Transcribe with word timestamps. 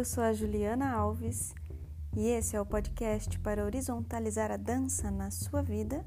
Eu 0.00 0.04
sou 0.06 0.24
a 0.24 0.32
Juliana 0.32 0.94
Alves 0.94 1.54
e 2.16 2.26
esse 2.28 2.56
é 2.56 2.60
o 2.60 2.64
podcast 2.64 3.38
para 3.40 3.66
horizontalizar 3.66 4.50
a 4.50 4.56
dança 4.56 5.10
na 5.10 5.30
sua 5.30 5.60
vida, 5.60 6.06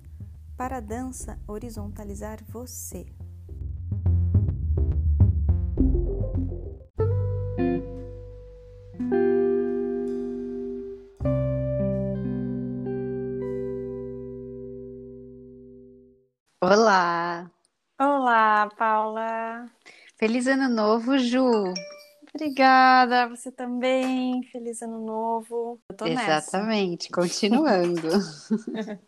para 0.57 0.77
a 0.77 0.79
dança 0.79 1.39
horizontalizar 1.47 2.39
você. 2.47 3.05
Olá! 16.59 17.51
Olá, 18.01 18.69
Paula! 18.75 19.69
Feliz 20.17 20.47
Ano 20.47 20.67
Novo, 20.67 21.15
Ju! 21.19 21.75
Obrigada, 22.35 23.27
você 23.27 23.51
também. 23.51 24.41
Feliz 24.51 24.81
Ano 24.81 25.05
Novo. 25.05 25.79
Eu 25.87 25.95
tô 25.95 26.07
Exatamente, 26.07 27.11
nessa. 27.11 27.21
continuando. 27.21 28.09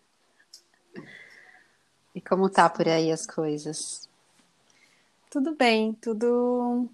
e 2.13 2.21
como 2.21 2.47
tá 2.49 2.69
por 2.69 2.87
aí 2.87 3.11
as 3.11 3.25
coisas? 3.25 4.07
Tudo 5.31 5.55
bem, 5.55 5.93
tudo. 5.93 6.87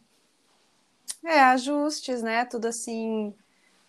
É, 1.26 1.42
ajustes, 1.42 2.22
né? 2.24 2.46
Tudo 2.46 2.68
assim, 2.68 3.34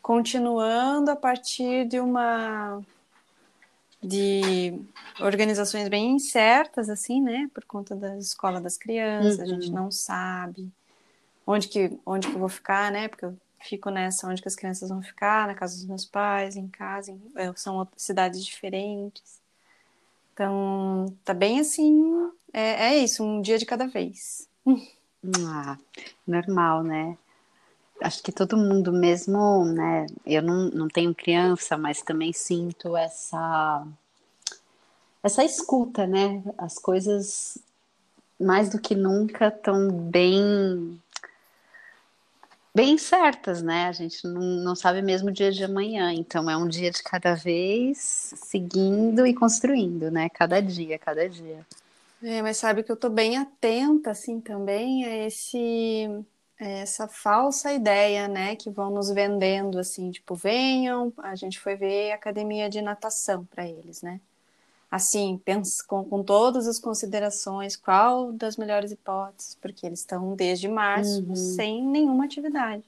continuando 0.03 1.13
a 1.13 1.17
partir 1.17 1.87
de 1.87 2.01
uma 2.01 2.83
de 4.03 4.83
organizações 5.21 5.89
bem 5.89 6.11
incertas, 6.11 6.91
assim, 6.91 7.23
né? 7.23 7.49
Por 7.55 7.65
conta 7.65 7.95
da 7.95 8.19
escola 8.19 8.61
das 8.61 8.77
crianças, 8.77 9.39
uhum. 9.39 9.45
a 9.45 9.47
gente 9.47 9.69
uhum. 9.69 9.75
não 9.75 9.91
sabe 9.93 10.73
onde 11.47 11.69
que, 11.69 11.99
onde 12.05 12.29
que 12.29 12.35
eu 12.35 12.41
vou 12.41 12.49
ficar, 12.49 12.91
né? 12.91 13.09
Porque 13.09 13.25
eu 13.25 13.37
fico 13.61 13.91
nessa, 13.91 14.27
onde 14.27 14.43
que 14.43 14.49
as 14.49 14.57
crianças 14.57 14.89
vão 14.89 15.03
ficar, 15.03 15.47
na 15.47 15.55
casa 15.55 15.77
dos 15.77 15.87
meus 15.87 16.05
pais, 16.05 16.57
em 16.57 16.69
casa, 16.69 17.11
em, 17.11 17.21
é, 17.37 17.53
são 17.57 17.87
cidades 17.97 18.45
diferentes. 18.45 19.41
Então, 20.33 21.15
tá 21.25 21.35
bem 21.35 21.61
assim, 21.61 22.31
é, 22.53 22.95
é 22.95 22.99
isso, 22.99 23.23
um 23.23 23.41
dia 23.41 23.59
de 23.59 23.67
cada 23.67 23.87
vez. 23.87 24.49
Ah, 25.47 25.79
normal, 26.27 26.83
né? 26.83 27.17
Acho 28.01 28.23
que 28.23 28.33
todo 28.33 28.57
mundo 28.57 28.93
mesmo, 28.93 29.65
né? 29.67 30.07
Eu 30.27 30.43
não, 30.43 30.69
não 30.71 30.89
tenho 30.89 31.15
criança, 31.15 31.79
mas 31.79 32.03
também 32.03 32.33
sinto 32.33 32.97
essa 32.97 33.87
essa 35.23 35.45
escuta, 35.45 36.07
né? 36.07 36.43
As 36.59 36.79
coisas 36.79 37.59
mais 38.41 38.69
do 38.69 38.81
que 38.81 38.95
nunca 38.97 39.49
estão 39.49 39.89
bem 39.89 41.01
bem 42.75 42.97
certas, 42.99 43.63
né? 43.63 43.87
A 43.87 43.93
gente 43.93 44.27
não, 44.27 44.41
não 44.41 44.75
sabe 44.75 45.03
mesmo 45.03 45.29
o 45.29 45.33
dia 45.33 45.53
de 45.53 45.65
amanhã, 45.65 46.13
então 46.13 46.51
é 46.51 46.57
um 46.57 46.69
dia 46.69 46.91
de 46.91 47.03
cada 47.03 47.35
vez, 47.35 48.35
seguindo 48.37 49.27
e 49.27 49.35
construindo, 49.35 50.11
né? 50.11 50.29
Cada 50.31 50.61
dia, 50.61 50.99
cada 50.99 51.29
dia. 51.29 51.67
É, 52.23 52.41
mas 52.41 52.57
sabe 52.57 52.83
que 52.83 52.93
eu 52.93 52.97
tô 52.97 53.11
bem 53.11 53.37
atenta, 53.37 54.13
assim, 54.13 54.41
também 54.41 55.05
a 55.05 55.27
esse 55.27 56.09
essa 56.59 57.09
falsa 57.09 57.73
ideia, 57.73 58.29
né, 58.29 58.55
que 58.55 58.71
vão 58.71 58.91
nos 58.91 59.11
vendendo 59.11 59.79
assim, 59.81 60.13
tipo, 60.13 60.35
venham, 60.35 61.13
a 61.19 61.35
gente 61.35 61.59
foi 61.59 61.75
ver 61.75 62.13
academia 62.13 62.69
de 62.71 62.81
natação 62.81 63.45
para 63.47 63.67
eles, 63.67 64.01
né? 64.03 64.21
Assim, 64.93 65.41
pensa, 65.43 65.83
com, 65.87 66.05
com 66.05 66.23
todas 66.23 66.69
as 66.69 66.79
considerações, 66.79 67.77
qual 67.77 68.31
das 68.31 68.59
melhores 68.59 68.93
hipóteses, 68.93 69.55
porque 69.55 69.87
eles 69.87 70.01
estão 70.01 70.37
desde 70.37 70.69
março 70.69 71.25
uhum. 71.25 71.35
sem 71.35 71.83
nenhuma 71.83 72.27
atividade. 72.27 72.85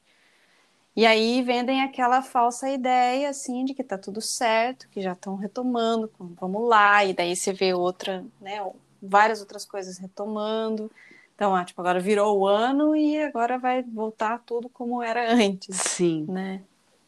E 0.94 1.06
aí 1.06 1.41
vendem 1.41 1.81
aquela 1.82 2.20
falsa 2.20 2.69
ideia, 2.69 3.31
assim, 3.31 3.64
de 3.64 3.72
que 3.72 3.82
tá 3.82 3.97
tudo 3.97 4.20
certo, 4.20 4.87
que 4.91 5.00
já 5.00 5.14
estão 5.14 5.34
retomando, 5.34 6.10
vamos 6.38 6.69
lá, 6.69 7.03
e 7.06 7.14
daí 7.14 7.34
você 7.34 7.54
vê 7.54 7.72
outra, 7.72 8.22
né, 8.38 8.60
várias 9.00 9.41
outras 9.41 9.64
coisas 9.64 9.97
retomando, 9.97 10.91
então, 11.34 11.56
ah, 11.56 11.64
tipo, 11.64 11.81
agora 11.81 11.98
virou 12.00 12.38
o 12.38 12.47
ano 12.47 12.94
e 12.94 13.19
agora 13.19 13.59
vai 13.59 13.82
voltar 13.82 14.43
tudo 14.44 14.69
como 14.69 15.03
era 15.03 15.32
antes. 15.32 15.75
Sim. 15.76 16.26
Né? 16.28 16.60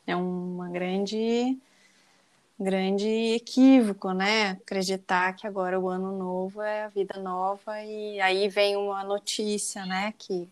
É 0.06 0.16
uma 0.16 0.70
grande 0.70 1.58
grande 2.58 3.08
equívoco, 3.34 4.12
né? 4.12 4.50
Acreditar 4.50 5.34
que 5.34 5.46
agora 5.46 5.78
o 5.78 5.88
ano 5.88 6.16
novo 6.16 6.62
é 6.62 6.84
a 6.84 6.88
vida 6.88 7.18
nova 7.20 7.82
e 7.82 8.20
aí 8.20 8.48
vem 8.48 8.76
uma 8.76 9.04
notícia, 9.04 9.84
né, 9.84 10.14
que 10.18 10.48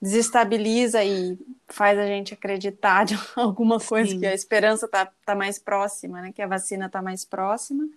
desestabiliza 0.00 1.02
e 1.02 1.38
faz 1.68 1.98
a 1.98 2.06
gente 2.06 2.34
acreditar 2.34 3.04
de 3.04 3.18
alguma 3.34 3.80
coisa 3.80 4.10
Sim. 4.10 4.20
que 4.20 4.26
a 4.26 4.34
esperança 4.34 4.86
tá, 4.86 5.10
tá 5.24 5.34
mais 5.34 5.58
próxima, 5.58 6.20
né? 6.20 6.32
Que 6.32 6.42
a 6.42 6.46
vacina 6.46 6.88
tá 6.88 7.00
mais 7.00 7.24
próxima 7.24 7.88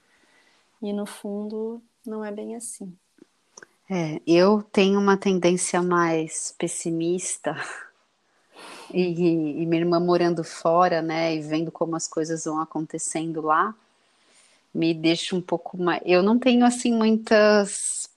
e 0.81 0.94
no 0.94 1.06
fundo 1.06 1.81
não 2.06 2.24
é 2.24 2.31
bem 2.31 2.56
assim. 2.56 2.91
É, 3.90 4.22
eu 4.25 4.63
tenho 4.72 5.00
uma 5.00 5.18
tendência 5.18 5.81
mais 5.81 6.56
pessimista 6.57 7.56
e, 8.94 9.61
e, 9.61 9.66
minha 9.66 9.81
irmã 9.81 10.00
morando 10.00 10.44
fora, 10.44 11.01
né, 11.01 11.35
e 11.35 11.41
vendo 11.41 11.72
como 11.72 11.95
as 11.95 12.07
coisas 12.07 12.45
vão 12.45 12.59
acontecendo 12.59 13.41
lá, 13.41 13.73
me 14.73 14.94
deixa 14.94 15.35
um 15.35 15.41
pouco 15.41 15.77
mais. 15.77 16.01
Eu 16.05 16.22
não 16.22 16.38
tenho 16.38 16.66
assim 16.66 16.94
muitas, 16.94 18.09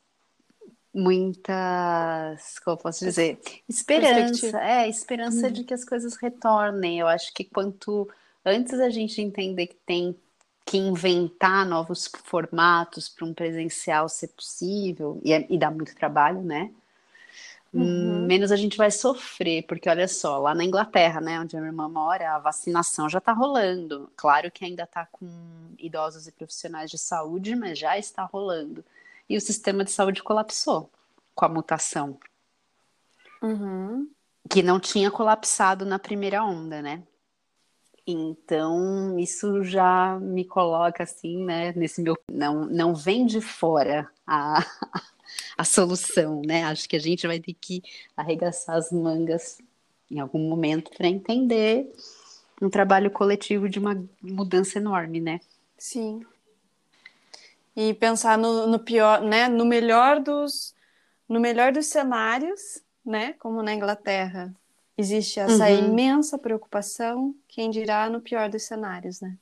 muitas, 0.92 2.58
como 2.60 2.76
eu 2.76 2.82
posso 2.82 3.04
dizer, 3.04 3.38
esperança, 3.68 4.60
é 4.60 4.88
esperança 4.88 5.48
hum. 5.48 5.52
de 5.52 5.64
que 5.64 5.74
as 5.74 5.84
coisas 5.84 6.16
retornem. 6.16 6.98
Eu 6.98 7.08
acho 7.08 7.32
que 7.32 7.44
quanto 7.44 8.08
antes 8.44 8.78
a 8.80 8.90
gente 8.90 9.20
entender 9.20 9.68
que 9.68 9.76
tem 9.86 10.16
que 10.64 10.78
inventar 10.78 11.66
novos 11.66 12.10
formatos 12.24 13.08
para 13.08 13.26
um 13.26 13.34
presencial 13.34 14.08
ser 14.08 14.28
possível, 14.28 15.20
e, 15.24 15.32
é, 15.32 15.46
e 15.50 15.58
dá 15.58 15.70
muito 15.70 15.94
trabalho, 15.94 16.42
né? 16.42 16.70
Uhum. 17.72 18.26
Menos 18.26 18.52
a 18.52 18.56
gente 18.56 18.76
vai 18.76 18.90
sofrer, 18.90 19.62
porque 19.66 19.88
olha 19.88 20.06
só, 20.06 20.38
lá 20.38 20.54
na 20.54 20.64
Inglaterra, 20.64 21.20
né, 21.20 21.40
onde 21.40 21.56
a 21.56 21.60
minha 21.60 21.70
irmã 21.70 21.88
mora, 21.88 22.34
a 22.34 22.38
vacinação 22.38 23.08
já 23.08 23.18
está 23.18 23.32
rolando. 23.32 24.10
Claro 24.14 24.50
que 24.50 24.64
ainda 24.64 24.82
está 24.82 25.06
com 25.10 25.26
idosos 25.78 26.26
e 26.26 26.32
profissionais 26.32 26.90
de 26.90 26.98
saúde, 26.98 27.56
mas 27.56 27.78
já 27.78 27.96
está 27.96 28.24
rolando. 28.24 28.84
E 29.28 29.36
o 29.36 29.40
sistema 29.40 29.84
de 29.84 29.90
saúde 29.90 30.22
colapsou 30.22 30.90
com 31.34 31.46
a 31.46 31.48
mutação. 31.48 32.18
Uhum. 33.40 34.08
Que 34.50 34.62
não 34.62 34.78
tinha 34.78 35.10
colapsado 35.10 35.86
na 35.86 35.98
primeira 35.98 36.44
onda, 36.44 36.82
né? 36.82 37.02
Então, 38.06 39.18
isso 39.18 39.62
já 39.62 40.18
me 40.20 40.44
coloca 40.44 41.04
assim, 41.04 41.44
né, 41.44 41.72
nesse 41.72 42.02
meu 42.02 42.18
não 42.30 42.66
não 42.66 42.94
vem 42.94 43.24
de 43.24 43.40
fora 43.40 44.10
a 44.26 44.58
a 45.56 45.64
solução, 45.64 46.42
né? 46.44 46.64
Acho 46.64 46.88
que 46.88 46.96
a 46.96 47.00
gente 47.00 47.26
vai 47.26 47.40
ter 47.40 47.54
que 47.54 47.82
arregaçar 48.16 48.76
as 48.76 48.90
mangas 48.90 49.58
em 50.10 50.20
algum 50.20 50.38
momento 50.48 50.90
para 50.96 51.06
entender 51.06 51.92
um 52.60 52.68
trabalho 52.68 53.10
coletivo 53.10 53.68
de 53.68 53.78
uma 53.78 54.02
mudança 54.20 54.78
enorme, 54.78 55.20
né? 55.20 55.40
Sim. 55.76 56.24
E 57.74 57.94
pensar 57.94 58.36
no, 58.38 58.66
no 58.66 58.78
pior, 58.78 59.22
né, 59.22 59.48
no 59.48 59.64
melhor 59.64 60.20
dos 60.20 60.74
no 61.28 61.40
melhor 61.40 61.72
dos 61.72 61.86
cenários, 61.86 62.82
né, 63.02 63.32
como 63.38 63.62
na 63.62 63.72
Inglaterra, 63.72 64.54
Existe 64.96 65.40
essa 65.40 65.68
uhum. 65.68 65.88
imensa 65.88 66.38
preocupação, 66.38 67.34
quem 67.48 67.70
dirá 67.70 68.08
no 68.10 68.20
pior 68.20 68.50
dos 68.50 68.62
cenários, 68.62 69.20
né? 69.20 69.36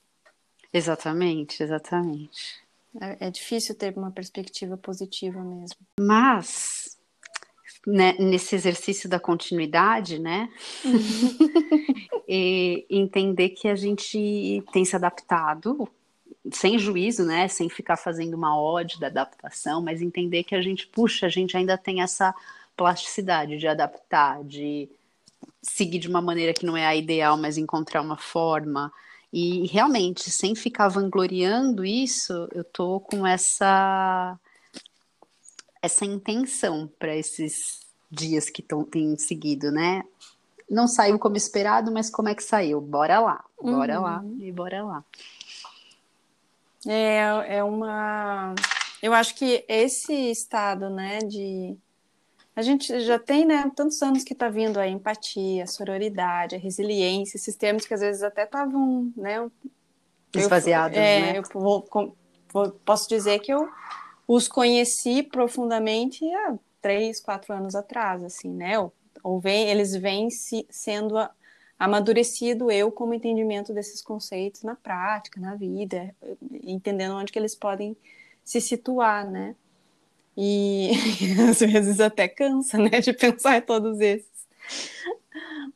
Exatamente, 0.73 1.63
exatamente. 1.63 2.63
É, 3.01 3.29
é 3.29 3.31
difícil 3.31 3.75
ter 3.75 3.97
uma 3.97 4.11
perspectiva 4.11 4.77
positiva 4.77 5.43
mesmo. 5.43 5.77
Mas, 6.01 6.99
né, 7.87 8.15
nesse 8.19 8.55
exercício 8.55 9.09
da 9.09 9.21
continuidade, 9.21 10.19
né? 10.19 10.49
e 12.29 12.87
entender 12.91 13.51
que 13.51 13.69
a 13.69 13.77
gente 13.77 14.65
tem 14.73 14.85
se 14.85 14.97
adaptado, 14.97 15.89
sem 16.51 16.79
juízo, 16.79 17.25
né? 17.25 17.47
Sem 17.49 17.69
ficar 17.69 17.97
fazendo 17.97 18.35
uma 18.35 18.61
ode 18.61 18.99
da 18.99 19.07
adaptação, 19.07 19.83
mas 19.83 20.03
entender 20.03 20.43
que 20.45 20.55
a 20.55 20.63
gente, 20.63 20.87
puxa, 20.87 21.27
a 21.27 21.29
gente 21.31 21.57
ainda 21.57 21.79
tem 21.79 22.03
essa 22.03 22.35
plasticidade, 22.77 23.59
de 23.59 23.69
adaptar, 23.69 24.43
de 24.43 24.89
seguir 25.63 25.99
de 25.99 26.09
uma 26.09 26.23
maneira 26.23 26.53
que 26.55 26.65
não 26.65 26.77
é 26.77 26.87
a 26.87 26.97
ideal, 26.97 27.37
mas 27.37 27.59
encontrar 27.59 28.01
uma 28.01 28.17
forma. 28.17 28.93
E 29.33 29.67
realmente, 29.69 30.31
sem 30.31 30.55
ficar 30.55 30.89
vangloriando 30.89 31.85
isso, 31.85 32.49
eu 32.53 32.65
tô 32.65 33.01
com 33.01 33.27
essa 33.27 34.39
essa 35.83 36.05
intenção 36.05 36.91
para 36.99 37.17
esses 37.17 37.81
dias 38.11 38.51
que 38.51 38.61
tão, 38.61 38.85
têm 38.85 39.17
seguido, 39.17 39.71
né? 39.71 40.05
Não 40.69 40.87
saiu 40.87 41.19
como 41.19 41.37
esperado, 41.37 41.91
mas 41.91 42.11
como 42.11 42.29
é 42.29 42.35
que 42.35 42.43
saiu? 42.43 42.81
Bora 42.81 43.21
lá, 43.21 43.45
bora 43.61 43.99
uhum. 43.99 44.05
lá 44.05 44.25
e 44.39 44.53
bora 44.53 44.85
lá. 44.85 45.05
É, 46.87 47.57
é 47.59 47.65
uma. 47.65 48.55
Eu 49.03 49.13
acho 49.13 49.35
que 49.35 49.65
esse 49.69 50.13
estado, 50.31 50.91
né, 50.91 51.19
de. 51.19 51.77
A 52.55 52.63
gente 52.63 53.01
já 53.01 53.19
tem, 53.19 53.47
né, 53.47 53.71
tantos 53.75 54.03
anos 54.03 54.25
que 54.25 54.33
está 54.33 54.49
vindo 54.49 54.79
a 54.79 54.89
empatia, 54.89 55.65
a 55.65 55.67
sororidade, 55.67 56.57
a 56.57 56.59
resiliência, 56.59 57.37
esses 57.37 57.55
termos 57.55 57.87
que 57.87 57.95
às 57.95 58.01
vezes 58.01 58.23
até 58.23 58.45
estavam, 58.45 59.13
né, 59.17 59.49
esvaziados, 60.35 60.97
é, 60.97 61.21
né? 61.21 61.39
Eu 61.39 61.43
vou, 61.53 61.89
vou, 62.53 62.71
posso 62.85 63.09
dizer 63.09 63.39
que 63.41 63.53
eu 63.53 63.69
os 64.27 64.47
conheci 64.47 65.23
profundamente 65.23 66.25
há 66.33 66.57
três, 66.81 67.21
quatro 67.21 67.53
anos 67.53 67.75
atrás, 67.75 68.23
assim, 68.23 68.51
né? 68.51 68.79
Ou, 68.79 68.93
ou 69.23 69.41
vem, 69.41 69.69
eles 69.69 69.95
vêm 69.95 70.31
se, 70.31 70.67
sendo 70.71 71.19
a, 71.19 71.31
amadurecido 71.79 72.71
eu 72.71 72.93
como 72.93 73.15
entendimento 73.15 73.73
desses 73.73 74.03
conceitos 74.03 74.63
na 74.63 74.77
prática, 74.77 75.41
na 75.41 75.55
vida, 75.55 76.15
entendendo 76.63 77.15
onde 77.15 77.33
que 77.33 77.39
eles 77.39 77.55
podem 77.55 77.97
se 78.45 78.61
situar, 78.61 79.29
né? 79.29 79.57
E 80.43 80.91
às 81.51 81.61
vezes 81.61 82.01
até 82.01 82.27
cansa, 82.27 82.79
né, 82.79 83.01
de 83.01 83.13
pensar 83.13 83.59
em 83.59 83.61
todos 83.61 84.01
esses. 84.01 84.31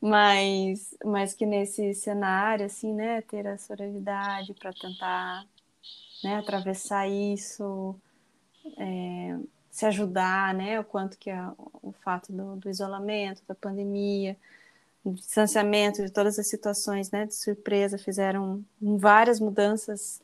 Mas, 0.01 0.97
mas 1.05 1.35
que 1.35 1.45
nesse 1.45 1.93
cenário, 1.93 2.65
assim, 2.65 2.95
né, 2.95 3.21
ter 3.21 3.47
a 3.47 3.59
sororidade 3.59 4.55
para 4.55 4.73
tentar 4.73 5.45
né, 6.23 6.37
atravessar 6.37 7.07
isso, 7.07 7.95
é, 8.79 9.37
se 9.71 9.85
ajudar, 9.85 10.55
né? 10.55 10.81
O 10.81 10.85
quanto 10.85 11.19
que 11.19 11.29
é 11.29 11.47
o 11.83 11.93
fato 12.03 12.33
do, 12.33 12.57
do 12.57 12.71
isolamento, 12.71 13.43
da 13.47 13.55
pandemia, 13.55 14.35
do 15.05 15.13
distanciamento, 15.13 16.03
de 16.03 16.11
todas 16.11 16.39
as 16.39 16.47
situações, 16.47 17.11
né? 17.11 17.27
De 17.27 17.35
surpresa, 17.35 17.99
fizeram 17.99 18.65
várias 18.81 19.39
mudanças 19.41 20.23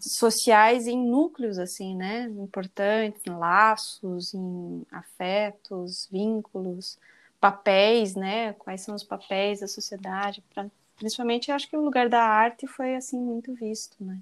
sociais 0.00 0.86
em 0.86 0.98
núcleos, 0.98 1.58
assim, 1.58 1.94
né? 1.94 2.24
Importantes, 2.38 3.22
em 3.26 3.30
laços, 3.30 4.34
em 4.34 4.82
afetos, 4.90 6.08
vínculos, 6.10 6.98
papéis, 7.40 8.14
né? 8.14 8.52
Quais 8.54 8.80
são 8.82 8.94
os 8.94 9.04
papéis 9.04 9.60
da 9.60 9.68
sociedade? 9.68 10.42
Pra, 10.52 10.66
principalmente, 10.96 11.50
acho 11.50 11.68
que 11.68 11.76
o 11.76 11.84
lugar 11.84 12.08
da 12.08 12.22
arte 12.22 12.66
foi, 12.66 12.96
assim, 12.96 13.18
muito 13.18 13.54
visto, 13.54 13.96
né? 14.00 14.18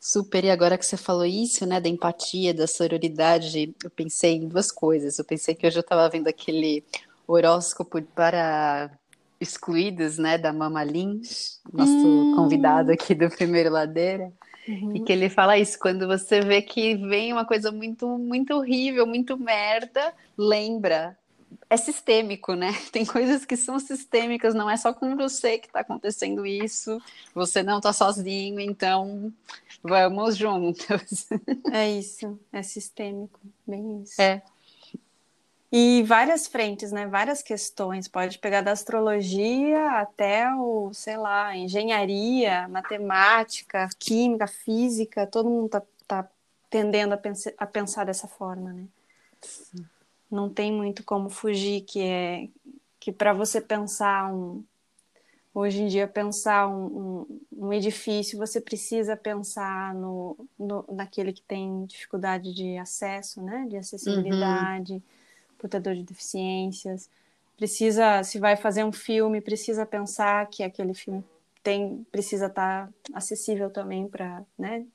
Super, 0.00 0.44
e 0.44 0.50
agora 0.50 0.78
que 0.78 0.86
você 0.86 0.96
falou 0.96 1.26
isso, 1.26 1.66
né, 1.66 1.78
da 1.78 1.88
empatia, 1.88 2.54
da 2.54 2.66
sororidade, 2.66 3.74
eu 3.84 3.90
pensei 3.90 4.36
em 4.36 4.48
duas 4.48 4.72
coisas. 4.72 5.18
Eu 5.18 5.26
pensei 5.26 5.54
que 5.54 5.66
hoje 5.66 5.76
eu 5.78 5.82
estava 5.82 6.08
vendo 6.08 6.26
aquele 6.26 6.82
horóscopo 7.26 8.00
para 8.02 8.90
excluídos, 9.40 10.18
né, 10.18 10.36
da 10.36 10.52
Mama 10.52 10.84
Lins, 10.84 11.60
nosso 11.72 11.92
hum. 11.92 12.34
convidado 12.36 12.92
aqui 12.92 13.14
do 13.14 13.30
Primeiro 13.30 13.70
Ladeira, 13.70 14.32
uhum. 14.68 14.96
e 14.96 15.00
que 15.00 15.12
ele 15.12 15.30
fala 15.30 15.58
isso, 15.58 15.78
quando 15.78 16.06
você 16.06 16.40
vê 16.40 16.60
que 16.60 16.94
vem 16.96 17.32
uma 17.32 17.44
coisa 17.44 17.72
muito, 17.72 18.06
muito 18.18 18.54
horrível, 18.54 19.06
muito 19.06 19.38
merda, 19.38 20.12
lembra, 20.36 21.16
é 21.68 21.76
sistêmico, 21.76 22.54
né? 22.54 22.72
Tem 22.92 23.04
coisas 23.06 23.44
que 23.44 23.56
são 23.56 23.78
sistêmicas, 23.78 24.54
não 24.54 24.68
é 24.68 24.76
só 24.76 24.92
com 24.92 25.16
você 25.16 25.58
que 25.58 25.68
está 25.68 25.80
acontecendo 25.80 26.44
isso, 26.44 27.00
você 27.34 27.62
não 27.62 27.78
está 27.78 27.92
sozinho, 27.92 28.60
então 28.60 29.32
vamos 29.82 30.36
juntos. 30.36 31.28
É 31.72 31.88
isso, 31.88 32.38
é 32.52 32.62
sistêmico, 32.62 33.40
bem 33.66 34.02
isso. 34.02 34.20
É. 34.20 34.42
E 35.72 36.02
várias 36.02 36.46
frentes, 36.46 36.90
né? 36.90 37.06
Várias 37.06 37.42
questões. 37.42 38.08
Pode 38.08 38.38
pegar 38.38 38.60
da 38.60 38.72
astrologia 38.72 40.00
até 40.00 40.52
o, 40.54 40.92
sei 40.92 41.16
lá, 41.16 41.56
engenharia, 41.56 42.66
matemática, 42.68 43.88
química, 43.98 44.46
física. 44.46 45.26
Todo 45.26 45.48
mundo 45.48 45.68
tá, 45.68 45.82
tá 46.08 46.28
tendendo 46.68 47.12
a, 47.12 47.16
pensar, 47.16 47.52
a 47.56 47.66
pensar 47.66 48.04
dessa 48.04 48.26
forma, 48.26 48.72
né? 48.72 48.84
Sim 49.40 49.86
não 50.30 50.48
tem 50.48 50.72
muito 50.72 51.02
como 51.02 51.28
fugir, 51.28 51.82
que 51.82 52.00
é 52.00 52.48
que 53.00 53.10
para 53.10 53.32
você 53.32 53.60
pensar 53.60 54.32
um 54.32 54.62
hoje 55.52 55.82
em 55.82 55.88
dia 55.88 56.06
pensar 56.06 56.68
um, 56.68 57.26
um, 57.50 57.66
um 57.66 57.72
edifício 57.72 58.38
você 58.38 58.60
precisa 58.60 59.16
pensar 59.16 59.92
no, 59.94 60.36
no, 60.56 60.84
naquele 60.92 61.32
que 61.32 61.42
tem 61.42 61.84
dificuldade 61.86 62.54
de 62.54 62.76
acesso, 62.76 63.42
né, 63.42 63.66
de 63.68 63.76
acessibilidade, 63.76 64.94
uhum. 64.94 65.02
Portador 65.60 65.94
de 65.94 66.02
deficiências, 66.02 67.08
precisa 67.56 68.22
se 68.22 68.38
vai 68.38 68.56
fazer 68.56 68.84
um 68.84 68.92
filme 68.92 69.40
precisa 69.40 69.84
pensar 69.84 70.46
que 70.48 70.62
aquele 70.62 70.94
filme 70.94 71.24
tem 71.62 72.06
precisa 72.10 72.46
estar 72.46 72.86
tá 72.86 72.92
acessível 73.12 73.70
também 73.70 74.08
para, 74.08 74.42
né, 74.58 74.86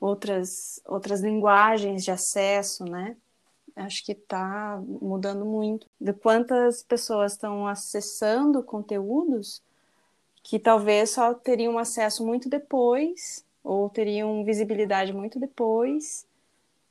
outras 0.00 0.80
outras 0.86 1.20
linguagens 1.20 2.04
de 2.04 2.10
acesso, 2.10 2.84
né? 2.84 3.16
acho 3.78 4.04
que 4.04 4.12
está 4.12 4.80
mudando 5.00 5.44
muito. 5.44 5.86
De 6.00 6.12
quantas 6.12 6.82
pessoas 6.82 7.32
estão 7.32 7.66
acessando 7.66 8.62
conteúdos 8.62 9.62
que 10.42 10.58
talvez 10.58 11.10
só 11.10 11.34
teriam 11.34 11.78
acesso 11.78 12.24
muito 12.24 12.48
depois, 12.48 13.44
ou 13.62 13.88
teriam 13.88 14.44
visibilidade 14.44 15.12
muito 15.12 15.38
depois, 15.38 16.26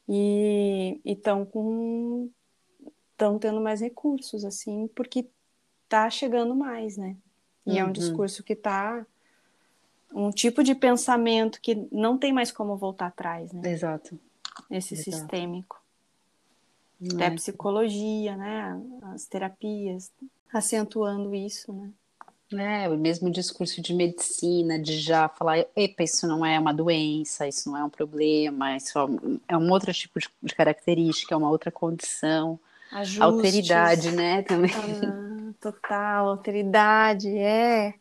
e 0.08 1.02
estão 1.04 1.46
com 1.46 2.30
estão 3.12 3.40
tendo 3.40 3.60
mais 3.60 3.82
recursos, 3.82 4.46
assim, 4.46 4.88
porque 4.96 5.28
está 5.84 6.10
chegando 6.10 6.56
mais, 6.56 6.98
né? 6.98 7.16
E 7.66 7.72
uhum. 7.72 7.78
é 7.78 7.84
um 7.84 7.88
uhum. 7.88 7.92
discurso 7.94 8.44
que 8.44 8.54
está 8.54 9.06
um 10.14 10.30
tipo 10.30 10.64
de 10.64 10.76
pensamento 10.76 11.60
que 11.60 11.88
não 11.92 12.18
tem 12.18 12.32
mais 12.32 12.52
como 12.52 12.78
voltar 12.78 13.08
atrás, 13.08 13.52
né? 13.52 13.70
Exato. 13.70 14.18
Esse 14.70 14.94
Exato. 14.94 15.12
sistêmico. 15.12 15.82
Até 17.14 17.28
a 17.28 17.32
psicologia, 17.32 18.36
né? 18.36 18.82
As 19.14 19.26
terapias, 19.26 20.12
acentuando 20.52 21.36
isso, 21.36 21.72
né? 21.74 21.92
É, 22.54 22.88
o 22.88 22.98
mesmo 22.98 23.30
discurso 23.30 23.82
de 23.82 23.94
medicina, 23.94 24.80
de 24.80 24.98
já 25.00 25.28
falar, 25.28 25.66
epa, 25.76 26.04
isso 26.04 26.26
não 26.26 26.46
é 26.46 26.58
uma 26.58 26.74
doença, 26.74 27.46
isso 27.46 27.70
não 27.70 27.78
é 27.78 27.84
um 27.84 27.90
problema, 27.90 28.76
isso 28.78 28.98
é 29.48 29.58
um 29.58 29.70
outro 29.70 29.94
tipo 29.94 30.18
de, 30.18 30.30
de 30.42 30.56
característica, 30.56 31.34
é 31.34 31.38
uma 31.38 31.50
outra 31.50 31.70
condição. 31.70 32.58
Ajustes. 32.92 33.22
Alteridade, 33.22 34.12
né, 34.12 34.44
também. 34.44 34.72
Ah, 34.74 35.54
total, 35.60 36.30
alteridade, 36.30 37.28
é. 37.38 37.94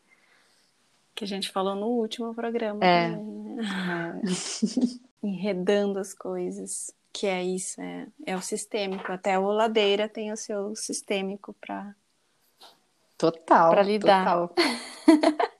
Que 1.13 1.25
a 1.25 1.27
gente 1.27 1.49
falou 1.49 1.75
no 1.75 1.87
último 1.87 2.33
programa. 2.33 2.79
É. 2.85 3.11
Também, 3.11 3.55
né? 3.55 4.21
é. 4.23 4.97
Enredando 5.27 5.99
as 5.99 6.13
coisas 6.13 6.93
que 7.11 7.25
é 7.25 7.43
isso, 7.43 7.81
é, 7.81 8.07
é 8.25 8.35
o 8.35 8.41
sistêmico. 8.41 9.11
Até 9.11 9.37
o 9.37 9.51
Ladeira 9.51 10.07
tem 10.07 10.31
o 10.31 10.37
seu 10.37 10.75
sistêmico 10.75 11.53
para 11.59 11.93
total 13.17 13.71
para 13.71 13.81
lidar. 13.81 14.25
Total. 14.25 14.55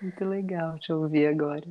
Muito 0.00 0.24
legal 0.24 0.78
te 0.78 0.92
ouvir 0.92 1.26
agora. 1.26 1.66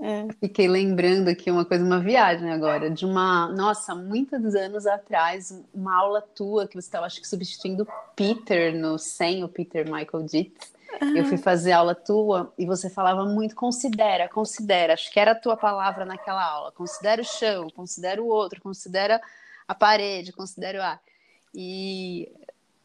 É. 0.00 0.26
Fiquei 0.40 0.68
lembrando 0.68 1.28
aqui 1.28 1.50
uma 1.50 1.64
coisa, 1.64 1.84
uma 1.84 2.00
viagem 2.00 2.50
agora, 2.50 2.90
de 2.90 3.06
uma, 3.06 3.48
nossa, 3.48 3.94
muitos 3.94 4.54
anos 4.54 4.86
atrás, 4.86 5.62
uma 5.72 5.96
aula 5.96 6.20
tua 6.20 6.66
que 6.66 6.74
você 6.74 6.86
estava, 6.86 7.06
acho 7.06 7.20
que, 7.20 7.28
substituindo 7.28 7.86
Peter 8.14 8.74
no 8.74 8.98
100, 8.98 9.44
o 9.44 9.48
Peter 9.48 9.84
Michael 9.84 10.24
Dietz. 10.24 10.74
Eu 11.14 11.24
fui 11.26 11.36
fazer 11.36 11.72
aula 11.72 11.94
tua 11.94 12.52
e 12.58 12.64
você 12.64 12.88
falava 12.88 13.24
muito 13.24 13.54
considera, 13.54 14.28
considera. 14.28 14.94
Acho 14.94 15.10
que 15.10 15.20
era 15.20 15.32
a 15.32 15.34
tua 15.34 15.56
palavra 15.56 16.04
naquela 16.04 16.42
aula. 16.42 16.72
Considera 16.72 17.20
o 17.20 17.24
chão, 17.24 17.68
considera 17.70 18.22
o 18.22 18.26
outro, 18.26 18.62
considera 18.62 19.20
a 19.68 19.74
parede, 19.74 20.32
considera 20.32 20.78
o 20.78 20.82
ar. 20.82 21.00
E 21.54 22.32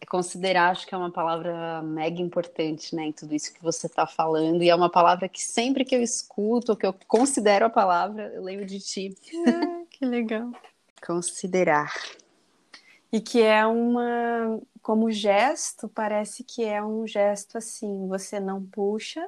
considerar 0.08 0.72
acho 0.72 0.88
que 0.88 0.93
é 0.93 0.98
uma 0.98 1.12
palavra 1.12 1.81
mega 1.81 2.22
importante, 2.22 2.96
né, 2.96 3.05
em 3.05 3.12
tudo 3.12 3.34
isso 3.34 3.53
que 3.53 3.62
você 3.62 3.88
está 3.88 4.05
falando. 4.08 4.63
E 4.63 4.70
é 4.70 4.75
uma 4.75 4.89
palavra 4.89 5.29
que 5.29 5.41
sempre 5.41 5.86
que 5.86 5.96
eu 5.96 6.01
escuto, 6.01 6.75
que 6.75 6.86
eu 6.86 6.93
considero 7.08 7.65
a 7.65 7.70
palavra, 7.70 8.31
eu 8.34 8.43
lembro 8.43 8.65
de 8.65 8.79
ti. 8.79 9.15
Ah, 9.48 9.84
que 9.89 10.05
legal. 10.05 10.51
Considerar. 11.05 11.93
E 13.12 13.20
que 13.20 13.41
é 13.41 13.65
uma 13.65 14.60
como 14.81 15.12
gesto, 15.12 15.88
parece 15.88 16.43
que 16.43 16.63
é 16.63 16.84
um 16.84 17.05
gesto 17.05 17.58
assim, 17.58 18.08
você 18.08 18.39
não 18.39 18.63
puxa. 18.63 19.27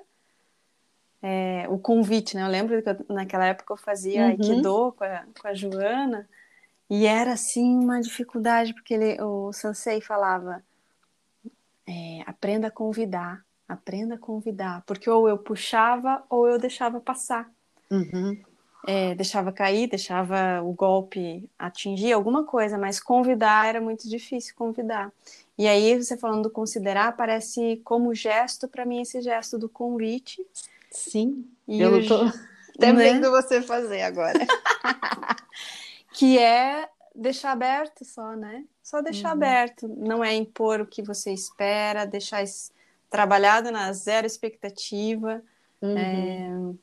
É, 1.22 1.66
o 1.70 1.78
convite, 1.78 2.36
né? 2.36 2.44
Eu 2.44 2.50
lembro 2.50 2.82
que 2.82 2.90
eu, 2.90 3.06
naquela 3.10 3.46
época 3.46 3.74
eu 3.74 3.78
fazia 3.78 4.24
uhum. 4.24 4.28
Aikido 4.28 4.92
com 4.94 5.04
a, 5.04 5.26
com 5.40 5.48
a 5.48 5.54
Joana, 5.54 6.28
E 6.90 7.06
era 7.06 7.34
assim 7.34 7.78
uma 7.78 8.02
dificuldade, 8.02 8.74
porque 8.74 8.94
ele, 8.94 9.22
o 9.22 9.52
Sansei 9.52 10.02
falava: 10.02 10.64
é, 11.88 12.22
aprenda 12.26 12.68
a 12.68 12.72
convidar, 12.72 13.44
aprenda 13.68 14.16
a 14.16 14.18
convidar, 14.18 14.84
porque 14.86 15.10
ou 15.10 15.28
eu 15.28 15.38
puxava 15.38 16.24
ou 16.30 16.48
eu 16.48 16.58
deixava 16.58 17.00
passar. 17.00 17.50
Uhum. 17.92 18.42
É, 18.86 19.16
deixava 19.16 19.52
cair, 19.54 19.88
deixava 19.88 20.62
o 20.62 20.74
golpe 20.74 21.50
atingir 21.58 22.12
alguma 22.12 22.44
coisa, 22.44 22.78
mas 22.78 23.00
convidar 23.00 23.66
era 23.66 23.80
muito 23.80 24.10
difícil 24.10 24.54
convidar. 24.56 25.10
E 25.58 25.68
aí, 25.68 25.98
você 25.98 26.18
falando 26.18 26.44
do 26.44 26.50
considerar, 26.50 27.16
parece 27.16 27.80
como 27.86 28.14
gesto, 28.14 28.68
para 28.68 28.86
mim, 28.86 29.02
esse 29.02 29.22
gesto 29.22 29.58
do 29.58 29.70
convite. 29.70 30.46
Sim, 30.92 31.46
e 31.66 31.82
eu 31.82 32.06
tô 32.06 32.24
até 32.76 32.92
né? 32.92 33.14
vendo 33.14 33.32
você 33.32 33.62
fazer 33.62 34.02
agora. 34.02 34.40
que 36.14 36.38
é 36.38 36.88
deixar 37.16 37.52
aberto 37.52 38.06
só, 38.06 38.36
né? 38.36 38.66
Só 38.82 39.02
deixar 39.02 39.30
uhum. 39.30 39.34
aberto, 39.34 39.88
não 39.88 40.24
é 40.24 40.34
impor 40.34 40.82
o 40.82 40.88
que 40.88 41.02
você 41.02 41.32
espera, 41.32 42.06
deixar 42.06 42.44
trabalhado 43.10 43.72
na 43.72 43.92
zero 43.94 44.26
expectativa. 44.26 45.42
Uhum. 45.82 45.98
É, 45.98 46.74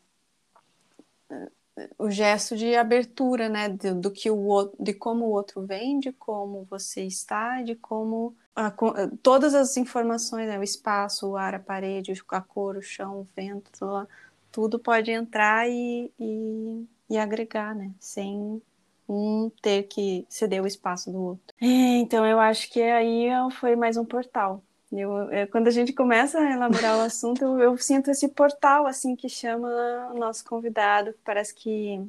o 1.99 2.10
gesto 2.10 2.56
de 2.56 2.75
abertura, 2.75 3.49
né, 3.49 3.68
do, 3.68 3.94
do, 3.94 4.10
que 4.10 4.30
o 4.30 4.38
outro, 4.38 4.76
de 4.82 4.92
como 4.92 5.26
o 5.26 5.30
outro 5.30 5.62
vem, 5.62 5.99
de 5.99 6.12
como 6.12 6.66
você 6.68 7.02
está, 7.02 7.62
de 7.62 7.75
como 7.75 8.34
a, 8.54 8.72
todas 9.22 9.54
as 9.54 9.76
informações, 9.76 10.49
né, 10.49 10.58
o 10.58 10.62
espaço, 10.62 11.28
o 11.28 11.37
ar, 11.37 11.54
a 11.54 11.58
parede, 11.58 12.12
a 12.28 12.40
cor, 12.40 12.76
o 12.76 12.82
chão, 12.82 13.20
o 13.20 13.28
vento, 13.34 13.70
tudo, 13.78 14.08
tudo 14.52 14.78
pode 14.78 15.10
entrar 15.10 15.68
e, 15.68 16.12
e, 16.18 16.87
e 17.08 17.18
agregar, 17.18 17.75
né, 17.75 17.90
sem 17.99 18.60
um 19.11 19.50
ter 19.61 19.85
que 19.85 20.25
ceder 20.29 20.62
o 20.62 20.67
espaço 20.67 21.11
do 21.11 21.21
outro. 21.21 21.55
É, 21.61 21.67
então 21.99 22.25
eu 22.25 22.38
acho 22.38 22.71
que 22.71 22.81
aí 22.81 23.29
foi 23.59 23.75
mais 23.75 23.97
um 23.97 24.05
portal. 24.05 24.62
Eu, 24.93 25.31
é, 25.31 25.47
quando 25.47 25.69
a 25.69 25.71
gente 25.71 25.93
começa 25.93 26.38
a 26.38 26.52
elaborar 26.52 26.99
o 26.99 27.00
assunto, 27.00 27.45
eu, 27.45 27.59
eu, 27.59 27.79
sinto 27.79 28.11
esse 28.11 28.29
portal 28.29 28.87
assim 28.87 29.14
que 29.14 29.29
chama 29.29 29.69
o 30.12 30.19
nosso 30.19 30.45
convidado, 30.45 31.12
que 31.12 31.21
parece 31.25 31.55
que 31.55 32.00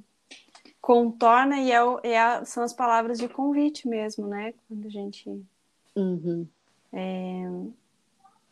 contorna 0.79 1.59
e 1.59 1.71
é, 1.71 1.77
é, 2.03 2.45
são 2.45 2.63
as 2.63 2.73
palavras 2.73 3.19
de 3.19 3.27
convite 3.27 3.87
mesmo, 3.87 4.27
né? 4.27 4.53
Quando 4.67 4.87
a 4.87 4.89
gente 4.89 5.29
uhum. 5.95 6.47
é, 6.91 7.43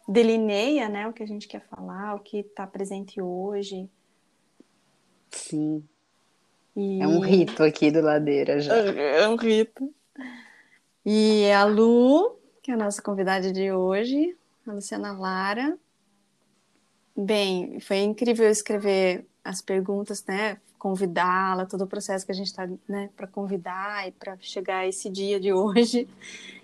delineia, 0.08 0.88
né, 0.90 1.08
o 1.08 1.14
que 1.14 1.24
a 1.24 1.28
gente 1.28 1.48
quer 1.48 1.62
falar, 1.62 2.16
o 2.16 2.20
que 2.20 2.38
está 2.40 2.68
presente 2.68 3.20
hoje. 3.20 3.90
Sim. 5.32 5.84
E... 6.76 7.02
É 7.02 7.08
um 7.08 7.20
rito 7.20 7.64
aqui 7.64 7.92
do 7.92 8.02
Ladeira 8.02 8.60
já. 8.60 8.76
É 8.76 9.28
um 9.28 9.36
rito. 9.36 9.94
E 11.06 11.50
a 11.52 11.66
Lu, 11.66 12.38
que 12.62 12.72
é 12.72 12.74
a 12.74 12.78
nossa 12.78 13.02
convidada 13.02 13.52
de 13.52 13.72
hoje, 13.72 14.36
a 14.68 14.74
Luciana 14.74 15.12
Lara. 15.12 15.78
Bem, 17.16 17.80
foi 17.80 17.98
incrível 17.98 18.50
escrever 18.50 19.26
as 19.44 19.62
perguntas, 19.62 20.24
né? 20.26 20.58
Convidá-la, 20.78 21.66
todo 21.66 21.82
o 21.82 21.88
processo 21.88 22.26
que 22.26 22.32
a 22.32 22.36
gente 22.36 22.48
está, 22.48 22.70
né, 22.88 23.10
para 23.18 23.28
convidar 23.28 24.08
e 24.08 24.12
para 24.12 24.38
chegar 24.40 24.80
a 24.80 24.88
esse 24.88 25.10
dia 25.10 25.40
de 25.40 25.52
hoje. 25.52 26.08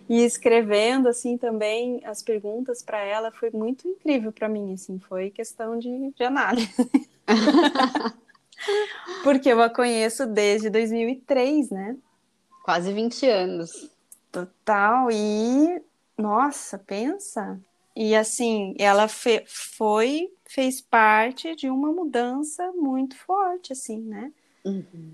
E 0.07 0.24
escrevendo 0.24 1.07
assim 1.07 1.35
também 1.35 2.00
as 2.05 2.21
perguntas 2.21 2.83
para 2.83 3.00
ela 3.00 3.31
foi 3.31 3.50
muito 3.50 3.88
incrível 3.88 4.31
para 4.31 4.47
mim, 4.47 4.71
assim, 4.71 5.00
foi 5.00 5.31
questão 5.31 5.79
de, 5.79 6.12
de 6.12 6.24
análise. 6.24 6.69
Porque 9.24 9.50
eu 9.50 9.62
a 9.62 9.69
conheço 9.69 10.25
desde 10.25 10.69
2003, 10.69 11.69
né? 11.69 11.98
Quase 12.63 12.91
20 12.91 13.27
anos. 13.27 13.89
Total. 14.31 15.10
E, 15.12 15.81
nossa, 16.17 16.77
pensa. 16.77 17.60
E 17.95 18.13
assim, 18.15 18.75
ela 18.77 19.07
fe 19.07 19.43
foi, 19.48 20.29
fez 20.45 20.81
parte 20.81 21.55
de 21.55 21.69
uma 21.69 21.91
mudança 21.93 22.72
muito 22.74 23.15
forte, 23.15 23.72
assim, 23.72 24.00
né? 24.00 24.31
Uhum. 24.65 25.13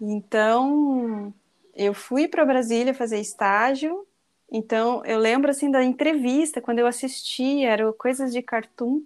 Então, 0.00 1.34
eu 1.76 1.92
fui 1.92 2.26
para 2.26 2.44
Brasília 2.46 2.94
fazer 2.94 3.20
estágio. 3.20 4.06
Então, 4.50 5.04
eu 5.04 5.18
lembro, 5.18 5.50
assim, 5.50 5.70
da 5.70 5.84
entrevista, 5.84 6.60
quando 6.60 6.78
eu 6.78 6.86
assisti, 6.86 7.64
eram 7.64 7.92
coisas 7.92 8.32
de 8.32 8.42
cartoon. 8.42 9.02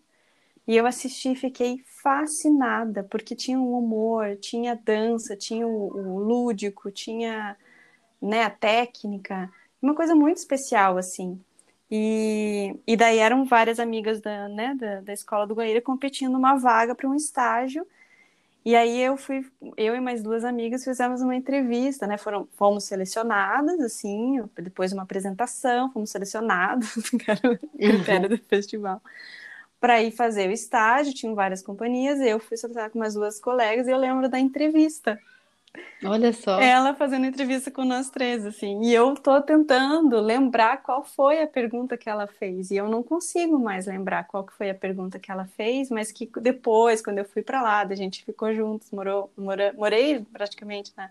E 0.67 0.77
eu 0.77 0.87
assisti 0.87 1.33
e 1.33 1.37
fiquei 1.37 1.85
fascinada, 2.03 3.05
porque 3.05 3.37
tinha 3.37 3.59
um 3.59 3.79
humor, 3.79 4.37
tinha 4.37 4.75
dança, 4.75 5.37
tinha 5.37 5.67
o, 5.67 5.97
o 5.97 6.19
lúdico, 6.19 6.91
tinha 6.91 7.57
né, 8.21 8.43
a 8.45 8.51
técnica, 8.51 9.51
uma 9.81 9.95
coisa 9.95 10.15
muito 10.15 10.39
especial, 10.39 10.99
assim. 10.99 11.41
E, 11.91 12.75
e 12.87 12.97
daí 12.97 13.19
eram 13.19 13.45
várias 13.45 13.79
amigas 13.79 14.21
da, 14.21 14.49
né, 14.49 14.75
da, 14.75 15.01
da 15.03 15.13
escola 15.13 15.47
do 15.47 15.55
Guaíra 15.55 15.81
competindo 15.81 16.35
uma 16.37 16.57
vaga 16.57 16.95
para 16.95 17.09
um 17.09 17.15
estágio. 17.15 17.87
E 18.65 18.75
aí 18.75 19.01
eu 19.01 19.17
fui, 19.17 19.47
eu 19.77 19.95
e 19.95 20.01
mais 20.01 20.23
duas 20.23 20.45
amigas 20.45 20.83
fizemos 20.85 21.23
uma 21.23 21.37
entrevista, 21.37 22.07
né? 22.07 22.19
Foram, 22.19 22.49
fomos 22.57 22.85
selecionadas, 22.85 23.79
assim, 23.81 24.43
depois 24.57 24.91
de 24.91 24.97
uma 24.97 25.05
apresentação, 25.05 25.93
fomos 25.93 26.11
selecionadas, 26.11 26.89
era 27.29 27.53
o 27.53 27.59
critério 27.79 28.29
do 28.29 28.39
festival 28.39 29.01
para 29.81 30.03
ir 30.03 30.11
fazer 30.11 30.49
o 30.49 30.53
estágio, 30.53 31.15
tinham 31.15 31.35
várias 31.35 31.63
companhias, 31.63 32.21
eu 32.21 32.39
fui 32.41 32.57
selecionada 32.57 32.93
com 32.93 32.99
umas 32.99 33.15
duas 33.15 33.41
colegas 33.41 33.87
e 33.87 33.91
eu 33.91 33.99
lembro 33.99 34.29
da 34.29 34.39
entrevista. 34.39 35.19
Olha 36.05 36.33
só. 36.33 36.61
Ela 36.61 36.95
fazendo 36.95 37.27
entrevista 37.27 37.71
com 37.71 37.85
nós 37.85 38.11
três, 38.11 38.45
assim. 38.45 38.83
E 38.83 38.95
eu 38.95 39.15
tô 39.15 39.41
tentando 39.43 40.21
lembrar 40.21 40.83
qual 40.83 41.05
foi 41.05 41.43
a 41.43 41.47
pergunta 41.47 41.97
que 41.97 42.09
ela 42.09 42.27
fez. 42.27 42.71
E 42.71 42.77
eu 42.77 42.89
não 42.89 43.03
consigo 43.03 43.59
mais 43.59 43.87
lembrar 43.87 44.25
qual 44.25 44.45
que 44.45 44.53
foi 44.53 44.71
a 44.71 44.75
pergunta 44.75 45.19
que 45.19 45.31
ela 45.31 45.47
fez, 45.47 45.91
mas 45.91 46.13
que 46.13 46.31
depois, 46.41 47.03
quando 47.03 47.19
eu 47.19 47.25
fui 47.25 47.43
para 47.43 47.63
lá, 47.63 47.83
a 47.83 47.95
gente 47.95 48.25
ficou 48.25 48.55
juntos, 48.55 48.91
morou, 48.91 49.31
mora, 49.37 49.73
morei 49.77 50.25
praticamente 50.33 50.93
né, 50.97 51.11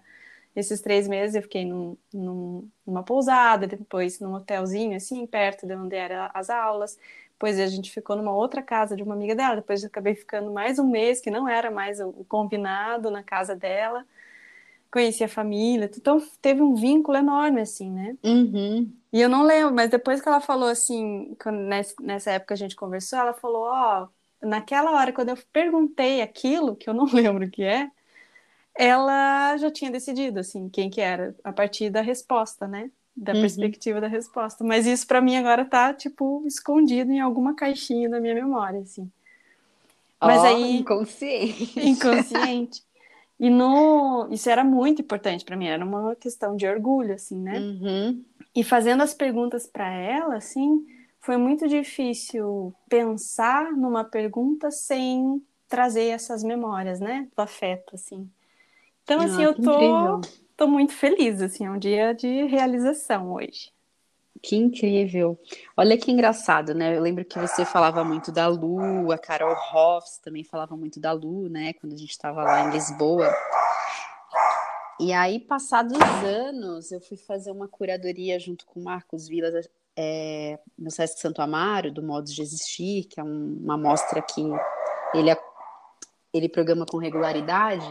esses 0.56 0.82
três 0.82 1.08
meses. 1.08 1.36
Eu 1.36 1.42
fiquei 1.42 1.66
num, 1.66 1.98
num, 2.14 2.68
numa 2.86 3.04
pousada, 3.04 3.68
depois 3.68 4.20
num 4.20 4.34
hotelzinho, 4.34 4.96
assim, 4.96 5.26
perto 5.26 5.66
de 5.66 5.76
onde 5.76 5.96
eram 5.96 6.30
as 6.34 6.50
aulas. 6.50 6.98
Depois 7.36 7.60
a 7.60 7.68
gente 7.68 7.92
ficou 7.92 8.16
numa 8.16 8.34
outra 8.34 8.62
casa 8.62 8.96
de 8.96 9.04
uma 9.04 9.14
amiga 9.14 9.36
dela. 9.36 9.58
Depois 9.58 9.84
eu 9.84 9.88
acabei 9.88 10.16
ficando 10.16 10.52
mais 10.52 10.80
um 10.80 10.88
mês, 10.90 11.20
que 11.20 11.30
não 11.30 11.48
era 11.48 11.70
mais 11.70 12.00
o 12.00 12.26
combinado 12.30 13.12
na 13.12 13.22
casa 13.22 13.54
dela. 13.54 14.06
Conheci 14.90 15.24
a 15.24 15.28
família. 15.28 15.92
Então 15.94 16.22
teve 16.42 16.62
um 16.62 16.76
vínculo 16.76 17.18
enorme, 17.18 17.60
assim, 17.60 17.92
né? 17.92 18.16
Uhum. 18.24 18.90
E 19.12 19.20
eu 19.20 19.28
não 19.28 19.44
lembro, 19.44 19.76
mas 19.76 19.90
depois 19.90 20.22
que 20.22 20.30
ela 20.30 20.40
falou 20.40 20.70
assim, 20.70 21.36
nessa 22.00 22.32
época 22.32 22.54
a 22.54 22.58
gente 22.58 22.76
conversou, 22.76 23.20
ela 23.20 23.34
falou: 23.34 23.64
Ó, 23.64 24.08
oh, 24.42 24.48
naquela 24.48 24.92
hora, 24.92 25.12
quando 25.12 25.30
eu 25.30 25.38
perguntei 25.52 26.22
aquilo, 26.22 26.76
que 26.76 26.90
eu 26.90 26.94
não 26.94 27.06
lembro 27.14 27.46
o 27.46 27.52
que 27.52 27.64
é, 27.64 27.92
ela 28.74 29.58
já 29.58 29.72
tinha 29.72 29.92
decidido, 29.92 30.40
assim, 30.40 30.70
quem 30.70 30.90
que 30.90 31.02
era, 31.02 31.36
a 31.44 31.52
partir 31.52 31.90
da 31.90 32.02
resposta, 32.02 32.68
né? 32.68 32.92
Da 33.16 33.34
uhum. 33.34 33.42
perspectiva 33.42 34.02
da 34.02 34.08
resposta. 34.08 34.64
Mas 34.64 34.86
isso 34.86 35.08
para 35.08 35.22
mim 35.22 35.38
agora 35.38 35.64
tá 35.64 35.94
tipo 35.94 36.44
escondido 36.46 37.12
em 37.12 37.20
alguma 37.20 37.56
caixinha 37.56 38.10
da 38.10 38.20
minha 38.20 38.36
memória, 38.36 38.82
assim. 38.82 39.10
Mas 40.22 40.42
oh, 40.42 40.46
aí 40.46 40.78
inconsciente. 40.78 41.80
Inconsciente. 41.80 42.84
E 43.40 43.50
no 43.50 44.28
isso 44.32 44.50
era 44.50 44.64
muito 44.64 45.02
importante 45.02 45.46
para 45.46 45.58
mim, 45.58 45.68
era 45.68 45.84
uma 45.84 46.16
questão 46.16 46.56
de 46.56 46.68
orgulho, 46.68 47.14
assim, 47.14 47.38
né? 47.38 47.60
Uhum. 47.60 48.24
E 48.56 48.64
fazendo 48.64 49.04
as 49.04 49.14
perguntas 49.14 49.68
para 49.68 49.90
ela, 49.90 50.38
assim, 50.38 50.86
foi 51.20 51.38
muito 51.38 51.68
difícil 51.68 52.74
pensar 52.88 53.72
numa 53.74 54.04
pergunta 54.04 54.72
sem 54.72 55.42
trazer 55.68 56.06
essas 56.06 56.44
memórias, 56.44 57.00
né, 57.00 57.28
do 57.36 57.42
afeto, 57.42 57.96
assim. 57.96 58.30
Então, 59.04 59.20
assim, 59.20 59.42
ah, 59.42 59.46
eu 59.46 59.54
tô 59.54 59.74
incrível 59.74 60.22
Estou 60.56 60.70
muito 60.70 60.94
feliz, 60.94 61.42
assim, 61.42 61.66
é 61.66 61.70
um 61.70 61.78
dia 61.78 62.14
de 62.14 62.46
realização 62.46 63.34
hoje. 63.34 63.74
Que 64.42 64.56
incrível. 64.56 65.38
Olha 65.76 65.98
que 65.98 66.10
engraçado, 66.10 66.74
né? 66.74 66.96
Eu 66.96 67.02
lembro 67.02 67.26
que 67.26 67.38
você 67.38 67.66
falava 67.66 68.06
muito 68.06 68.32
da 68.32 68.48
Lu, 68.48 69.12
a 69.12 69.18
Carol 69.18 69.54
Hoffs 69.54 70.18
também 70.20 70.46
falava 70.46 70.78
muito 70.78 70.98
da 70.98 71.12
Lu, 71.12 71.50
né? 71.50 71.74
Quando 71.74 71.92
a 71.92 71.98
gente 71.98 72.12
estava 72.12 72.42
lá 72.42 72.70
em 72.70 72.72
Lisboa. 72.72 73.30
E 74.98 75.12
aí, 75.12 75.42
passados 75.42 76.00
anos, 76.24 76.90
eu 76.90 77.02
fui 77.02 77.18
fazer 77.18 77.52
uma 77.52 77.68
curadoria 77.68 78.40
junto 78.40 78.66
com 78.66 78.80
o 78.80 78.84
Marcos 78.86 79.28
Vilas 79.28 79.68
é, 79.94 80.58
no 80.80 80.90
Sesc 80.90 81.20
Santo 81.20 81.42
Amaro, 81.42 81.92
do 81.92 82.02
Modos 82.02 82.34
de 82.34 82.42
Existir, 82.42 83.10
que 83.10 83.20
é 83.20 83.24
um, 83.26 83.60
uma 83.62 83.78
mostra 83.78 84.22
que 84.22 84.42
ele, 85.14 85.36
ele 86.34 86.48
programa 86.48 86.86
com 86.86 86.98
regularidade. 86.98 87.86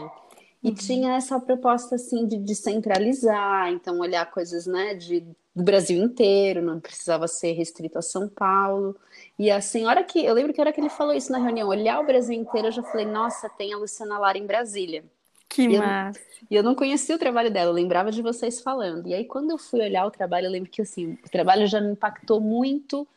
E 0.65 0.69
uhum. 0.69 0.73
tinha 0.73 1.15
essa 1.15 1.39
proposta 1.39 1.93
assim 1.93 2.25
de 2.25 2.37
descentralizar, 2.37 3.69
então 3.69 3.99
olhar 3.99 4.25
coisas 4.31 4.65
né, 4.65 4.95
de, 4.95 5.19
do 5.55 5.63
Brasil 5.63 6.03
inteiro, 6.03 6.59
não 6.59 6.79
precisava 6.79 7.27
ser 7.27 7.51
restrito 7.51 7.99
a 7.99 8.01
São 8.01 8.27
Paulo. 8.27 8.95
E 9.37 9.51
a 9.51 9.61
senhora 9.61 10.03
que, 10.03 10.25
eu 10.25 10.33
lembro 10.33 10.51
que 10.51 10.59
a 10.59 10.63
hora 10.63 10.73
que 10.73 10.81
ele 10.81 10.89
falou 10.89 11.13
isso 11.13 11.31
na 11.31 11.37
reunião, 11.37 11.69
olhar 11.69 11.99
o 11.99 12.05
Brasil 12.07 12.33
inteiro, 12.33 12.69
eu 12.69 12.71
já 12.71 12.81
falei, 12.81 13.05
nossa, 13.05 13.47
tem 13.47 13.73
a 13.73 13.77
Luciana 13.77 14.17
Lara 14.17 14.39
em 14.39 14.47
Brasília. 14.47 15.03
Que 15.47 15.61
e 15.61 15.77
massa! 15.77 16.19
Eu, 16.19 16.47
e 16.49 16.55
eu 16.55 16.63
não 16.63 16.73
conhecia 16.73 17.15
o 17.15 17.19
trabalho 17.19 17.51
dela, 17.51 17.69
eu 17.69 17.75
lembrava 17.75 18.11
de 18.11 18.23
vocês 18.23 18.59
falando. 18.59 19.05
E 19.05 19.13
aí, 19.13 19.23
quando 19.23 19.51
eu 19.51 19.59
fui 19.59 19.81
olhar 19.81 20.07
o 20.07 20.11
trabalho, 20.11 20.47
eu 20.47 20.51
lembro 20.51 20.71
que 20.71 20.81
assim, 20.81 21.15
o 21.23 21.29
trabalho 21.29 21.67
já 21.67 21.79
me 21.79 21.91
impactou 21.91 22.41
muito 22.41 23.07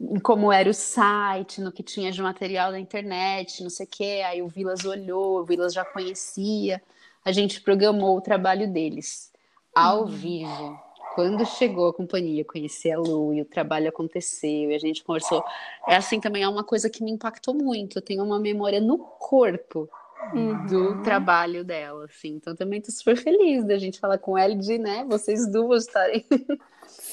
em 0.00 0.18
como 0.20 0.52
era 0.52 0.70
o 0.70 0.74
site, 0.74 1.60
no 1.60 1.72
que 1.72 1.82
tinha 1.82 2.12
de 2.12 2.22
material 2.22 2.70
na 2.70 2.78
internet, 2.78 3.62
não 3.62 3.70
sei 3.70 3.86
o 3.86 3.88
quê. 3.88 4.22
Aí 4.26 4.42
o 4.42 4.48
Vilas 4.48 4.84
olhou, 4.84 5.40
o 5.40 5.44
Vilas 5.44 5.74
já 5.74 5.84
conhecia. 5.84 6.80
A 7.24 7.32
gente 7.32 7.60
programou 7.60 8.16
o 8.16 8.20
trabalho 8.20 8.72
deles 8.72 9.32
ao 9.74 10.02
uhum. 10.02 10.06
vivo. 10.06 10.80
Quando 11.14 11.44
chegou 11.44 11.88
a 11.88 11.92
companhia, 11.92 12.44
conheci 12.44 12.92
a 12.92 12.98
Lu 12.98 13.34
e 13.34 13.42
o 13.42 13.44
trabalho 13.44 13.88
aconteceu 13.88 14.70
e 14.70 14.74
a 14.74 14.78
gente 14.78 15.02
conversou. 15.02 15.42
É 15.88 15.96
assim 15.96 16.20
também 16.20 16.44
é 16.44 16.48
uma 16.48 16.62
coisa 16.62 16.88
que 16.88 17.02
me 17.02 17.10
impactou 17.10 17.54
muito. 17.54 17.98
Eu 17.98 18.02
tenho 18.02 18.22
uma 18.22 18.38
memória 18.38 18.80
no 18.80 18.98
corpo 18.98 19.88
uhum. 20.32 20.66
do 20.66 21.02
trabalho 21.02 21.64
dela, 21.64 22.04
assim. 22.04 22.36
Então 22.36 22.54
também 22.54 22.80
tô 22.80 22.92
super 22.92 23.16
feliz 23.16 23.64
da 23.64 23.78
gente 23.78 23.98
falar 23.98 24.18
com 24.18 24.38
ela 24.38 24.54
de, 24.54 24.78
né, 24.78 25.04
vocês 25.08 25.50
duas 25.50 25.86
estarem. 25.86 26.24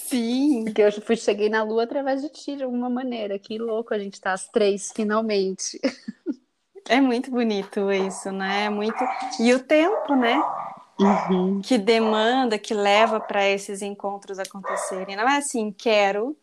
Sim. 0.08 0.66
Porque 0.66 0.82
eu 0.82 0.92
fui, 1.02 1.16
cheguei 1.16 1.50
na 1.50 1.64
Lua 1.64 1.84
através 1.84 2.22
de 2.22 2.30
ti, 2.30 2.56
de 2.56 2.64
alguma 2.64 2.90
maneira. 2.90 3.40
Que 3.40 3.58
louco 3.58 3.94
a 3.94 4.00
gente 4.00 4.22
tá 4.22 4.34
as 4.34 4.48
três, 4.48 4.92
finalmente. 4.96 5.80
É 6.88 7.02
muito 7.02 7.32
bonito 7.32 7.92
isso, 7.92 8.32
né? 8.32 8.66
É 8.66 8.70
muito. 8.70 9.04
E 9.40 9.52
o 9.54 9.60
tempo, 9.60 10.16
né? 10.16 10.40
Uhum. 11.00 11.60
Que 11.62 11.78
demanda, 11.80 12.60
que 12.60 12.74
leva 12.74 13.20
para 13.20 13.44
esses 13.50 13.82
encontros 13.82 14.38
acontecerem. 14.38 15.16
Não 15.16 15.28
é 15.28 15.38
assim, 15.38 15.72
quero, 15.72 16.38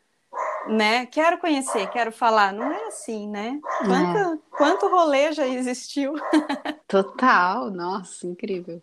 né? 0.66 1.07
Quero 1.07 1.38
conhecer, 1.38 1.88
quero 1.90 2.11
falar. 2.11 2.52
Não 2.52 2.73
é 2.73 2.88
assim, 2.88 3.28
né? 3.28 3.61
Quanto, 3.85 4.19
é. 4.19 4.38
quanto 4.50 4.88
rolê 4.88 5.33
já 5.33 5.47
existiu? 5.47 6.14
Total, 6.88 7.71
nossa, 7.71 8.26
incrível. 8.26 8.83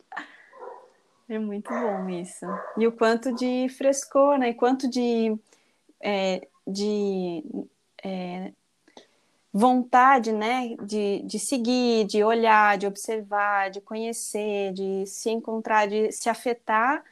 É 1.30 1.38
muito 1.38 1.70
bom 1.70 2.10
isso. 2.10 2.46
E 2.76 2.88
o 2.88 2.92
quanto 2.92 3.34
de 3.36 3.70
frescor, 3.70 4.40
né? 4.40 4.50
E 4.50 4.54
quanto 4.56 4.90
de, 4.90 5.38
é, 6.02 6.48
de 6.66 7.44
é, 8.04 8.52
vontade, 9.54 10.34
né? 10.34 10.76
De, 10.82 11.22
de 11.22 11.38
seguir, 11.38 12.06
de 12.06 12.24
olhar, 12.24 12.80
de 12.80 12.88
observar, 12.88 13.70
de 13.70 13.80
conhecer, 13.80 14.74
de 14.74 15.06
se 15.06 15.30
encontrar, 15.30 15.88
de 15.88 16.12
se 16.12 16.30
afetar 16.30 17.04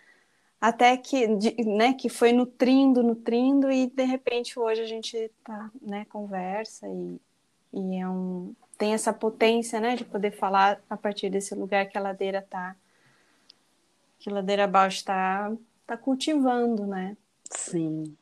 até 0.59 0.97
que, 0.97 1.27
de, 1.35 1.55
né, 1.63 1.93
que 1.93 2.09
foi 2.09 2.33
nutrindo, 2.33 3.03
nutrindo, 3.03 3.71
e 3.71 3.87
de 3.87 4.03
repente 4.03 4.59
hoje 4.59 4.81
a 4.81 4.87
gente 4.87 5.31
tá, 5.43 5.69
né, 5.81 6.05
conversa 6.09 6.87
e, 6.87 7.19
e 7.73 7.95
é 7.97 8.07
um, 8.07 8.55
tem 8.77 8.93
essa 8.93 9.13
potência, 9.13 9.79
né, 9.79 9.95
de 9.95 10.03
poder 10.03 10.31
falar 10.31 10.81
a 10.89 10.97
partir 10.97 11.29
desse 11.29 11.53
lugar 11.53 11.87
que 11.87 11.97
a 11.97 12.01
ladeira 12.01 12.41
tá, 12.41 12.75
que 14.19 14.29
ladeira 14.29 14.63
abaixo 14.65 14.97
está 14.97 15.51
tá 15.85 15.97
cultivando, 15.97 16.85
né? 16.85 17.15
Sim. 17.51 18.17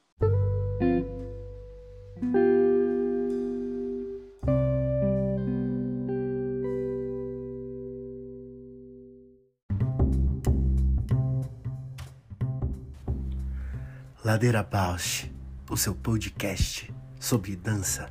Ladeira 14.23 14.63
Bausch, 14.63 15.29
o 15.69 15.77
seu 15.77 15.93
podcast 15.93 16.91
sobre 17.19 17.55
dança. 17.55 18.09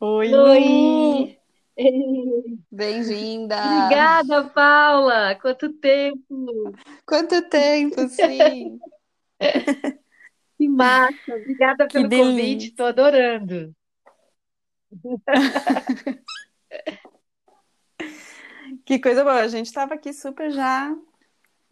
Oi! 0.00 0.34
Oi! 0.34 1.38
Bem-vinda! 2.76 3.56
Obrigada, 3.56 4.44
Paula! 4.50 5.34
Quanto 5.36 5.72
tempo! 5.72 6.74
Quanto 7.06 7.40
tempo, 7.48 8.06
sim! 8.06 8.78
que 10.58 10.68
massa! 10.68 11.36
Obrigada 11.36 11.88
pelo 11.88 12.06
que 12.06 12.18
convite, 12.18 12.66
estou 12.66 12.84
adorando! 12.84 13.74
que 18.84 18.98
coisa 18.98 19.24
boa! 19.24 19.40
A 19.40 19.48
gente 19.48 19.68
estava 19.68 19.94
aqui 19.94 20.12
super 20.12 20.50
já 20.50 20.94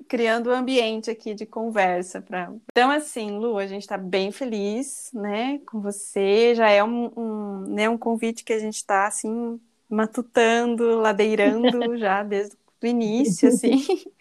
criando 0.09 0.47
o 0.47 0.53
um 0.53 0.57
ambiente 0.57 1.11
aqui 1.11 1.35
de 1.35 1.45
conversa 1.45 2.23
para. 2.23 2.51
Então, 2.73 2.91
assim, 2.91 3.33
Lu, 3.33 3.59
a 3.59 3.67
gente 3.67 3.83
está 3.83 3.99
bem 3.99 4.33
feliz, 4.33 5.11
né, 5.13 5.61
com 5.67 5.83
você. 5.83 6.55
Já 6.55 6.71
é 6.71 6.83
um, 6.83 7.13
um, 7.15 7.59
né, 7.75 7.91
um 7.91 7.99
convite 7.99 8.43
que 8.43 8.55
a 8.55 8.59
gente 8.59 8.77
está 8.77 9.07
assim 9.07 9.61
matutando, 9.95 10.99
ladeirando 10.99 11.97
já 11.99 12.23
desde 12.23 12.57
o 12.83 12.87
início, 12.87 13.49
assim. 13.49 13.83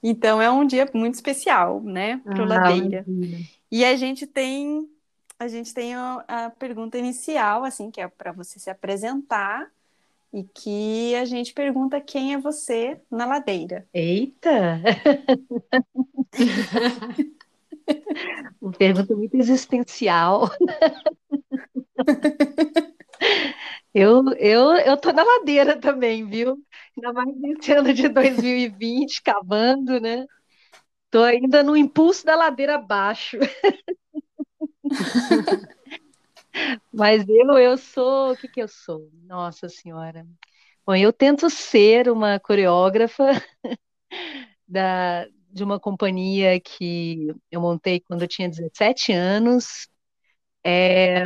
Então 0.00 0.40
é 0.40 0.48
um 0.48 0.64
dia 0.64 0.88
muito 0.94 1.14
especial, 1.14 1.82
né, 1.82 2.18
para 2.18 2.40
o 2.40 2.44
ah, 2.44 2.46
Ladeira. 2.46 3.04
E 3.68 3.84
a 3.84 3.96
gente 3.96 4.28
tem 4.28 4.88
a 5.36 5.48
gente 5.48 5.74
tem 5.74 5.92
a, 5.92 6.24
a 6.28 6.50
pergunta 6.50 6.96
inicial, 6.96 7.64
assim, 7.64 7.90
que 7.90 8.00
é 8.00 8.06
para 8.06 8.30
você 8.30 8.60
se 8.60 8.70
apresentar 8.70 9.68
e 10.32 10.42
que 10.42 11.14
a 11.14 11.24
gente 11.24 11.52
pergunta 11.54 12.00
quem 12.00 12.34
é 12.34 12.38
você 12.38 13.00
na 13.10 13.24
ladeira. 13.24 13.86
Eita! 13.94 14.80
Uma 18.60 18.72
pergunta 18.72 19.14
muito 19.14 19.36
existencial. 19.36 20.50
Eu, 23.94 24.22
eu, 24.38 24.72
eu 24.76 24.96
tô 24.96 25.12
na 25.12 25.22
ladeira 25.24 25.78
também, 25.80 26.26
viu? 26.28 26.56
Ainda 26.96 27.12
mais 27.12 27.36
nesse 27.40 27.72
ano 27.72 27.92
de 27.94 28.08
2020, 28.08 29.22
cavando, 29.22 30.00
né? 30.00 30.26
Tô 31.10 31.22
ainda 31.24 31.62
no 31.62 31.76
impulso 31.76 32.24
da 32.24 32.36
ladeira 32.36 32.76
abaixo. 32.76 33.38
Mas 36.92 37.24
eu, 37.28 37.58
eu 37.58 37.76
sou, 37.78 38.32
o 38.32 38.36
que 38.36 38.48
que 38.48 38.60
eu 38.62 38.68
sou? 38.68 39.08
Nossa 39.24 39.68
Senhora. 39.68 40.26
Bom, 40.86 40.94
eu 40.94 41.12
tento 41.12 41.50
ser 41.50 42.08
uma 42.10 42.38
coreógrafa 42.40 43.24
da, 44.66 45.26
de 45.50 45.64
uma 45.64 45.80
companhia 45.80 46.60
que 46.60 47.28
eu 47.50 47.60
montei 47.60 48.00
quando 48.00 48.22
eu 48.22 48.28
tinha 48.28 48.48
17 48.48 49.12
anos, 49.12 49.88
é, 50.64 51.24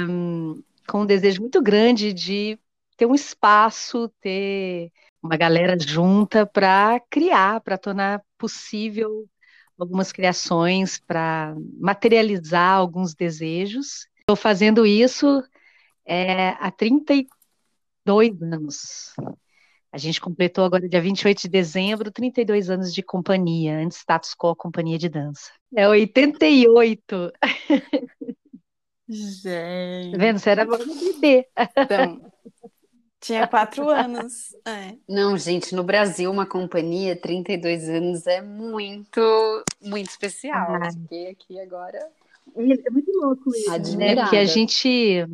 com 0.87 1.03
um 1.03 1.07
desejo 1.07 1.41
muito 1.41 1.63
grande 1.63 2.13
de 2.13 2.59
ter 2.97 3.07
um 3.07 3.15
espaço, 3.15 4.09
ter 4.21 4.91
uma 5.23 5.37
galera 5.37 5.77
junta 5.79 6.45
para 6.45 7.01
criar, 7.09 7.61
para 7.61 7.79
tornar 7.79 8.23
possível 8.37 9.29
algumas 9.79 10.13
criações, 10.13 10.99
para 10.99 11.55
materializar 11.79 12.77
alguns 12.77 13.15
desejos. 13.15 14.07
Estou 14.21 14.37
fazendo 14.37 14.87
isso 14.87 15.43
é, 16.05 16.51
há 16.51 16.71
32 16.71 18.43
anos. 18.43 19.15
A 19.93 19.99
gente 19.99 20.21
completou 20.21 20.65
agora, 20.65 20.89
dia 20.89 21.03
28 21.03 21.43
de 21.43 21.49
dezembro, 21.49 22.11
32 22.11 22.71
anos 22.71 22.95
de 22.95 23.03
companhia, 23.03 23.79
antes 23.79 23.99
status 23.99 24.35
quo, 24.35 24.57
companhia 24.57 24.99
de 24.99 25.09
dança. 25.09 25.51
É 25.77 25.87
88. 25.87 27.33
Gente. 29.13 30.13
Tá 30.13 30.19
vendo? 30.19 30.39
Você 30.39 30.51
era 30.51 30.65
bebê. 30.65 31.47
Então, 31.77 32.33
tinha 33.21 33.47
quatro 33.47 33.89
anos. 33.89 34.55
É. 34.67 34.95
Não, 35.09 35.37
gente, 35.37 35.75
no 35.75 35.85
Brasil, 35.85 36.31
uma 36.31 36.47
companhia, 36.47 37.15
32 37.15 37.89
anos 37.89 38.27
é 38.27 38.41
muito, 38.41 39.65
muito 39.81 40.09
especial. 40.09 40.75
Ah. 40.75 40.91
Fiquei 40.91 41.29
aqui 41.29 41.61
agora 41.61 42.11
é 42.57 42.91
muito 42.91 43.11
louco 43.15 43.51
isso, 43.55 43.97
né? 43.97 44.15
Porque 44.17 44.37
a 44.37 44.45
gente 44.45 45.27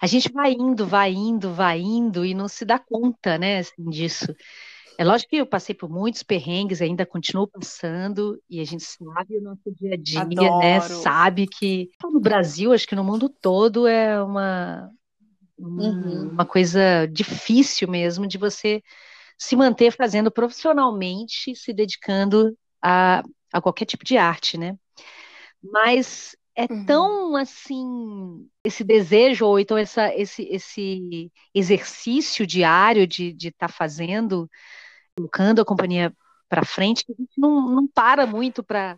a 0.00 0.06
gente 0.06 0.30
vai 0.30 0.52
indo, 0.52 0.86
vai 0.86 1.12
indo, 1.12 1.52
vai 1.52 1.80
indo 1.80 2.24
e 2.24 2.34
não 2.34 2.48
se 2.48 2.64
dá 2.64 2.78
conta, 2.78 3.38
né, 3.38 3.58
assim, 3.58 3.88
disso. 3.88 4.34
É 4.98 5.04
lógico 5.04 5.30
que 5.30 5.36
eu 5.36 5.46
passei 5.46 5.74
por 5.74 5.90
muitos 5.90 6.22
perrengues, 6.22 6.80
ainda 6.80 7.04
continuo 7.04 7.46
passando, 7.46 8.40
e 8.48 8.60
a 8.60 8.64
gente 8.64 8.84
sabe 8.84 9.36
o 9.36 9.42
nosso 9.42 9.70
dia 9.74 9.94
a 9.94 9.96
dia, 9.96 10.24
né, 10.24 10.34
Adoro. 10.42 10.58
né? 10.60 10.80
Sabe 10.80 11.46
que 11.46 11.90
no 12.02 12.20
Brasil, 12.20 12.72
acho 12.72 12.86
que 12.86 12.94
no 12.94 13.04
mundo 13.04 13.28
todo 13.28 13.86
é 13.86 14.22
uma, 14.22 14.90
uhum. 15.58 16.30
uma 16.30 16.46
coisa 16.46 17.06
difícil 17.06 17.88
mesmo 17.88 18.26
de 18.26 18.38
você 18.38 18.82
se 19.38 19.54
manter 19.54 19.92
fazendo 19.92 20.30
profissionalmente, 20.30 21.54
se 21.54 21.72
dedicando 21.72 22.56
a, 22.82 23.22
a 23.52 23.60
qualquer 23.60 23.84
tipo 23.84 24.04
de 24.04 24.16
arte, 24.16 24.56
né? 24.56 24.76
Mas 25.62 26.34
é 26.54 26.72
uhum. 26.72 26.86
tão 26.86 27.36
assim 27.36 28.48
esse 28.64 28.82
desejo 28.82 29.44
ou 29.46 29.60
então 29.60 29.76
essa, 29.76 30.14
esse, 30.14 30.42
esse 30.44 31.30
exercício 31.54 32.46
diário 32.46 33.06
de 33.06 33.36
estar 33.36 33.68
tá 33.68 33.72
fazendo, 33.72 34.48
colocando 35.16 35.60
a 35.60 35.64
companhia 35.64 36.14
para 36.48 36.64
frente, 36.64 37.04
que 37.04 37.12
a 37.12 37.16
gente 37.18 37.40
não, 37.40 37.68
não 37.68 37.88
para 37.88 38.26
muito 38.26 38.62
para 38.62 38.96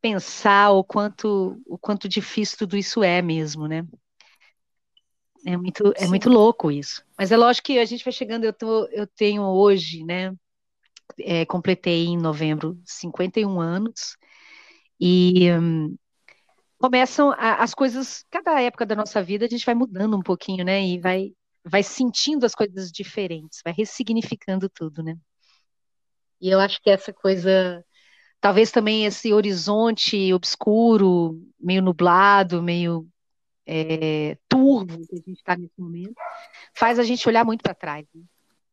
pensar 0.00 0.70
o 0.70 0.84
quanto 0.84 1.60
o 1.66 1.78
quanto 1.78 2.08
difícil 2.08 2.58
tudo 2.58 2.76
isso 2.76 3.02
é 3.02 3.22
mesmo, 3.22 3.66
né? 3.66 3.86
É 5.44 5.56
muito, 5.56 5.92
é 5.96 6.06
muito 6.06 6.28
louco 6.28 6.70
isso. 6.70 7.02
Mas 7.18 7.32
é 7.32 7.36
lógico 7.36 7.66
que 7.66 7.78
a 7.78 7.84
gente 7.84 8.04
vai 8.04 8.12
chegando, 8.12 8.44
eu, 8.44 8.52
tô, 8.52 8.86
eu 8.88 9.06
tenho 9.06 9.42
hoje, 9.42 10.04
né? 10.04 10.34
É, 11.18 11.44
completei 11.46 12.06
em 12.06 12.16
novembro 12.18 12.80
51 12.84 13.60
anos, 13.60 14.16
e 15.00 15.50
hum, 15.52 15.96
começam 16.78 17.32
a, 17.32 17.62
as 17.62 17.74
coisas, 17.74 18.24
cada 18.30 18.60
época 18.60 18.86
da 18.86 18.96
nossa 18.96 19.22
vida 19.22 19.46
a 19.46 19.48
gente 19.48 19.66
vai 19.66 19.74
mudando 19.74 20.16
um 20.16 20.22
pouquinho, 20.22 20.64
né? 20.64 20.82
E 20.86 20.98
vai, 21.00 21.32
vai 21.64 21.82
sentindo 21.82 22.46
as 22.46 22.54
coisas 22.54 22.92
diferentes, 22.92 23.60
vai 23.64 23.74
ressignificando 23.74 24.68
tudo, 24.68 25.02
né? 25.02 25.16
E 26.40 26.50
eu 26.50 26.58
acho 26.60 26.80
que 26.82 26.90
essa 26.90 27.12
coisa, 27.12 27.84
talvez 28.40 28.70
também 28.70 29.04
esse 29.04 29.32
horizonte 29.32 30.32
obscuro, 30.32 31.40
meio 31.58 31.82
nublado, 31.82 32.62
meio 32.62 33.06
é, 33.66 34.36
turvo 34.48 35.06
que 35.06 35.14
a 35.14 35.18
gente 35.18 35.38
está 35.38 35.56
nesse 35.56 35.78
momento, 35.78 36.14
faz 36.74 36.98
a 36.98 37.04
gente 37.04 37.28
olhar 37.28 37.44
muito 37.44 37.62
para 37.62 37.74
trás. 37.74 38.06
Né? 38.14 38.22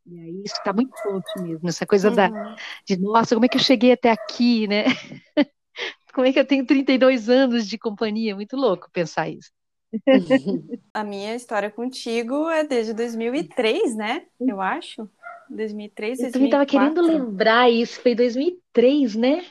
E 0.05 0.19
aí 0.19 0.41
isso 0.45 0.55
está 0.55 0.71
muito 0.71 0.97
forte 0.97 1.41
mesmo, 1.41 1.67
essa 1.67 1.85
coisa 1.85 2.09
uhum. 2.09 2.15
da, 2.15 2.55
de, 2.85 2.97
nossa, 2.97 3.35
como 3.35 3.45
é 3.45 3.49
que 3.49 3.57
eu 3.57 3.61
cheguei 3.61 3.91
até 3.91 4.09
aqui, 4.09 4.65
né? 4.67 4.85
como 6.13 6.25
é 6.25 6.31
que 6.31 6.39
eu 6.39 6.45
tenho 6.45 6.65
32 6.65 7.29
anos 7.29 7.67
de 7.67 7.77
companhia? 7.77 8.33
Muito 8.33 8.55
louco 8.55 8.89
pensar 8.91 9.29
isso. 9.29 9.51
A 10.93 11.03
minha 11.03 11.35
história 11.35 11.69
contigo 11.69 12.49
é 12.49 12.63
desde 12.63 12.93
2003, 12.93 13.95
né? 13.95 14.25
Eu 14.39 14.61
acho. 14.61 15.09
2003, 15.49 16.19
2004. 16.19 16.25
Eu 16.27 16.31
também 16.31 16.47
estava 16.47 16.65
querendo 16.65 17.01
lembrar 17.01 17.69
isso, 17.69 18.01
foi 18.01 18.15
2003, 18.15 19.15
né? 19.15 19.45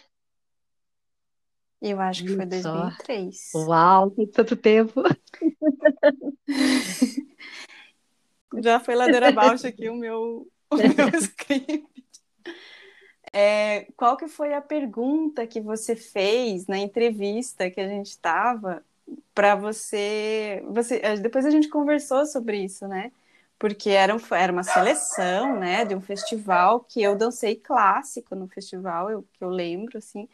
Eu 1.81 2.01
acho 2.01 2.25
que 2.25 2.35
foi 2.35 2.47
2003. 2.47 3.51
Uau, 3.55 4.11
tem 4.11 4.27
tanto 4.27 4.57
tempo. 4.57 5.03
Já 8.59 8.81
foi 8.81 8.95
ladeira 8.95 9.29
abaixo 9.29 9.67
aqui 9.67 9.89
o 9.89 9.95
meu, 9.95 10.49
o 10.71 10.77
meu 10.77 10.87
script. 11.21 11.85
É, 13.33 13.89
qual 13.97 14.17
que 14.17 14.29
foi 14.29 14.55
a 14.55 14.63
pergunta 14.63 15.47
que 15.47 15.61
você 15.61 15.95
fez 15.95 16.67
na 16.67 16.79
entrevista 16.79 17.71
que 17.71 17.81
a 17.81 17.89
gente 17.89 18.07
estava 18.07 18.83
para 19.35 19.55
você, 19.55 20.65
você? 20.71 21.01
Depois 21.21 21.45
a 21.45 21.51
gente 21.51 21.69
conversou 21.69 22.25
sobre 22.25 22.65
isso, 22.65 22.89
né? 22.89 23.13
Porque 23.59 23.91
era, 23.91 24.15
um, 24.15 24.19
era 24.35 24.53
uma 24.53 24.63
seleção, 24.63 25.59
né, 25.59 25.85
de 25.85 25.95
um 25.95 26.01
festival 26.01 26.81
que 26.81 27.03
eu 27.03 27.17
dancei 27.17 27.57
clássico 27.57 28.35
no 28.35 28.47
festival, 28.49 29.11
eu, 29.11 29.23
que 29.33 29.43
eu 29.43 29.49
lembro, 29.49 29.97
assim 29.99 30.29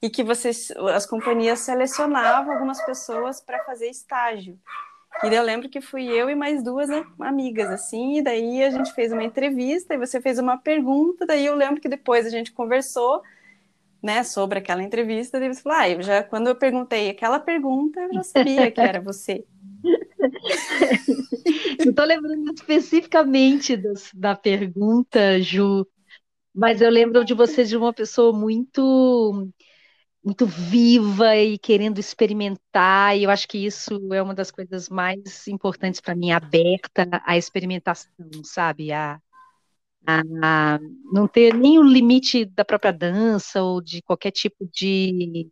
e 0.00 0.08
que 0.08 0.22
vocês, 0.22 0.70
as 0.94 1.04
companhias 1.06 1.60
selecionavam 1.60 2.52
algumas 2.52 2.80
pessoas 2.84 3.40
para 3.40 3.64
fazer 3.64 3.88
estágio. 3.88 4.58
E 5.24 5.34
eu 5.34 5.42
lembro 5.42 5.68
que 5.68 5.80
fui 5.80 6.06
eu 6.06 6.30
e 6.30 6.34
mais 6.34 6.62
duas 6.62 6.88
né, 6.88 7.04
amigas, 7.18 7.68
assim, 7.70 8.18
e 8.18 8.22
daí 8.22 8.62
a 8.62 8.70
gente 8.70 8.92
fez 8.92 9.12
uma 9.12 9.24
entrevista 9.24 9.94
e 9.94 9.98
você 9.98 10.20
fez 10.20 10.38
uma 10.38 10.56
pergunta, 10.56 11.26
daí 11.26 11.46
eu 11.46 11.56
lembro 11.56 11.80
que 11.80 11.88
depois 11.88 12.24
a 12.26 12.30
gente 12.30 12.52
conversou, 12.52 13.22
né, 14.00 14.22
sobre 14.22 14.60
aquela 14.60 14.82
entrevista, 14.82 15.38
e 15.38 15.52
você 15.52 15.60
falou, 15.60 15.78
ah, 15.78 15.88
eu 15.88 16.02
já, 16.02 16.22
quando 16.22 16.46
eu 16.46 16.54
perguntei 16.54 17.10
aquela 17.10 17.40
pergunta, 17.40 17.98
eu 18.00 18.14
já 18.14 18.22
sabia 18.22 18.70
que 18.70 18.80
era 18.80 19.00
você. 19.00 19.44
Não 21.78 21.90
estou 21.90 22.04
lembrando 22.04 22.52
especificamente 22.52 23.76
das, 23.76 24.10
da 24.14 24.34
pergunta, 24.36 25.40
Ju, 25.40 25.86
mas 26.54 26.80
eu 26.80 26.90
lembro 26.90 27.24
de 27.24 27.34
você 27.34 27.64
de 27.64 27.76
uma 27.76 27.92
pessoa 27.92 28.36
muito 28.36 29.48
muito 30.22 30.46
viva 30.46 31.36
e 31.36 31.56
querendo 31.58 31.98
experimentar, 31.98 33.16
e 33.16 33.24
eu 33.24 33.30
acho 33.30 33.48
que 33.48 33.58
isso 33.58 33.98
é 34.12 34.20
uma 34.20 34.34
das 34.34 34.50
coisas 34.50 34.88
mais 34.88 35.46
importantes 35.46 36.00
para 36.00 36.14
mim, 36.14 36.32
aberta 36.32 37.08
à 37.24 37.38
experimentação, 37.38 38.10
sabe? 38.44 38.92
A, 38.92 39.18
a, 40.06 40.20
a, 40.42 40.78
não 41.12 41.26
ter 41.28 41.54
nem 41.54 41.78
o 41.78 41.82
limite 41.82 42.44
da 42.44 42.64
própria 42.64 42.92
dança 42.92 43.62
ou 43.62 43.80
de 43.80 44.02
qualquer 44.02 44.32
tipo 44.32 44.68
de 44.72 45.48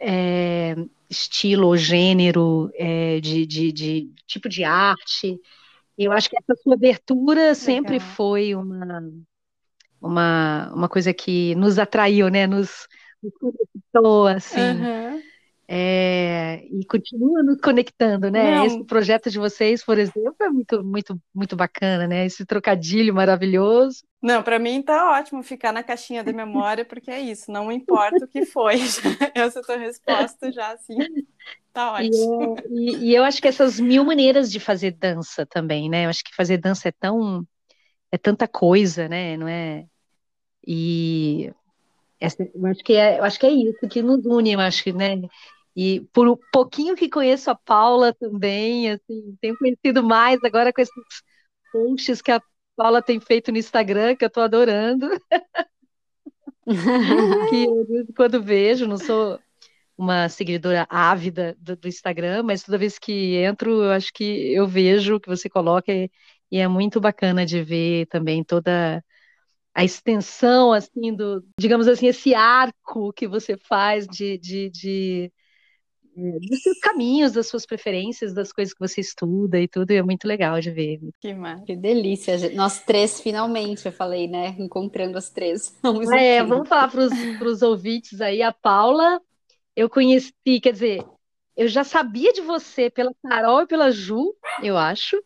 é, 0.00 0.76
estilo 1.08 1.68
ou 1.68 1.76
gênero, 1.76 2.70
é, 2.74 3.20
de, 3.20 3.46
de, 3.46 3.72
de, 3.72 4.12
tipo 4.26 4.48
de 4.48 4.64
arte. 4.64 5.40
Eu 5.96 6.12
acho 6.12 6.30
que 6.30 6.36
essa 6.36 6.54
sua 6.62 6.74
abertura 6.74 7.54
sempre 7.54 7.94
Legal. 7.94 8.08
foi 8.10 8.54
uma, 8.54 9.02
uma, 10.00 10.72
uma 10.74 10.88
coisa 10.88 11.12
que 11.12 11.54
nos 11.56 11.78
atraiu, 11.78 12.28
né? 12.28 12.46
Nos, 12.46 12.86
nos 13.22 13.32
conectou, 13.34 14.26
assim. 14.26 14.60
Uhum. 14.60 15.22
É, 15.70 16.64
e 16.70 16.82
continua 16.86 17.42
nos 17.42 17.60
conectando, 17.60 18.30
né? 18.30 18.56
Não. 18.56 18.64
Esse 18.64 18.84
projeto 18.84 19.28
de 19.28 19.38
vocês, 19.38 19.84
por 19.84 19.98
exemplo, 19.98 20.34
é 20.40 20.48
muito, 20.48 20.82
muito, 20.82 21.20
muito 21.34 21.54
bacana, 21.54 22.06
né? 22.06 22.24
Esse 22.24 22.46
trocadilho 22.46 23.14
maravilhoso. 23.14 24.02
Não, 24.22 24.42
para 24.42 24.58
mim 24.58 24.80
tá 24.80 25.12
ótimo 25.18 25.42
ficar 25.42 25.70
na 25.70 25.82
caixinha 25.82 26.24
da 26.24 26.32
memória, 26.32 26.86
porque 26.86 27.10
é 27.10 27.20
isso, 27.20 27.52
não 27.52 27.70
importa 27.70 28.24
o 28.24 28.28
que 28.28 28.46
foi. 28.46 28.76
Essa 29.34 29.60
é 29.60 29.62
tua 29.62 29.76
resposta 29.76 30.50
já, 30.50 30.72
assim, 30.72 30.96
tá 31.70 31.92
ótimo. 31.92 32.56
E, 32.70 32.90
e, 32.90 33.10
e, 33.10 33.14
eu 33.14 33.22
acho 33.22 33.40
que 33.42 33.48
essas 33.48 33.78
mil 33.78 34.02
maneiras 34.06 34.50
de 34.50 34.58
fazer 34.58 34.92
dança 34.92 35.44
também, 35.44 35.90
né? 35.90 36.06
Eu 36.06 36.08
acho 36.08 36.24
que 36.24 36.34
fazer 36.34 36.56
dança 36.56 36.88
é 36.88 36.92
tão, 36.92 37.46
é 38.10 38.16
tanta 38.16 38.48
coisa, 38.48 39.06
né? 39.06 39.36
Não 39.36 39.46
é? 39.46 39.84
E 40.66 41.52
essa, 42.18 42.42
eu 42.42 42.66
acho 42.66 42.82
que 42.82 42.94
é, 42.94 43.18
eu 43.18 43.24
acho 43.24 43.38
que 43.38 43.46
é 43.46 43.50
isso 43.50 43.86
que 43.86 44.00
nos 44.02 44.24
une, 44.24 44.52
eu 44.52 44.60
acho 44.60 44.82
que, 44.82 44.92
né? 44.94 45.20
E 45.76 46.00
por 46.12 46.28
um 46.28 46.36
pouquinho 46.52 46.96
que 46.96 47.08
conheço 47.08 47.50
a 47.50 47.54
Paula 47.54 48.12
também, 48.12 48.90
assim, 48.90 49.36
tenho 49.40 49.56
conhecido 49.56 50.02
mais 50.02 50.42
agora 50.42 50.72
com 50.72 50.80
esses 50.80 51.22
posts 51.72 52.20
que 52.20 52.32
a 52.32 52.42
Paula 52.76 53.02
tem 53.02 53.20
feito 53.20 53.52
no 53.52 53.58
Instagram, 53.58 54.16
que 54.16 54.24
eu 54.24 54.28
estou 54.28 54.42
adorando. 54.42 55.08
que 57.50 57.64
eu, 57.64 58.06
quando 58.16 58.42
vejo, 58.42 58.86
não 58.86 58.98
sou 58.98 59.38
uma 59.96 60.28
seguidora 60.28 60.86
ávida 60.88 61.56
do, 61.58 61.76
do, 61.76 61.88
Instagram, 61.88 62.44
mas 62.44 62.62
toda 62.62 62.78
vez 62.78 62.98
que 62.98 63.36
entro, 63.36 63.82
eu 63.82 63.90
acho 63.90 64.12
que 64.12 64.24
eu 64.52 64.66
vejo 64.66 65.16
o 65.16 65.20
que 65.20 65.28
você 65.28 65.48
coloca 65.48 65.92
e, 65.92 66.08
e 66.52 66.58
é 66.58 66.68
muito 66.68 67.00
bacana 67.00 67.44
de 67.44 67.62
ver 67.62 68.06
também 68.06 68.44
toda 68.44 69.04
a 69.74 69.84
extensão, 69.84 70.72
assim, 70.72 71.14
do, 71.14 71.44
digamos 71.58 71.88
assim, 71.88 72.06
esse 72.06 72.34
arco 72.34 73.12
que 73.12 73.26
você 73.26 73.56
faz 73.56 74.06
de, 74.06 74.38
de, 74.38 74.70
de, 74.70 75.32
dos 76.18 76.62
seus 76.62 76.78
caminhos, 76.80 77.32
das 77.32 77.46
suas 77.46 77.64
preferências, 77.64 78.34
das 78.34 78.52
coisas 78.52 78.74
que 78.74 78.80
você 78.80 79.00
estuda 79.00 79.60
e 79.60 79.68
tudo, 79.68 79.92
e 79.92 79.96
é 79.96 80.02
muito 80.02 80.26
legal 80.26 80.60
de 80.60 80.70
ver. 80.70 80.98
Que, 81.20 81.34
que 81.64 81.76
delícia. 81.76 82.36
Nós 82.54 82.82
três, 82.82 83.20
finalmente, 83.20 83.86
eu 83.86 83.92
falei, 83.92 84.26
né? 84.26 84.56
Encontrando 84.58 85.16
as 85.16 85.30
três. 85.30 85.76
Vamos 85.82 86.10
é, 86.10 86.42
vamos 86.42 86.68
falar 86.68 86.90
para 86.90 87.48
os 87.48 87.62
ouvintes 87.62 88.20
aí. 88.20 88.42
A 88.42 88.52
Paula, 88.52 89.20
eu 89.76 89.88
conheci, 89.88 90.32
quer 90.60 90.72
dizer, 90.72 91.04
eu 91.56 91.68
já 91.68 91.84
sabia 91.84 92.32
de 92.32 92.40
você 92.40 92.90
pela 92.90 93.12
Carol 93.22 93.62
e 93.62 93.66
pela 93.66 93.90
Ju, 93.90 94.34
eu 94.62 94.76
acho. 94.76 95.16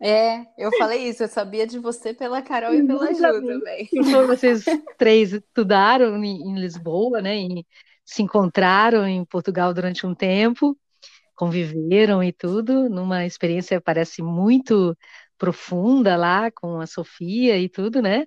É, 0.00 0.46
eu 0.56 0.70
falei 0.78 1.08
isso, 1.08 1.24
eu 1.24 1.28
sabia 1.28 1.66
de 1.66 1.78
você 1.78 2.14
pela 2.14 2.40
Carol 2.40 2.72
e 2.72 2.86
pela 2.86 3.12
Ju 3.12 3.44
também. 3.44 3.88
Vocês 4.26 4.64
três 4.96 5.32
estudaram 5.32 6.22
em, 6.22 6.54
Lisboa, 6.54 7.20
né? 7.20 7.36
E 7.36 7.66
se 8.08 8.22
encontraram 8.22 9.06
em 9.06 9.22
Portugal 9.22 9.74
durante 9.74 10.06
um 10.06 10.14
tempo, 10.14 10.74
conviveram 11.34 12.24
e 12.24 12.32
tudo, 12.32 12.88
numa 12.88 13.26
experiência 13.26 13.82
parece 13.82 14.22
muito 14.22 14.96
profunda 15.36 16.16
lá 16.16 16.50
com 16.50 16.80
a 16.80 16.86
Sofia 16.86 17.58
e 17.58 17.68
tudo, 17.68 18.00
né? 18.00 18.26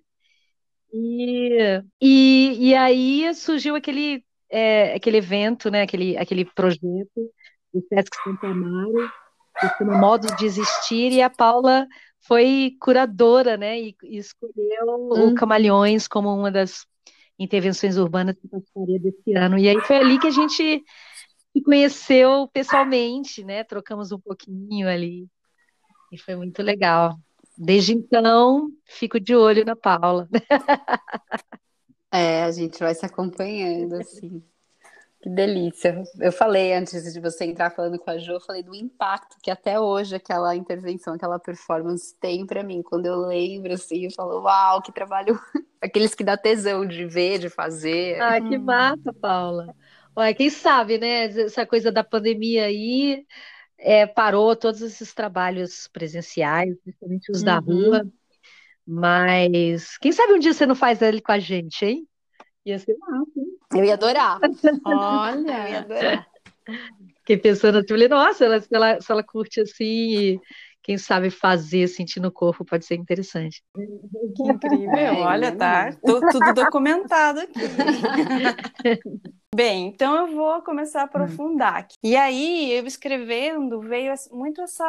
E, 0.94 1.82
e, 2.00 2.70
e 2.70 2.76
aí 2.76 3.34
surgiu 3.34 3.76
aquele, 3.76 4.24
é, 4.52 4.94
aquele 4.94 5.18
evento, 5.18 5.72
né? 5.72 5.82
Aquele, 5.82 6.16
aquele 6.16 6.46
projeto 6.46 6.80
do 7.74 7.84
Sesc 7.90 8.16
Santo 8.24 8.46
Amaro, 8.46 9.10
no 9.80 9.98
modo 9.98 10.28
de 10.36 10.46
existir, 10.46 11.12
e 11.12 11.24
a 11.24 11.30
Paula 11.30 11.88
foi 12.20 12.76
curadora, 12.80 13.58
né, 13.58 13.80
e, 13.80 13.96
e 14.04 14.18
escolheu 14.20 14.86
hum. 14.88 15.32
o 15.32 15.34
Camalhões 15.34 16.08
como 16.08 16.32
uma 16.32 16.52
das 16.52 16.86
intervenções 17.44 17.98
urbanas 17.98 18.36
que 18.38 18.48
participaria 18.48 19.00
desse 19.00 19.34
ano. 19.34 19.58
E 19.58 19.68
aí 19.68 19.80
foi 19.82 19.98
ali 19.98 20.20
que 20.20 20.28
a 20.28 20.32
gente 20.32 20.84
se 21.54 21.62
conheceu 21.64 22.48
pessoalmente, 22.54 23.44
né, 23.44 23.64
trocamos 23.64 24.12
um 24.12 24.20
pouquinho 24.20 24.88
ali, 24.88 25.28
e 26.12 26.18
foi 26.18 26.36
muito 26.36 26.62
legal. 26.62 27.18
Desde 27.58 27.94
então, 27.94 28.70
fico 28.86 29.20
de 29.20 29.36
olho 29.36 29.66
na 29.66 29.76
Paula. 29.76 30.28
É, 32.14 32.44
a 32.44 32.52
gente 32.52 32.78
vai 32.78 32.94
se 32.94 33.06
acompanhando, 33.06 33.94
assim. 33.96 34.44
Que 35.22 35.30
delícia. 35.30 36.04
Eu 36.20 36.32
falei 36.32 36.74
antes 36.74 37.14
de 37.14 37.20
você 37.20 37.46
entrar 37.46 37.70
falando 37.70 38.00
com 38.00 38.10
a 38.10 38.18
Jo, 38.18 38.34
eu 38.34 38.42
falei 38.42 38.64
do 38.64 38.74
impacto 38.74 39.38
que 39.42 39.52
até 39.52 39.80
hoje 39.80 40.16
aquela 40.16 40.56
intervenção, 40.56 41.14
aquela 41.14 41.38
performance 41.38 42.16
tem 42.20 42.44
para 42.44 42.64
mim. 42.64 42.82
Quando 42.82 43.06
eu 43.06 43.16
lembro 43.28 43.74
assim, 43.74 44.06
eu 44.06 44.12
falo, 44.12 44.42
uau, 44.42 44.82
que 44.82 44.92
trabalho. 44.92 45.40
Aqueles 45.80 46.16
que 46.16 46.24
dá 46.24 46.36
tesão 46.36 46.86
de 46.86 47.06
ver, 47.06 47.38
de 47.38 47.50
fazer. 47.50 48.20
Ah, 48.20 48.42
que 48.42 48.58
massa, 48.58 49.14
Paula. 49.14 49.76
Olha, 50.16 50.34
quem 50.34 50.50
sabe, 50.50 50.98
né? 50.98 51.26
Essa 51.26 51.66
coisa 51.66 51.92
da 51.92 52.04
pandemia 52.04 52.66
aí 52.66 53.26
é, 53.78 54.08
parou 54.08 54.56
todos 54.56 54.82
esses 54.82 55.14
trabalhos 55.14 55.88
presenciais, 55.88 56.76
principalmente 56.84 57.32
os 57.32 57.40
uhum. 57.40 57.46
da 57.46 57.60
rua. 57.60 58.08
Mas 58.86 59.98
quem 60.00 60.12
sabe 60.12 60.34
um 60.34 60.40
dia 60.40 60.54
você 60.54 60.66
não 60.66 60.76
faz 60.76 61.02
ele 61.02 61.22
com 61.22 61.32
a 61.32 61.40
gente, 61.40 61.86
hein? 61.86 62.08
Ia 62.66 62.78
ser 62.80 62.96
massa. 62.98 63.51
Eu 63.74 63.84
ia 63.84 63.94
adorar. 63.94 64.40
Olha, 64.86 65.68
eu 65.68 65.72
ia 65.72 65.80
adorar. 65.80 66.28
Fiquei 67.20 67.38
pensando 67.38 67.78
assim, 67.78 67.88
falei, 67.88 68.08
nossa, 68.08 68.46
ela, 68.46 68.60
se, 68.60 68.68
ela, 68.72 69.00
se 69.00 69.12
ela 69.12 69.24
curte 69.24 69.62
assim, 69.62 70.40
quem 70.82 70.98
sabe 70.98 71.30
fazer, 71.30 71.88
sentir 71.88 72.20
no 72.20 72.32
corpo, 72.32 72.66
pode 72.66 72.86
ser 72.86 72.96
interessante. 72.96 73.64
Que 74.36 74.44
incrível, 74.44 74.98
é, 74.98 75.12
olha, 75.12 75.52
tá 75.56 75.92
tudo 76.04 76.54
documentado 76.54 77.42
aqui. 77.42 77.60
Bem, 79.54 79.88
então 79.88 80.16
eu 80.16 80.34
vou 80.34 80.62
começar 80.62 81.02
a 81.02 81.04
aprofundar 81.04 81.76
aqui. 81.76 81.96
E 82.02 82.16
aí, 82.16 82.72
eu 82.72 82.88
escrevendo, 82.88 83.82
veio 83.82 84.14
muito 84.32 84.62
essa 84.62 84.86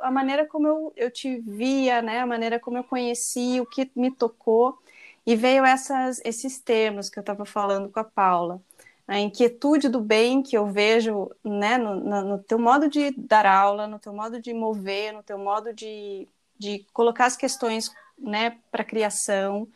a 0.00 0.10
maneira 0.10 0.46
como 0.46 0.66
eu, 0.66 0.92
eu 0.96 1.10
te 1.10 1.38
via, 1.40 2.00
né? 2.00 2.20
A 2.20 2.26
maneira 2.26 2.58
como 2.58 2.78
eu 2.78 2.84
conheci, 2.84 3.60
o 3.60 3.66
que 3.66 3.90
me 3.94 4.10
tocou. 4.10 4.78
E 5.26 5.34
veio 5.34 5.64
essas, 5.64 6.20
esses 6.24 6.60
termos 6.60 7.10
que 7.10 7.18
eu 7.18 7.22
estava 7.22 7.44
falando 7.44 7.90
com 7.90 7.98
a 7.98 8.04
Paula. 8.04 8.62
A 9.08 9.18
inquietude 9.18 9.88
do 9.88 10.00
bem 10.00 10.42
que 10.42 10.56
eu 10.56 10.66
vejo 10.66 11.30
né, 11.44 11.76
no, 11.78 11.96
no, 11.96 12.22
no 12.22 12.38
teu 12.38 12.58
modo 12.58 12.88
de 12.88 13.10
dar 13.12 13.44
aula, 13.44 13.86
no 13.86 13.98
teu 13.98 14.12
modo 14.12 14.40
de 14.40 14.54
mover, 14.54 15.12
no 15.12 15.22
teu 15.22 15.38
modo 15.38 15.72
de, 15.72 16.28
de 16.58 16.86
colocar 16.92 17.26
as 17.26 17.36
questões 17.36 17.90
né, 18.18 18.58
para 18.70 18.82
a 18.82 18.86
criação. 18.86 19.68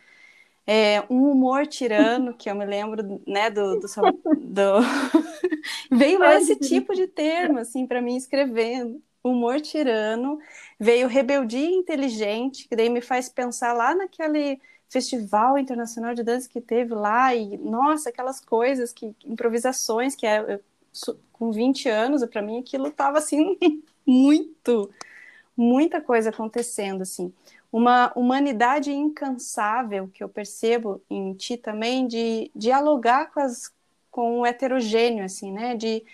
É, 0.67 1.03
um 1.11 1.31
humor 1.31 1.67
tirano, 1.67 2.35
que 2.35 2.49
eu 2.49 2.55
me 2.55 2.65
lembro, 2.65 3.21
né, 3.27 3.51
do, 3.51 3.81
do, 3.81 3.87
do... 4.39 4.81
veio 5.91 6.23
esse 6.25 6.55
tipo 6.57 6.95
de 6.95 7.09
termo, 7.09 7.59
assim, 7.59 7.87
para 7.87 8.01
mim 8.01 8.17
escrevendo, 8.17 9.03
humor 9.23 9.61
tirano, 9.61 10.39
veio 10.79 11.09
rebeldia 11.09 11.71
inteligente, 11.71 12.69
que 12.69 12.77
daí 12.77 12.89
me 12.89 13.01
faz 13.01 13.29
pensar 13.29 13.73
lá 13.73 13.95
naquele 13.95 14.61
festival 14.91 15.57
internacional 15.57 16.15
de 16.15 16.23
dança 16.23 16.49
que 16.49 16.61
teve 16.61 16.95
lá, 16.95 17.35
e, 17.35 17.57
nossa, 17.57 18.11
aquelas 18.11 18.41
coisas, 18.41 18.93
que 18.93 19.15
improvisações, 19.25 20.15
que 20.15 20.27
é, 20.27 20.41
eu, 20.55 20.61
com 21.33 21.51
20 21.51 21.89
anos, 21.89 22.25
para 22.27 22.43
mim 22.43 22.59
aquilo 22.59 22.89
estava, 22.89 23.19
assim, 23.19 23.57
muito, 24.07 24.91
muita 25.57 26.01
coisa 26.01 26.31
acontecendo, 26.31 27.03
assim 27.03 27.33
uma 27.73 28.13
humanidade 28.17 28.91
incansável 28.91 30.09
que 30.09 30.23
eu 30.23 30.29
percebo 30.29 31.01
em 31.09 31.35
ti 31.35 31.57
também 31.57 32.07
de 32.07 32.51
dialogar 32.55 33.31
com, 33.33 33.41
as, 33.41 33.73
com 34.11 34.41
o 34.41 34.47
heterogêneo, 34.47 35.25
assim, 35.25 35.53
né? 35.53 35.77
De 35.77 36.05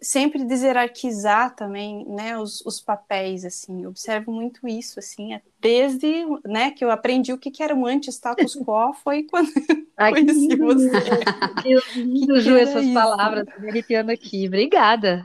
sempre 0.00 0.44
deshierarquizar 0.44 1.54
também, 1.54 2.04
né? 2.06 2.38
Os, 2.38 2.64
os 2.64 2.80
papéis, 2.80 3.44
assim. 3.44 3.82
Eu 3.82 3.90
observo 3.90 4.32
muito 4.32 4.66
isso, 4.66 4.98
assim, 4.98 5.34
é 5.34 5.42
desde, 5.60 6.24
né? 6.44 6.70
Que 6.70 6.84
eu 6.84 6.90
aprendi 6.90 7.32
o 7.32 7.38
que, 7.38 7.50
que 7.50 7.62
era 7.62 7.74
um 7.74 7.86
anti-status 7.86 8.56
quo 8.56 8.94
foi 9.04 9.24
quando 9.24 9.50
Ai, 9.96 10.12
conheci 10.24 10.48
que 10.48 10.56
você. 10.56 10.90
Que 11.62 12.00
lindo, 12.00 12.40
Ju, 12.40 12.56
essas 12.56 12.84
isso? 12.84 12.94
palavras 12.94 13.44
me 13.58 13.68
arrepiando 13.68 14.10
aqui. 14.10 14.46
Obrigada. 14.46 15.22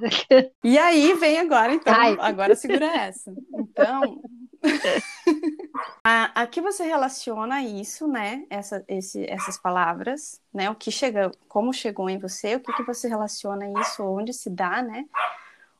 E 0.64 0.78
aí 0.78 1.14
vem 1.14 1.40
agora, 1.40 1.74
então. 1.74 1.94
Ai. 1.94 2.18
Agora 2.20 2.56
segura 2.56 2.86
essa. 2.86 3.34
Então, 3.54 4.22
a, 6.04 6.42
a 6.42 6.48
que 6.48 6.62
você 6.62 6.84
relaciona 6.84 7.62
isso, 7.64 8.08
né? 8.08 8.46
Essa, 8.50 8.84
esse, 8.88 9.26
essas 9.30 9.58
palavras, 9.58 10.42
né? 10.54 10.70
O 10.70 10.76
que 10.76 10.92
chega, 10.92 11.32
como 11.48 11.74
chegou 11.74 12.10
em 12.10 12.18
você, 12.18 12.56
o 12.56 12.60
que, 12.60 12.74
que 12.74 12.84
você 12.84 13.08
relaciona 13.08 13.70
isso, 13.82 14.04
onde 14.04 14.34
se 14.34 14.50
dá, 14.50 14.82
né? 14.82 15.06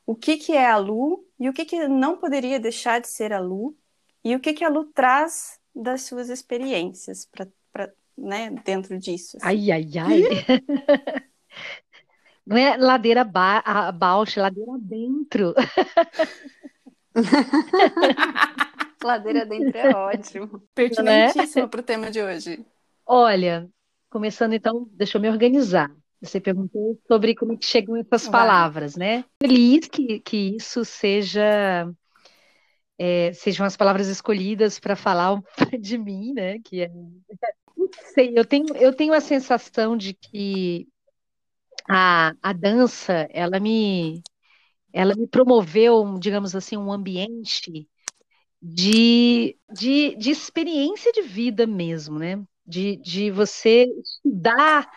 O 0.06 0.14
que, 0.14 0.36
que 0.36 0.52
é 0.52 0.70
a 0.70 0.76
Lu 0.76 1.24
e 1.38 1.48
o 1.48 1.52
que, 1.52 1.64
que 1.64 1.88
não 1.88 2.16
poderia 2.16 2.60
deixar 2.60 3.00
de 3.00 3.08
ser 3.08 3.32
a 3.32 3.40
Lu 3.40 3.76
e 4.24 4.34
o 4.34 4.40
que, 4.40 4.52
que 4.52 4.64
a 4.64 4.68
Lu 4.68 4.84
traz 4.84 5.58
das 5.74 6.02
suas 6.02 6.28
experiências 6.30 7.28
para 7.30 7.48
né, 8.16 8.50
dentro 8.64 8.98
disso. 8.98 9.36
Assim. 9.36 9.46
Ai, 9.46 9.70
ai, 9.70 9.90
ai. 9.98 10.22
Não 12.46 12.56
é 12.56 12.76
ladeira 12.76 13.24
ba 13.24 13.58
abaixo, 13.58 14.38
é 14.38 14.42
ladeira 14.42 14.72
dentro. 14.78 15.52
Ladeira 19.06 19.46
dentro 19.46 19.76
é 19.76 19.94
ótimo. 19.94 20.62
Pertinentíssimo 20.74 21.62
né? 21.62 21.68
para 21.68 21.80
o 21.80 21.84
tema 21.84 22.10
de 22.10 22.22
hoje. 22.22 22.64
Olha, 23.06 23.68
começando 24.10 24.52
então, 24.52 24.88
deixa 24.92 25.16
eu 25.16 25.22
me 25.22 25.28
organizar. 25.28 25.90
Você 26.20 26.40
perguntou 26.40 26.98
sobre 27.06 27.34
como 27.34 27.56
que 27.56 27.66
chegam 27.66 27.96
essas 27.96 28.28
palavras, 28.28 28.96
né? 28.96 29.24
Feliz 29.40 29.86
que, 29.86 30.20
que 30.20 30.56
isso 30.56 30.84
seja 30.84 31.88
é, 32.98 33.32
sejam 33.32 33.66
as 33.66 33.76
palavras 33.76 34.08
escolhidas 34.08 34.78
para 34.78 34.96
falar 34.96 35.40
de 35.80 35.98
mim, 35.98 36.32
né? 36.32 36.58
Que 36.60 36.82
é, 36.82 36.90
sei, 38.14 38.32
eu 38.36 38.44
tenho 38.44 38.74
eu 38.76 38.94
tenho 38.94 39.12
a 39.12 39.20
sensação 39.20 39.96
de 39.96 40.14
que 40.14 40.88
a, 41.88 42.32
a 42.42 42.52
dança 42.52 43.28
ela 43.30 43.60
me 43.60 44.22
ela 44.92 45.14
me 45.14 45.28
promoveu, 45.28 46.18
digamos 46.18 46.56
assim, 46.56 46.76
um 46.76 46.90
ambiente 46.90 47.86
de, 48.68 49.56
de, 49.72 50.16
de 50.16 50.30
experiência 50.30 51.12
de 51.12 51.22
vida 51.22 51.66
mesmo, 51.66 52.18
né? 52.18 52.42
De, 52.66 52.96
de 52.96 53.30
você 53.30 53.86
estudar 54.02 54.90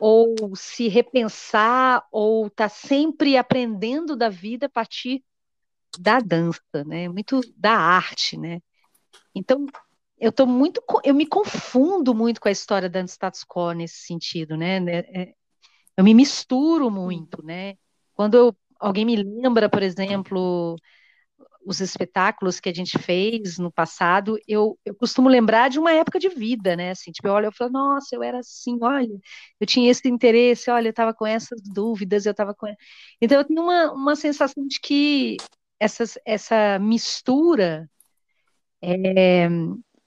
ou 0.00 0.56
se 0.56 0.88
repensar 0.88 2.04
ou 2.10 2.48
estar 2.48 2.68
tá 2.68 2.74
sempre 2.74 3.36
aprendendo 3.36 4.16
da 4.16 4.28
vida 4.28 4.66
a 4.66 4.68
partir 4.68 5.22
da 6.00 6.18
dança, 6.18 6.84
né? 6.84 7.08
Muito 7.08 7.40
da 7.56 7.74
arte, 7.74 8.36
né? 8.36 8.60
Então, 9.32 9.66
eu 10.18 10.32
tô 10.32 10.44
muito, 10.44 10.82
eu 11.04 11.14
me 11.14 11.26
confundo 11.26 12.12
muito 12.12 12.40
com 12.40 12.48
a 12.48 12.52
história 12.52 12.90
da 12.90 13.04
status 13.04 13.44
quo 13.44 13.72
nesse 13.72 14.04
sentido, 14.04 14.56
né? 14.56 14.78
É, 14.88 15.32
eu 15.96 16.02
me 16.02 16.12
misturo 16.12 16.90
muito, 16.90 17.40
né? 17.44 17.76
Quando 18.14 18.36
eu, 18.36 18.56
alguém 18.80 19.04
me 19.04 19.14
lembra, 19.14 19.68
por 19.68 19.82
exemplo, 19.82 20.76
os 21.64 21.80
espetáculos 21.80 22.60
que 22.60 22.68
a 22.68 22.74
gente 22.74 22.98
fez 22.98 23.58
no 23.58 23.70
passado, 23.70 24.38
eu, 24.46 24.78
eu 24.84 24.94
costumo 24.94 25.28
lembrar 25.28 25.68
de 25.70 25.78
uma 25.78 25.92
época 25.92 26.18
de 26.18 26.28
vida, 26.28 26.76
né? 26.76 26.90
Assim, 26.90 27.12
tipo, 27.12 27.28
eu 27.28 27.32
olho, 27.32 27.46
eu 27.46 27.52
falo, 27.52 27.72
nossa, 27.72 28.14
eu 28.14 28.22
era 28.22 28.38
assim, 28.40 28.78
olha, 28.82 29.18
eu 29.60 29.66
tinha 29.66 29.90
esse 29.90 30.08
interesse, 30.08 30.70
olha, 30.70 30.88
eu 30.88 30.90
estava 30.90 31.14
com 31.14 31.26
essas 31.26 31.60
dúvidas, 31.62 32.26
eu 32.26 32.32
estava 32.32 32.54
com. 32.54 32.66
Então, 33.20 33.38
eu 33.38 33.44
tenho 33.44 33.62
uma, 33.62 33.92
uma 33.92 34.16
sensação 34.16 34.66
de 34.66 34.80
que 34.80 35.36
essas, 35.80 36.18
essa 36.24 36.78
mistura 36.78 37.88
é, 38.80 39.46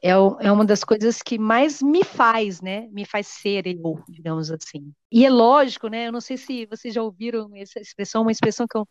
é, 0.01 0.11
é 0.11 0.51
uma 0.51 0.65
das 0.65 0.83
coisas 0.83 1.21
que 1.21 1.37
mais 1.39 1.81
me 1.81 2.03
faz, 2.03 2.61
né? 2.61 2.87
Me 2.91 3.05
faz 3.05 3.27
ser 3.27 3.65
eu, 3.65 4.03
digamos 4.07 4.51
assim. 4.51 4.93
E 5.11 5.25
é 5.25 5.29
lógico, 5.29 5.87
né? 5.87 6.07
Eu 6.07 6.11
não 6.11 6.21
sei 6.21 6.37
se 6.37 6.65
vocês 6.67 6.93
já 6.93 7.01
ouviram 7.01 7.49
essa 7.55 7.79
expressão, 7.79 8.21
uma 8.21 8.31
expressão 8.31 8.67
que 8.67 8.77
eu, 8.77 8.87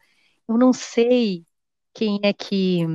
eu 0.49 0.59
não 0.59 0.73
sei 0.73 1.45
quem 1.95 2.21
é 2.23 2.33
que 2.33 2.87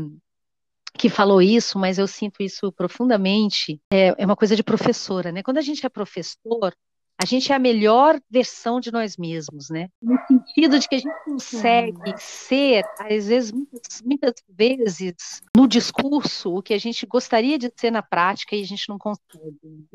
que 0.98 1.10
falou 1.10 1.42
isso, 1.42 1.80
mas 1.80 1.98
eu 1.98 2.08
sinto 2.08 2.44
isso 2.44 2.72
profundamente. 2.74 3.80
É, 3.92 4.14
é 4.18 4.26
uma 4.26 4.36
coisa 4.36 4.56
de 4.56 4.64
professora, 4.64 5.32
né? 5.32 5.42
Quando 5.42 5.58
a 5.58 5.62
gente 5.62 5.86
é 5.86 5.90
professor, 5.90 6.76
a 7.22 7.26
gente 7.26 7.52
é 7.52 7.56
a 7.56 7.60
melhor 7.60 8.20
versão 8.30 8.80
de 8.80 8.92
nós 8.92 9.18
mesmos, 9.18 9.70
né? 9.70 9.90
No 10.02 10.18
sentido 10.28 10.80
de 10.80 10.88
que 10.88 10.96
a 10.96 11.00
gente 11.00 11.24
consegue 11.26 12.14
ser, 12.18 12.84
às 12.98 13.28
vezes, 13.28 13.52
muitas, 13.52 14.02
muitas 14.02 14.34
vezes, 14.48 15.42
no 15.56 15.68
discurso, 15.68 16.54
o 16.54 16.62
que 16.62 16.74
a 16.74 16.78
gente 16.78 17.06
gostaria 17.06 17.58
de 17.58 17.72
ser 17.76 17.92
na 17.92 18.02
prática 18.02 18.56
e 18.56 18.62
a 18.62 18.66
gente 18.66 18.88
não 18.90 18.98
consegue. 18.98 19.86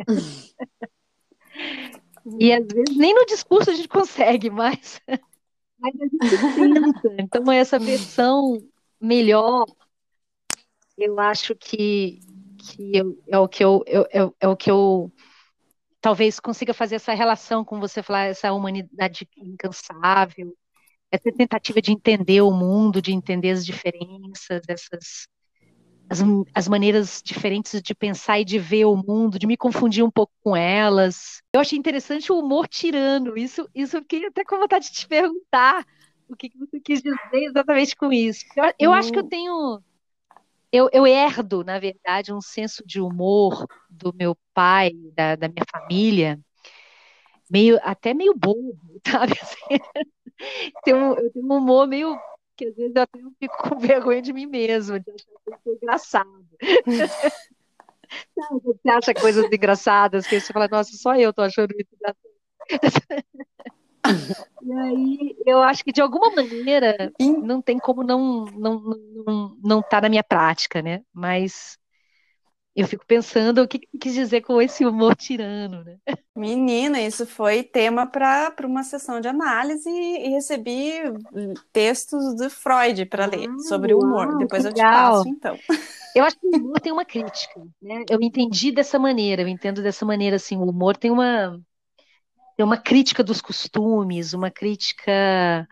e 2.39 2.53
às 2.53 2.67
vezes 2.67 2.97
nem 2.97 3.15
no 3.15 3.25
discurso 3.27 3.71
a 3.71 3.75
gente 3.75 3.89
consegue, 3.89 4.51
mas, 4.51 5.01
mas 5.79 5.95
a 6.01 6.05
gente 6.05 6.19
tenta. 6.55 7.17
Então, 7.19 7.53
essa 7.53 7.79
versão 7.79 8.63
melhor, 9.05 9.67
eu 10.97 11.19
acho 11.21 11.55
que, 11.55 12.21
que 12.59 12.97
eu, 12.97 13.23
é 13.29 13.39
o 13.39 13.49
que 13.49 13.65
eu, 13.65 13.85
eu, 13.87 14.07
eu, 14.13 14.37
é 14.41 14.49
o 14.49 14.57
que 14.57 14.71
eu 14.71 15.13
talvez 16.01 16.39
consiga 16.39 16.75
fazer 16.75 16.97
essa 16.97 17.15
relação 17.15 17.65
com 17.65 17.81
você 17.81 18.03
falar 18.03 18.27
essa 18.27 18.53
humanidade 18.53 19.29
incansável, 19.37 20.55
essa 21.11 21.33
tentativa 21.33 21.81
de 21.81 21.93
entender 21.93 22.41
o 22.43 22.51
mundo, 22.51 23.01
de 23.01 23.13
entender 23.13 23.51
as 23.51 23.65
diferenças, 23.65 24.63
essas 24.69 25.29
as, 26.09 26.21
as, 26.55 26.69
maneiras 26.69 27.23
diferentes 27.25 27.81
de 27.81 27.95
pensar 27.95 28.39
e 28.39 28.45
de 28.45 28.59
ver 28.59 28.85
o 28.85 28.97
mundo, 28.97 29.39
de 29.39 29.47
me 29.47 29.57
confundir 29.57 30.05
um 30.05 30.11
pouco 30.11 30.33
com 30.43 30.55
elas. 30.55 31.43
Eu 31.53 31.61
achei 31.61 31.79
interessante 31.79 32.31
o 32.31 32.39
humor 32.39 32.69
tirano. 32.69 33.37
Isso, 33.39 33.69
isso 33.75 33.97
eu 33.97 34.03
fiquei 34.03 34.27
até 34.27 34.45
com 34.45 34.59
vontade 34.59 34.87
de 34.87 34.93
te 34.93 35.09
perguntar 35.09 35.85
o 36.29 36.37
que, 36.37 36.51
você 36.59 36.81
quis 36.81 37.03
dizer 37.03 37.19
exatamente 37.33 37.97
com 37.97 38.13
isso. 38.13 38.45
Eu, 38.57 38.73
eu 38.79 38.93
acho 38.93 39.13
que 39.13 39.19
eu 39.19 39.29
tenho. 39.29 39.83
Eu, 40.73 40.89
eu, 40.93 41.07
herdo, 41.07 41.63
na 41.63 41.79
verdade, 41.79 42.33
um 42.33 42.41
senso 42.41 42.83
de 42.85 43.01
humor 43.01 43.67
do 43.89 44.13
meu 44.13 44.37
pai, 44.53 44.91
da, 45.15 45.37
da 45.37 45.49
minha 45.49 45.65
família, 45.71 46.41
meio 47.49 47.79
até 47.83 48.13
meio 48.13 48.35
bobo, 48.35 48.77
sabe? 49.07 49.35
Assim, 49.41 49.79
tem 50.83 50.95
um, 50.95 51.15
eu 51.15 51.33
tenho 51.33 51.47
um 51.47 51.57
humor 51.57 51.87
meio 51.87 52.19
que 52.57 52.67
às 52.67 52.77
vezes 52.77 52.95
eu 52.95 53.03
até 53.03 53.19
fico 53.39 53.69
com 53.69 53.79
vergonha 53.79 54.23
de 54.23 54.33
mim 54.33 54.47
mesma, 54.47 54.99
de 54.99 55.11
achar 55.11 55.27
que 55.45 55.51
eu 55.51 55.59
sou 55.63 55.75
engraçado. 55.75 56.47
Você 58.63 58.91
acha 58.91 59.15
coisas 59.15 59.45
engraçadas, 59.53 60.27
que 60.27 60.39
você 60.39 60.53
fala, 60.53 60.69
nossa, 60.69 60.93
só 60.97 61.17
eu 61.17 61.33
tô 61.33 61.43
achando 61.43 61.73
isso 61.73 61.89
engraçado. 61.95 62.35
E 64.63 64.73
aí, 64.73 65.37
eu 65.47 65.63
acho 65.63 65.85
que 65.85 65.93
de 65.93 66.01
alguma 66.01 66.31
maneira 66.31 67.13
não 67.21 67.61
tem 67.61 67.79
como 67.79 68.03
não 68.03 68.45
não 68.47 68.81
não, 69.27 69.57
não 69.63 69.83
tá 69.83 70.01
na 70.01 70.09
minha 70.09 70.25
prática, 70.25 70.83
né? 70.83 71.03
Mas 71.13 71.79
eu 72.77 72.89
fico 72.89 73.07
pensando 73.07 73.63
o 73.63 73.69
que, 73.69 73.79
que 73.79 73.99
quis 73.99 74.15
dizer 74.15 74.41
com 74.41 74.61
esse 74.61 74.85
humor 74.85 75.15
tirano, 75.15 75.85
né? 75.85 75.97
Menina, 76.37 77.01
isso 77.01 77.25
foi 77.25 77.63
tema 77.63 78.05
para 78.05 78.53
uma 78.65 78.83
sessão 78.83 79.21
de 79.21 79.29
análise 79.29 79.89
e 79.89 80.29
recebi 80.31 80.93
textos 81.73 82.35
de 82.35 82.51
Freud 82.51 83.07
para 83.07 83.27
ler 83.27 83.49
ah, 83.49 83.59
sobre 83.61 83.95
o 83.95 84.01
humor. 84.01 84.27
Uau, 84.27 84.39
Depois 84.39 84.65
eu 84.65 84.75
te 84.75 84.83
passo, 84.83 85.29
então. 85.29 85.57
Eu 86.17 86.25
acho 86.25 86.37
que 86.37 86.47
o 86.47 86.57
humor 86.57 86.81
tem 86.81 86.93
uma 86.93 87.05
crítica, 87.05 87.61
né? 87.81 88.05
Eu 88.11 88.21
entendi 88.21 88.73
dessa 88.73 88.99
maneira, 88.99 89.43
eu 89.43 89.49
entendo 89.49 89.83
dessa 89.83 90.05
maneira, 90.05 90.37
assim, 90.37 90.57
o 90.57 90.69
humor 90.69 90.97
tem 90.97 91.11
uma 91.13 91.61
tem 92.57 92.65
uma 92.65 92.77
crítica 92.79 93.23
dos 93.25 93.41
costumes, 93.41 94.33
uma 94.35 94.51
crítica 94.51 95.67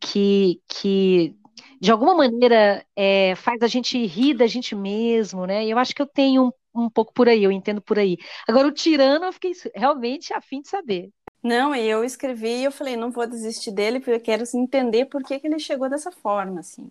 que, 0.00 0.60
que 0.68 1.36
de 1.80 1.90
alguma 1.90 2.14
maneira 2.14 2.84
é, 2.96 3.34
faz 3.36 3.62
a 3.62 3.68
gente 3.68 4.04
rir 4.06 4.34
da 4.34 4.46
gente 4.46 4.74
mesmo, 4.74 5.46
né? 5.46 5.64
E 5.64 5.70
eu 5.70 5.78
acho 5.78 5.94
que 5.94 6.02
eu 6.02 6.06
tenho 6.06 6.46
um, 6.74 6.84
um 6.84 6.90
pouco 6.90 7.12
por 7.12 7.28
aí, 7.28 7.44
eu 7.44 7.52
entendo 7.52 7.82
por 7.82 7.98
aí. 7.98 8.16
Agora, 8.48 8.68
o 8.68 8.72
tirano, 8.72 9.26
eu 9.26 9.32
fiquei 9.32 9.52
realmente 9.74 10.32
afim 10.32 10.60
de 10.62 10.68
saber. 10.68 11.10
Não, 11.42 11.74
eu 11.74 12.04
escrevi 12.04 12.48
e 12.60 12.64
eu 12.64 12.72
falei, 12.72 12.96
não 12.96 13.10
vou 13.10 13.26
desistir 13.26 13.70
dele, 13.72 14.00
porque 14.00 14.12
eu 14.12 14.20
quero 14.20 14.44
entender 14.54 15.06
por 15.06 15.22
que, 15.22 15.38
que 15.38 15.46
ele 15.46 15.58
chegou 15.58 15.88
dessa 15.88 16.10
forma, 16.10 16.60
assim. 16.60 16.90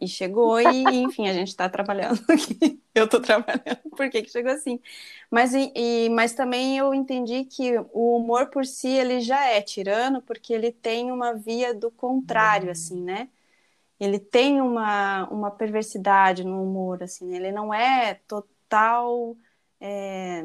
E 0.00 0.06
chegou, 0.06 0.60
e 0.60 1.02
enfim, 1.02 1.28
a 1.28 1.32
gente 1.32 1.48
está 1.48 1.68
trabalhando 1.68 2.20
aqui. 2.28 2.80
Eu 2.94 3.06
estou 3.06 3.20
trabalhando, 3.20 3.80
por 3.96 4.10
que, 4.10 4.28
chegou 4.28 4.52
assim? 4.52 4.78
Mas, 5.30 5.54
e, 5.54 5.72
e, 5.74 6.08
mas 6.10 6.34
também 6.34 6.76
eu 6.76 6.92
entendi 6.92 7.44
que 7.44 7.78
o 7.92 8.16
humor 8.16 8.50
por 8.50 8.66
si 8.66 8.88
ele 8.88 9.20
já 9.20 9.46
é 9.46 9.62
tirano, 9.62 10.20
porque 10.22 10.52
ele 10.52 10.70
tem 10.70 11.10
uma 11.10 11.32
via 11.32 11.72
do 11.72 11.90
contrário, 11.90 12.66
uhum. 12.66 12.72
assim, 12.72 13.02
né? 13.02 13.28
ele 14.04 14.18
tem 14.18 14.60
uma, 14.60 15.28
uma 15.28 15.50
perversidade 15.50 16.44
no 16.44 16.62
humor, 16.62 17.02
assim, 17.02 17.26
né? 17.26 17.36
ele 17.36 17.52
não 17.52 17.72
é 17.72 18.14
total 18.26 19.36
é, 19.80 20.44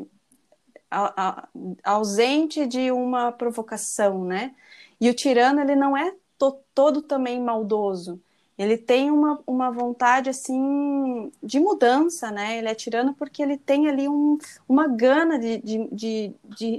a, 0.91 1.29
a, 1.29 1.49
ausente 1.83 2.67
de 2.67 2.91
uma 2.91 3.31
provocação, 3.31 4.23
né? 4.25 4.55
E 5.01 5.09
o 5.09 5.13
tirano, 5.13 5.59
ele 5.61 5.75
não 5.75 5.97
é 5.97 6.15
to, 6.37 6.59
todo 6.73 7.01
também 7.01 7.41
maldoso, 7.41 8.21
ele 8.57 8.77
tem 8.77 9.11
uma, 9.11 9.39
uma 9.45 9.71
vontade, 9.71 10.29
assim, 10.29 11.31
de 11.43 11.59
mudança, 11.59 12.31
né? 12.31 12.57
Ele 12.57 12.67
é 12.67 12.73
tirano 12.73 13.13
porque 13.13 13.41
ele 13.43 13.57
tem 13.57 13.87
ali 13.87 14.09
um, 14.09 14.37
uma 14.67 14.87
gana 14.87 15.37
de, 15.37 15.59
de, 15.59 15.87
de, 15.91 16.33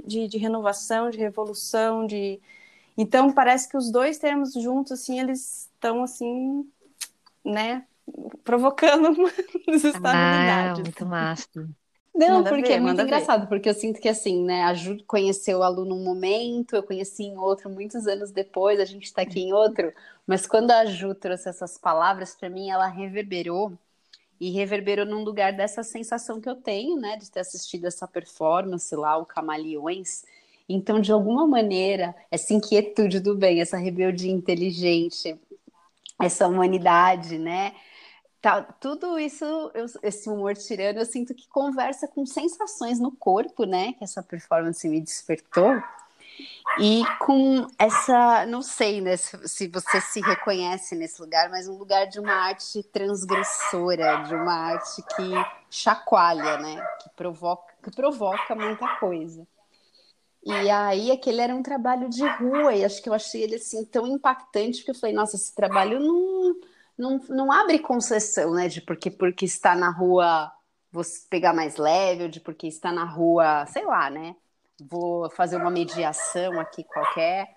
de, 0.05 0.27
de, 0.27 0.37
renovação, 0.37 1.09
de 1.09 1.17
revolução, 1.17 2.05
de... 2.05 2.39
Então, 2.97 3.31
parece 3.31 3.69
que 3.69 3.77
os 3.77 3.89
dois 3.89 4.17
termos 4.17 4.53
juntos, 4.53 4.91
assim, 4.91 5.21
eles 5.21 5.69
estão 5.73 6.03
assim, 6.03 6.69
né, 7.45 7.85
provocando 8.43 9.13
desestabilidade. 9.65 10.81
Ah, 10.81 10.83
muito 10.83 11.05
massa. 11.05 11.69
Não, 12.19 12.37
manda 12.37 12.49
porque 12.49 12.67
ver, 12.67 12.73
é 12.73 12.79
muito 12.79 13.01
engraçado, 13.01 13.41
ver. 13.41 13.47
porque 13.47 13.69
eu 13.69 13.73
sinto 13.73 14.01
que 14.01 14.09
assim, 14.09 14.43
né, 14.43 14.63
a 14.63 14.73
Ju 14.73 14.97
conheceu 15.07 15.59
o 15.59 15.63
aluno 15.63 15.95
num 15.95 16.03
momento, 16.03 16.75
eu 16.75 16.83
conheci 16.83 17.23
em 17.23 17.37
outro 17.37 17.69
muitos 17.69 18.07
anos 18.07 18.31
depois, 18.31 18.79
a 18.79 18.85
gente 18.85 19.05
está 19.05 19.21
aqui 19.21 19.39
em 19.39 19.53
outro, 19.53 19.93
mas 20.27 20.45
quando 20.45 20.71
a 20.71 20.85
Ju 20.85 21.15
trouxe 21.15 21.47
essas 21.47 21.77
palavras 21.77 22.35
para 22.35 22.49
mim, 22.49 22.69
ela 22.69 22.87
reverberou 22.87 23.71
e 24.39 24.51
reverberou 24.51 25.05
num 25.05 25.23
lugar 25.23 25.53
dessa 25.53 25.81
sensação 25.81 26.39
que 26.41 26.49
eu 26.49 26.55
tenho, 26.55 26.97
né, 26.97 27.17
de 27.17 27.31
ter 27.31 27.39
assistido 27.39 27.85
essa 27.85 28.07
performance 28.07 28.93
lá, 28.95 29.17
o 29.17 29.25
Camaleões. 29.25 30.23
Então, 30.67 30.99
de 30.99 31.11
alguma 31.11 31.47
maneira, 31.47 32.15
essa 32.29 32.53
inquietude 32.53 33.19
do 33.19 33.35
bem, 33.35 33.59
essa 33.59 33.77
rebeldia 33.77 34.31
inteligente, 34.31 35.37
essa 36.21 36.47
humanidade, 36.47 37.37
né? 37.37 37.73
Tá, 38.41 38.61
tudo 38.61 39.19
isso, 39.19 39.43
eu, 39.73 39.85
esse 40.01 40.29
humor 40.29 40.55
tirano, 40.55 40.99
eu 40.99 41.05
sinto 41.05 41.33
que 41.33 41.47
conversa 41.49 42.07
com 42.07 42.25
sensações 42.25 42.99
no 42.99 43.11
corpo, 43.11 43.65
né? 43.65 43.93
Que 43.93 44.03
essa 44.03 44.23
performance 44.23 44.87
me 44.87 45.01
despertou. 45.01 45.81
E 46.79 47.03
com 47.19 47.67
essa, 47.77 48.45
não 48.45 48.61
sei, 48.61 49.01
né, 49.01 49.17
se, 49.17 49.47
se 49.47 49.67
você 49.67 49.99
se 49.99 50.21
reconhece 50.21 50.95
nesse 50.95 51.21
lugar, 51.21 51.49
mas 51.49 51.67
um 51.67 51.77
lugar 51.77 52.07
de 52.07 52.19
uma 52.19 52.31
arte 52.31 52.81
transgressora, 52.83 54.23
de 54.23 54.33
uma 54.33 54.53
arte 54.53 55.03
que 55.15 55.31
chacoalha, 55.69 56.57
né? 56.59 56.81
Que 57.01 57.09
provoca, 57.09 57.73
que 57.83 57.91
provoca 57.91 58.55
muita 58.55 58.87
coisa. 58.97 59.45
E 60.45 60.69
aí 60.69 61.11
aquele 61.11 61.41
era 61.41 61.53
um 61.53 61.61
trabalho 61.61 62.09
de 62.09 62.25
rua, 62.25 62.73
e 62.73 62.85
acho 62.85 63.03
que 63.03 63.09
eu 63.09 63.13
achei 63.13 63.43
ele 63.43 63.55
assim 63.55 63.83
tão 63.83 64.07
impactante, 64.07 64.77
porque 64.77 64.91
eu 64.91 64.95
falei, 64.95 65.13
nossa, 65.13 65.35
esse 65.35 65.53
trabalho 65.53 65.99
não, 65.99 66.55
não, 66.99 67.17
não 67.29 67.51
abre 67.51 67.79
concessão, 67.79 68.53
né? 68.53 68.67
De 68.67 68.81
porque, 68.81 69.09
porque 69.09 69.45
está 69.45 69.73
na 69.73 69.89
rua 69.89 70.51
você 70.91 71.25
pegar 71.29 71.53
mais 71.53 71.77
leve, 71.77 72.23
ou 72.23 72.29
de 72.29 72.41
porque 72.41 72.67
está 72.67 72.91
na 72.91 73.05
rua, 73.05 73.65
sei 73.67 73.85
lá, 73.85 74.09
né? 74.09 74.35
Vou 74.81 75.29
fazer 75.29 75.55
uma 75.55 75.71
mediação 75.71 76.59
aqui 76.59 76.83
qualquer. 76.83 77.55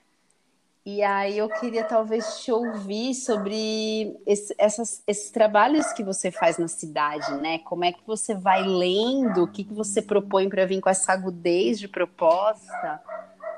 E 0.85 1.03
aí 1.03 1.39
eu 1.39 1.49
queria 1.49 1.85
talvez 1.85 2.41
te 2.41 2.51
ouvir 2.53 3.15
sobre 3.15 4.17
esse, 4.27 4.55
essas, 4.59 5.03
esses 5.07 5.31
trabalhos 5.31 5.93
que 5.93 6.03
você 6.03 6.31
faz 6.31 6.59
na 6.59 6.69
cidade, 6.69 7.35
né? 7.41 7.59
Como 7.61 7.85
é 7.85 7.93
que 7.93 8.05
você 8.07 8.35
vai 8.35 8.63
lendo? 8.63 9.45
O 9.45 9.49
que, 9.49 9.65
que 9.65 9.75
você 9.75 10.03
propõe 10.03 10.49
para 10.49 10.67
vir 10.67 10.81
com 10.81 10.91
essa 10.91 11.13
agudez 11.13 11.79
de 11.79 11.89
proposta? 11.89 13.01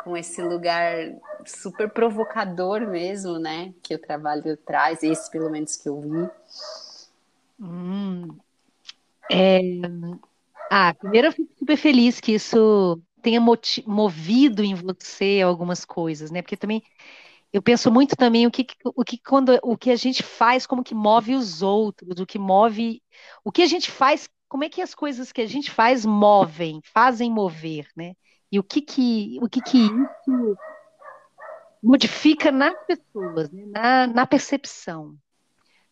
Com 0.03 0.17
esse 0.17 0.43
lugar 0.43 1.15
super 1.47 1.91
provocador 1.91 2.81
mesmo, 2.89 3.39
né? 3.39 3.73
Que 3.83 3.95
o 3.95 3.99
trabalho 3.99 4.57
traz, 4.57 5.03
esse 5.03 5.31
pelo 5.31 5.51
menos 5.51 5.77
que 5.77 5.89
eu 5.89 6.01
vi. 6.01 6.31
Hum, 7.61 8.37
é... 9.31 9.61
Ah, 10.71 10.95
primeiro 10.95 11.29
eu 11.29 11.33
fico 11.33 11.53
super 11.59 11.77
feliz 11.77 12.21
que 12.21 12.33
isso 12.33 13.01
tenha 13.23 13.41
movido 13.41 14.63
em 14.63 14.75
você 14.75 15.41
algumas 15.43 15.85
coisas, 15.85 16.31
né? 16.31 16.43
Porque 16.43 16.57
também 16.57 16.83
eu 17.53 17.63
penso 17.63 17.91
muito 17.91 18.17
também 18.17 18.47
o 18.47 18.51
que, 18.51 18.67
o 18.85 19.05
que 19.05 19.17
quando 19.17 19.59
o 19.63 19.79
que 19.79 19.91
a 19.91 19.97
gente 19.97 20.23
faz, 20.23 20.67
como 20.67 20.83
que 20.83 20.95
move 20.95 21.35
os 21.35 21.63
outros, 21.63 22.19
o 22.19 22.27
que 22.27 22.39
move, 22.39 23.01
o 23.45 23.53
que 23.53 23.63
a 23.63 23.67
gente 23.67 23.91
faz, 23.91 24.29
como 24.49 24.65
é 24.65 24.69
que 24.69 24.83
as 24.83 24.95
coisas 24.95 25.31
que 25.31 25.41
a 25.41 25.47
gente 25.47 25.71
faz 25.71 26.05
movem, 26.05 26.81
fazem 26.93 27.31
mover, 27.31 27.87
né? 27.97 28.15
E 28.51 28.59
o 28.59 28.63
que 28.63 28.81
que 28.81 29.39
o 29.41 29.49
que 29.49 29.61
que 29.63 29.79
isso 29.79 30.57
modifica 31.85 32.51
nas 32.51 32.75
pessoas, 32.87 33.51
né? 33.51 33.65
na, 33.67 34.07
na 34.07 34.27
percepção, 34.27 35.15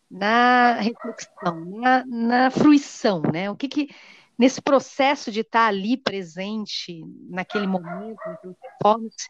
na 0.09 0.73
reflexão, 0.73 1.65
na, 1.65 2.05
na 2.05 2.51
fruição, 2.51 3.21
né? 3.21 3.49
O 3.51 3.55
que 3.55 3.67
que 3.67 3.89
nesse 4.37 4.61
processo 4.61 5.31
de 5.31 5.41
estar 5.41 5.67
ali 5.67 5.95
presente 5.95 7.03
naquele 7.29 7.67
momento, 7.67 8.19
naquele 8.25 8.55
performance, 8.55 9.27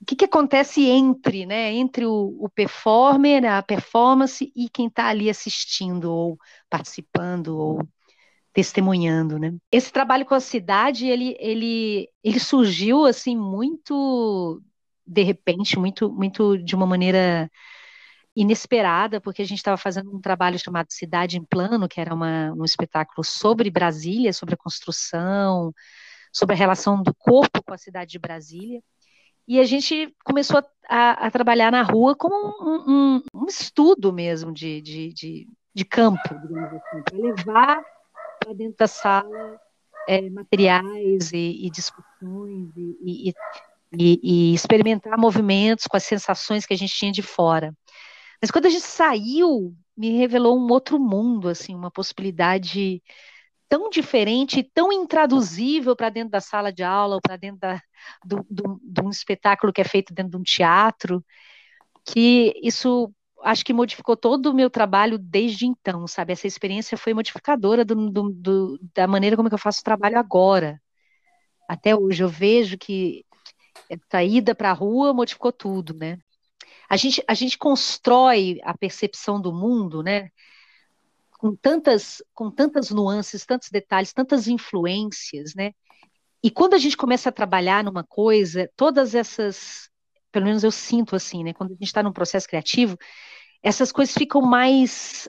o 0.00 0.04
que, 0.04 0.16
que 0.16 0.24
acontece 0.24 0.82
entre, 0.86 1.46
né, 1.46 1.72
entre 1.72 2.06
o, 2.06 2.36
o 2.40 2.48
performer, 2.48 3.44
a 3.44 3.62
performance 3.62 4.50
e 4.56 4.68
quem 4.68 4.86
está 4.86 5.06
ali 5.06 5.28
assistindo 5.28 6.10
ou 6.10 6.38
participando 6.70 7.56
ou 7.56 7.88
testemunhando, 8.52 9.38
né? 9.38 9.54
Esse 9.70 9.92
trabalho 9.92 10.26
com 10.26 10.34
a 10.34 10.40
cidade, 10.40 11.06
ele, 11.06 11.36
ele, 11.38 12.08
ele 12.24 12.40
surgiu 12.40 13.04
assim 13.04 13.36
muito 13.36 14.60
de 15.10 15.22
repente, 15.22 15.76
muito, 15.78 16.10
muito 16.10 16.56
de 16.56 16.74
uma 16.76 16.86
maneira 16.86 17.50
inesperada, 18.34 19.20
porque 19.20 19.42
a 19.42 19.44
gente 19.44 19.58
estava 19.58 19.76
fazendo 19.76 20.14
um 20.14 20.20
trabalho 20.20 20.58
chamado 20.58 20.86
Cidade 20.90 21.36
em 21.36 21.44
Plano, 21.44 21.88
que 21.88 22.00
era 22.00 22.14
uma, 22.14 22.52
um 22.52 22.64
espetáculo 22.64 23.24
sobre 23.24 23.70
Brasília, 23.70 24.32
sobre 24.32 24.54
a 24.54 24.58
construção, 24.58 25.74
sobre 26.32 26.54
a 26.54 26.58
relação 26.58 27.02
do 27.02 27.12
corpo 27.12 27.62
com 27.62 27.74
a 27.74 27.78
cidade 27.78 28.12
de 28.12 28.18
Brasília. 28.20 28.80
E 29.48 29.58
a 29.58 29.64
gente 29.64 30.14
começou 30.24 30.62
a, 30.88 31.26
a, 31.26 31.30
trabalhar 31.30 31.72
na 31.72 31.82
rua 31.82 32.14
como 32.14 32.36
um, 32.36 32.92
um, 32.92 33.22
um 33.34 33.46
estudo 33.46 34.12
mesmo 34.12 34.52
de, 34.52 34.80
de, 34.80 35.12
de, 35.12 35.48
de 35.74 35.84
campo, 35.84 36.20
assim, 36.22 37.02
para 37.02 37.18
levar 37.18 37.82
para 38.38 38.54
dentro 38.54 38.76
da 38.78 38.86
sala 38.86 39.60
é, 40.08 40.30
materiais 40.30 41.32
e, 41.32 41.66
e 41.66 41.70
discussões 41.70 42.70
e, 42.76 43.28
e, 43.30 43.34
e, 43.98 44.54
experimentar 44.54 45.18
movimentos 45.18 45.86
com 45.86 45.96
as 45.96 46.04
sensações 46.04 46.66
que 46.66 46.74
a 46.74 46.76
gente 46.76 46.94
tinha 46.94 47.12
de 47.12 47.22
fora. 47.22 47.74
Mas 48.40 48.50
quando 48.50 48.66
a 48.66 48.70
gente 48.70 48.84
saiu, 48.84 49.74
me 49.96 50.16
revelou 50.16 50.58
um 50.58 50.70
outro 50.70 50.98
mundo, 50.98 51.48
assim, 51.48 51.74
uma 51.74 51.90
possibilidade 51.90 53.02
tão 53.68 53.90
diferente, 53.90 54.62
tão 54.74 54.92
intraduzível 54.92 55.94
para 55.94 56.08
dentro 56.10 56.30
da 56.30 56.40
sala 56.40 56.72
de 56.72 56.82
aula 56.82 57.16
ou 57.16 57.20
para 57.20 57.36
dentro 57.36 57.60
da, 57.60 57.80
do, 58.24 58.44
do, 58.50 58.80
de 58.82 59.02
um 59.02 59.10
espetáculo 59.10 59.72
que 59.72 59.80
é 59.80 59.84
feito 59.84 60.12
dentro 60.14 60.32
de 60.32 60.36
um 60.38 60.42
teatro, 60.42 61.24
que 62.04 62.54
isso 62.62 63.12
acho 63.42 63.64
que 63.64 63.72
modificou 63.72 64.16
todo 64.16 64.46
o 64.46 64.54
meu 64.54 64.68
trabalho 64.68 65.18
desde 65.18 65.66
então, 65.66 66.06
sabe? 66.06 66.32
Essa 66.32 66.46
experiência 66.46 66.98
foi 66.98 67.14
modificadora 67.14 67.84
do, 67.84 68.10
do, 68.10 68.30
do, 68.30 68.80
da 68.94 69.06
maneira 69.06 69.36
como 69.36 69.48
eu 69.50 69.58
faço 69.58 69.80
o 69.80 69.84
trabalho 69.84 70.18
agora. 70.18 70.80
Até 71.68 71.94
hoje 71.96 72.22
eu 72.22 72.28
vejo 72.28 72.76
que 72.76 73.24
a 74.12 74.24
ida 74.24 74.54
para 74.54 74.70
a 74.70 74.74
rua 74.74 75.12
modificou 75.12 75.52
tudo, 75.52 75.94
né? 75.94 76.18
A 76.88 76.96
gente, 76.96 77.22
a 77.26 77.34
gente 77.34 77.56
constrói 77.56 78.58
a 78.64 78.76
percepção 78.76 79.40
do 79.40 79.52
mundo, 79.52 80.02
né? 80.02 80.30
Com 81.38 81.54
tantas, 81.54 82.22
com 82.34 82.50
tantas 82.50 82.90
nuances, 82.90 83.46
tantos 83.46 83.70
detalhes, 83.70 84.12
tantas 84.12 84.48
influências, 84.48 85.54
né? 85.54 85.72
E 86.42 86.50
quando 86.50 86.74
a 86.74 86.78
gente 86.78 86.96
começa 86.96 87.28
a 87.28 87.32
trabalhar 87.32 87.84
numa 87.84 88.02
coisa, 88.02 88.70
todas 88.76 89.14
essas, 89.14 89.88
pelo 90.32 90.46
menos 90.46 90.64
eu 90.64 90.70
sinto 90.70 91.14
assim, 91.14 91.44
né? 91.44 91.52
Quando 91.52 91.70
a 91.70 91.74
gente 91.74 91.84
está 91.84 92.02
num 92.02 92.12
processo 92.12 92.48
criativo, 92.48 92.96
essas 93.62 93.92
coisas 93.92 94.14
ficam 94.14 94.40
mais 94.40 95.28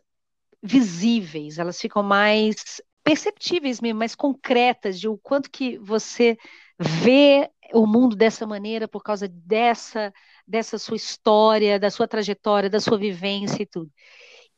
visíveis, 0.63 1.57
elas 1.57 1.79
ficam 1.79 2.01
mais 2.01 2.81
perceptíveis 3.03 3.81
mesmo, 3.81 3.99
mais 3.99 4.15
concretas 4.15 4.99
de 4.99 5.07
o 5.07 5.17
quanto 5.17 5.49
que 5.49 5.77
você 5.79 6.37
vê 6.81 7.49
o 7.73 7.85
mundo 7.85 8.15
dessa 8.15 8.45
maneira 8.45 8.87
por 8.87 9.03
causa 9.03 9.27
dessa 9.27 10.13
dessa 10.47 10.77
sua 10.77 10.97
história, 10.97 11.79
da 11.79 11.89
sua 11.89 12.07
trajetória, 12.07 12.69
da 12.69 12.79
sua 12.79 12.97
vivência 12.97 13.63
e 13.63 13.65
tudo. 13.65 13.89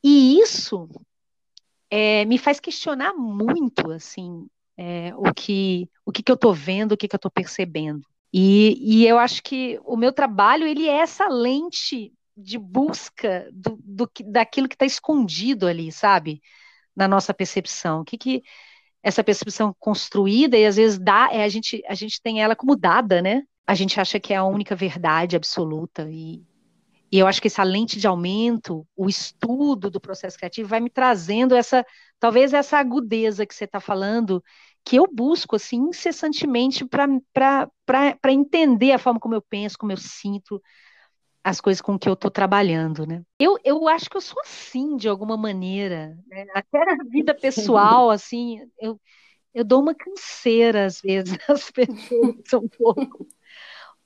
E 0.03 0.39
isso 0.39 0.89
é, 1.89 2.26
me 2.26 2.38
faz 2.38 2.59
questionar 2.59 3.13
muito, 3.13 3.91
assim, 3.91 4.47
é, 4.76 5.13
o 5.15 5.32
que 5.34 5.88
o 6.05 6.11
que, 6.11 6.24
que 6.24 6.32
eu 6.32 6.36
estou 6.36 6.53
vendo, 6.53 6.93
o 6.93 6.97
que, 6.97 7.07
que 7.07 7.15
eu 7.15 7.17
estou 7.17 7.32
percebendo. 7.32 8.01
E, 8.34 8.78
e 8.82 9.07
eu 9.07 9.19
acho 9.19 9.43
que 9.43 9.80
o 9.86 9.95
meu 9.95 10.11
trabalho 10.11 10.65
ele 10.65 10.88
é 10.88 10.97
essa 10.97 11.28
lente 11.28 12.11
de 12.36 12.57
busca 12.57 13.47
do, 13.53 13.78
do 13.84 14.09
daquilo 14.26 14.67
que 14.67 14.76
está 14.76 14.86
escondido 14.86 15.67
ali, 15.67 15.91
sabe, 15.91 16.41
na 16.95 17.07
nossa 17.07 17.34
percepção. 17.34 18.01
O 18.01 18.05
que 18.05 18.17
que 18.17 18.43
essa 19.04 19.24
percepção 19.24 19.76
construída 19.80 20.58
e 20.58 20.66
às 20.66 20.78
vezes 20.78 20.97
dá, 20.97 21.30
é, 21.32 21.43
a 21.43 21.49
gente 21.49 21.84
a 21.88 21.93
gente 21.93 22.22
tem 22.22 22.41
ela 22.41 22.56
como 22.56 22.76
dada, 22.76 23.22
né? 23.22 23.43
a 23.66 23.76
gente 23.76 23.99
acha 23.99 24.20
que 24.20 24.34
é 24.34 24.38
a 24.38 24.43
única 24.43 24.76
verdade 24.76 25.36
absoluta 25.36 26.08
e, 26.10 26.43
e 27.12 27.20
eu 27.20 27.28
acho 27.28 27.41
que 27.41 27.47
essa 27.47 27.64
lente 27.64 27.99
de 27.99 28.08
aumento, 28.08 28.86
o 28.95 29.08
estudo 29.08 29.89
do 29.89 30.01
processo 30.01 30.38
criativo 30.38 30.68
vai 30.68 30.80
me 30.80 30.89
trazendo 30.89 31.56
essa, 31.56 31.86
talvez 32.20 32.54
essa 32.54 32.78
agudeza 32.78 33.45
que 33.45 33.56
você 33.56 33.66
está 33.66 33.80
falando, 33.80 34.43
que 34.84 34.97
eu 34.97 35.08
busco 35.12 35.56
assim 35.56 35.78
incessantemente 35.78 36.86
para 36.86 38.32
entender 38.32 38.91
a 38.91 38.99
forma 38.99 39.20
como 39.20 39.36
eu 39.36 39.41
penso, 39.41 39.78
como 39.78 39.91
eu 39.91 39.97
sinto 39.97 40.62
as 41.43 41.59
coisas 41.59 41.81
com 41.81 41.99
que 41.99 42.07
eu 42.07 42.13
estou 42.13 42.31
trabalhando, 42.31 43.05
né? 43.05 43.21
Eu, 43.37 43.57
eu 43.63 43.87
acho 43.87 44.09
que 44.09 44.15
eu 44.15 44.21
sou 44.21 44.39
assim 44.41 44.95
de 44.95 45.09
alguma 45.09 45.35
maneira, 45.35 46.17
né? 46.27 46.45
até 46.53 46.85
na 46.85 47.03
vida 47.03 47.35
pessoal, 47.39 48.09
assim, 48.09 48.59
eu, 48.79 48.99
eu 49.53 49.63
dou 49.63 49.81
uma 49.81 49.93
canseira 49.93 50.85
às 50.85 51.01
vezes 51.01 51.37
às 51.49 51.69
pessoas 51.69 52.53
um 52.53 52.67
pouco 52.69 53.27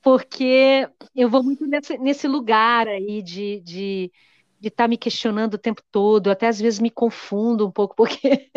porque 0.01 0.87
eu 1.13 1.29
vou 1.29 1.43
muito 1.43 1.65
nesse, 1.67 1.97
nesse 1.97 2.27
lugar 2.27 2.87
aí 2.87 3.21
de 3.21 3.59
de 3.61 4.11
de 4.59 4.69
estar 4.69 4.85
tá 4.85 4.87
me 4.87 4.97
questionando 4.97 5.53
o 5.53 5.57
tempo 5.57 5.83
todo, 5.91 6.31
até 6.31 6.47
às 6.47 6.59
vezes 6.59 6.79
me 6.79 6.89
confundo 6.89 7.67
um 7.67 7.71
pouco, 7.71 7.95
porque, 7.95 8.49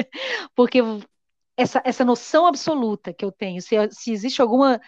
porque 0.55 0.79
essa, 1.57 1.83
essa 1.85 2.05
noção 2.05 2.47
absoluta 2.47 3.13
que 3.13 3.25
eu 3.25 3.31
tenho, 3.31 3.61
se, 3.61 3.77
se 3.91 4.13
existe 4.13 4.41
alguma 4.41 4.81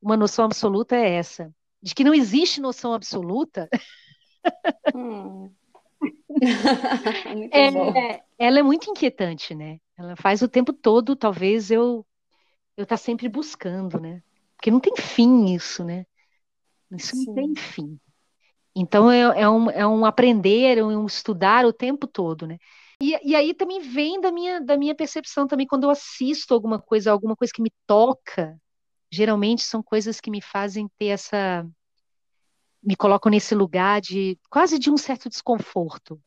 uma 0.00 0.16
noção 0.16 0.44
absoluta, 0.44 0.94
é 0.96 1.14
essa. 1.14 1.52
De 1.82 1.94
que 1.94 2.04
não 2.04 2.14
existe 2.14 2.60
noção 2.60 2.92
absoluta. 2.92 3.68
Hum. 4.94 5.50
é, 7.52 8.22
ela 8.38 8.58
é 8.58 8.62
muito 8.62 8.90
inquietante, 8.90 9.54
né? 9.54 9.78
Ela 9.96 10.16
faz 10.16 10.42
o 10.42 10.48
tempo 10.48 10.72
todo, 10.72 11.16
talvez 11.16 11.70
eu 11.70 12.06
eu 12.76 12.86
tá 12.86 12.96
sempre 12.96 13.28
buscando, 13.28 13.98
né? 14.00 14.22
Porque 14.54 14.70
não 14.70 14.78
tem 14.78 14.94
fim 14.96 15.52
isso, 15.52 15.82
né? 15.82 16.06
Isso 16.92 17.16
Sim. 17.16 17.26
não 17.26 17.34
tem 17.34 17.54
fim. 17.56 17.98
Então 18.74 19.10
é, 19.10 19.40
é, 19.40 19.48
um, 19.48 19.70
é 19.70 19.86
um 19.86 20.04
aprender, 20.04 20.78
é 20.78 20.84
um 20.84 21.04
estudar 21.04 21.66
o 21.66 21.72
tempo 21.72 22.06
todo, 22.06 22.46
né? 22.46 22.56
E, 23.00 23.30
e 23.30 23.34
aí 23.34 23.52
também 23.52 23.80
vem 23.80 24.20
da 24.20 24.30
minha, 24.30 24.60
da 24.60 24.76
minha 24.76 24.94
percepção 24.94 25.46
também 25.46 25.66
quando 25.66 25.84
eu 25.84 25.90
assisto 25.90 26.54
alguma 26.54 26.80
coisa, 26.80 27.10
alguma 27.10 27.36
coisa 27.36 27.52
que 27.52 27.62
me 27.62 27.72
toca, 27.86 28.56
geralmente 29.10 29.62
são 29.62 29.82
coisas 29.82 30.20
que 30.20 30.30
me 30.30 30.40
fazem 30.40 30.88
ter 30.98 31.06
essa 31.06 31.66
me 32.82 32.96
colocam 32.96 33.30
nesse 33.30 33.54
lugar 33.54 34.00
de 34.00 34.38
quase 34.48 34.78
de 34.78 34.90
um 34.90 34.96
certo 34.96 35.28
desconforto. 35.28 36.20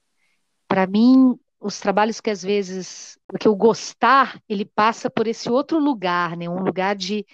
Para 0.68 0.86
mim, 0.86 1.40
os 1.60 1.80
trabalhos 1.80 2.20
que 2.20 2.30
às 2.30 2.42
vezes, 2.44 3.18
porque 3.28 3.48
o 3.48 3.56
gostar, 3.56 4.42
ele 4.50 4.66
passa 4.66 5.10
por 5.10 5.28
esse 5.28 5.50
outro 5.50 5.80
lugar, 5.80 6.36
né? 6.36 6.50
Um 6.50 6.64
lugar 6.64 6.96
de 6.96 7.26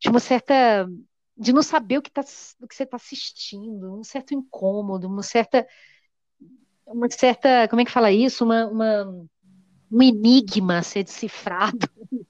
de 0.00 0.08
uma 0.08 0.20
certa 0.20 0.88
de 1.36 1.52
não 1.52 1.62
saber 1.62 1.98
o 1.98 2.02
que, 2.02 2.10
tá, 2.10 2.20
o 2.60 2.66
que 2.66 2.74
você 2.74 2.82
está 2.82 2.96
assistindo, 2.96 3.96
um 3.98 4.02
certo 4.02 4.34
incômodo, 4.34 5.06
uma 5.06 5.22
certa 5.22 5.66
uma 6.84 7.08
certa, 7.10 7.68
como 7.68 7.80
é 7.80 7.84
que 7.84 7.90
fala 7.90 8.10
isso? 8.10 8.44
Uma, 8.44 8.66
uma 8.66 9.28
um 9.90 10.02
enigma 10.02 10.78
a 10.78 10.82
ser 10.82 11.04
decifrado. 11.04 11.78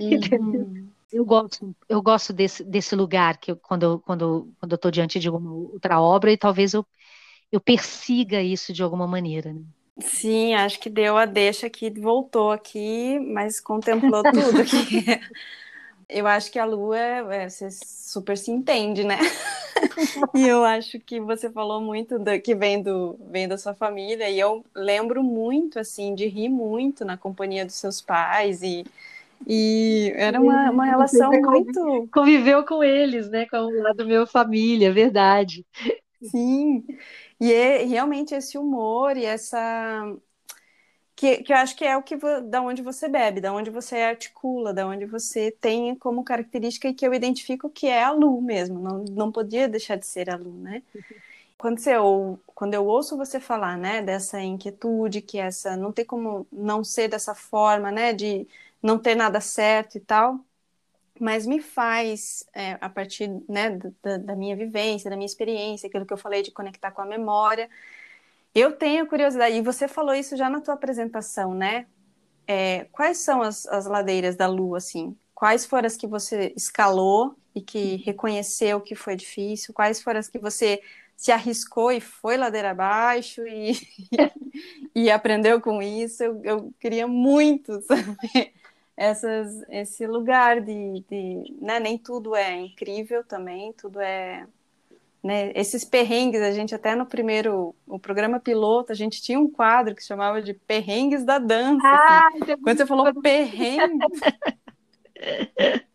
Uhum. 0.00 0.90
Eu 1.16 1.24
gosto, 1.24 1.74
eu 1.88 2.02
gosto 2.02 2.32
desse, 2.32 2.62
desse 2.62 2.94
lugar 2.94 3.38
que 3.38 3.50
eu, 3.50 3.56
quando, 3.56 3.82
eu, 3.82 3.98
quando, 4.00 4.52
quando 4.60 4.72
eu 4.72 4.76
estou 4.76 4.90
diante 4.90 5.18
de 5.18 5.30
uma 5.30 5.52
outra 5.52 5.98
obra 5.98 6.30
e 6.30 6.36
talvez 6.36 6.74
eu, 6.74 6.86
eu 7.50 7.58
persiga 7.58 8.42
isso 8.42 8.72
de 8.72 8.82
alguma 8.82 9.06
maneira. 9.06 9.52
Né? 9.52 9.62
Sim, 10.00 10.52
acho 10.54 10.78
que 10.78 10.90
deu 10.90 11.16
a 11.16 11.24
deixa 11.24 11.68
aqui, 11.68 11.88
voltou 11.90 12.50
aqui, 12.52 13.18
mas 13.18 13.60
contemplou 13.60 14.22
tudo 14.22 14.60
aqui. 14.60 15.06
Eu 16.08 16.24
acho 16.28 16.52
que 16.52 16.58
a 16.60 16.64
Lua, 16.64 16.96
é, 16.96 17.48
você 17.48 17.68
super 17.68 18.38
se 18.38 18.52
entende, 18.52 19.02
né? 19.02 19.18
e 20.36 20.46
eu 20.46 20.62
acho 20.64 21.00
que 21.00 21.20
você 21.20 21.50
falou 21.50 21.80
muito 21.80 22.16
da, 22.16 22.38
que 22.38 22.54
vem, 22.54 22.80
do, 22.80 23.18
vem 23.28 23.48
da 23.48 23.58
sua 23.58 23.74
família, 23.74 24.30
e 24.30 24.38
eu 24.38 24.64
lembro 24.72 25.20
muito, 25.24 25.80
assim, 25.80 26.14
de 26.14 26.28
rir 26.28 26.48
muito 26.48 27.04
na 27.04 27.16
companhia 27.16 27.66
dos 27.66 27.74
seus 27.74 28.00
pais, 28.00 28.62
e, 28.62 28.84
e 29.46 30.12
era 30.14 30.40
uma, 30.40 30.70
uma 30.70 30.84
relação 30.84 31.30
muito... 31.30 32.08
Conviveu 32.12 32.64
com 32.64 32.84
eles, 32.84 33.28
né? 33.28 33.46
Com 33.46 33.58
o 33.58 33.82
lado 33.82 34.06
minha 34.06 34.26
família, 34.26 34.92
verdade. 34.92 35.66
Sim, 36.22 36.84
e 37.40 37.52
é, 37.52 37.84
realmente 37.84 38.34
esse 38.34 38.56
humor 38.56 39.16
e 39.16 39.24
essa 39.24 40.16
que, 41.16 41.38
que 41.38 41.52
eu 41.52 41.56
acho 41.56 41.74
que 41.74 41.84
é 41.84 41.96
o 41.96 42.02
que 42.02 42.14
da 42.42 42.60
onde 42.60 42.82
você 42.82 43.08
bebe, 43.08 43.40
da 43.40 43.52
onde 43.52 43.70
você 43.70 43.96
articula, 43.96 44.74
da 44.74 44.86
onde 44.86 45.06
você 45.06 45.50
tem 45.50 45.94
como 45.94 46.22
característica 46.22 46.88
e 46.88 46.94
que 46.94 47.06
eu 47.06 47.14
identifico 47.14 47.70
que 47.70 47.86
é 47.86 48.04
a 48.04 48.10
Lu 48.10 48.40
mesmo, 48.42 48.78
não, 48.78 49.04
não 49.10 49.32
podia 49.32 49.66
deixar 49.66 49.96
de 49.96 50.06
ser 50.06 50.28
a 50.28 50.36
Lu, 50.36 50.52
né? 50.52 50.82
Quando, 51.58 51.78
você, 51.78 51.96
ou, 51.96 52.38
quando 52.54 52.74
eu 52.74 52.86
ouço 52.86 53.16
você 53.16 53.40
falar, 53.40 53.78
né, 53.78 54.02
dessa 54.02 54.38
inquietude, 54.42 55.22
que 55.22 55.38
essa 55.38 55.74
não 55.74 55.90
tem 55.90 56.04
como 56.04 56.46
não 56.52 56.84
ser 56.84 57.08
dessa 57.08 57.34
forma, 57.34 57.90
né, 57.90 58.12
de 58.12 58.46
não 58.86 58.98
ter 58.98 59.16
nada 59.16 59.40
certo 59.40 59.98
e 59.98 60.00
tal, 60.00 60.40
mas 61.20 61.44
me 61.46 61.60
faz, 61.60 62.44
é, 62.54 62.78
a 62.80 62.88
partir 62.88 63.28
né, 63.48 63.78
da, 64.02 64.18
da 64.18 64.36
minha 64.36 64.54
vivência, 64.54 65.10
da 65.10 65.16
minha 65.16 65.26
experiência, 65.26 65.88
aquilo 65.88 66.06
que 66.06 66.12
eu 66.12 66.18
falei 66.18 66.42
de 66.42 66.52
conectar 66.52 66.92
com 66.92 67.02
a 67.02 67.06
memória, 67.06 67.68
eu 68.54 68.72
tenho 68.72 69.06
curiosidade, 69.06 69.56
e 69.56 69.60
você 69.60 69.88
falou 69.88 70.14
isso 70.14 70.36
já 70.36 70.48
na 70.48 70.60
tua 70.60 70.74
apresentação, 70.74 71.52
né? 71.52 71.86
É, 72.46 72.84
quais 72.92 73.18
são 73.18 73.42
as, 73.42 73.66
as 73.66 73.86
ladeiras 73.86 74.36
da 74.36 74.46
Lua, 74.46 74.78
assim? 74.78 75.16
Quais 75.34 75.66
foram 75.66 75.86
as 75.86 75.96
que 75.96 76.06
você 76.06 76.52
escalou 76.56 77.34
e 77.54 77.60
que 77.60 77.96
reconheceu 77.96 78.80
que 78.80 78.94
foi 78.94 79.16
difícil? 79.16 79.74
Quais 79.74 80.00
foram 80.00 80.20
as 80.20 80.28
que 80.28 80.38
você 80.38 80.80
se 81.16 81.32
arriscou 81.32 81.90
e 81.90 82.00
foi 82.00 82.36
ladeira 82.36 82.70
abaixo 82.70 83.46
e, 83.46 83.72
e 84.94 85.10
aprendeu 85.10 85.60
com 85.60 85.82
isso? 85.82 86.22
Eu, 86.22 86.40
eu 86.44 86.74
queria 86.78 87.06
muito 87.06 87.80
saber 87.82 88.54
essas, 88.96 89.62
esse 89.68 90.06
lugar 90.06 90.60
de, 90.60 91.04
de 91.08 91.54
né? 91.60 91.78
nem 91.78 91.98
tudo 91.98 92.34
é 92.34 92.56
incrível 92.56 93.22
também, 93.22 93.72
tudo 93.74 94.00
é 94.00 94.46
né, 95.26 95.50
esses 95.56 95.84
perrengues, 95.84 96.40
a 96.40 96.52
gente 96.52 96.72
até 96.72 96.94
no 96.94 97.04
primeiro, 97.04 97.74
o 97.84 97.98
programa 97.98 98.38
piloto, 98.38 98.92
a 98.92 98.94
gente 98.94 99.20
tinha 99.20 99.38
um 99.40 99.50
quadro 99.50 99.94
que 99.94 100.04
chamava 100.04 100.40
de 100.40 100.54
perrengues 100.54 101.24
da 101.24 101.38
dança. 101.38 101.82
Ah, 101.84 102.28
assim. 102.28 102.56
Quando 102.62 102.76
você 102.76 102.86
falou 102.86 103.12
perrengue, 103.20 103.98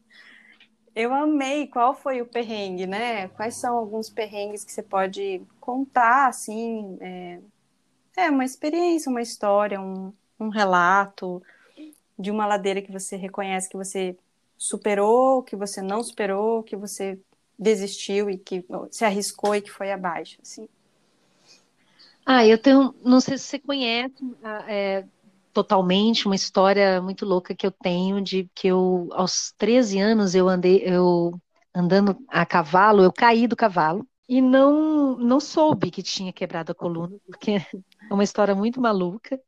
eu 0.94 1.14
amei. 1.14 1.68
Qual 1.68 1.94
foi 1.94 2.22
o 2.22 2.26
perrengue, 2.26 2.86
né? 2.86 3.30
Quais 3.30 3.56
são 3.56 3.78
alguns 3.78 4.10
perrengues 4.10 4.66
que 4.66 4.72
você 4.72 4.84
pode 4.84 5.42
contar, 5.62 6.28
assim? 6.28 6.98
É, 7.00 7.40
é 8.18 8.30
uma 8.30 8.44
experiência, 8.44 9.10
uma 9.10 9.22
história, 9.22 9.80
um, 9.80 10.12
um 10.38 10.50
relato 10.50 11.42
de 12.22 12.32
uma 12.32 12.46
ladeira 12.46 12.82
que 12.82 12.92
você 12.92 13.16
reconhece 13.16 13.70
que 13.70 13.78
você 13.78 14.16
superou, 14.58 15.44
que 15.44 15.56
você 15.56 15.82
não 15.82 16.04
superou, 16.04 16.64
que 16.64 16.76
você 16.76 17.20
desistiu 17.58 18.30
e 18.30 18.38
que 18.38 18.66
se 18.92 19.04
arriscou 19.06 19.56
e 19.56 19.62
que 19.62 19.72
foi 19.72 19.92
abaixo, 19.92 20.38
assim? 20.42 20.68
Ah, 22.26 22.46
eu 22.46 22.58
tenho, 22.58 22.94
não 23.04 23.20
sei 23.20 23.38
se 23.38 23.46
você 23.46 23.60
conhece 23.60 24.16
é, 24.68 25.04
totalmente 25.54 26.26
uma 26.26 26.36
história 26.36 27.02
muito 27.02 27.26
louca 27.26 27.56
que 27.56 27.66
eu 27.66 27.72
tenho 27.72 28.22
de 28.22 28.50
que 28.56 28.68
eu 28.68 29.10
aos 29.12 29.54
13 29.58 30.00
anos 30.00 30.36
eu 30.36 30.48
andei 30.48 30.82
eu 30.86 31.32
andando 31.74 32.18
a 32.28 32.46
cavalo, 32.46 33.04
eu 33.04 33.12
caí 33.12 33.48
do 33.48 33.56
cavalo 33.56 34.08
e 34.28 34.42
não 34.42 35.18
não 35.18 35.40
soube 35.40 35.92
que 35.92 36.04
tinha 36.04 36.32
quebrado 36.32 36.72
a 36.72 36.76
coluna, 36.76 37.18
porque 37.26 37.52
é 38.10 38.14
uma 38.14 38.24
história 38.24 38.56
muito 38.56 38.80
maluca. 38.80 39.40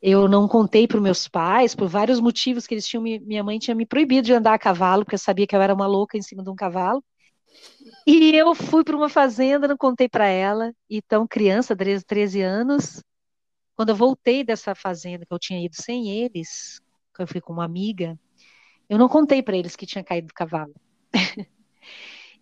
Eu 0.00 0.28
não 0.28 0.46
contei 0.46 0.86
para 0.86 1.00
meus 1.00 1.26
pais, 1.26 1.74
por 1.74 1.88
vários 1.88 2.20
motivos 2.20 2.66
que 2.66 2.74
eles 2.74 2.86
tinham, 2.86 3.02
minha 3.02 3.42
mãe 3.42 3.58
tinha 3.58 3.74
me 3.74 3.84
proibido 3.84 4.26
de 4.26 4.32
andar 4.32 4.54
a 4.54 4.58
cavalo, 4.58 5.04
porque 5.04 5.18
sabia 5.18 5.46
que 5.46 5.56
eu 5.56 5.60
era 5.60 5.74
uma 5.74 5.86
louca 5.86 6.16
em 6.16 6.22
cima 6.22 6.42
de 6.42 6.50
um 6.50 6.54
cavalo. 6.54 7.02
E 8.06 8.34
eu 8.36 8.54
fui 8.54 8.84
para 8.84 8.96
uma 8.96 9.08
fazenda, 9.08 9.66
não 9.66 9.76
contei 9.76 10.08
para 10.08 10.26
ela. 10.26 10.72
Então, 10.88 11.26
criança, 11.26 11.74
13, 11.76 12.04
13 12.04 12.40
anos, 12.42 13.02
quando 13.74 13.90
eu 13.90 13.96
voltei 13.96 14.44
dessa 14.44 14.74
fazenda, 14.74 15.26
que 15.26 15.32
eu 15.32 15.38
tinha 15.38 15.64
ido 15.64 15.74
sem 15.74 16.08
eles, 16.10 16.80
que 17.14 17.22
eu 17.22 17.26
fui 17.26 17.40
com 17.40 17.52
uma 17.52 17.64
amiga, 17.64 18.18
eu 18.88 18.98
não 18.98 19.08
contei 19.08 19.42
para 19.42 19.56
eles 19.56 19.76
que 19.76 19.86
tinha 19.86 20.04
caído 20.04 20.28
do 20.28 20.34
cavalo. 20.34 20.74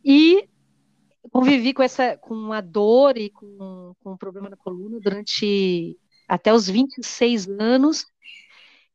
e 0.04 0.48
convivi 1.30 1.74
com 1.74 1.82
essa, 1.82 2.16
com 2.16 2.52
a 2.52 2.60
dor 2.60 3.16
e 3.16 3.30
com, 3.30 3.94
com 4.00 4.12
um 4.12 4.16
problema 4.16 4.48
na 4.48 4.56
coluna 4.56 5.00
durante 5.00 5.98
até 6.26 6.52
os 6.52 6.68
26 6.68 7.48
anos, 7.48 8.06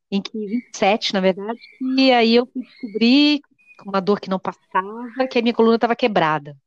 em 0.09 0.21
que 0.21 0.37
27, 0.37 1.13
na 1.13 1.21
verdade, 1.21 1.59
e 1.97 2.11
aí 2.11 2.35
eu 2.35 2.49
descobri 2.53 3.41
com 3.79 3.89
uma 3.89 4.01
dor 4.01 4.19
que 4.19 4.29
não 4.29 4.39
passava, 4.39 5.27
que 5.29 5.39
a 5.39 5.41
minha 5.41 5.53
coluna 5.53 5.75
estava 5.75 5.95
quebrada. 5.95 6.57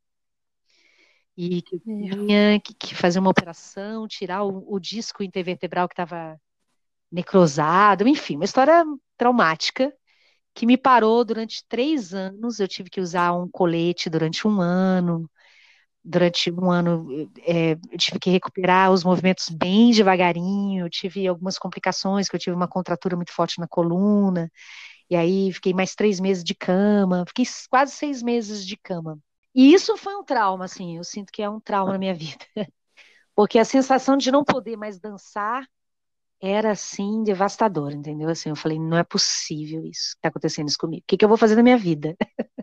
E 1.36 1.62
que 1.62 1.76
eu 1.76 1.80
tinha 1.80 2.60
que, 2.60 2.74
que, 2.74 2.94
fazer 2.94 3.18
uma 3.18 3.30
operação, 3.30 4.06
tirar 4.06 4.44
o, 4.44 4.64
o 4.72 4.78
disco 4.78 5.22
intervertebral 5.22 5.88
que 5.88 5.94
estava 5.94 6.40
necrosado, 7.10 8.06
enfim, 8.08 8.36
uma 8.36 8.44
história 8.44 8.84
traumática 9.16 9.92
que 10.54 10.66
me 10.66 10.76
parou 10.76 11.24
durante 11.24 11.64
três 11.68 12.14
anos. 12.14 12.60
Eu 12.60 12.68
tive 12.68 12.88
que 12.88 13.00
usar 13.00 13.32
um 13.32 13.48
colete 13.48 14.08
durante 14.08 14.46
um 14.46 14.60
ano, 14.60 15.28
durante 16.05 16.50
um 16.52 16.70
ano 16.70 17.09
é, 17.46 17.76
tive 17.96 18.18
que 18.18 18.30
recuperar 18.30 18.92
os 18.92 19.02
movimentos 19.02 19.48
bem 19.48 19.90
devagarinho, 19.92 20.88
tive 20.90 21.26
algumas 21.26 21.59
complicações, 21.59 22.28
que 22.28 22.36
eu 22.36 22.40
tive 22.40 22.55
uma 22.55 22.68
contratura 22.68 23.16
muito 23.16 23.32
forte 23.32 23.59
na 23.59 23.66
coluna, 23.66 24.50
e 25.11 25.16
aí 25.16 25.52
fiquei 25.52 25.72
mais 25.74 25.94
três 25.94 26.20
meses 26.20 26.44
de 26.44 26.55
cama, 26.55 27.24
fiquei 27.26 27.44
quase 27.70 27.92
seis 27.92 28.22
meses 28.22 28.66
de 28.66 28.76
cama. 28.76 29.18
E 29.55 29.72
isso 29.72 29.96
foi 29.96 30.14
um 30.16 30.24
trauma, 30.24 30.64
assim, 30.66 30.96
eu 30.96 31.05
sinto 31.05 31.32
que 31.32 31.42
é 31.42 31.48
um 31.48 31.61
trauma 31.61 31.92
na 31.92 31.98
minha 31.98 32.14
vida, 32.14 32.44
porque 33.34 33.59
a 33.59 33.64
sensação 33.64 34.16
de 34.16 34.30
não 34.30 34.44
poder 34.44 34.76
mais 34.76 34.98
dançar 35.00 35.66
era, 36.40 36.72
assim, 36.72 37.22
devastadora, 37.24 37.94
entendeu? 37.94 38.28
Assim, 38.28 38.50
eu 38.50 38.57
falei, 38.57 38.78
não 38.78 38.98
é 38.98 39.05
possível 39.05 39.84
isso 39.86 40.12
que 40.12 40.18
está 40.18 40.28
acontecendo 40.28 40.68
isso 40.68 40.78
comigo, 40.78 41.02
o 41.02 41.07
que, 41.07 41.16
que 41.16 41.24
eu 41.24 41.28
vou 41.28 41.38
fazer 41.38 41.57
na 41.57 41.62
minha 41.62 41.78
vida? 41.78 42.16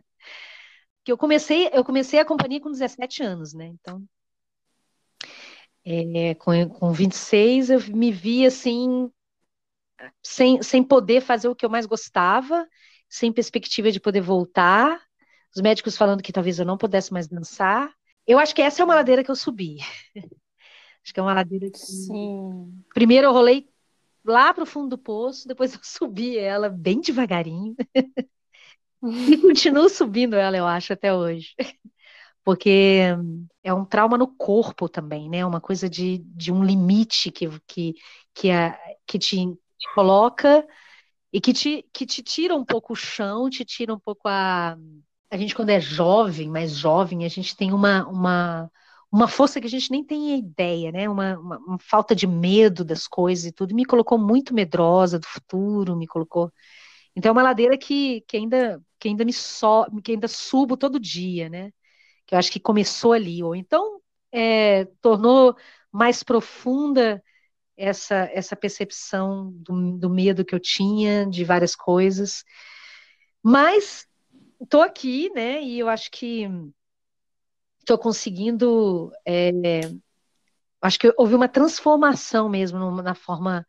que 1.03 1.11
eu 1.11 1.17
comecei, 1.17 1.69
eu 1.73 1.83
comecei 1.83 2.19
a 2.19 2.25
companhia 2.25 2.61
com 2.61 2.71
17 2.71 3.23
anos, 3.23 3.53
né? 3.53 3.65
Então, 3.65 4.03
é, 5.83 6.35
com, 6.35 6.69
com 6.69 6.91
26 6.91 7.69
eu 7.69 7.79
me 7.87 8.11
vi 8.11 8.45
assim, 8.45 9.11
sem, 10.21 10.61
sem 10.61 10.83
poder 10.83 11.21
fazer 11.21 11.47
o 11.47 11.55
que 11.55 11.65
eu 11.65 11.69
mais 11.69 11.85
gostava, 11.85 12.67
sem 13.09 13.31
perspectiva 13.31 13.91
de 13.91 13.99
poder 13.99 14.21
voltar, 14.21 15.01
os 15.55 15.61
médicos 15.61 15.97
falando 15.97 16.23
que 16.23 16.31
talvez 16.31 16.59
eu 16.59 16.65
não 16.65 16.77
pudesse 16.77 17.11
mais 17.11 17.27
dançar. 17.27 17.91
Eu 18.25 18.39
acho 18.39 18.55
que 18.55 18.61
essa 18.61 18.81
é 18.81 18.85
uma 18.85 18.95
ladeira 18.95 19.23
que 19.23 19.31
eu 19.31 19.35
subi. 19.35 19.77
acho 21.03 21.13
que 21.13 21.19
é 21.19 21.23
uma 21.23 21.33
ladeira 21.33 21.69
que. 21.69 21.79
Sim. 21.79 22.83
Primeiro 22.93 23.27
eu 23.27 23.33
rolei 23.33 23.67
lá 24.23 24.53
para 24.53 24.63
o 24.63 24.67
fundo 24.67 24.89
do 24.89 24.97
poço, 24.97 25.47
depois 25.47 25.73
eu 25.73 25.79
subi 25.83 26.37
ela 26.37 26.69
bem 26.69 27.01
devagarinho. 27.01 27.75
E 29.03 29.37
continuo 29.41 29.89
subindo 29.89 30.35
ela, 30.35 30.57
eu 30.57 30.67
acho, 30.67 30.93
até 30.93 31.13
hoje. 31.13 31.53
Porque 32.43 33.01
é 33.63 33.73
um 33.73 33.85
trauma 33.85 34.17
no 34.17 34.27
corpo 34.27 34.89
também, 34.89 35.29
né? 35.29 35.45
Uma 35.45 35.61
coisa 35.61 35.89
de, 35.89 36.19
de 36.19 36.51
um 36.51 36.63
limite 36.63 37.31
que, 37.31 37.47
que, 37.67 37.95
que, 38.33 38.51
a, 38.51 38.77
que 39.07 39.19
te, 39.19 39.37
te 39.47 39.93
coloca 39.95 40.65
e 41.33 41.41
que 41.41 41.53
te, 41.53 41.83
que 41.93 42.05
te 42.05 42.23
tira 42.23 42.55
um 42.55 42.65
pouco 42.65 42.93
o 42.93 42.95
chão, 42.95 43.49
te 43.49 43.65
tira 43.65 43.93
um 43.93 43.99
pouco 43.99 44.27
a. 44.29 44.77
A 45.31 45.37
gente, 45.37 45.55
quando 45.55 45.69
é 45.71 45.79
jovem, 45.79 46.49
mais 46.49 46.75
jovem, 46.77 47.25
a 47.25 47.29
gente 47.29 47.55
tem 47.55 47.73
uma, 47.73 48.07
uma, 48.07 48.71
uma 49.11 49.27
força 49.27 49.61
que 49.61 49.67
a 49.67 49.69
gente 49.69 49.91
nem 49.91 50.03
tem 50.03 50.37
ideia, 50.39 50.91
né? 50.91 51.09
Uma, 51.09 51.37
uma, 51.39 51.57
uma 51.59 51.79
falta 51.79 52.15
de 52.15 52.27
medo 52.27 52.83
das 52.85 53.07
coisas 53.07 53.45
e 53.45 53.51
tudo. 53.53 53.75
Me 53.75 53.85
colocou 53.85 54.17
muito 54.19 54.53
medrosa 54.53 55.19
do 55.19 55.27
futuro, 55.27 55.95
me 55.97 56.07
colocou 56.07 56.51
então 57.15 57.29
é 57.29 57.33
uma 57.33 57.43
ladeira 57.43 57.77
que, 57.77 58.21
que 58.21 58.37
ainda 58.37 58.81
que 59.01 59.07
ainda 59.09 59.25
me 59.25 59.33
so, 59.33 59.85
que 60.03 60.11
ainda 60.13 60.27
subo 60.27 60.77
todo 60.77 60.99
dia, 60.99 61.49
né? 61.49 61.73
Que 62.27 62.35
eu 62.35 62.39
acho 62.39 62.51
que 62.51 62.59
começou 62.59 63.13
ali, 63.13 63.43
ou 63.43 63.55
então 63.55 64.01
é, 64.31 64.85
tornou 65.01 65.55
mais 65.91 66.23
profunda 66.23 67.23
essa 67.77 68.29
essa 68.33 68.55
percepção 68.55 69.51
do, 69.53 69.97
do 69.97 70.09
medo 70.09 70.45
que 70.45 70.55
eu 70.55 70.59
tinha 70.59 71.25
de 71.27 71.43
várias 71.43 71.75
coisas. 71.75 72.43
Mas 73.43 74.07
estou 74.61 74.81
aqui, 74.83 75.31
né? 75.33 75.63
E 75.63 75.79
eu 75.79 75.89
acho 75.89 76.11
que 76.11 76.47
estou 77.79 77.97
conseguindo. 77.97 79.11
É, 79.25 79.51
acho 80.81 80.99
que 80.99 81.13
houve 81.17 81.35
uma 81.35 81.47
transformação 81.49 82.49
mesmo 82.49 83.01
na 83.01 83.15
forma 83.15 83.65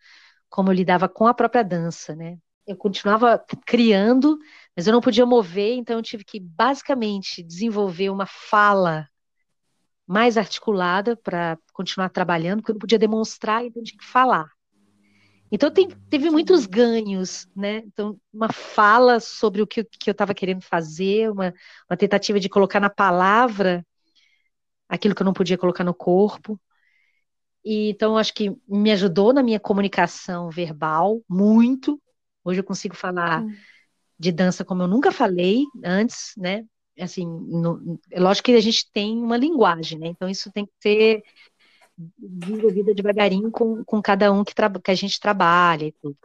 como 0.51 0.71
eu 0.71 0.75
lidava 0.75 1.09
com 1.09 1.27
a 1.27 1.35
própria 1.35 1.65
dança, 1.65 2.15
né? 2.15 2.39
eu 2.67 2.77
continuava 2.77 3.39
criando, 3.67 4.39
mas 4.77 4.87
eu 4.87 4.93
não 4.93 5.01
podia 5.01 5.27
mover, 5.27 5.75
então 5.75 5.97
eu 5.97 6.03
tive 6.03 6.25
que 6.25 6.41
basicamente 6.41 7.43
desenvolver 7.43 8.11
uma 8.11 8.27
fala 8.27 9.09
mais 10.07 10.37
articulada 10.37 11.17
para 11.17 11.59
continuar 11.73 12.09
trabalhando, 12.09 12.61
porque 12.61 12.73
eu 12.73 12.75
não 12.75 12.81
podia 12.81 12.99
demonstrar, 12.99 13.65
então 13.65 13.81
eu 13.81 13.87
tinha 13.87 13.99
que 13.99 14.05
falar. 14.05 14.51
Então 15.51 15.71
tem, 15.71 15.89
teve 16.09 16.31
muitos 16.31 16.65
ganhos, 16.65 17.47
né? 17.55 17.79
Então, 17.85 18.19
uma 18.33 18.51
fala 18.51 19.21
sobre 19.21 19.61
o 19.61 19.67
que, 19.67 19.85
que 19.85 20.09
eu 20.09 20.13
estava 20.13 20.33
querendo 20.33 20.63
fazer, 20.63 21.31
uma, 21.31 21.53
uma 21.91 21.97
tentativa 21.97 22.41
de 22.41 22.49
colocar 22.49 22.81
na 22.81 22.89
palavra 22.89 23.85
aquilo 24.89 25.15
que 25.15 25.21
eu 25.21 25.27
não 25.27 25.35
podia 25.35 25.59
colocar 25.59 25.85
no 25.85 25.93
corpo. 25.93 26.59
E, 27.63 27.91
então, 27.91 28.17
acho 28.17 28.33
que 28.33 28.57
me 28.67 28.91
ajudou 28.93 29.33
na 29.33 29.43
minha 29.43 29.61
comunicação 29.61 30.49
verbal, 30.49 31.21
muito, 31.29 32.01
Hoje 32.45 32.61
eu 32.61 32.65
consigo 32.65 32.97
falar 32.97 33.45
de 34.23 34.31
dança 34.31 34.65
como 34.65 34.83
eu 34.83 34.89
nunca 34.89 35.11
falei 35.11 35.65
antes, 35.85 36.33
né? 36.37 36.65
Assim, 36.99 37.27
no, 37.27 37.99
é 38.11 38.21
lógico 38.21 38.47
que 38.47 38.53
a 38.53 38.61
gente 38.61 38.89
tem 38.93 39.19
uma 39.19 39.37
linguagem, 39.37 39.99
né? 39.99 40.07
Então 40.07 40.29
isso 40.29 40.53
tem 40.53 40.65
que 40.65 40.73
ser 40.81 41.23
desenvolvida 42.17 42.95
devagarinho 42.95 43.51
com, 43.51 43.85
com 43.85 44.01
cada 44.01 44.33
um 44.33 44.45
que, 44.45 44.55
que 44.55 44.91
a 44.91 44.95
gente 44.95 45.19
trabalha 45.19 45.87
e 45.87 45.93
tudo, 46.01 46.17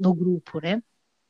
no 0.00 0.14
grupo, 0.14 0.60
né? 0.60 0.82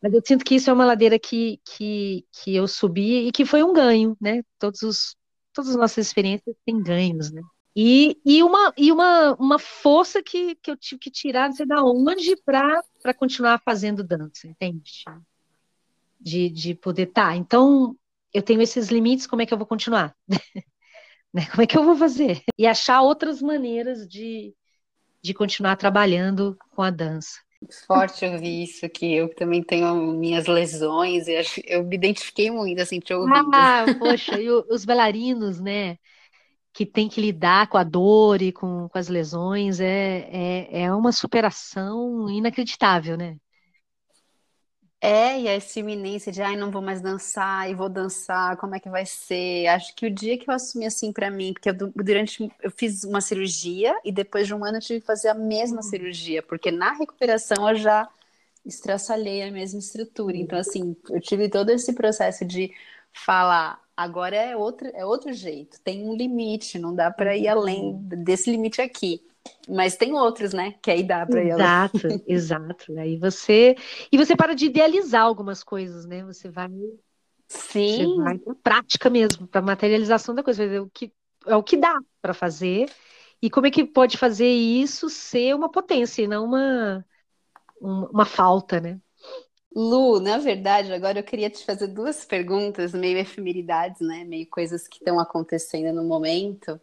Mas 0.02 0.14
eu 0.14 0.22
sinto 0.24 0.44
que 0.44 0.54
isso 0.54 0.70
é 0.70 0.72
uma 0.72 0.84
ladeira 0.86 1.18
que, 1.18 1.60
que, 1.64 2.26
que 2.32 2.54
eu 2.56 2.66
subi 2.66 3.28
e 3.28 3.32
que 3.32 3.44
foi 3.44 3.62
um 3.62 3.72
ganho, 3.74 4.16
né? 4.20 4.42
Todos 4.58 4.82
os, 4.82 5.16
todas 5.52 5.70
as 5.70 5.76
nossas 5.76 6.06
experiências 6.06 6.56
têm 6.64 6.82
ganhos, 6.82 7.30
né? 7.30 7.42
E, 7.76 8.18
e, 8.24 8.42
uma, 8.42 8.72
e 8.78 8.90
uma, 8.92 9.34
uma 9.34 9.58
força 9.58 10.22
que, 10.22 10.54
que 10.56 10.70
eu 10.70 10.76
tive 10.76 11.00
que 11.00 11.10
tirar, 11.10 11.48
não 11.48 11.56
sei 11.56 11.66
da 11.66 11.82
onde, 11.82 12.34
para 12.44 13.14
continuar 13.14 13.60
fazendo 13.62 14.04
dança, 14.04 14.46
entende? 14.46 15.04
De, 16.24 16.48
de 16.48 16.74
poder, 16.74 17.06
tá, 17.06 17.36
então 17.36 17.94
eu 18.32 18.42
tenho 18.42 18.62
esses 18.62 18.88
limites, 18.88 19.26
como 19.26 19.42
é 19.42 19.46
que 19.46 19.52
eu 19.52 19.58
vou 19.58 19.66
continuar? 19.66 20.16
né? 21.32 21.46
Como 21.50 21.62
é 21.62 21.66
que 21.66 21.76
eu 21.76 21.84
vou 21.84 21.96
fazer? 21.96 22.42
E 22.58 22.66
achar 22.66 23.02
outras 23.02 23.42
maneiras 23.42 24.08
de, 24.08 24.54
de 25.22 25.34
continuar 25.34 25.76
trabalhando 25.76 26.56
com 26.70 26.82
a 26.82 26.90
dança. 26.90 27.40
Forte 27.86 28.24
ouvir 28.24 28.64
isso, 28.64 28.88
que 28.88 29.14
eu 29.14 29.34
também 29.34 29.62
tenho 29.62 29.94
minhas 30.12 30.46
lesões, 30.46 31.28
e 31.28 31.42
eu 31.66 31.84
me 31.84 31.96
identifiquei 31.96 32.50
muito, 32.50 32.80
assim, 32.80 33.00
te 33.00 33.12
ouvindo. 33.12 33.50
Ah, 33.52 33.84
poxa, 33.98 34.40
e 34.40 34.50
os 34.50 34.84
bailarinos, 34.84 35.60
né? 35.60 35.98
que 36.74 36.84
tem 36.84 37.08
que 37.08 37.20
lidar 37.20 37.68
com 37.68 37.78
a 37.78 37.84
dor 37.84 38.42
e 38.42 38.50
com, 38.52 38.88
com 38.88 38.98
as 38.98 39.06
lesões 39.06 39.78
é, 39.78 40.28
é, 40.28 40.82
é 40.82 40.92
uma 40.92 41.12
superação 41.12 42.28
inacreditável, 42.28 43.16
né? 43.16 43.36
É, 45.06 45.38
e 45.38 45.46
essa 45.48 45.78
iminência 45.78 46.32
de, 46.32 46.40
ai, 46.40 46.56
não 46.56 46.70
vou 46.70 46.80
mais 46.80 47.02
dançar, 47.02 47.70
e 47.70 47.74
vou 47.74 47.90
dançar, 47.90 48.56
como 48.56 48.74
é 48.74 48.80
que 48.80 48.88
vai 48.88 49.04
ser? 49.04 49.66
Acho 49.66 49.94
que 49.94 50.06
o 50.06 50.10
dia 50.10 50.38
que 50.38 50.48
eu 50.48 50.54
assumi 50.54 50.86
assim 50.86 51.12
para 51.12 51.30
mim, 51.30 51.52
porque 51.52 51.68
eu, 51.68 51.74
durante, 51.74 52.50
eu 52.62 52.70
fiz 52.70 53.04
uma 53.04 53.20
cirurgia 53.20 53.94
e 54.02 54.10
depois 54.10 54.46
de 54.46 54.54
um 54.54 54.64
ano 54.64 54.78
eu 54.78 54.80
tive 54.80 55.00
que 55.00 55.06
fazer 55.06 55.28
a 55.28 55.34
mesma 55.34 55.82
cirurgia, 55.82 56.42
porque 56.42 56.70
na 56.70 56.92
recuperação 56.94 57.68
eu 57.68 57.76
já 57.76 58.08
estraçalhei 58.64 59.42
a 59.42 59.50
mesma 59.50 59.78
estrutura. 59.78 60.38
Então, 60.38 60.58
assim, 60.58 60.96
eu 61.10 61.20
tive 61.20 61.50
todo 61.50 61.68
esse 61.70 61.92
processo 61.92 62.44
de 62.46 62.72
falar 63.12 63.84
Agora 63.96 64.34
é 64.34 64.56
outro, 64.56 64.88
é 64.92 65.04
outro 65.04 65.32
jeito, 65.32 65.80
tem 65.80 66.02
um 66.02 66.16
limite, 66.16 66.78
não 66.80 66.92
dá 66.94 67.12
para 67.12 67.36
ir 67.36 67.46
além 67.46 67.92
uhum. 67.92 68.08
desse 68.24 68.50
limite 68.50 68.80
aqui. 68.82 69.22
Mas 69.68 69.96
tem 69.96 70.12
outros, 70.12 70.52
né? 70.52 70.74
Que 70.82 70.90
aí 70.90 71.02
dá 71.02 71.24
para 71.26 71.40
além. 71.40 71.48
Exato, 71.54 72.08
exato. 72.26 72.98
Aí 72.98 73.16
você 73.18 73.74
e 74.10 74.18
você 74.18 74.36
para 74.36 74.54
de 74.54 74.66
idealizar 74.66 75.22
algumas 75.22 75.62
coisas, 75.62 76.06
né? 76.06 76.24
Você 76.24 76.50
vai 76.50 76.70
Sim. 77.48 78.06
Você 78.06 78.22
vai 78.22 78.38
para 78.38 78.54
prática 78.56 79.10
mesmo, 79.10 79.46
para 79.46 79.62
materialização 79.62 80.34
da 80.34 80.42
coisa, 80.42 80.64
é 80.64 80.80
o 80.80 80.88
que 80.88 81.12
é 81.46 81.56
o 81.56 81.62
que 81.62 81.76
dá 81.76 81.98
para 82.20 82.32
fazer. 82.34 82.90
E 83.40 83.50
como 83.50 83.66
é 83.66 83.70
que 83.70 83.84
pode 83.84 84.16
fazer 84.16 84.48
isso 84.48 85.10
ser 85.10 85.54
uma 85.54 85.70
potência 85.70 86.22
e 86.22 86.26
não 86.26 86.44
uma 86.46 87.04
uma 87.80 88.24
falta, 88.24 88.80
né? 88.80 88.98
Lu, 89.74 90.20
na 90.20 90.38
verdade, 90.38 90.92
agora 90.92 91.18
eu 91.18 91.24
queria 91.24 91.50
te 91.50 91.64
fazer 91.64 91.88
duas 91.88 92.24
perguntas, 92.24 92.94
meio 92.94 93.18
efemeridades, 93.18 94.00
né? 94.00 94.24
Meio 94.24 94.46
coisas 94.48 94.86
que 94.86 94.98
estão 94.98 95.18
acontecendo 95.18 95.92
no 95.94 96.04
momento. 96.08 96.80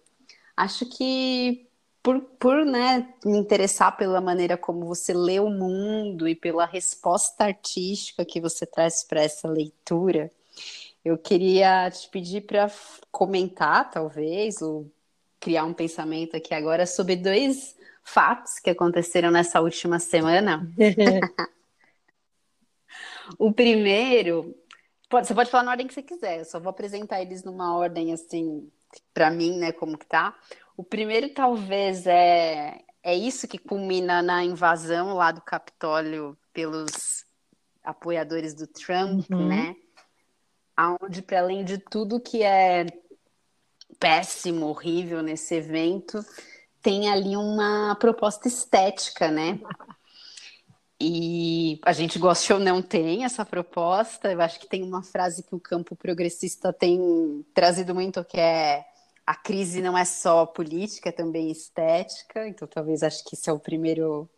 Acho 0.55 0.85
que 0.85 1.67
por, 2.03 2.19
por 2.39 2.65
né, 2.65 3.13
me 3.23 3.37
interessar 3.37 3.95
pela 3.95 4.19
maneira 4.19 4.57
como 4.57 4.85
você 4.85 5.13
lê 5.13 5.39
o 5.39 5.49
mundo 5.49 6.27
e 6.27 6.35
pela 6.35 6.65
resposta 6.65 7.45
artística 7.45 8.25
que 8.25 8.41
você 8.41 8.65
traz 8.65 9.03
para 9.03 9.21
essa 9.21 9.47
leitura, 9.47 10.31
eu 11.03 11.17
queria 11.17 11.89
te 11.89 12.09
pedir 12.09 12.41
para 12.41 12.71
comentar, 13.11 13.89
talvez, 13.89 14.61
ou 14.61 14.91
criar 15.39 15.65
um 15.65 15.73
pensamento 15.73 16.35
aqui 16.37 16.53
agora 16.53 16.85
sobre 16.85 17.15
dois 17.15 17.75
fatos 18.03 18.59
que 18.59 18.69
aconteceram 18.69 19.31
nessa 19.31 19.61
última 19.61 19.99
semana. 19.99 20.71
O 23.37 23.51
primeiro, 23.51 24.55
pode, 25.09 25.27
você 25.27 25.33
pode 25.33 25.49
falar 25.49 25.63
na 25.63 25.71
ordem 25.71 25.87
que 25.87 25.93
você 25.93 26.03
quiser, 26.03 26.39
eu 26.39 26.45
só 26.45 26.59
vou 26.59 26.69
apresentar 26.69 27.21
eles 27.21 27.43
numa 27.43 27.75
ordem 27.75 28.11
assim, 28.13 28.69
para 29.13 29.31
mim, 29.31 29.57
né, 29.57 29.71
como 29.71 29.97
que 29.97 30.05
tá. 30.05 30.35
O 30.75 30.83
primeiro 30.83 31.29
talvez 31.29 32.05
é, 32.07 32.79
é 33.03 33.15
isso 33.15 33.47
que 33.47 33.57
culmina 33.57 34.21
na 34.21 34.43
invasão 34.43 35.13
lá 35.13 35.31
do 35.31 35.41
Capitólio 35.41 36.37
pelos 36.53 37.25
apoiadores 37.83 38.53
do 38.53 38.67
Trump, 38.67 39.29
uhum. 39.29 39.47
né? 39.47 39.75
Aonde, 40.75 41.21
para 41.21 41.39
além 41.39 41.63
de 41.63 41.77
tudo 41.77 42.19
que 42.19 42.43
é 42.43 42.85
péssimo, 43.99 44.67
horrível 44.67 45.21
nesse 45.21 45.55
evento, 45.55 46.23
tem 46.81 47.09
ali 47.09 47.35
uma 47.35 47.95
proposta 47.95 48.47
estética, 48.47 49.29
né? 49.29 49.59
E 50.99 51.79
a 51.83 51.93
gente 51.93 52.19
gosta 52.19 52.53
ou 52.53 52.59
não 52.59 52.81
tem 52.81 53.25
essa 53.25 53.43
proposta. 53.43 54.31
Eu 54.31 54.39
acho 54.39 54.59
que 54.59 54.67
tem 54.67 54.83
uma 54.83 55.01
frase 55.01 55.43
que 55.43 55.55
o 55.55 55.59
campo 55.59 55.95
progressista 55.95 56.71
tem 56.71 57.43
trazido 57.55 57.95
muito, 57.95 58.23
que 58.23 58.39
é 58.39 58.85
a 59.31 59.35
crise 59.35 59.81
não 59.81 59.97
é 59.97 60.03
só 60.03 60.45
política, 60.45 61.07
é 61.07 61.11
também 61.13 61.49
estética. 61.49 62.45
Então, 62.49 62.67
talvez 62.67 63.01
acho 63.01 63.23
que 63.23 63.33
esse 63.33 63.49
é 63.49 63.53
o 63.53 63.59
primeiro 63.59 64.29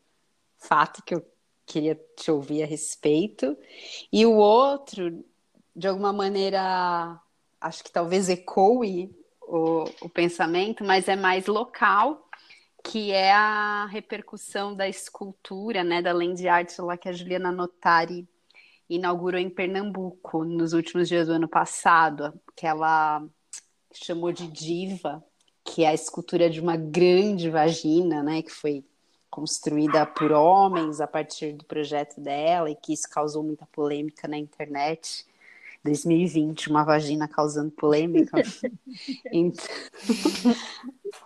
fato 0.55 1.01
que 1.01 1.15
eu 1.15 1.25
queria 1.65 1.99
te 2.15 2.29
ouvir 2.29 2.61
a 2.61 2.67
respeito. 2.67 3.57
E 4.11 4.23
o 4.23 4.35
outro, 4.35 5.25
de 5.75 5.87
alguma 5.87 6.13
maneira, 6.13 7.19
acho 7.59 7.83
que 7.83 7.91
talvez 7.91 8.29
ecoe 8.29 9.09
o, 9.41 9.85
o 9.99 10.09
pensamento, 10.09 10.83
mas 10.83 11.07
é 11.07 11.15
mais 11.15 11.47
local 11.47 12.29
que 12.83 13.11
é 13.11 13.31
a 13.31 13.87
repercussão 13.87 14.75
da 14.75 14.87
escultura, 14.87 15.83
né, 15.83 16.03
da 16.03 16.13
Land 16.13 16.47
Art 16.47 16.77
lá 16.77 16.97
que 16.97 17.09
a 17.09 17.13
Juliana 17.13 17.51
Notari 17.51 18.27
inaugurou 18.87 19.39
em 19.39 19.49
Pernambuco 19.49 20.43
nos 20.43 20.73
últimos 20.73 21.07
dias 21.07 21.25
do 21.25 21.33
ano 21.33 21.47
passado, 21.47 22.39
que 23.93 24.05
chamou 24.05 24.31
de 24.31 24.47
diva, 24.47 25.23
que 25.63 25.83
é 25.83 25.89
a 25.89 25.93
escultura 25.93 26.49
de 26.49 26.59
uma 26.59 26.75
grande 26.75 27.49
vagina, 27.49 28.21
né, 28.21 28.41
que 28.41 28.51
foi 28.51 28.83
construída 29.29 30.05
por 30.05 30.31
homens 30.31 31.01
a 31.01 31.07
partir 31.07 31.53
do 31.53 31.65
projeto 31.65 32.19
dela 32.19 32.69
e 32.69 32.75
que 32.75 32.93
isso 32.93 33.09
causou 33.09 33.41
muita 33.43 33.65
polêmica 33.67 34.27
na 34.27 34.37
internet. 34.37 35.25
2020, 35.83 36.69
uma 36.69 36.83
vagina 36.83 37.27
causando 37.27 37.71
polêmica. 37.71 38.41
então, 39.31 39.65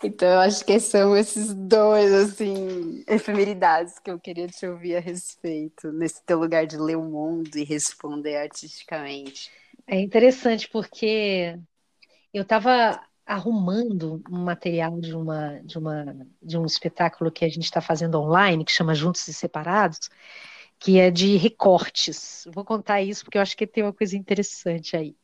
então, 0.03 0.27
eu 0.27 0.39
acho 0.39 0.65
que 0.65 0.79
são 0.79 1.15
esses 1.15 1.53
dois, 1.53 2.11
assim, 2.11 3.03
efemeridades 3.07 3.99
que 3.99 4.09
eu 4.09 4.19
queria 4.19 4.47
te 4.47 4.65
ouvir 4.65 4.95
a 4.95 4.99
respeito, 4.99 5.91
nesse 5.91 6.23
teu 6.23 6.39
lugar 6.39 6.65
de 6.65 6.77
ler 6.77 6.97
o 6.97 7.03
mundo 7.03 7.55
e 7.55 7.63
responder 7.63 8.37
artisticamente. 8.37 9.51
É 9.85 9.99
interessante 9.99 10.67
porque 10.69 11.57
eu 12.33 12.43
estava 12.43 13.01
arrumando 13.25 14.21
um 14.29 14.39
material 14.43 14.99
de 14.99 15.13
uma 15.13 15.59
de 15.63 15.77
uma 15.77 16.27
de 16.41 16.57
um 16.57 16.65
espetáculo 16.65 17.31
que 17.31 17.43
a 17.43 17.49
gente 17.49 17.65
está 17.65 17.81
fazendo 17.81 18.19
online 18.19 18.63
que 18.63 18.71
chama 18.71 18.95
Juntos 18.95 19.27
e 19.27 19.33
Separados 19.33 20.09
que 20.79 20.99
é 20.99 21.09
de 21.09 21.37
recortes. 21.37 22.47
Vou 22.53 22.63
contar 22.63 23.01
isso 23.01 23.23
porque 23.23 23.37
eu 23.37 23.41
acho 23.41 23.57
que 23.57 23.67
tem 23.67 23.83
uma 23.83 23.93
coisa 23.93 24.15
interessante 24.15 24.95
aí. 24.95 25.15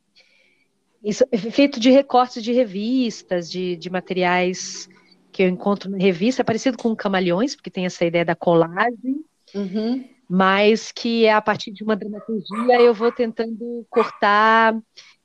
Isso 1.02 1.24
é 1.30 1.36
feito 1.36 1.78
de 1.78 1.90
recortes 1.90 2.42
de 2.42 2.52
revistas, 2.52 3.50
de, 3.50 3.76
de 3.76 3.90
materiais 3.90 4.88
que 5.30 5.42
eu 5.42 5.48
encontro 5.48 5.90
na 5.90 5.98
revista, 5.98 6.42
é 6.42 6.44
parecido 6.44 6.78
com 6.78 6.94
Camaleões, 6.94 7.54
porque 7.54 7.70
tem 7.70 7.84
essa 7.84 8.04
ideia 8.04 8.24
da 8.24 8.36
colagem, 8.36 9.24
uhum. 9.52 10.08
mas 10.28 10.92
que 10.92 11.26
é 11.26 11.32
a 11.32 11.42
partir 11.42 11.72
de 11.72 11.82
uma 11.82 11.96
dramaturgia 11.96 12.80
eu 12.80 12.94
vou 12.94 13.10
tentando 13.10 13.84
cortar 13.90 14.74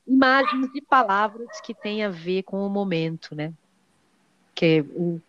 imagens 0.10 0.70
e 0.74 0.82
palavras 0.82 1.62
que 1.62 1.74
têm 1.74 2.04
a 2.04 2.10
ver 2.10 2.44
com 2.44 2.66
o 2.66 2.70
momento, 2.70 3.36
né? 3.36 3.54
Que 4.56 4.82
o 4.96 5.22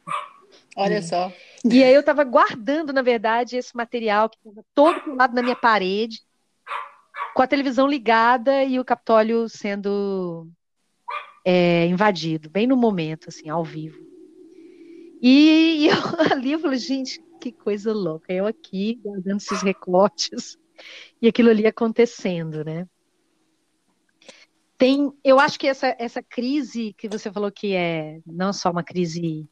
Olha 0.76 1.02
só. 1.02 1.32
E 1.64 1.84
aí 1.84 1.92
eu 1.92 2.00
estava 2.00 2.24
guardando, 2.24 2.92
na 2.92 3.02
verdade, 3.02 3.56
esse 3.56 3.76
material 3.76 4.28
que 4.28 4.38
estava 4.38 4.64
todo 4.74 5.00
pro 5.00 5.14
lado 5.14 5.34
na 5.34 5.42
minha 5.42 5.56
parede, 5.56 6.22
com 7.34 7.42
a 7.42 7.46
televisão 7.46 7.86
ligada 7.86 8.64
e 8.64 8.78
o 8.78 8.84
Capitólio 8.84 9.48
sendo 9.48 10.48
é, 11.44 11.86
invadido, 11.86 12.48
bem 12.48 12.66
no 12.66 12.76
momento, 12.76 13.28
assim, 13.28 13.48
ao 13.48 13.64
vivo. 13.64 13.98
E, 15.20 15.84
e 15.84 15.88
eu 15.88 15.96
ali 16.32 16.52
eu 16.52 16.58
falei, 16.58 16.78
gente, 16.78 17.22
que 17.40 17.52
coisa 17.52 17.92
louca. 17.92 18.32
Eu 18.32 18.46
aqui, 18.46 19.00
guardando 19.02 19.38
esses 19.38 19.62
recortes, 19.62 20.56
e 21.20 21.28
aquilo 21.28 21.50
ali 21.50 21.66
acontecendo, 21.66 22.64
né? 22.64 22.86
Tem, 24.80 25.12
eu 25.22 25.38
acho 25.38 25.58
que 25.58 25.66
essa, 25.66 25.94
essa 25.98 26.22
crise 26.22 26.94
que 26.94 27.06
você 27.06 27.30
falou 27.30 27.52
que 27.52 27.74
é 27.74 28.22
não 28.24 28.50
só 28.50 28.70
uma 28.70 28.82
crise 28.82 29.46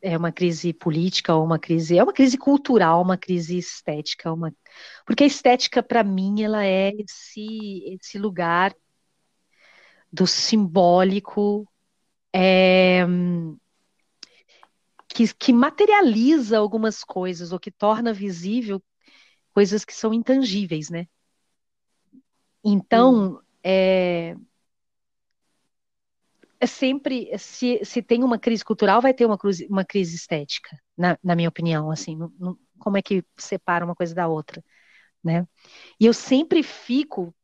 é 0.00 0.16
uma 0.16 0.32
crise 0.32 0.72
política 0.72 1.34
ou 1.34 1.44
uma 1.44 1.58
crise 1.58 1.98
é 1.98 2.02
uma 2.02 2.14
crise 2.14 2.38
cultural, 2.38 3.02
uma 3.02 3.18
crise 3.18 3.58
estética, 3.58 4.32
uma 4.32 4.50
porque 5.04 5.24
a 5.24 5.26
estética 5.26 5.82
para 5.82 6.02
mim 6.02 6.42
ela 6.42 6.64
é 6.64 6.94
esse 6.98 7.98
esse 8.00 8.16
lugar 8.16 8.74
do 10.10 10.26
simbólico 10.26 11.68
é, 12.34 13.06
que, 15.06 15.34
que 15.34 15.52
materializa 15.52 16.56
algumas 16.56 17.04
coisas 17.04 17.52
ou 17.52 17.60
que 17.60 17.70
torna 17.70 18.14
visível 18.14 18.82
coisas 19.52 19.84
que 19.84 19.92
são 19.92 20.14
intangíveis, 20.14 20.88
né? 20.88 21.06
Então. 22.64 23.42
É, 23.64 24.34
é 26.60 26.66
sempre, 26.66 27.36
se, 27.38 27.80
se 27.84 28.02
tem 28.02 28.22
uma 28.22 28.38
crise 28.38 28.64
cultural, 28.64 29.00
vai 29.02 29.12
ter 29.12 29.26
uma, 29.26 29.36
crise, 29.38 29.66
uma 29.68 29.84
crise 29.84 30.14
estética, 30.16 30.76
na, 30.96 31.18
na 31.22 31.34
minha 31.34 31.48
opinião, 31.48 31.90
assim, 31.90 32.16
como 32.78 32.96
é 32.96 33.02
que 33.02 33.24
separa 33.36 33.84
uma 33.84 33.96
coisa 33.96 34.14
da 34.14 34.28
outra, 34.28 34.62
né? 35.24 35.46
E 36.00 36.06
eu 36.06 36.14
sempre 36.14 36.62
fico 36.62 37.34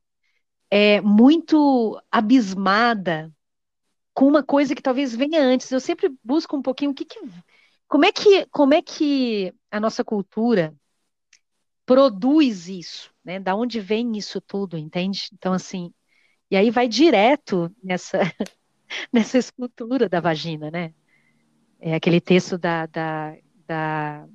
é, 0.70 1.00
muito 1.00 2.00
abismada 2.10 3.32
com 4.14 4.26
uma 4.28 4.42
coisa 4.42 4.74
que 4.74 4.82
talvez 4.82 5.14
venha 5.16 5.42
antes. 5.42 5.70
Eu 5.72 5.80
sempre 5.80 6.10
busco 6.24 6.56
um 6.56 6.62
pouquinho 6.62 6.92
o 6.92 6.94
que, 6.94 7.04
que 7.06 7.20
como 7.88 8.04
é 8.06 8.12
que 8.12 8.46
como 8.48 8.74
é 8.74 8.82
que 8.82 9.54
a 9.70 9.80
nossa 9.80 10.04
cultura 10.04 10.74
produz 11.86 12.68
isso, 12.68 13.12
né? 13.24 13.40
Da 13.40 13.54
onde 13.54 13.80
vem 13.80 14.16
isso 14.16 14.40
tudo, 14.40 14.76
entende? 14.76 15.28
Então 15.32 15.52
assim, 15.52 15.92
e 16.50 16.56
aí 16.56 16.70
vai 16.70 16.88
direto 16.88 17.74
nessa 17.82 18.20
nessa 19.12 19.38
escultura 19.38 20.08
da 20.08 20.20
vagina, 20.20 20.70
né? 20.70 20.94
É 21.80 21.94
aquele 21.94 22.20
texto 22.20 22.58
da, 22.58 22.86
da, 22.86 23.36
da, 23.66 24.28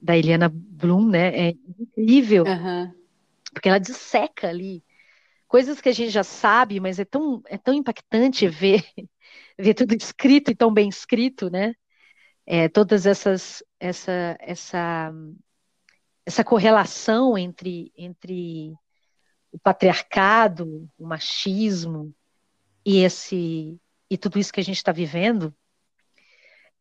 da 0.00 0.16
Eliana 0.16 0.50
Bloom, 0.52 1.08
né? 1.08 1.48
É 1.48 1.54
incrível, 1.78 2.44
uhum. 2.44 2.92
porque 3.52 3.68
ela 3.68 3.78
disseca 3.78 4.48
ali 4.48 4.82
coisas 5.46 5.80
que 5.80 5.88
a 5.88 5.92
gente 5.92 6.10
já 6.10 6.24
sabe, 6.24 6.80
mas 6.80 6.98
é 6.98 7.04
tão, 7.04 7.40
é 7.46 7.56
tão 7.56 7.72
impactante 7.74 8.48
ver, 8.48 8.84
ver 9.58 9.74
tudo 9.74 9.94
escrito 9.94 10.50
e 10.50 10.56
tão 10.56 10.72
bem 10.72 10.88
escrito, 10.88 11.48
né? 11.48 11.74
É, 12.46 12.68
todas 12.68 13.06
essas, 13.06 13.62
essa, 13.78 14.36
essa, 14.40 15.12
essa 16.26 16.44
correlação 16.44 17.38
entre, 17.38 17.92
entre 17.96 18.74
o 19.54 19.58
patriarcado, 19.58 20.90
o 20.98 21.06
machismo 21.06 22.12
e 22.84 22.98
esse 22.98 23.78
e 24.10 24.18
tudo 24.18 24.38
isso 24.38 24.52
que 24.52 24.60
a 24.60 24.64
gente 24.64 24.76
está 24.76 24.90
vivendo 24.90 25.54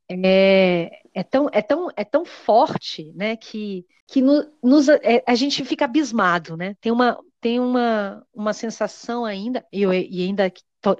é, 0.09 1.01
é, 1.13 1.24
tão, 1.24 1.49
é, 1.51 1.61
tão, 1.61 1.89
é 1.95 2.03
tão 2.03 2.26
forte 2.26 3.11
né, 3.15 3.38
que, 3.38 3.86
que 4.07 4.21
no, 4.21 4.51
nos, 4.61 4.89
é, 4.89 5.24
a 5.26 5.36
gente 5.36 5.63
fica 5.63 5.86
abismado, 5.86 6.57
né? 6.57 6.76
Tem 6.82 6.91
uma, 6.91 7.17
tem 7.39 7.59
uma, 7.59 8.26
uma 8.34 8.53
sensação 8.53 9.24
ainda, 9.24 9.65
e, 9.71 9.84
e 9.84 10.24
ainda, 10.24 10.51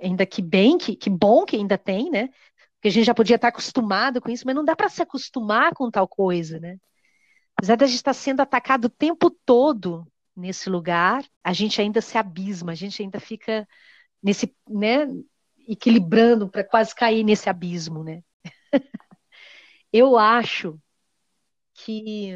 ainda 0.02 0.26
que 0.26 0.42
bem, 0.42 0.78
que, 0.78 0.96
que 0.96 1.10
bom 1.10 1.44
que 1.44 1.56
ainda 1.56 1.78
tem, 1.78 2.10
né? 2.10 2.30
Porque 2.76 2.88
a 2.88 2.92
gente 2.92 3.06
já 3.06 3.14
podia 3.14 3.36
estar 3.36 3.50
acostumado 3.50 4.22
com 4.22 4.30
isso, 4.30 4.46
mas 4.46 4.56
não 4.56 4.64
dá 4.64 4.76
para 4.76 4.90
se 4.90 5.02
acostumar 5.02 5.74
com 5.74 5.92
tal 5.92 6.08
coisa, 6.08 6.60
né? 6.60 6.78
Apesar 7.58 7.76
de 7.76 7.84
a 7.84 7.88
gente 7.88 7.98
estar 7.98 8.14
sendo 8.14 8.42
atacado 8.42 8.86
o 8.86 8.90
tempo 8.90 9.30
todo 9.46 10.08
nesse 10.36 10.70
lugar, 10.70 11.24
a 11.44 11.54
gente 11.54 11.82
ainda 11.82 12.02
se 12.02 12.18
abisma, 12.18 12.72
a 12.72 12.76
gente 12.76 13.02
ainda 13.02 13.20
fica 13.20 13.68
nesse, 14.22 14.56
né, 14.68 15.08
equilibrando 15.68 16.50
para 16.50 16.64
quase 16.64 16.94
cair 16.96 17.24
nesse 17.24 17.50
abismo, 17.50 18.04
né? 18.04 18.24
eu 19.92 20.18
acho 20.18 20.80
que 21.74 22.34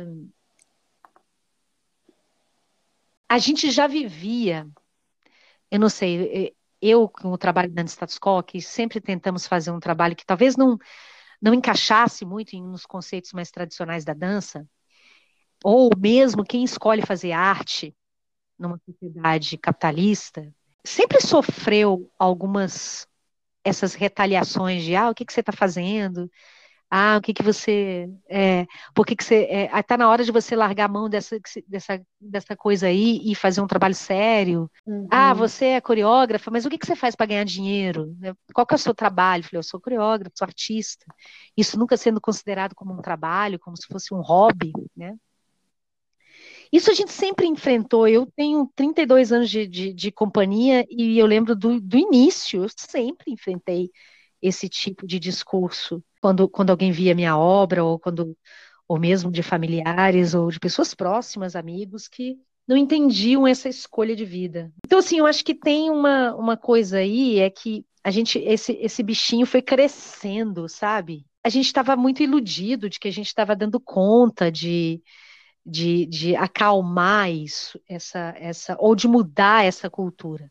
a 3.30 3.38
gente 3.38 3.70
já 3.72 3.88
vivia, 3.88 4.68
eu 5.70 5.80
não 5.80 5.90
sei, 5.90 6.56
eu 6.82 7.10
com 7.10 7.32
o 7.32 7.38
trabalho 7.38 7.72
da 7.72 7.84
Status 7.84 8.18
Quo, 8.18 8.42
que 8.44 8.62
sempre 8.62 9.02
tentamos 9.02 9.48
fazer 9.48 9.72
um 9.72 9.80
trabalho 9.80 10.16
que 10.16 10.26
talvez 10.26 10.56
não, 10.56 10.78
não 11.42 11.54
encaixasse 11.54 12.26
muito 12.26 12.58
nos 12.62 12.86
conceitos 12.86 13.34
mais 13.34 13.52
tradicionais 13.52 14.06
da 14.06 14.14
dança, 14.14 14.68
ou 15.70 15.90
mesmo 15.98 16.46
quem 16.46 16.64
escolhe 16.64 17.06
fazer 17.06 17.34
arte 17.34 17.94
numa 18.58 18.80
sociedade 18.86 19.58
capitalista, 19.58 20.48
sempre 20.82 21.20
sofreu 21.20 22.10
algumas 22.18 23.06
essas 23.66 23.94
retaliações 23.94 24.82
de 24.86 24.96
ah, 24.96 25.10
o 25.10 25.14
que, 25.14 25.26
que 25.26 25.34
você 25.34 25.42
está 25.42 25.52
fazendo? 25.52 26.32
Ah, 26.90 27.18
o 27.18 27.22
que 27.22 27.34
que 27.34 27.44
você. 27.44 28.10
É, 28.30 28.66
por 28.96 29.06
que, 29.06 29.14
que 29.14 29.26
você. 29.26 29.46
É, 29.50 29.84
tá 29.84 29.98
na 29.98 30.08
hora 30.10 30.24
de 30.24 30.32
você 30.32 30.56
largar 30.56 30.86
a 30.86 30.88
mão 30.88 31.10
dessa, 31.10 31.38
dessa, 31.68 32.02
dessa 32.18 32.56
coisa 32.56 32.88
aí 32.88 33.20
e 33.30 33.36
fazer 33.36 33.60
um 33.60 33.68
trabalho 33.68 33.94
sério. 33.94 34.72
Uhum. 34.86 35.06
Ah, 35.12 35.34
você 35.34 35.66
é 35.66 35.82
coreógrafa, 35.82 36.50
mas 36.50 36.66
o 36.66 36.70
que, 36.70 36.78
que 36.78 36.86
você 36.86 36.96
faz 36.96 37.14
para 37.14 37.26
ganhar 37.26 37.44
dinheiro? 37.44 38.16
Qual 38.54 38.66
que 38.66 38.74
é 38.74 38.78
o 38.78 38.80
seu 38.80 38.96
trabalho? 38.96 39.42
Eu 39.42 39.50
falei, 39.50 39.60
eu 39.60 39.64
sou 39.64 39.82
coreógrafa, 39.82 40.32
sou 40.34 40.46
artista. 40.46 41.06
Isso 41.58 41.78
nunca 41.78 41.98
sendo 41.98 42.22
considerado 42.22 42.74
como 42.74 42.94
um 42.94 43.02
trabalho, 43.02 43.60
como 43.60 43.76
se 43.76 43.86
fosse 43.86 44.14
um 44.14 44.22
hobby, 44.22 44.72
né? 44.96 45.14
Isso 46.72 46.92
a 46.92 46.94
gente 46.94 47.12
sempre 47.12 47.48
enfrentou. 47.48 48.08
Eu 48.08 48.26
tenho 48.36 48.70
32 48.76 49.32
anos 49.32 49.50
de, 49.50 49.68
de, 49.68 49.94
de 49.94 50.12
companhia 50.12 50.86
e 50.90 51.18
eu 51.18 51.26
lembro 51.26 51.56
do, 51.56 51.80
do 51.80 51.98
início, 51.98 52.64
eu 52.64 52.70
sempre 52.76 53.32
enfrentei 53.32 53.90
esse 54.42 54.70
tipo 54.70 55.08
de 55.08 55.20
discurso 55.20 56.04
quando, 56.22 56.48
quando 56.48 56.70
alguém 56.70 56.92
via 56.92 57.16
minha 57.16 57.38
obra 57.38 57.84
ou 57.84 58.00
quando 58.00 58.38
ou 58.88 58.98
mesmo 58.98 59.30
de 59.30 59.44
familiares 59.44 60.34
ou 60.34 60.50
de 60.50 60.60
pessoas 60.60 60.94
próximas, 60.94 61.56
amigos 61.56 62.08
que 62.08 62.38
não 62.66 62.78
entendiam 62.78 63.46
essa 63.46 63.68
escolha 63.68 64.16
de 64.16 64.24
vida. 64.24 64.72
Então 64.86 65.00
assim, 65.00 65.20
eu 65.20 65.26
acho 65.26 65.44
que 65.44 65.54
tem 65.54 65.90
uma, 65.90 66.34
uma 66.36 66.56
coisa 66.56 67.00
aí 67.00 67.40
é 67.40 67.50
que 67.50 67.86
a 68.04 68.12
gente 68.12 68.40
esse 68.40 68.74
esse 68.74 69.04
bichinho 69.04 69.46
foi 69.46 69.62
crescendo, 69.62 70.70
sabe? 70.70 71.26
A 71.44 71.50
gente 71.50 71.66
estava 71.66 71.96
muito 71.96 72.24
iludido 72.24 72.90
de 72.90 73.00
que 73.00 73.08
a 73.08 73.12
gente 73.12 73.28
estava 73.28 73.56
dando 73.56 73.80
conta 73.80 74.52
de 74.52 75.02
de, 75.68 76.06
de 76.06 76.36
acalmar 76.36 77.30
isso, 77.30 77.80
essa, 77.90 78.34
essa, 78.38 78.78
ou 78.80 78.96
de 78.96 79.08
mudar 79.08 79.66
essa 79.66 79.90
cultura. 79.90 80.50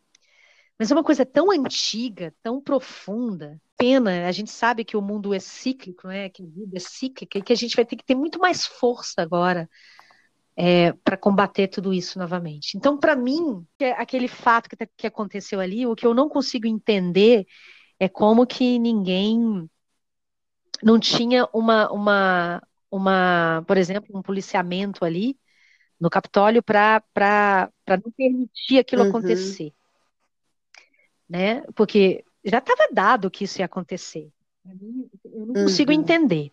Mas 0.78 0.90
é 0.90 0.94
uma 0.94 1.02
coisa 1.02 1.24
tão 1.24 1.50
antiga, 1.50 2.34
tão 2.42 2.60
profunda. 2.60 3.58
Pena, 3.78 4.28
a 4.28 4.32
gente 4.32 4.50
sabe 4.50 4.84
que 4.84 4.96
o 4.96 5.00
mundo 5.00 5.32
é 5.32 5.38
cíclico, 5.38 6.06
né? 6.06 6.28
que 6.28 6.42
a 6.42 6.46
vida 6.46 6.76
é 6.76 6.80
cíclica, 6.80 7.38
e 7.38 7.42
que 7.42 7.52
a 7.52 7.56
gente 7.56 7.74
vai 7.74 7.86
ter 7.86 7.96
que 7.96 8.04
ter 8.04 8.14
muito 8.14 8.38
mais 8.38 8.66
força 8.66 9.22
agora 9.22 9.68
é, 10.54 10.92
para 10.92 11.16
combater 11.16 11.68
tudo 11.68 11.94
isso 11.94 12.18
novamente. 12.18 12.76
Então, 12.76 12.98
para 12.98 13.16
mim, 13.16 13.66
aquele 13.96 14.28
fato 14.28 14.68
que, 14.68 14.76
tá, 14.76 14.86
que 14.96 15.06
aconteceu 15.06 15.60
ali, 15.60 15.86
o 15.86 15.96
que 15.96 16.06
eu 16.06 16.12
não 16.12 16.28
consigo 16.28 16.66
entender 16.66 17.46
é 17.98 18.06
como 18.08 18.46
que 18.46 18.78
ninguém 18.78 19.66
não 20.82 21.00
tinha 21.00 21.48
uma, 21.54 21.90
uma, 21.90 22.62
uma, 22.96 23.64
por 23.66 23.76
exemplo, 23.76 24.16
um 24.16 24.22
policiamento 24.22 25.04
ali 25.04 25.38
no 26.00 26.10
Capitólio 26.10 26.62
para 26.62 27.02
não 27.88 28.10
permitir 28.16 28.78
aquilo 28.78 29.02
uhum. 29.02 29.08
acontecer. 29.08 29.72
Né? 31.28 31.62
Porque 31.74 32.24
já 32.44 32.58
estava 32.58 32.88
dado 32.92 33.30
que 33.30 33.44
isso 33.44 33.60
ia 33.60 33.66
acontecer. 33.66 34.30
Eu 35.24 35.46
não 35.46 35.54
consigo 35.54 35.92
uhum. 35.92 35.98
entender. 35.98 36.50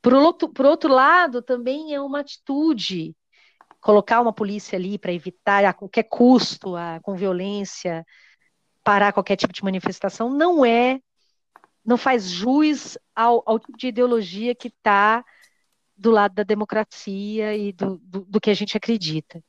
Por 0.00 0.12
outro, 0.12 0.48
por 0.48 0.66
outro 0.66 0.92
lado, 0.92 1.42
também 1.42 1.94
é 1.94 2.00
uma 2.00 2.20
atitude 2.20 3.16
colocar 3.80 4.20
uma 4.20 4.32
polícia 4.32 4.78
ali 4.78 4.98
para 4.98 5.12
evitar 5.12 5.64
a 5.64 5.72
qualquer 5.72 6.04
custo, 6.04 6.74
a, 6.74 7.00
com 7.00 7.14
violência, 7.14 8.04
parar 8.82 9.12
qualquer 9.12 9.36
tipo 9.36 9.52
de 9.52 9.62
manifestação, 9.62 10.30
não 10.30 10.64
é, 10.64 11.00
não 11.84 11.98
faz 11.98 12.30
jus 12.30 12.96
ao, 13.14 13.42
ao 13.44 13.58
tipo 13.58 13.76
de 13.76 13.88
ideologia 13.88 14.54
que 14.54 14.68
está 14.68 15.22
do 15.96 16.10
lado 16.10 16.34
da 16.34 16.42
democracia 16.42 17.56
e 17.56 17.72
do, 17.72 17.98
do, 18.02 18.20
do, 18.20 18.40
que 18.40 18.50
a 18.50 18.54
gente 18.54 18.76
acredita. 18.76 19.42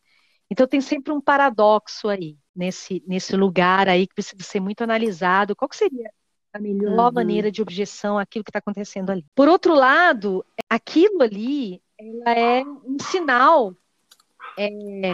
Então 0.49 0.67
tem 0.67 0.81
sempre 0.81 1.11
um 1.11 1.19
paradoxo 1.19 2.07
aí, 2.07 2.37
nesse, 2.55 3.03
nesse 3.07 3.35
lugar 3.35 3.89
aí 3.89 4.07
que 4.07 4.13
precisa 4.13 4.43
ser 4.43 4.59
muito 4.59 4.83
analisado. 4.83 5.55
Qual 5.55 5.69
seria 5.73 6.09
a 6.53 6.59
melhor 6.59 7.07
uhum. 7.07 7.13
maneira 7.13 7.51
de 7.51 7.61
objeção 7.61 8.17
àquilo 8.17 8.43
que 8.43 8.49
está 8.49 8.59
acontecendo 8.59 9.09
ali? 9.09 9.25
Por 9.35 9.47
outro 9.47 9.73
lado, 9.73 10.45
aquilo 10.69 11.21
ali 11.21 11.81
é 12.25 12.61
um 12.61 12.97
sinal 12.99 13.75
é, 14.57 15.13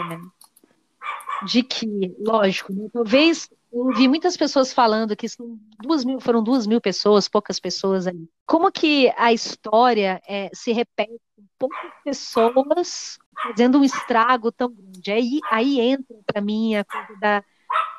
de 1.45 1.63
que, 1.63 2.15
lógico, 2.19 2.73
né, 2.73 2.87
talvez 2.91 3.49
eu 3.71 3.85
ouvi 3.85 4.07
muitas 4.07 4.35
pessoas 4.35 4.73
falando 4.73 5.15
que 5.15 5.29
são 5.29 5.57
duas 5.81 6.03
mil, 6.03 6.19
foram 6.19 6.43
duas 6.43 6.67
mil 6.67 6.81
pessoas, 6.81 7.29
poucas 7.29 7.59
pessoas 7.59 8.05
ali. 8.05 8.29
Como 8.45 8.69
que 8.71 9.11
a 9.17 9.31
história 9.31 10.21
é, 10.27 10.49
se 10.53 10.73
repete 10.73 11.17
com 11.35 11.43
poucas 11.57 11.91
pessoas 12.03 13.17
fazendo 13.41 13.79
um 13.79 13.83
estrago 13.83 14.51
tão 14.51 14.73
grande? 14.73 15.11
Aí, 15.11 15.39
aí 15.49 15.79
entra 15.79 16.17
para 16.25 16.41
mim 16.41 16.75
a 16.75 16.83
coisa 16.83 17.19
da, 17.19 17.43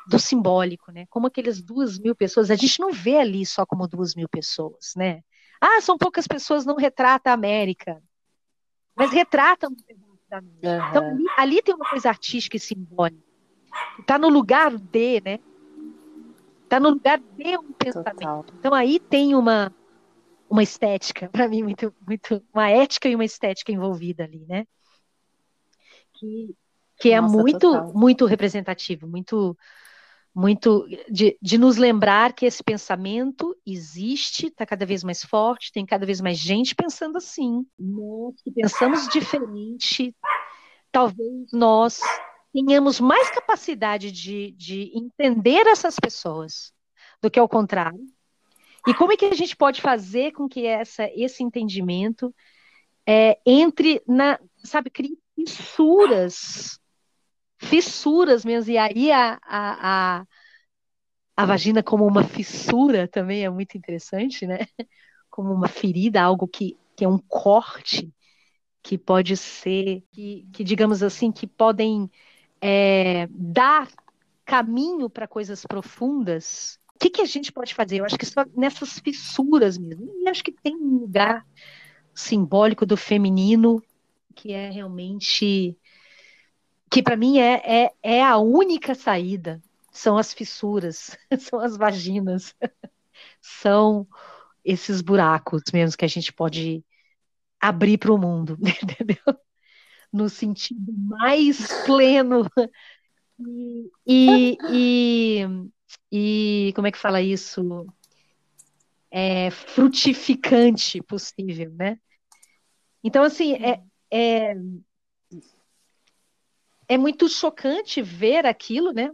do 0.07 0.19
simbólico, 0.19 0.91
né? 0.91 1.07
Como 1.09 1.25
aquelas 1.25 1.59
duas 1.59 1.97
mil 1.97 2.15
pessoas, 2.15 2.51
a 2.51 2.55
gente 2.55 2.79
não 2.79 2.91
vê 2.91 3.17
ali 3.17 3.43
só 3.43 3.65
como 3.65 3.87
duas 3.87 4.13
mil 4.13 4.29
pessoas, 4.29 4.93
né? 4.95 5.21
Ah, 5.59 5.81
são 5.81 5.97
poucas 5.97 6.27
pessoas, 6.27 6.65
não 6.65 6.75
retrata 6.75 7.31
a 7.31 7.33
América. 7.33 7.99
Mas 8.95 9.11
retratam 9.11 9.71
um 9.71 9.75
pedaço 9.75 10.19
da 10.29 10.37
América. 10.37 10.67
Uhum. 10.67 10.89
Então, 10.89 11.07
ali, 11.07 11.25
ali 11.37 11.61
tem 11.63 11.73
uma 11.73 11.89
coisa 11.89 12.09
artística 12.09 12.57
e 12.57 12.59
simbólica. 12.59 13.23
Está 13.97 14.19
no 14.19 14.29
lugar 14.29 14.77
de, 14.77 15.19
né? 15.21 15.39
Está 16.73 16.79
no 16.79 16.89
lugar 16.89 17.19
de 17.19 17.55
um 17.55 17.71
pensamento. 17.71 18.15
Total. 18.15 18.45
Então 18.57 18.73
aí 18.73 18.99
tem 18.99 19.35
uma 19.35 19.71
uma 20.49 20.63
estética 20.63 21.29
para 21.29 21.47
mim 21.47 21.61
muito 21.61 21.93
muito 22.05 22.43
uma 22.51 22.67
ética 22.67 23.07
e 23.07 23.13
uma 23.13 23.23
estética 23.23 23.71
envolvida 23.71 24.23
ali, 24.23 24.43
né? 24.47 24.65
Que 26.13 26.55
que 26.97 27.11
é 27.11 27.21
Nossa, 27.21 27.37
muito 27.37 27.59
total. 27.59 27.93
muito 27.93 28.25
representativo, 28.25 29.07
muito 29.07 29.55
muito 30.33 30.87
de, 31.11 31.37
de 31.39 31.59
nos 31.59 31.77
lembrar 31.77 32.33
que 32.33 32.47
esse 32.47 32.63
pensamento 32.63 33.55
existe, 33.63 34.47
está 34.47 34.65
cada 34.65 34.83
vez 34.83 35.03
mais 35.03 35.23
forte, 35.23 35.71
tem 35.71 35.85
cada 35.85 36.07
vez 36.07 36.19
mais 36.21 36.39
gente 36.39 36.73
pensando 36.73 37.17
assim. 37.17 37.63
Nós 37.77 38.33
que 38.41 38.51
pensamos 38.51 39.07
diferente, 39.09 40.15
talvez 40.91 41.51
nós 41.51 41.99
tenhamos 42.53 42.99
mais 42.99 43.29
capacidade 43.31 44.11
de, 44.11 44.51
de 44.51 44.91
entender 44.95 45.65
essas 45.67 45.95
pessoas 45.99 46.71
do 47.21 47.31
que 47.31 47.39
ao 47.39 47.49
contrário. 47.49 47.99
E 48.87 48.93
como 48.93 49.11
é 49.11 49.17
que 49.17 49.25
a 49.25 49.33
gente 49.33 49.55
pode 49.55 49.81
fazer 49.81 50.31
com 50.31 50.47
que 50.47 50.65
essa, 50.65 51.09
esse 51.15 51.41
entendimento 51.41 52.33
é, 53.07 53.39
entre 53.45 54.01
na, 54.07 54.39
sabe, 54.63 54.89
crie 54.89 55.17
fissuras, 55.35 56.79
fissuras 57.57 58.45
mesmo, 58.45 58.71
e 58.71 58.77
aí 58.77 59.11
a, 59.11 59.39
a, 59.41 60.19
a, 60.19 60.27
a 61.35 61.45
vagina 61.45 61.81
como 61.81 62.05
uma 62.05 62.23
fissura 62.23 63.07
também 63.07 63.43
é 63.43 63.49
muito 63.49 63.77
interessante, 63.77 64.45
né? 64.45 64.67
Como 65.29 65.51
uma 65.51 65.67
ferida, 65.67 66.21
algo 66.21 66.47
que, 66.47 66.77
que 66.95 67.03
é 67.03 67.07
um 67.07 67.17
corte, 67.17 68.13
que 68.83 68.97
pode 68.97 69.35
ser, 69.35 70.03
que, 70.11 70.47
que 70.53 70.63
digamos 70.63 71.01
assim, 71.01 71.31
que 71.31 71.47
podem 71.47 72.11
é, 72.65 73.27
dar 73.29 73.89
caminho 74.45 75.09
para 75.09 75.27
coisas 75.27 75.65
profundas, 75.65 76.79
o 76.95 76.99
que, 76.99 77.09
que 77.09 77.21
a 77.21 77.25
gente 77.25 77.51
pode 77.51 77.75
fazer? 77.75 77.97
Eu 77.97 78.05
acho 78.05 78.17
que 78.17 78.25
só 78.25 78.45
nessas 78.55 78.99
fissuras 78.99 79.77
mesmo. 79.77 80.09
E 80.21 80.29
acho 80.29 80.41
que 80.41 80.53
tem 80.53 80.73
um 80.73 80.99
lugar 80.99 81.45
simbólico 82.15 82.85
do 82.85 82.95
feminino 82.95 83.83
que 84.33 84.53
é 84.53 84.69
realmente 84.69 85.77
que 86.89 87.03
para 87.03 87.17
mim 87.17 87.37
é, 87.37 87.85
é, 87.85 87.91
é 88.01 88.23
a 88.23 88.37
única 88.37 88.95
saída, 88.95 89.61
são 89.91 90.17
as 90.17 90.33
fissuras, 90.33 91.17
são 91.39 91.59
as 91.59 91.75
vaginas, 91.75 92.55
são 93.41 94.07
esses 94.63 95.01
buracos 95.01 95.63
mesmo 95.73 95.97
que 95.97 96.05
a 96.05 96.09
gente 96.09 96.31
pode 96.31 96.81
abrir 97.59 97.97
para 97.97 98.13
o 98.13 98.17
mundo, 98.17 98.57
entendeu? 98.63 99.37
No 100.13 100.29
sentido 100.29 100.93
mais 100.93 101.83
pleno 101.85 102.45
e, 104.05 104.57
e, 104.69 105.47
e, 106.11 106.73
como 106.75 106.87
é 106.87 106.91
que 106.91 106.97
fala 106.97 107.21
isso? 107.21 107.85
É, 109.09 109.51
frutificante 109.51 111.01
possível, 111.01 111.71
né? 111.73 111.99
Então, 113.03 113.23
assim, 113.23 113.53
é, 113.55 113.81
é, 114.11 114.55
é 116.87 116.97
muito 116.97 117.27
chocante 117.27 118.01
ver 118.01 118.45
aquilo, 118.45 118.91
né? 118.91 119.11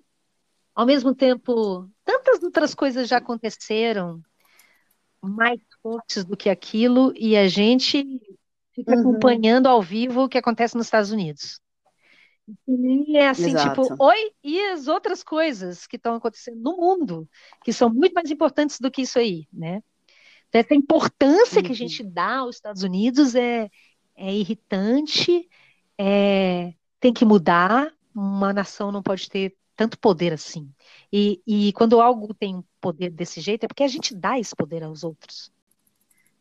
Ao 0.75 0.85
mesmo 0.85 1.13
tempo, 1.13 1.89
tantas 2.05 2.41
outras 2.43 2.73
coisas 2.73 3.07
já 3.07 3.17
aconteceram 3.17 4.21
mais 5.21 5.59
fortes 5.81 6.23
do 6.23 6.37
que 6.37 6.49
aquilo 6.49 7.13
e 7.17 7.35
a 7.35 7.47
gente 7.49 8.21
fica 8.79 8.95
uhum. 8.95 9.01
acompanhando 9.01 9.67
ao 9.67 9.81
vivo 9.81 10.23
o 10.23 10.29
que 10.29 10.37
acontece 10.37 10.75
nos 10.75 10.87
Estados 10.87 11.11
Unidos. 11.11 11.59
E 12.67 13.17
é 13.17 13.29
assim, 13.29 13.53
tipo, 13.55 13.59
Exato. 13.59 13.81
tipo, 13.83 14.03
oi, 14.03 14.31
e 14.43 14.59
as 14.71 14.87
outras 14.87 15.23
coisas 15.23 15.85
que 15.85 15.97
estão 15.97 16.15
acontecendo 16.15 16.59
no 16.59 16.77
mundo, 16.77 17.29
que 17.63 17.71
são 17.71 17.89
muito 17.93 18.13
mais 18.13 18.31
importantes 18.31 18.79
do 18.79 18.89
que 18.89 19.03
isso 19.03 19.19
aí, 19.19 19.47
né? 19.53 19.83
Então, 20.47 20.61
essa 20.61 20.73
importância 20.73 21.57
uhum. 21.57 21.63
que 21.63 21.67
a 21.67 21.71
uhum. 21.71 21.75
gente 21.75 22.03
dá 22.03 22.37
aos 22.37 22.55
Estados 22.55 22.81
Unidos 22.81 23.35
é, 23.35 23.69
é 24.15 24.33
irritante, 24.33 25.47
é, 25.97 26.73
tem 26.99 27.13
que 27.13 27.23
mudar, 27.23 27.93
uma 28.15 28.51
nação 28.51 28.91
não 28.91 29.03
pode 29.03 29.29
ter 29.29 29.55
tanto 29.75 29.99
poder 29.99 30.33
assim. 30.33 30.69
E, 31.13 31.41
e 31.45 31.71
quando 31.73 32.01
algo 32.01 32.33
tem 32.33 32.63
poder 32.81 33.11
desse 33.11 33.39
jeito, 33.39 33.63
é 33.63 33.67
porque 33.67 33.83
a 33.83 33.87
gente 33.87 34.15
dá 34.15 34.39
esse 34.39 34.55
poder 34.55 34.83
aos 34.83 35.03
outros. 35.03 35.51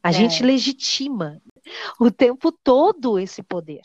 A 0.02 0.08
é. 0.08 0.12
gente 0.12 0.42
legitima 0.42 1.40
o 2.00 2.10
tempo 2.10 2.52
todo 2.52 3.18
esse 3.18 3.42
poder. 3.42 3.82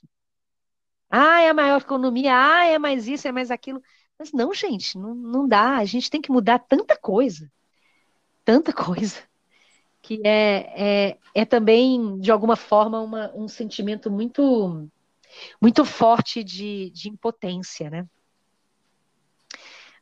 Ah, 1.10 1.42
é 1.42 1.50
a 1.50 1.54
maior 1.54 1.82
economia, 1.82 2.34
ah, 2.36 2.66
é 2.66 2.80
mais 2.80 3.08
isso, 3.08 3.28
é 3.28 3.32
mais 3.32 3.52
aquilo. 3.52 3.82
Mas 4.18 4.32
não, 4.32 4.54
gente, 4.54 4.98
não, 4.98 5.14
não 5.14 5.48
dá. 5.48 5.78
A 5.78 5.86
gente 5.86 6.10
tem 6.10 6.22
que 6.22 6.32
mudar 6.32 6.60
tanta 6.60 6.98
coisa. 6.98 7.52
Tanta 8.44 8.74
coisa. 8.74 9.20
Que 10.02 10.22
é, 10.26 11.12
é, 11.12 11.18
é 11.34 11.46
também, 11.46 12.20
de 12.20 12.32
alguma 12.32 12.56
forma, 12.56 13.00
uma, 13.02 13.32
um 13.36 13.48
sentimento 13.48 14.12
muito 14.12 14.90
muito 15.62 15.84
forte 15.84 16.44
de, 16.44 16.92
de 16.92 17.10
impotência, 17.10 17.90
né? 17.90 18.08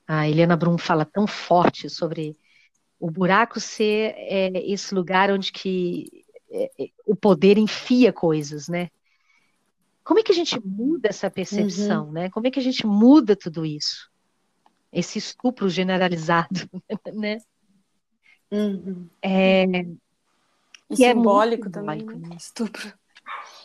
A 0.07 0.27
Helena 0.27 0.57
Brum 0.57 0.77
fala 0.77 1.05
tão 1.05 1.25
forte 1.25 1.89
sobre 1.89 2.37
o 2.99 3.09
buraco 3.09 3.59
ser 3.59 4.13
é, 4.17 4.51
esse 4.71 4.93
lugar 4.93 5.31
onde 5.31 5.51
que 5.51 6.20
é, 6.51 6.71
é, 6.77 6.89
o 7.05 7.15
poder 7.15 7.57
enfia 7.57 8.11
coisas, 8.11 8.67
né? 8.67 8.89
Como 10.03 10.19
é 10.19 10.23
que 10.23 10.31
a 10.31 10.35
gente 10.35 10.59
muda 10.65 11.07
essa 11.09 11.29
percepção, 11.29 12.07
uhum. 12.07 12.11
né? 12.11 12.29
Como 12.29 12.47
é 12.47 12.51
que 12.51 12.59
a 12.59 12.63
gente 12.63 12.85
muda 12.85 13.35
tudo 13.35 13.65
isso? 13.65 14.11
Esse 14.91 15.17
estupro 15.17 15.69
generalizado, 15.69 16.69
né? 17.13 17.37
Uhum. 18.51 19.07
É, 19.21 19.65
e 20.89 20.95
simbólico 20.97 21.67
é 21.67 21.71
também, 21.71 21.99
simbólico, 21.99 22.27
né? 22.27 22.35
estupro. 22.35 22.93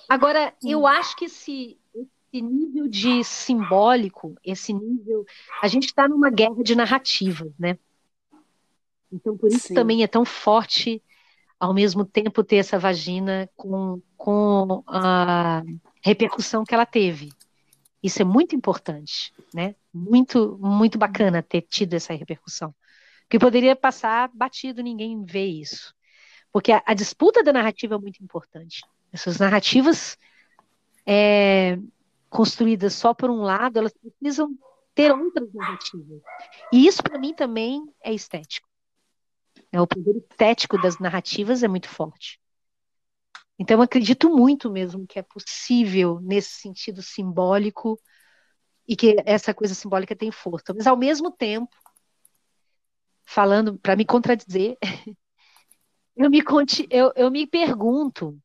Agora, 0.09 0.55
eu 0.63 0.83
hum. 0.83 0.87
acho 0.87 1.17
que 1.17 1.25
esse, 1.25 1.77
esse 1.93 2.41
nível 2.41 2.87
de 2.87 3.25
simbólico, 3.25 4.37
esse 4.45 4.73
nível. 4.73 5.27
A 5.61 5.67
gente 5.67 5.87
está 5.87 6.07
numa 6.07 6.31
guerra 6.31 6.63
de 6.63 6.77
narrativas, 6.77 7.53
né? 7.59 7.77
Então, 9.13 9.37
por 9.37 9.49
isso 9.49 9.69
Sim. 9.69 9.75
também 9.75 10.05
é 10.05 10.07
tão 10.07 10.25
forte, 10.25 11.03
ao 11.59 11.73
mesmo 11.73 12.05
tempo, 12.05 12.45
ter 12.45 12.57
essa 12.57 12.79
vagina 12.79 13.49
com, 13.57 14.01
com 14.17 14.83
a 14.87 15.63
repercussão 16.03 16.65
que 16.65 16.75
ela 16.75 16.87
teve. 16.87 17.33
Isso 18.03 18.21
é 18.23 18.25
muito 18.25 18.55
importante, 18.55 19.33
né? 19.53 19.75
Muito, 19.93 20.59
muito 20.61 20.99
bacana 20.99 21.43
ter 21.43 21.63
tido 21.63 21.95
essa 21.95 22.15
repercussão. 22.15 22.75
Porque 23.23 23.39
poderia 23.39 23.75
passar 23.75 24.31
batido, 24.33 24.83
ninguém 24.83 25.25
vê 25.25 25.47
isso. 25.47 25.95
Porque 26.53 26.73
a, 26.73 26.83
a 26.87 26.95
disputa 26.95 27.43
da 27.43 27.53
narrativa 27.53 27.97
é 27.97 27.99
muito 27.99 28.23
importante. 28.23 28.85
Essas 29.13 29.39
narrativas 29.39 30.17
é, 31.05 31.79
construídas 32.29 32.95
só 32.95 33.15
por 33.15 33.31
um 33.31 33.41
lado, 33.41 33.79
elas 33.79 33.93
precisam 33.93 34.51
ter 34.95 35.13
outras 35.13 35.53
narrativas. 35.53 36.21
E 36.73 36.87
isso, 36.87 37.03
para 37.03 37.19
mim, 37.19 37.35
também 37.35 37.83
é 38.03 38.13
estético. 38.13 38.69
É, 39.77 39.81
o 39.81 39.87
poder 39.87 40.17
estético 40.17 40.81
das 40.81 40.99
narrativas 40.99 41.63
é 41.63 41.69
muito 41.69 41.87
forte. 41.87 42.41
Então, 43.59 43.77
eu 43.77 43.83
acredito 43.83 44.31
muito 44.31 44.71
mesmo 44.71 45.07
que 45.07 45.19
é 45.19 45.23
possível, 45.23 46.19
nesse 46.23 46.53
sentido 46.53 47.03
simbólico, 47.03 48.01
e 48.89 48.97
que 48.97 49.17
essa 49.27 49.53
coisa 49.53 49.75
simbólica 49.75 50.17
tem 50.17 50.31
força. 50.31 50.73
Mas, 50.73 50.87
ao 50.87 50.97
mesmo 50.97 51.31
tempo, 51.31 51.77
falando, 53.23 53.79
para 53.79 53.95
me 53.95 54.07
contradizer, 54.07 54.79
eu 56.17 56.31
me, 56.31 56.43
eu, 56.89 57.13
eu 57.15 57.31
me 57.31 57.47
pergunto 57.47 58.41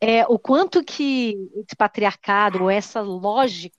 é, 0.00 0.26
o 0.26 0.40
quanto 0.40 0.82
que 0.82 1.36
esse 1.54 1.76
patriarcado, 1.76 2.64
ou 2.64 2.70
essa 2.70 3.00
lógica, 3.00 3.78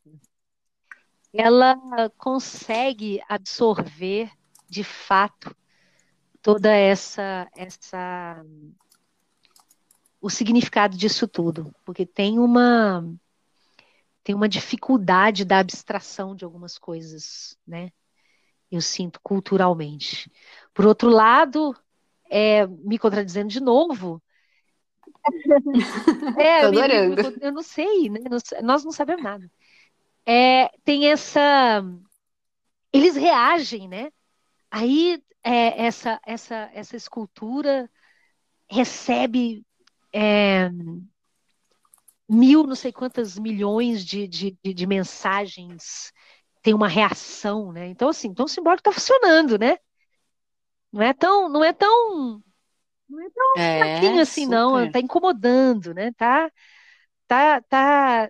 ela 1.34 1.76
consegue 2.18 3.22
absorver 3.28 4.32
de 4.72 4.86
fato 4.86 5.54
toda 6.42 6.72
essa 6.74 7.46
essa 7.54 8.42
o 10.22 10.30
significado 10.30 10.96
disso 10.96 11.28
tudo, 11.28 11.76
porque 11.84 12.06
tem 12.06 12.40
uma 12.40 13.04
tem 14.24 14.34
uma 14.34 14.48
dificuldade 14.48 15.44
da 15.44 15.60
abstração 15.60 16.34
de 16.34 16.46
algumas 16.46 16.78
coisas, 16.78 17.58
né? 17.68 17.92
Eu 18.72 18.80
sinto 18.80 19.20
culturalmente. 19.22 20.32
Por 20.74 20.86
outro 20.86 21.10
lado, 21.10 21.76
é, 22.30 22.66
me 22.66 22.98
contradizendo 22.98 23.50
de 23.50 23.60
novo, 23.60 24.24
é, 26.40 26.62
adorando. 26.62 27.22
Eu, 27.22 27.38
eu 27.42 27.52
não 27.52 27.64
sei, 27.64 28.10
né? 28.10 28.22
Nós 28.64 28.86
não 28.86 28.92
sabemos 28.92 29.24
nada. 29.24 29.52
É, 30.26 30.70
tem 30.86 31.08
essa. 31.08 31.84
Eles 32.94 33.16
reagem, 33.18 33.90
né? 33.90 34.12
Aí 34.72 35.22
é, 35.44 35.86
essa, 35.86 36.20
essa, 36.26 36.72
essa 36.74 36.96
escultura 36.96 37.90
recebe 38.70 39.66
é, 40.14 40.70
mil, 42.28 42.66
não 42.66 42.76
sei 42.76 42.94
quantas 42.94 43.38
milhões 43.38 44.06
de, 44.06 44.28
de, 44.28 44.58
de, 44.64 44.88
mensagens, 44.88 46.14
tem 46.62 46.74
uma 46.74 46.88
reação, 46.88 47.74
né? 47.74 47.88
Então, 47.88 48.10
assim, 48.10 48.30
então 48.30 48.46
o 48.46 48.50
simbólico 48.50 48.90
está 48.90 48.92
funcionando, 48.92 49.60
né? 49.60 49.78
Não 50.92 51.02
é 51.02 51.14
tão, 51.14 51.50
não 51.50 51.64
é 51.64 51.74
tão 51.74 52.42
não 53.10 53.20
é 53.20 53.30
tão 53.30 53.54
é, 53.58 53.78
fraquinho 53.78 54.22
assim, 54.22 54.46
super. 54.46 54.56
não. 54.56 54.92
Tá 54.92 55.00
incomodando, 55.00 55.94
né? 55.94 56.14
Tá, 56.14 56.50
tá, 57.28 57.62
tá. 57.62 58.30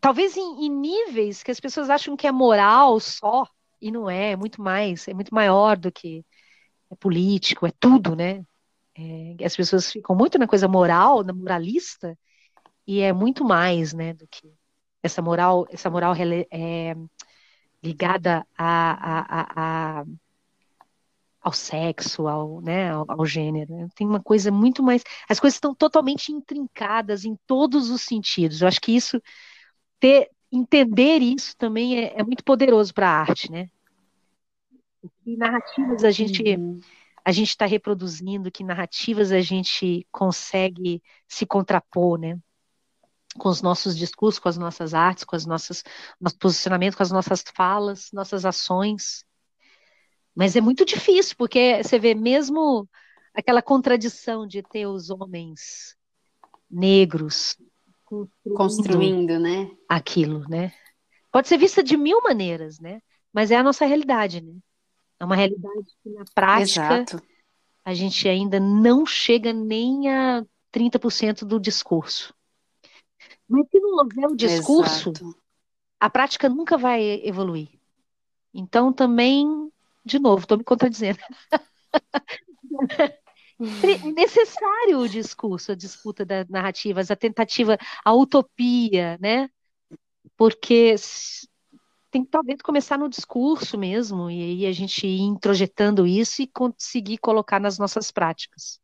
Talvez 0.00 0.36
em, 0.36 0.66
em, 0.66 0.70
níveis 0.70 1.42
que 1.42 1.50
as 1.50 1.58
pessoas 1.58 1.90
acham 1.90 2.16
que 2.16 2.26
é 2.26 2.32
moral 2.32 3.00
só, 3.00 3.44
e 3.84 3.90
não 3.90 4.08
é, 4.08 4.32
é 4.32 4.36
muito 4.36 4.62
mais, 4.62 5.06
é 5.08 5.14
muito 5.14 5.34
maior 5.34 5.76
do 5.76 5.92
que 5.92 6.24
é 6.90 6.96
político, 6.96 7.66
é 7.66 7.72
tudo, 7.78 8.16
né? 8.16 8.44
É, 8.96 9.44
as 9.44 9.56
pessoas 9.56 9.92
ficam 9.92 10.16
muito 10.16 10.38
na 10.38 10.46
coisa 10.48 10.68
moral, 10.68 11.22
na 11.24 11.34
moralista, 11.34 12.18
e 12.86 13.00
é 13.00 13.12
muito 13.12 13.44
mais, 13.44 13.92
né, 13.92 14.14
do 14.14 14.26
que 14.28 14.52
essa 15.02 15.22
moral, 15.22 15.66
essa 15.70 15.90
moral 15.90 16.14
é, 16.50 16.94
ligada 17.82 18.46
a, 18.56 20.00
a, 20.00 20.00
a 20.00 20.04
ao 21.42 21.52
sexo, 21.52 22.26
ao, 22.26 22.60
né, 22.62 22.90
ao, 22.90 23.04
ao, 23.08 23.26
gênero. 23.26 23.88
Tem 23.94 24.06
uma 24.06 24.22
coisa 24.22 24.50
muito 24.50 24.82
mais. 24.82 25.02
As 25.28 25.38
coisas 25.38 25.56
estão 25.56 25.74
totalmente 25.74 26.32
intrincadas 26.32 27.24
em 27.26 27.36
todos 27.46 27.90
os 27.90 28.02
sentidos. 28.02 28.62
Eu 28.62 28.68
acho 28.68 28.80
que 28.80 28.92
isso, 28.96 29.20
ter, 30.00 30.30
entender 30.50 31.20
isso 31.22 31.54
também 31.58 31.98
é, 31.98 32.20
é 32.20 32.24
muito 32.24 32.44
poderoso 32.44 32.94
para 32.94 33.08
a 33.08 33.20
arte, 33.20 33.50
né? 33.52 33.68
Que 35.24 35.38
narrativas 35.38 36.04
a 36.04 36.10
gente 36.10 36.42
uhum. 36.42 36.78
a 37.24 37.32
gente 37.32 37.48
está 37.48 37.64
reproduzindo, 37.64 38.50
que 38.50 38.62
narrativas 38.62 39.32
a 39.32 39.40
gente 39.40 40.06
consegue 40.12 41.02
se 41.26 41.46
contrapor, 41.46 42.18
né? 42.18 42.38
Com 43.38 43.48
os 43.48 43.62
nossos 43.62 43.96
discursos, 43.96 44.38
com 44.38 44.50
as 44.50 44.58
nossas 44.58 44.92
artes, 44.92 45.24
com 45.24 45.34
as 45.34 45.46
nossas 45.46 45.82
nosso 46.20 46.38
posicionamento, 46.38 46.94
com 46.94 47.02
as 47.02 47.10
nossas 47.10 47.42
falas, 47.56 48.10
nossas 48.12 48.44
ações. 48.44 49.24
Mas 50.34 50.56
é 50.56 50.60
muito 50.60 50.84
difícil, 50.84 51.34
porque 51.38 51.82
você 51.82 51.98
vê 51.98 52.14
mesmo 52.14 52.86
aquela 53.32 53.62
contradição 53.62 54.46
de 54.46 54.62
ter 54.62 54.86
os 54.86 55.08
homens 55.08 55.96
negros 56.70 57.56
construindo, 58.04 58.56
construindo, 58.56 59.38
né? 59.40 59.70
Aquilo, 59.88 60.46
né? 60.50 60.70
Pode 61.32 61.48
ser 61.48 61.56
vista 61.56 61.82
de 61.82 61.96
mil 61.96 62.20
maneiras, 62.20 62.78
né? 62.78 63.00
Mas 63.32 63.50
é 63.50 63.56
a 63.56 63.62
nossa 63.62 63.86
realidade, 63.86 64.42
né? 64.42 64.52
É 65.18 65.24
uma 65.24 65.36
realidade 65.36 65.86
que 66.02 66.10
na 66.10 66.24
prática 66.34 66.94
Exato. 66.94 67.22
a 67.84 67.94
gente 67.94 68.28
ainda 68.28 68.58
não 68.58 69.06
chega 69.06 69.52
nem 69.52 70.10
a 70.10 70.44
30% 70.72 71.44
do 71.44 71.60
discurso. 71.60 72.34
Mas 73.48 73.66
se 73.70 73.78
não 73.78 73.98
houver 73.98 74.26
o 74.26 74.36
discurso, 74.36 75.10
Exato. 75.10 75.38
a 76.00 76.10
prática 76.10 76.48
nunca 76.48 76.76
vai 76.76 77.02
evoluir. 77.24 77.68
Então 78.52 78.92
também, 78.92 79.70
de 80.04 80.18
novo, 80.18 80.42
estou 80.42 80.58
me 80.58 80.64
contradizendo. 80.64 81.18
É 83.56 84.10
necessário 84.10 84.98
o 84.98 85.08
discurso, 85.08 85.70
a 85.70 85.76
disputa 85.76 86.24
das 86.24 86.48
narrativas, 86.48 87.10
a 87.10 87.16
tentativa, 87.16 87.78
a 88.04 88.12
utopia, 88.12 89.16
né? 89.20 89.48
Porque 90.36 90.96
tem 92.14 92.24
que 92.24 92.30
talvez 92.30 92.62
começar 92.62 92.96
no 92.96 93.08
discurso 93.08 93.76
mesmo, 93.76 94.30
e 94.30 94.40
aí 94.40 94.66
a 94.66 94.72
gente 94.72 95.04
ir 95.04 95.22
introjetando 95.22 96.06
isso 96.06 96.42
e 96.42 96.46
conseguir 96.46 97.18
colocar 97.18 97.58
nas 97.58 97.76
nossas 97.76 98.12
práticas. 98.12 98.80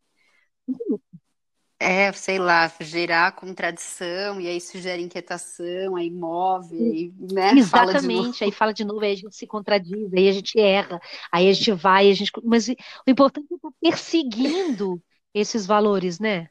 É, 1.78 2.10
sei 2.10 2.40
lá, 2.40 2.66
gerar 2.80 3.30
contradição, 3.36 4.40
e 4.40 4.48
aí 4.48 4.56
isso 4.56 4.76
gera 4.80 5.00
inquietação, 5.00 5.94
aí 5.94 6.10
move, 6.10 6.76
aí, 6.76 7.14
né, 7.32 7.62
fala 7.62 7.94
de 7.94 8.08
novo. 8.08 8.18
Exatamente, 8.18 8.42
aí 8.42 8.50
fala 8.50 8.74
de 8.74 8.84
novo, 8.84 9.00
aí 9.00 9.12
a 9.12 9.16
gente 9.16 9.36
se 9.36 9.46
contradiz, 9.46 10.12
aí 10.12 10.28
a 10.28 10.32
gente 10.32 10.58
erra, 10.58 11.00
aí 11.30 11.48
a 11.48 11.52
gente 11.52 11.70
vai, 11.70 12.10
a 12.10 12.14
gente... 12.14 12.32
mas 12.42 12.68
o 12.68 12.74
importante 13.06 13.46
é 13.52 13.54
estar 13.54 13.70
perseguindo 13.80 15.00
esses 15.32 15.66
valores, 15.66 16.18
né? 16.18 16.48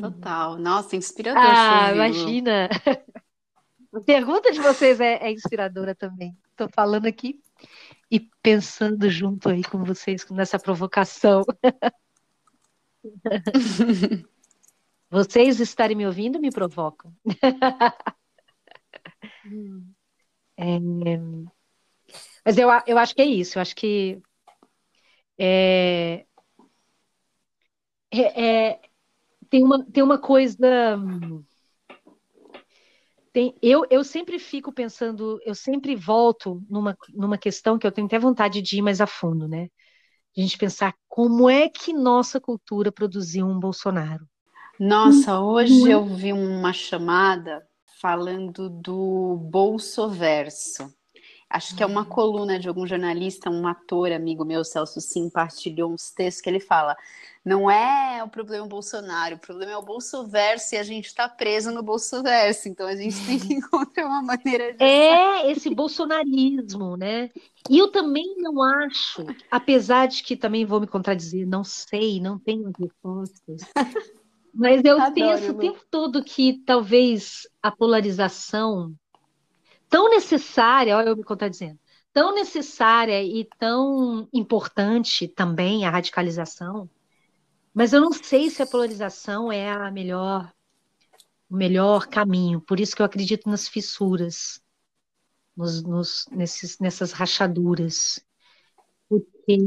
Total, 0.00 0.56
nossa, 0.56 0.94
inspirador 0.94 1.42
Ah, 1.44 1.92
imagina! 1.92 2.68
A 3.94 4.00
pergunta 4.00 4.50
de 4.52 4.60
vocês 4.60 5.00
é, 5.00 5.18
é 5.26 5.30
inspiradora 5.30 5.94
também. 5.94 6.36
Estou 6.50 6.68
falando 6.74 7.06
aqui 7.06 7.40
e 8.10 8.20
pensando 8.42 9.08
junto 9.10 9.48
aí 9.48 9.62
com 9.62 9.84
vocês 9.84 10.26
nessa 10.30 10.58
provocação. 10.58 11.44
Vocês 15.10 15.60
estarem 15.60 15.96
me 15.96 16.06
ouvindo 16.06 16.40
me 16.40 16.50
provocam. 16.50 17.12
É, 20.56 20.78
mas 22.44 22.58
eu, 22.58 22.68
eu 22.86 22.98
acho 22.98 23.14
que 23.14 23.22
é 23.22 23.26
isso. 23.26 23.58
Eu 23.58 23.62
acho 23.62 23.74
que 23.74 24.20
é, 25.38 26.26
é- 28.10 28.70
é- 28.70 28.80
tem 29.50 29.64
uma, 29.64 29.86
tem 29.86 30.04
uma 30.04 30.20
coisa. 30.20 30.98
Tem, 33.32 33.54
eu, 33.62 33.86
eu 33.90 34.04
sempre 34.04 34.38
fico 34.38 34.72
pensando, 34.72 35.40
eu 35.44 35.54
sempre 35.54 35.96
volto 35.96 36.62
numa, 36.68 36.96
numa 37.14 37.38
questão 37.38 37.78
que 37.78 37.86
eu 37.86 37.92
tenho 37.92 38.06
até 38.06 38.18
vontade 38.18 38.60
de 38.60 38.78
ir 38.78 38.82
mais 38.82 39.00
a 39.00 39.06
fundo, 39.06 39.48
né? 39.48 39.68
A 40.36 40.40
gente 40.40 40.58
pensar 40.58 40.94
como 41.08 41.48
é 41.50 41.68
que 41.68 41.92
nossa 41.92 42.40
cultura 42.40 42.92
produziu 42.92 43.46
um 43.46 43.58
Bolsonaro. 43.60 44.26
Nossa, 44.78 45.40
hoje 45.40 45.88
eu 45.88 46.04
vi 46.04 46.32
uma 46.32 46.72
chamada 46.74 47.66
falando 48.00 48.68
do 48.68 49.36
Bolsoverso. 49.50 50.92
Acho 51.52 51.76
que 51.76 51.82
é 51.82 51.86
uma 51.86 52.06
coluna 52.06 52.58
de 52.58 52.66
algum 52.66 52.86
jornalista, 52.86 53.50
um 53.50 53.66
ator 53.66 54.10
amigo 54.10 54.42
meu, 54.42 54.64
Celso 54.64 55.02
Sim, 55.02 55.28
partilhou 55.28 55.92
uns 55.92 56.10
textos 56.10 56.40
que 56.40 56.48
ele 56.48 56.60
fala: 56.60 56.96
não 57.44 57.70
é 57.70 58.24
o 58.24 58.28
problema 58.28 58.66
Bolsonaro, 58.66 59.36
o 59.36 59.38
problema 59.38 59.72
é 59.72 59.76
o 59.76 59.82
Bolsoverso 59.82 60.74
e 60.74 60.78
a 60.78 60.82
gente 60.82 61.08
está 61.08 61.28
preso 61.28 61.70
no 61.70 61.82
Bolsoverso. 61.82 62.70
Então 62.70 62.86
a 62.86 62.96
gente 62.96 63.22
tem 63.26 63.38
que 63.38 63.52
encontrar 63.52 64.06
uma 64.06 64.22
maneira 64.22 64.72
de. 64.72 64.82
É 64.82 65.50
esse 65.50 65.74
bolsonarismo, 65.74 66.96
né? 66.96 67.28
E 67.68 67.76
eu 67.76 67.92
também 67.92 68.34
não 68.38 68.62
acho, 68.62 69.26
apesar 69.50 70.06
de 70.06 70.22
que 70.22 70.34
também 70.34 70.64
vou 70.64 70.80
me 70.80 70.86
contradizer, 70.86 71.46
não 71.46 71.62
sei, 71.62 72.18
não 72.18 72.38
tenho 72.38 72.66
as 72.66 72.74
respostas, 72.78 73.60
mas 74.54 74.82
eu 74.84 74.96
Adoro, 75.02 75.14
penso 75.14 75.52
o 75.52 75.58
tempo 75.58 75.80
todo 75.90 76.24
que 76.24 76.62
talvez 76.64 77.42
a 77.62 77.70
polarização 77.70 78.94
tão 79.92 80.08
necessária, 80.08 80.96
olha 80.96 81.10
eu 81.10 81.16
me 81.16 81.22
contradizendo, 81.22 81.78
tão 82.14 82.34
necessária 82.34 83.22
e 83.22 83.46
tão 83.58 84.26
importante 84.32 85.28
também 85.28 85.84
a 85.84 85.90
radicalização, 85.90 86.88
mas 87.74 87.92
eu 87.92 88.00
não 88.00 88.10
sei 88.12 88.48
se 88.48 88.62
a 88.62 88.66
polarização 88.66 89.52
é 89.52 89.70
a 89.70 89.90
melhor, 89.90 90.50
o 91.50 91.54
melhor 91.56 92.06
caminho. 92.06 92.58
Por 92.60 92.80
isso 92.80 92.96
que 92.96 93.02
eu 93.02 93.06
acredito 93.06 93.48
nas 93.50 93.68
fissuras, 93.68 94.62
nos, 95.54 95.82
nos- 95.82 96.26
nesses, 96.32 96.78
nessas 96.78 97.12
rachaduras. 97.12 98.24
Porque 99.08 99.58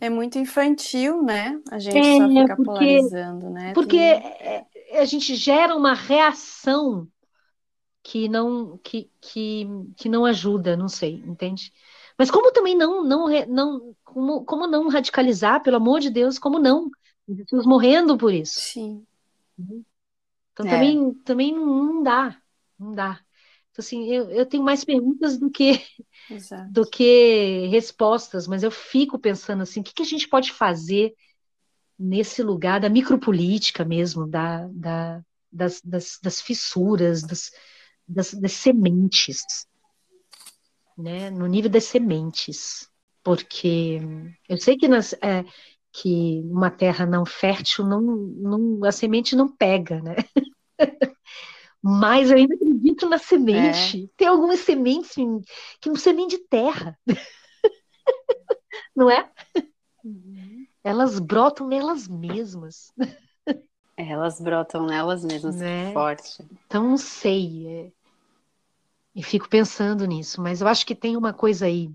É 0.00 0.10
muito 0.10 0.36
infantil, 0.38 1.22
né? 1.22 1.60
A 1.70 1.78
gente 1.78 1.96
É, 1.96 2.18
só 2.18 2.28
fica 2.28 2.56
porque- 2.56 2.64
polarizando, 2.64 3.50
né? 3.50 3.72
Porque 3.72 3.96
Tem- 3.96 4.08
é, 4.08 4.66
é, 4.90 5.00
a 5.00 5.04
gente 5.04 5.34
gera 5.36 5.74
uma 5.76 5.94
reação 5.94 7.08
que 8.08 8.28
não 8.28 8.78
que, 8.78 9.10
que, 9.20 9.66
que 9.96 10.08
não 10.08 10.24
ajuda, 10.24 10.76
não 10.76 10.88
sei, 10.88 11.14
entende? 11.26 11.72
Mas 12.18 12.30
como 12.30 12.52
também 12.52 12.76
não 12.76 13.02
não 13.04 13.28
não 13.48 13.96
como, 14.04 14.44
como 14.44 14.66
não 14.66 14.88
radicalizar, 14.88 15.62
pelo 15.62 15.76
amor 15.76 16.00
de 16.00 16.10
Deus, 16.10 16.38
como 16.38 16.58
não? 16.58 16.90
Pessoas 17.46 17.66
morrendo 17.66 18.16
por 18.18 18.32
isso. 18.32 18.70
Sim. 18.72 19.06
Então 20.52 20.66
É. 20.66 20.66
também 20.66 21.14
também 21.24 21.52
não, 21.54 21.66
não 21.66 22.02
dá, 22.02 22.40
não 22.78 22.94
dá. 22.94 23.20
Então, 23.70 23.82
assim, 23.82 24.06
eu, 24.10 24.30
eu 24.30 24.46
tenho 24.46 24.62
mais 24.62 24.84
perguntas 24.84 25.38
do 25.38 25.50
que 25.50 25.82
Exato. 26.28 26.70
do 26.70 26.88
que 26.88 27.66
respostas, 27.68 28.46
mas 28.48 28.62
eu 28.62 28.70
fico 28.70 29.18
pensando 29.18 29.62
assim, 29.62 29.80
o 29.80 29.84
que 29.84 29.94
que 29.94 30.02
a 30.02 30.06
gente 30.06 30.28
pode 30.28 30.52
fazer 30.52 31.14
nesse 31.98 32.42
lugar 32.42 32.80
da 32.80 32.88
micropolítica 32.90 33.84
mesmo, 33.84 34.26
da, 34.28 34.68
da- 34.72 35.22
das, 35.52 35.80
das, 35.82 36.18
das 36.22 36.40
fissuras, 36.40 37.22
das, 37.22 37.50
das, 38.08 38.34
das 38.34 38.52
sementes, 38.52 39.66
né? 40.96 41.30
No 41.30 41.46
nível 41.46 41.70
das 41.70 41.84
sementes, 41.84 42.88
porque 43.22 44.00
eu 44.48 44.56
sei 44.58 44.76
que, 44.76 44.88
nas, 44.88 45.12
é, 45.14 45.44
que 45.92 46.40
uma 46.44 46.70
terra 46.70 47.04
não 47.06 47.24
fértil, 47.24 47.84
não, 47.84 48.00
não, 48.00 48.84
a 48.84 48.92
semente 48.92 49.34
não 49.34 49.48
pega, 49.48 50.00
né? 50.00 50.16
Mas 51.82 52.30
eu 52.30 52.36
ainda 52.36 52.54
acredito 52.54 53.08
na 53.08 53.18
semente. 53.18 54.10
Tem 54.16 54.26
algumas 54.26 54.60
sementes 54.60 55.14
que 55.80 55.88
não 55.88 55.96
são 55.96 56.12
nem 56.12 56.26
de 56.26 56.38
terra. 56.38 56.98
Não 58.94 59.10
é? 59.10 59.30
Elas 60.82 61.18
brotam 61.18 61.68
nelas 61.68 62.08
mesmas. 62.08 62.92
Elas 63.96 64.40
brotam 64.40 64.86
nelas 64.86 65.24
mesmas, 65.24 65.56
Né? 65.56 65.88
que 65.88 65.94
forte. 65.94 66.44
Então, 66.66 66.90
não 66.90 66.96
sei. 66.96 67.66
é. 67.66 67.92
E 69.14 69.22
fico 69.22 69.48
pensando 69.48 70.04
nisso, 70.04 70.42
mas 70.42 70.60
eu 70.60 70.68
acho 70.68 70.84
que 70.84 70.94
tem 70.94 71.16
uma 71.16 71.32
coisa 71.32 71.64
aí. 71.64 71.90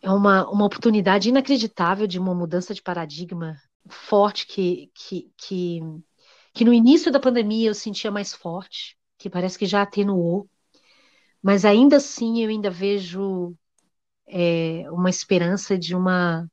É 0.00 0.10
uma, 0.10 0.48
uma 0.48 0.64
oportunidade 0.64 1.28
inacreditável 1.28 2.06
de 2.06 2.18
uma 2.18 2.34
mudança 2.34 2.72
de 2.72 2.80
paradigma 2.80 3.60
forte 3.86 4.46
que, 4.46 4.90
que, 4.94 5.30
que, 5.36 5.80
que 6.54 6.64
no 6.64 6.72
início 6.72 7.12
da 7.12 7.20
pandemia 7.20 7.68
eu 7.68 7.74
sentia 7.74 8.10
mais 8.10 8.32
forte, 8.32 8.96
que 9.18 9.28
parece 9.28 9.58
que 9.58 9.66
já 9.66 9.82
atenuou, 9.82 10.48
mas 11.42 11.66
ainda 11.66 11.96
assim 11.96 12.42
eu 12.42 12.48
ainda 12.48 12.70
vejo 12.70 13.54
é, 14.26 14.84
uma 14.90 15.10
esperança 15.10 15.76
de 15.76 15.94
uma, 15.94 16.50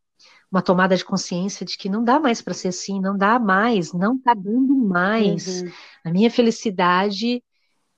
uma 0.51 0.61
tomada 0.61 0.95
de 0.95 1.03
consciência 1.03 1.65
de 1.65 1.77
que 1.77 1.89
não 1.89 2.03
dá 2.03 2.19
mais 2.19 2.41
para 2.41 2.53
ser 2.53 2.69
assim, 2.69 3.01
não 3.01 3.17
dá 3.17 3.37
mais, 3.37 3.93
não 3.93 4.15
está 4.15 4.33
dando 4.33 4.75
mais. 4.75 5.61
Uhum. 5.61 5.71
A 6.05 6.09
minha 6.11 6.31
felicidade, 6.31 7.43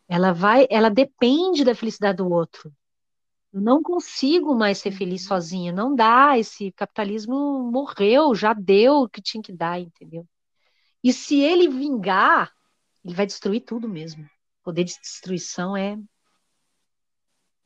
ela 0.07 0.33
vai, 0.33 0.65
ela 0.69 0.89
depende 0.89 1.63
da 1.63 1.75
felicidade 1.75 2.17
do 2.17 2.29
outro. 2.29 2.73
Eu 3.51 3.61
não 3.61 3.81
consigo 3.81 4.55
mais 4.55 4.77
ser 4.77 4.91
feliz 4.91 5.25
sozinha, 5.25 5.71
não 5.71 5.95
dá. 5.95 6.37
Esse 6.37 6.71
capitalismo 6.71 7.69
morreu, 7.71 8.35
já 8.35 8.53
deu 8.53 9.01
o 9.01 9.09
que 9.09 9.21
tinha 9.21 9.41
que 9.41 9.51
dar, 9.51 9.79
entendeu? 9.79 10.27
E 11.03 11.11
se 11.13 11.39
ele 11.39 11.67
vingar, 11.67 12.51
ele 13.03 13.15
vai 13.15 13.25
destruir 13.25 13.61
tudo 13.61 13.87
mesmo. 13.87 14.23
O 14.23 14.63
poder 14.65 14.83
de 14.83 14.99
destruição 14.99 15.75
é. 15.75 15.97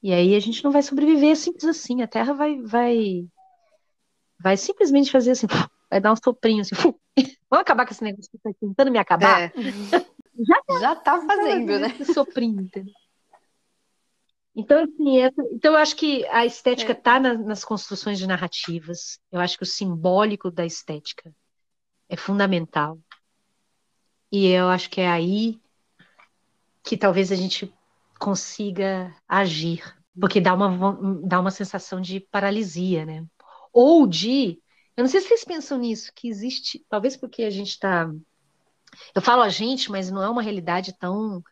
E 0.01 0.13
aí 0.13 0.35
a 0.35 0.39
gente 0.39 0.63
não 0.63 0.71
vai 0.71 0.81
sobreviver 0.81 1.35
simples 1.35 1.65
assim. 1.65 2.01
A 2.01 2.07
Terra 2.07 2.33
vai, 2.33 2.61
vai, 2.61 3.25
vai 4.39 4.57
simplesmente 4.57 5.11
fazer 5.11 5.31
assim, 5.31 5.47
vai 5.89 5.99
dar 6.01 6.11
um 6.11 6.15
soprinho 6.15 6.61
assim. 6.61 6.75
Vamos 7.49 7.61
acabar 7.61 7.85
com 7.85 7.91
esse 7.93 8.03
negócio 8.03 8.29
que 8.29 8.37
está 8.37 8.51
tentando 8.59 8.91
me 8.91 8.97
acabar. 8.97 9.41
É. 9.41 9.53
Já 10.79 10.95
tá 10.95 11.21
fazendo, 11.25 11.79
né? 11.79 11.95
Esse 11.99 12.13
soprinho, 12.13 12.61
entendeu? 12.61 12.93
Então, 14.55 14.83
assim, 14.83 15.19
essa- 15.19 15.43
então 15.51 15.73
eu 15.73 15.77
acho 15.79 15.95
que 15.95 16.25
a 16.27 16.45
estética 16.45 16.91
É. 16.91 16.95
está 16.95 17.19
nas 17.19 17.63
construções 17.65 18.19
de 18.19 18.27
narrativas. 18.27 19.19
Eu 19.31 19.39
acho 19.39 19.57
que 19.57 19.63
o 19.63 19.67
simbólico 19.67 20.51
da 20.51 20.65
estética 20.65 21.33
é 22.09 22.15
fundamental. 22.15 22.99
E 24.31 24.47
eu 24.47 24.69
acho 24.69 24.89
que 24.89 25.01
é 25.01 25.09
aí 25.09 25.59
que 26.83 26.97
talvez 26.97 27.31
a 27.31 27.35
gente 27.35 27.73
consiga 28.19 29.15
agir, 29.27 29.83
porque 30.19 30.39
dá 30.41 30.53
uma, 30.53 30.97
dá 31.23 31.39
uma 31.39 31.51
sensação 31.51 31.99
de 32.01 32.19
paralisia, 32.19 33.05
né? 33.05 33.25
Ou 33.73 34.07
de. 34.07 34.59
Eu 34.95 35.03
não 35.03 35.09
sei 35.09 35.19
se 35.21 35.27
vocês 35.27 35.43
pensam 35.43 35.79
nisso, 35.79 36.11
que 36.15 36.27
existe. 36.27 36.85
Talvez 36.87 37.17
porque 37.17 37.43
a 37.43 37.49
gente 37.49 37.69
está. 37.69 38.09
Eu 39.15 39.21
falo 39.21 39.41
a 39.41 39.49
gente, 39.49 39.89
mas 39.91 40.11
não 40.11 40.21
é 40.21 40.29
uma 40.29 40.41
realidade 40.43 40.93
tão. 40.97 41.43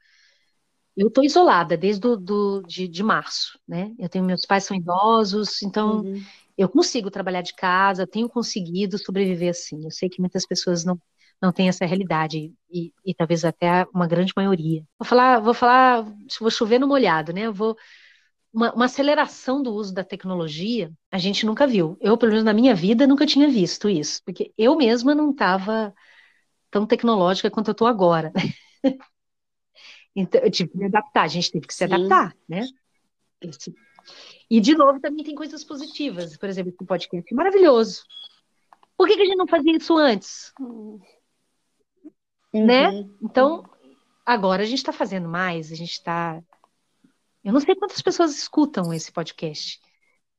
Eu 0.95 1.07
estou 1.07 1.23
isolada 1.23 1.75
desde 1.75 2.01
do, 2.01 2.17
do, 2.17 2.61
de, 2.63 2.87
de 2.87 3.01
março, 3.01 3.59
né? 3.67 3.91
Eu 3.97 4.07
tenho 4.07 4.23
meus 4.23 4.45
pais 4.45 4.65
são 4.65 4.77
idosos, 4.77 5.61
então 5.63 6.01
uhum. 6.01 6.21
eu 6.57 6.69
consigo 6.69 7.09
trabalhar 7.09 7.41
de 7.41 7.55
casa, 7.55 8.05
tenho 8.05 8.29
conseguido 8.29 8.97
sobreviver 8.97 9.49
assim. 9.49 9.83
Eu 9.85 9.91
sei 9.91 10.09
que 10.09 10.19
muitas 10.19 10.45
pessoas 10.45 10.83
não 10.85 10.99
não 11.41 11.51
têm 11.51 11.67
essa 11.67 11.85
realidade 11.85 12.53
e, 12.69 12.93
e, 13.03 13.15
talvez 13.15 13.43
até 13.43 13.85
uma 13.93 14.05
grande 14.05 14.31
maioria. 14.35 14.85
Vou 14.99 15.07
falar, 15.07 15.39
vou 15.39 15.55
falar, 15.55 16.05
vou 16.39 16.51
chover 16.51 16.79
no 16.79 16.87
molhado, 16.87 17.33
né? 17.33 17.47
Eu 17.47 17.53
vou 17.53 17.75
uma, 18.53 18.73
uma, 18.73 18.85
aceleração 18.85 19.61
do 19.61 19.73
uso 19.73 19.93
da 19.93 20.03
tecnologia, 20.03 20.91
a 21.09 21.17
gente 21.17 21.45
nunca 21.45 21.65
viu. 21.65 21.97
Eu, 22.01 22.17
pelo 22.17 22.31
menos 22.31 22.43
na 22.43 22.53
minha 22.53 22.75
vida, 22.75 23.07
nunca 23.07 23.25
tinha 23.25 23.47
visto 23.47 23.89
isso, 23.89 24.21
porque 24.25 24.53
eu 24.57 24.75
mesma 24.75 25.15
não 25.15 25.31
estava 25.31 25.93
tão 26.69 26.85
tecnológica 26.85 27.49
quanto 27.49 27.69
eu 27.69 27.73
estou 27.73 27.87
agora. 27.87 28.31
então, 30.15 30.41
eu 30.41 30.51
tive 30.51 30.69
que 30.69 30.77
me 30.77 30.85
adaptar, 30.85 31.23
a 31.23 31.27
gente 31.27 31.51
teve 31.51 31.67
que 31.67 31.73
se 31.73 31.87
Sim. 31.87 31.93
adaptar, 31.93 32.35
né? 32.47 32.67
E, 34.49 34.59
de 34.59 34.75
novo, 34.75 34.99
também 34.99 35.23
tem 35.23 35.35
coisas 35.35 35.63
positivas. 35.63 36.35
Por 36.37 36.49
exemplo, 36.49 36.73
o 36.79 36.85
podcast 36.85 37.31
é 37.31 37.35
maravilhoso. 37.35 38.03
Por 38.97 39.07
que, 39.07 39.15
que 39.15 39.21
a 39.21 39.25
gente 39.25 39.37
não 39.37 39.47
fazia 39.47 39.75
isso 39.75 39.97
antes? 39.97 40.53
Uhum. 40.59 40.99
Né? 42.53 43.09
Então, 43.21 43.63
agora 44.25 44.63
a 44.63 44.65
gente 44.65 44.79
está 44.79 44.91
fazendo 44.91 45.29
mais, 45.29 45.71
a 45.71 45.75
gente 45.75 45.93
está 45.93 46.41
eu 47.43 47.53
não 47.53 47.59
sei 47.59 47.75
quantas 47.75 48.01
pessoas 48.01 48.35
escutam 48.37 48.93
esse 48.93 49.11
podcast, 49.11 49.79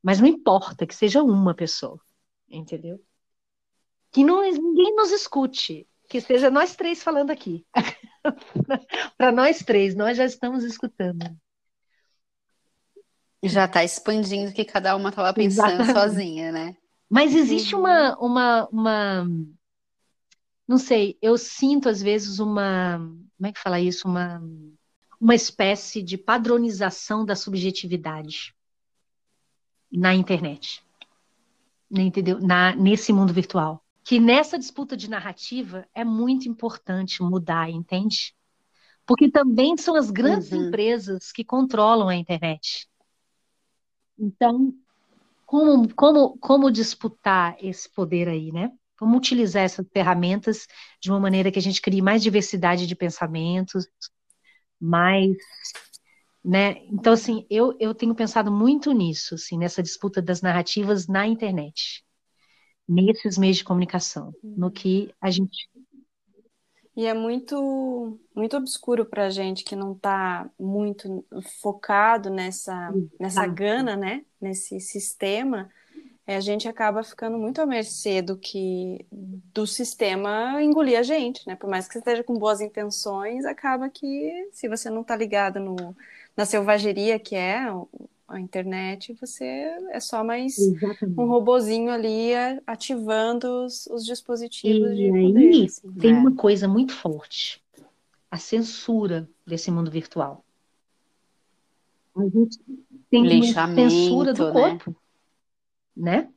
mas 0.03 0.21
não 0.21 0.27
importa 0.27 0.87
que 0.87 0.95
seja 0.95 1.23
uma 1.23 1.55
pessoa, 1.55 2.01
entendeu? 2.49 3.01
Que 4.13 4.23
não, 4.23 4.43
ninguém 4.43 4.95
nos 4.95 5.11
escute, 5.11 5.89
que 6.09 6.21
seja 6.21 6.51
nós 6.51 6.77
três 6.77 7.03
falando 7.03 7.31
aqui. 7.31 7.67
Para 9.17 9.33
nós 9.33 9.61
três, 9.61 9.95
nós 9.95 10.17
já 10.17 10.25
estamos 10.25 10.63
escutando. 10.65 11.25
Já 13.43 13.65
está 13.65 13.83
expandindo 13.83 14.51
o 14.51 14.55
que 14.55 14.65
cada 14.65 14.95
uma 14.95 15.09
estava 15.09 15.35
pensando 15.35 15.83
Exatamente. 15.83 15.93
sozinha, 15.93 16.53
né? 16.53 16.77
Mas 17.11 17.35
existe 17.35 17.75
uma, 17.75 18.17
uma, 18.19 18.69
uma. 18.69 19.27
Não 20.67 20.79
sei, 20.79 21.19
eu 21.21 21.37
sinto 21.37 21.89
às 21.89 22.01
vezes 22.01 22.39
uma. 22.39 22.99
Como 23.37 23.47
é 23.47 23.53
que 23.53 23.61
fala 23.61 23.81
isso? 23.81 24.07
Uma 24.07 24.41
uma 25.23 25.37
espécie 25.37 26.03
de 26.03 26.19
padronização 26.19 27.25
da 27.25 27.37
subjetividade 27.37 28.53
na 29.89 30.13
internet, 30.13 30.85
né, 31.89 32.03
entendeu? 32.03 32.41
Na, 32.41 32.75
nesse 32.75 33.13
mundo 33.13 33.33
virtual. 33.33 33.81
Que 34.03 34.19
nessa 34.19 34.59
disputa 34.59 34.97
de 34.97 35.09
narrativa 35.09 35.87
é 35.95 36.05
muito 36.05 36.49
importante 36.49 37.23
mudar, 37.23 37.71
entende? 37.71 38.35
Porque 39.07 39.31
também 39.31 39.77
são 39.77 39.95
as 39.95 40.11
grandes 40.11 40.51
uhum. 40.51 40.67
empresas 40.67 41.31
que 41.31 41.45
controlam 41.45 42.09
a 42.09 42.17
internet. 42.17 42.89
Então, 44.19 44.75
como, 45.47 45.95
como, 45.95 46.37
como 46.39 46.69
disputar 46.69 47.57
esse 47.61 47.89
poder 47.89 48.29
aí, 48.29 48.51
né? 48.51 48.73
Como 48.99 49.17
utilizar 49.17 49.63
essas 49.63 49.87
ferramentas 49.93 50.67
de 51.01 51.13
uma 51.13 51.21
maneira 51.21 51.53
que 51.53 51.61
a 51.61 51.63
gente 51.63 51.81
crie 51.81 52.03
mais 52.03 52.25
diversidade 52.25 52.89
de 52.89 52.97
pensamentos, 52.97 53.87
mais 54.83 55.37
né? 56.45 56.85
Então, 56.87 57.13
assim, 57.13 57.47
eu, 57.49 57.77
eu 57.79 57.95
tenho 57.95 58.15
pensado 58.15 58.51
muito 58.51 58.93
nisso, 58.93 59.37
assim, 59.37 59.57
nessa 59.57 59.83
disputa 59.83 60.21
das 60.21 60.43
narrativas 60.43 61.07
na 61.07 61.27
internet, 61.27 62.05
nesses 62.89 63.39
meios 63.39 63.59
de 63.59 63.65
comunicação, 63.65 64.35
no 64.43 64.71
que 64.71 65.15
a 65.21 65.31
gente. 65.31 65.71
E 66.97 67.07
é 67.07 67.15
muito, 67.15 68.19
muito 68.35 68.57
obscuro 68.57 69.07
para 69.07 69.27
a 69.27 69.31
gente 69.31 69.65
que 69.65 69.77
não 69.77 69.93
está 69.93 70.51
muito 70.59 71.25
focado 71.61 72.29
nessa, 72.29 72.93
nessa 73.19 73.47
gana, 73.47 73.97
né? 73.97 74.25
Nesse 74.41 74.81
sistema, 74.81 75.71
a 76.27 76.41
gente 76.41 76.69
acaba 76.69 77.03
ficando 77.03 77.37
muito 77.37 77.61
à 77.61 77.67
mercê 77.67 78.23
do 78.23 78.37
que 78.37 79.05
do 79.11 79.67
sistema 79.67 80.63
engolir 80.63 80.99
a 80.99 81.03
gente, 81.03 81.47
né? 81.47 81.57
Por 81.57 81.69
mais 81.69 81.87
que 81.87 81.95
você 81.95 81.99
esteja 81.99 82.23
com 82.23 82.39
boas 82.39 82.61
intenções, 82.61 83.45
acaba 83.45 83.89
que 83.89 84.49
se 84.53 84.69
você 84.69 84.89
não 84.89 85.03
está 85.03 85.17
ligado 85.17 85.59
no, 85.59 85.97
na 86.37 86.47
selvageria 86.47 87.19
que 87.19 87.35
é 87.35 87.67
a 88.29 88.41
internet, 88.41 89.15
você 89.21 89.45
é 89.91 90.01
só 90.01 90.23
mais 90.23 90.57
Exatamente. 90.59 91.21
um 91.21 91.27
robozinho 91.27 91.91
ali 91.91 92.31
ativando 92.67 93.65
os, 93.65 93.87
os 93.89 94.07
dispositivos 94.07 94.93
e 94.93 94.95
de 94.95 95.11
aí, 95.11 95.33
poder. 95.33 95.65
Assim. 95.65 95.93
Tem 95.95 96.15
é. 96.15 96.19
uma 96.19 96.35
coisa 96.35 96.69
muito 96.69 96.95
forte, 96.95 97.61
a 98.31 98.39
censura 98.39 99.29
desse 99.45 99.71
mundo 99.73 99.91
virtual. 99.91 100.45
A 102.17 102.23
gente 102.23 102.59
tem 103.11 103.43
uma 103.43 103.75
censura 103.75 104.33
do 104.33 104.47
né? 104.47 104.53
corpo 104.53 105.02
né? 105.97 106.29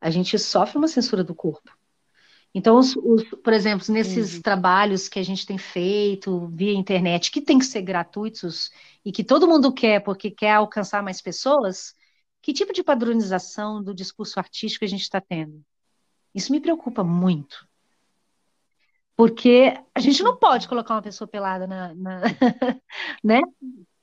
A 0.00 0.10
gente 0.10 0.38
sofre 0.38 0.78
uma 0.78 0.88
censura 0.88 1.24
do 1.24 1.34
corpo. 1.34 1.70
Então, 2.54 2.78
os, 2.78 2.96
os, 2.96 3.22
por 3.44 3.52
exemplo, 3.52 3.86
nesses 3.92 4.36
uhum. 4.36 4.42
trabalhos 4.42 5.08
que 5.08 5.18
a 5.18 5.22
gente 5.22 5.44
tem 5.44 5.58
feito 5.58 6.46
via 6.48 6.72
internet, 6.72 7.30
que 7.30 7.42
tem 7.42 7.58
que 7.58 7.66
ser 7.66 7.82
gratuitos 7.82 8.70
e 9.04 9.12
que 9.12 9.22
todo 9.22 9.46
mundo 9.46 9.72
quer 9.72 10.00
porque 10.00 10.30
quer 10.30 10.52
alcançar 10.52 11.02
mais 11.02 11.20
pessoas, 11.20 11.94
que 12.40 12.54
tipo 12.54 12.72
de 12.72 12.82
padronização 12.82 13.82
do 13.82 13.94
discurso 13.94 14.38
artístico 14.38 14.84
a 14.84 14.88
gente 14.88 15.02
está 15.02 15.20
tendo? 15.20 15.62
Isso 16.34 16.50
me 16.50 16.60
preocupa 16.60 17.04
muito. 17.04 17.68
Porque 19.14 19.74
a 19.94 20.00
gente 20.00 20.22
não 20.22 20.36
pode 20.36 20.68
colocar 20.68 20.94
uma 20.94 21.02
pessoa 21.02 21.28
pelada 21.28 21.66
na, 21.66 21.94
na 21.94 22.20
né? 23.22 23.40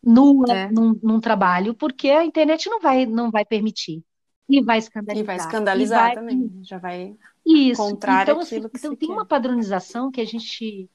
nua 0.04 0.52
é. 0.52 0.72
num, 0.72 1.00
num 1.02 1.20
trabalho, 1.20 1.74
porque 1.74 2.10
a 2.10 2.26
internet 2.26 2.70
não 2.70 2.80
vai, 2.80 3.06
não 3.06 3.32
vai 3.32 3.46
permitir. 3.46 4.04
E 4.50 4.62
vai 4.62 4.78
escandalizar. 4.78 5.24
E 5.24 5.26
vai 5.26 5.36
escandalizar 5.38 6.12
e 6.12 6.16
vai... 6.16 6.16
também. 6.16 6.60
Já 6.64 6.78
vai 6.78 7.16
Isso. 7.46 7.82
contrário 7.82 8.32
então, 8.32 8.42
assim, 8.42 8.58
então 8.58 8.96
tem 8.96 9.08
quer. 9.08 9.14
uma 9.14 9.26
padronização 9.26 10.12
que 10.12 10.22
a 10.22 10.26
gente 10.26 10.90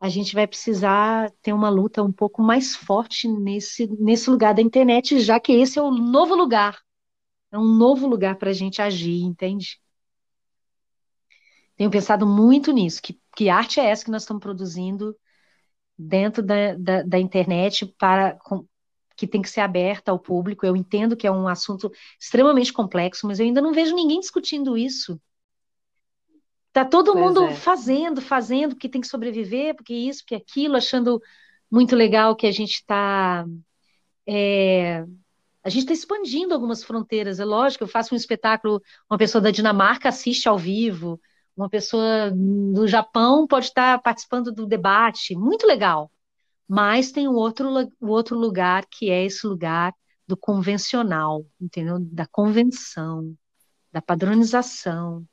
a 0.00 0.08
gente 0.08 0.34
vai 0.34 0.46
precisar 0.46 1.30
ter 1.40 1.52
uma 1.52 1.70
luta 1.70 2.02
um 2.02 2.12
pouco 2.12 2.42
mais 2.42 2.76
forte 2.76 3.26
nesse, 3.26 3.86
nesse 3.98 4.28
lugar 4.28 4.52
da 4.52 4.60
internet, 4.60 5.18
já 5.20 5.40
que 5.40 5.52
esse 5.52 5.78
é 5.78 5.82
o 5.82 5.90
novo 5.90 6.34
lugar. 6.34 6.78
É 7.50 7.58
um 7.58 7.64
novo 7.64 8.06
lugar 8.06 8.36
para 8.36 8.50
a 8.50 8.52
gente 8.52 8.82
agir, 8.82 9.22
entende? 9.22 9.80
Tenho 11.76 11.90
pensado 11.90 12.26
muito 12.26 12.70
nisso, 12.70 13.00
que, 13.00 13.18
que 13.34 13.48
arte 13.48 13.80
é 13.80 13.86
essa 13.86 14.04
que 14.04 14.10
nós 14.10 14.22
estamos 14.22 14.42
produzindo 14.42 15.16
dentro 15.96 16.42
da, 16.42 16.74
da, 16.74 17.02
da 17.02 17.18
internet 17.18 17.86
para, 17.98 18.36
que 19.16 19.26
tem 19.26 19.42
que 19.42 19.50
ser 19.50 19.60
aberta 19.60 20.10
ao 20.10 20.18
público. 20.18 20.66
Eu 20.66 20.76
entendo 20.76 21.16
que 21.16 21.26
é 21.26 21.30
um 21.30 21.48
assunto 21.48 21.90
extremamente 22.18 22.72
complexo, 22.72 23.26
mas 23.26 23.38
eu 23.38 23.46
ainda 23.46 23.60
não 23.60 23.72
vejo 23.72 23.94
ninguém 23.94 24.20
discutindo 24.20 24.76
isso. 24.76 25.20
Tá 26.72 26.84
todo 26.84 27.12
pois 27.12 27.24
mundo 27.24 27.44
é. 27.44 27.54
fazendo, 27.54 28.20
fazendo, 28.20 28.74
porque 28.74 28.88
tem 28.88 29.00
que 29.00 29.06
sobreviver, 29.06 29.76
porque 29.76 29.94
isso, 29.94 30.22
porque 30.22 30.34
aquilo, 30.34 30.76
achando 30.76 31.22
muito 31.70 31.94
legal 31.94 32.34
que 32.34 32.46
a 32.46 32.52
gente 32.52 32.74
está. 32.74 33.46
É, 34.26 35.04
a 35.62 35.68
gente 35.68 35.82
está 35.82 35.92
expandindo 35.92 36.52
algumas 36.52 36.82
fronteiras. 36.82 37.38
É 37.38 37.44
lógico, 37.44 37.84
eu 37.84 37.88
faço 37.88 38.14
um 38.14 38.16
espetáculo, 38.16 38.82
uma 39.08 39.16
pessoa 39.16 39.40
da 39.40 39.50
Dinamarca 39.50 40.08
assiste 40.08 40.48
ao 40.48 40.58
vivo, 40.58 41.20
uma 41.56 41.68
pessoa 41.68 42.32
do 42.32 42.86
Japão 42.88 43.46
pode 43.46 43.66
estar 43.66 44.00
participando 44.02 44.52
do 44.52 44.66
debate. 44.66 45.36
Muito 45.36 45.66
legal. 45.66 46.10
Mas 46.68 47.12
tem 47.12 47.28
o 47.28 47.34
outro, 47.34 47.68
o 48.00 48.08
outro 48.08 48.38
lugar 48.38 48.86
que 48.90 49.10
é 49.10 49.24
esse 49.24 49.46
lugar 49.46 49.94
do 50.26 50.36
convencional, 50.36 51.44
entendeu? 51.60 51.98
Da 52.00 52.26
convenção, 52.26 53.34
da 53.92 54.00
padronização. 54.00 55.24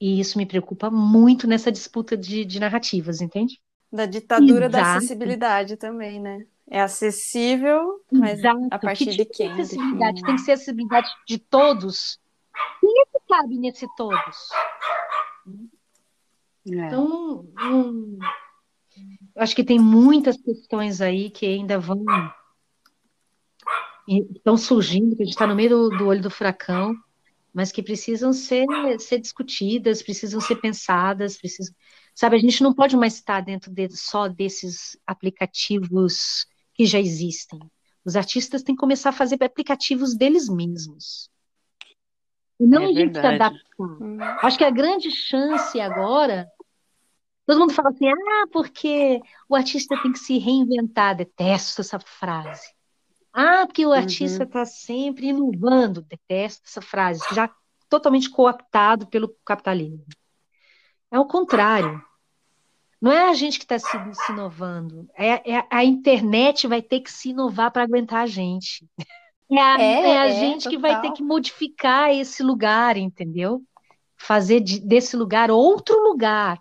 E 0.00 0.20
isso 0.20 0.36
me 0.36 0.44
preocupa 0.44 0.90
muito 0.90 1.46
nessa 1.46 1.70
disputa 1.72 2.16
de, 2.16 2.44
de 2.44 2.60
narrativas, 2.60 3.20
entende? 3.20 3.60
Da 3.90 4.04
ditadura 4.04 4.66
Exato. 4.66 4.84
da 4.84 4.96
acessibilidade 4.96 5.76
também, 5.76 6.20
né? 6.20 6.44
É 6.68 6.80
acessível, 6.80 8.04
mas 8.10 8.40
Exato. 8.40 8.68
a 8.72 8.78
partir 8.78 9.04
que 9.04 9.10
tipo 9.12 9.24
de 9.24 9.36
quem? 9.36 9.54
De 9.54 9.60
acessibilidade? 9.62 10.22
Tem 10.22 10.34
que 10.34 10.40
ser 10.40 10.52
acessibilidade 10.52 11.08
de 11.26 11.38
todos. 11.38 12.18
Quem 12.80 13.00
é 13.00 13.04
que 13.06 13.26
cabe 13.28 13.58
nesse 13.58 13.86
todos? 13.96 14.48
É. 16.66 16.86
Então, 16.86 17.46
um, 17.62 18.18
acho 19.36 19.54
que 19.54 19.64
tem 19.64 19.78
muitas 19.78 20.36
questões 20.36 21.00
aí 21.00 21.30
que 21.30 21.46
ainda 21.46 21.78
vão 21.78 22.04
estão 24.08 24.56
surgindo, 24.56 25.16
que 25.16 25.22
a 25.22 25.24
gente 25.24 25.34
está 25.34 25.46
no 25.48 25.54
meio 25.56 25.70
do, 25.70 25.88
do, 25.98 26.06
olho 26.06 26.22
do 26.22 26.30
furacão, 26.30 26.94
mas 27.52 27.72
que 27.72 27.82
precisam 27.82 28.32
ser, 28.32 28.64
ser 29.00 29.18
discutidas, 29.18 30.00
precisam 30.00 30.40
ser 30.40 30.56
pensadas, 30.56 31.36
precisam, 31.36 31.74
Sabe, 32.16 32.36
a 32.36 32.38
gente 32.38 32.62
não 32.62 32.72
pode 32.72 32.96
mais 32.96 33.16
estar 33.16 33.42
dentro 33.42 33.70
de, 33.70 33.94
só 33.94 34.26
desses 34.26 34.98
aplicativos 35.06 36.46
que 36.72 36.86
já 36.86 36.98
existem. 36.98 37.60
Os 38.06 38.16
artistas 38.16 38.62
têm 38.62 38.74
que 38.74 38.80
começar 38.80 39.10
a 39.10 39.12
fazer 39.12 39.36
aplicativos 39.44 40.16
deles 40.16 40.48
mesmos. 40.48 41.30
Não 42.58 42.84
é 42.84 42.86
a 42.86 42.92
gente 42.92 43.20
se 43.20 43.26
adaptar. 43.26 43.60
Hum. 43.78 44.16
Acho 44.20 44.56
que 44.56 44.64
a 44.64 44.70
grande 44.70 45.10
chance 45.10 45.78
agora. 45.78 46.48
Todo 47.46 47.60
mundo 47.60 47.72
fala 47.72 47.90
assim, 47.90 48.08
ah, 48.08 48.46
porque 48.52 49.20
o 49.48 49.54
artista 49.54 49.96
tem 50.02 50.12
que 50.12 50.18
se 50.18 50.38
reinventar. 50.38 51.16
Detesto 51.16 51.80
essa 51.80 51.98
frase. 52.00 52.68
Ah, 53.32 53.66
porque 53.66 53.86
o 53.86 53.92
artista 53.92 54.42
está 54.42 54.60
uhum. 54.60 54.66
sempre 54.66 55.26
inovando. 55.28 56.02
Detesto 56.02 56.64
essa 56.66 56.82
frase. 56.82 57.22
Já 57.32 57.48
totalmente 57.88 58.28
cooptado 58.28 59.06
pelo 59.06 59.34
capitalismo. 59.44 60.04
É 61.10 61.18
o 61.18 61.26
contrário. 61.26 62.02
Não 63.00 63.12
é 63.12 63.28
a 63.28 63.34
gente 63.34 63.58
que 63.58 63.64
está 63.64 63.78
se, 63.78 63.88
se, 64.14 64.32
inovando. 64.32 65.08
É, 65.14 65.58
é, 65.58 65.66
a 65.70 65.84
internet 65.84 66.66
vai 66.66 66.82
ter 66.82 67.00
que 67.00 67.12
se 67.12 67.28
inovar 67.28 67.70
para 67.70 67.82
aguentar 67.82 68.22
a 68.22 68.26
gente. 68.26 68.84
É 69.50 69.60
a, 69.60 69.80
é, 69.80 70.10
é 70.10 70.18
a 70.18 70.26
é, 70.26 70.32
gente 70.32 70.64
total. 70.64 70.70
que 70.70 70.78
vai 70.78 71.00
ter 71.00 71.12
que 71.12 71.22
modificar 71.22 72.12
esse 72.12 72.42
lugar, 72.42 72.96
entendeu? 72.96 73.62
Fazer 74.16 74.60
de, 74.60 74.80
desse 74.80 75.16
lugar 75.16 75.50
outro 75.50 75.96
lugar. 76.02 76.58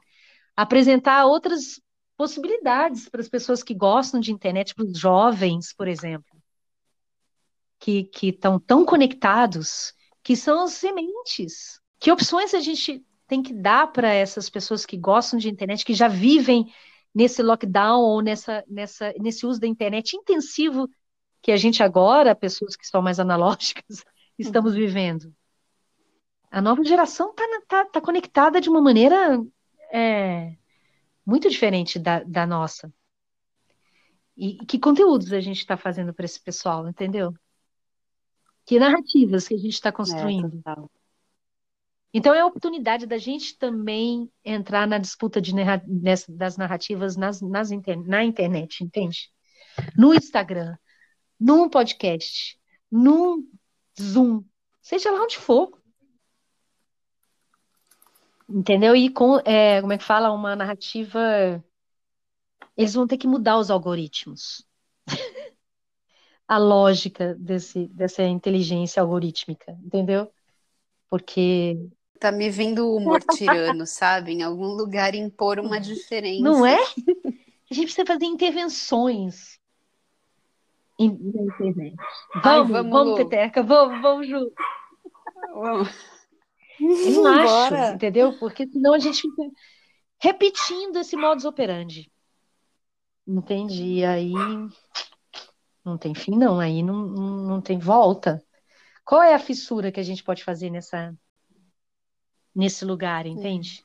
Apresentar 0.56 1.26
outras 1.26 1.82
possibilidades 2.18 3.10
para 3.10 3.22
as 3.22 3.30
pessoas 3.30 3.62
que 3.62 3.74
gostam 3.74 4.20
de 4.20 4.32
internet, 4.32 4.74
para 4.74 4.86
os 4.86 4.98
jovens, 4.98 5.74
por 5.74 5.88
exemplo, 5.88 6.36
que 7.80 8.10
estão 8.24 8.60
tão 8.60 8.86
conectados, 8.86 9.94
que 10.24 10.36
são 10.36 10.64
as 10.64 10.74
sementes. 10.74 11.80
Que 12.00 12.12
opções 12.12 12.54
a 12.54 12.60
gente 12.60 13.06
tem 13.28 13.42
que 13.42 13.54
dar 13.54 13.92
para 13.92 14.14
essas 14.14 14.50
pessoas 14.50 14.86
que 14.86 14.98
gostam 14.98 15.38
de 15.40 15.50
internet, 15.50 15.84
que 15.84 15.94
já 15.94 16.08
vivem 16.08 16.72
nesse 17.14 17.42
lockdown 17.42 18.02
ou 18.02 18.22
nessa, 18.22 18.64
nessa, 18.68 19.14
nesse 19.20 19.46
uso 19.46 19.60
da 19.60 19.68
internet 19.68 20.16
intensivo 20.16 20.90
que 21.42 21.52
a 21.52 21.58
gente 21.58 21.84
agora, 21.84 22.36
pessoas 22.36 22.76
que 22.76 22.88
são 22.88 23.02
mais 23.02 23.20
analógicas, 23.20 24.04
estamos 24.38 24.74
vivendo. 24.74 25.34
A 26.52 26.62
nova 26.62 26.84
geração 26.84 27.32
está 27.32 27.44
tá, 27.68 27.86
tá 27.86 28.02
conectada 28.02 28.60
de 28.60 28.70
uma 28.70 28.82
maneira 28.82 29.40
é, 29.92 30.56
muito 31.26 31.50
diferente 31.50 31.98
da, 32.00 32.24
da 32.24 32.46
nossa. 32.46 32.94
E, 34.38 34.58
que 34.66 34.78
conteúdos 34.78 35.32
a 35.32 35.40
gente 35.40 35.60
está 35.60 35.78
fazendo 35.78 36.14
para 36.14 36.26
esse 36.26 36.42
pessoal, 36.42 36.88
entendeu? 36.88 37.34
Que 38.66 38.80
narrativas 38.80 39.48
que 39.48 39.54
a 39.54 39.58
gente 39.58 39.74
está 39.74 39.92
construindo. 39.92 40.62
É, 40.68 40.76
então 42.14 42.34
é 42.34 42.40
a 42.40 42.46
oportunidade 42.46 43.06
da 43.06 43.18
gente 43.18 43.58
também 43.58 44.32
entrar 44.44 44.88
na 44.88 44.98
disputa 44.98 45.42
de, 45.42 45.54
das 46.30 46.58
narrativas 46.58 47.16
nas, 47.16 47.42
nas 47.42 47.72
inter, 47.72 48.02
na 48.08 48.24
internet, 48.24 48.84
entende? 48.84 49.30
No 49.98 50.14
Instagram, 50.14 50.78
num 51.40 51.70
podcast, 51.70 52.58
num 52.90 53.46
Zoom, 54.00 54.44
seja 54.82 55.12
lá 55.12 55.24
onde 55.24 55.38
for. 55.38 55.78
Entendeu? 58.48 58.96
E 58.96 59.10
com, 59.10 59.40
é, 59.40 59.82
como 59.82 59.94
é 59.94 59.98
que 59.98 60.04
fala, 60.04 60.32
uma 60.32 60.56
narrativa. 60.56 61.64
Eles 62.78 62.94
vão 62.94 63.08
ter 63.08 63.18
que 63.18 63.28
mudar 63.28 63.58
os 63.58 63.72
algoritmos. 63.72 64.66
a 66.48 66.58
lógica 66.58 67.36
desse, 67.36 67.88
dessa 67.88 68.24
inteligência 68.24 69.02
algorítmica, 69.02 69.78
entendeu? 69.84 70.32
Porque. 71.10 71.78
Tá 72.20 72.32
me 72.32 72.50
vendo 72.50 72.88
o 72.88 72.98
humor 72.98 73.22
tirano, 73.22 73.86
sabe? 73.88 74.32
Em 74.32 74.44
algum 74.44 74.68
lugar 74.68 75.16
impor 75.16 75.60
uma 75.60 75.80
diferença. 75.80 76.44
Não 76.44 76.66
é? 76.66 76.80
A 76.80 77.74
gente 77.74 77.86
precisa 77.86 78.06
fazer 78.06 78.26
intervenções 78.26 79.60
na 81.00 81.06
internet. 81.06 81.96
Vamos, 82.36 82.46
Ai, 82.46 82.64
vamos, 82.64 82.92
vamos 82.92 83.16
Peteca, 83.18 83.64
vamos, 83.64 84.02
vamos 84.02 84.28
junto. 84.28 84.54
Vamos. 85.54 86.15
Eu 86.80 87.24
não 87.24 87.28
acho, 87.72 87.94
entendeu? 87.96 88.38
Porque 88.38 88.68
senão 88.68 88.94
a 88.94 89.00
gente 89.00 89.22
fica 89.22 89.44
repetindo 90.20 90.98
esse 90.98 91.16
modus 91.16 91.46
operandi. 91.46 92.12
Entendi. 93.28 94.04
Aí 94.04 94.34
não 95.84 95.98
tem 95.98 96.14
fim, 96.14 96.38
não. 96.38 96.60
Aí 96.60 96.82
não, 96.84 97.08
não, 97.08 97.62
tem 97.62 97.78
volta. 97.78 98.44
Qual 99.04 99.22
é 99.22 99.34
a 99.34 99.40
fissura 99.40 99.92
que 99.92 100.00
a 100.00 100.04
gente 100.04 100.24
pode 100.24 100.44
fazer 100.44 100.70
nessa 100.70 101.14
nesse 102.54 102.86
lugar, 102.86 103.26
entende? 103.26 103.84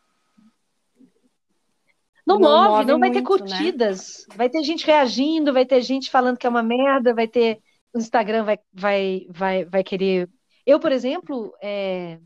Não, 2.25 2.39
não 2.39 2.49
move, 2.49 2.69
move, 2.69 2.85
não 2.87 3.01
vai 3.01 3.11
muito, 3.11 3.13
ter 3.13 3.21
né? 3.21 3.27
curtidas. 3.27 4.27
Né? 4.29 4.37
Vai 4.37 4.49
ter 4.49 4.63
gente 4.63 4.87
reagindo, 4.87 5.53
vai 5.53 5.67
ter 5.67 5.81
gente 5.81 6.11
falando 6.11 6.37
que 6.37 6.47
é 6.47 6.51
uma 6.51 6.63
merda, 6.63 7.13
vai 7.13 7.27
ter. 7.27 7.61
O 7.93 7.99
Instagram 7.99 8.45
vai, 8.45 8.59
vai, 8.73 9.27
vai, 9.31 9.65
vai 9.65 9.83
querer. 9.83 10.31
Eu, 10.65 10.79
por 10.79 10.93
exemplo, 10.93 11.53
é... 11.61 12.21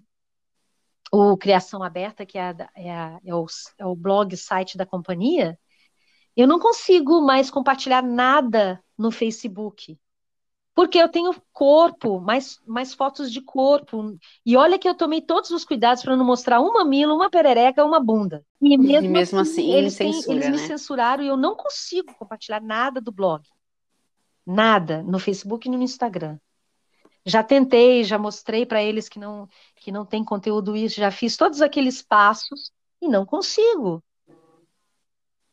o 1.14 1.36
Criação 1.36 1.82
Aberta, 1.82 2.26
que 2.26 2.36
é, 2.36 2.42
a, 2.42 2.56
é, 2.74 2.90
a, 2.90 3.20
é, 3.24 3.34
o, 3.34 3.46
é 3.78 3.86
o 3.86 3.94
blog, 3.94 4.36
site 4.36 4.76
da 4.76 4.84
companhia, 4.84 5.56
eu 6.36 6.48
não 6.48 6.58
consigo 6.58 7.20
mais 7.20 7.50
compartilhar 7.50 8.02
nada 8.02 8.82
no 8.98 9.12
Facebook. 9.12 9.96
Porque 10.74 10.98
eu 10.98 11.08
tenho 11.08 11.32
corpo, 11.52 12.20
mais, 12.20 12.60
mais 12.66 12.92
fotos 12.92 13.30
de 13.30 13.40
corpo. 13.40 14.18
E 14.44 14.56
olha 14.56 14.76
que 14.76 14.88
eu 14.88 14.94
tomei 14.96 15.20
todos 15.20 15.50
os 15.50 15.64
cuidados 15.64 16.02
para 16.02 16.16
não 16.16 16.24
mostrar 16.24 16.60
um 16.60 16.72
mamilo, 16.72 17.14
uma 17.14 17.30
perereca, 17.30 17.84
uma 17.84 18.00
bunda. 18.00 18.44
E 18.60 18.76
mesmo, 18.76 19.06
e 19.06 19.08
mesmo 19.08 19.38
assim, 19.38 19.70
assim 19.70 19.72
eles, 19.72 19.94
censura, 19.94 20.24
têm, 20.24 20.34
eles 20.34 20.46
né? 20.46 20.50
me 20.50 20.58
censuraram 20.58 21.22
e 21.22 21.28
eu 21.28 21.36
não 21.36 21.54
consigo 21.54 22.12
compartilhar 22.18 22.60
nada 22.60 23.00
do 23.00 23.12
blog. 23.12 23.44
Nada, 24.44 25.00
no 25.04 25.20
Facebook 25.20 25.68
e 25.68 25.70
no 25.70 25.80
Instagram. 25.80 26.38
Já 27.24 27.42
tentei, 27.42 28.04
já 28.04 28.18
mostrei 28.18 28.66
para 28.66 28.82
eles 28.82 29.08
que 29.08 29.18
não, 29.18 29.48
que 29.76 29.90
não 29.90 30.04
tem 30.04 30.24
conteúdo 30.24 30.76
isso, 30.76 30.96
já 30.96 31.10
fiz 31.10 31.36
todos 31.36 31.62
aqueles 31.62 32.02
passos 32.02 32.70
e 33.00 33.08
não 33.08 33.24
consigo. 33.24 34.02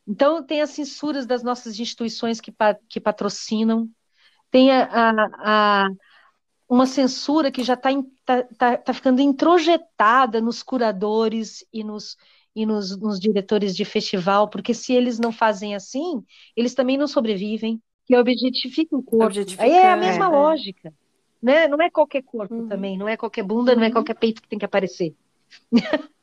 Então, 0.08 0.44
tem 0.44 0.62
as 0.62 0.72
censuras 0.72 1.26
das 1.26 1.44
nossas 1.44 1.80
instituições 1.80 2.42
que, 2.42 2.54
que 2.90 3.00
patrocinam, 3.00 3.90
tem 4.50 4.72
a, 4.72 4.84
a, 4.84 5.86
a 5.86 5.90
uma 6.68 6.86
censura 6.86 7.52
que 7.52 7.64
já 7.64 7.74
está 7.74 7.90
tá, 8.26 8.44
tá, 8.58 8.78
tá 8.78 8.94
ficando 8.94 9.22
introjetada 9.22 10.40
nos 10.40 10.64
curadores 10.64 11.66
e 11.72 11.84
nos, 11.84 12.16
e 12.56 12.66
nos, 12.66 12.98
nos, 12.98 13.20
diretores 13.20 13.76
de 13.76 13.84
festival, 13.84 14.50
porque 14.50 14.74
se 14.74 14.94
eles 14.94 15.20
não 15.20 15.34
fazem 15.34 15.76
assim, 15.76 16.24
eles 16.56 16.74
também 16.74 16.98
não 16.98 17.08
sobrevivem, 17.08 17.82
que 18.06 18.16
objetifica 18.16 18.96
o 18.96 19.04
corpo. 19.04 19.26
Objetifica, 19.26 19.64
Aí 19.64 19.72
é 19.72 19.92
a 19.92 19.98
mesma 19.98 20.26
é, 20.26 20.30
lógica. 20.30 20.94
Né? 21.42 21.68
Não 21.68 21.82
é 21.82 21.90
qualquer 21.90 22.22
corpo 22.22 22.54
uhum. 22.54 22.68
também, 22.68 22.98
não 22.98 23.08
é 23.08 23.18
qualquer 23.18 23.44
bunda, 23.44 23.72
uhum. 23.72 23.78
não 23.78 23.84
é 23.84 23.88
uhum. 23.88 23.94
qualquer 23.94 24.16
peito 24.16 24.42
que 24.42 24.48
tem 24.48 24.60
que 24.60 24.66
aparecer. 24.66 25.16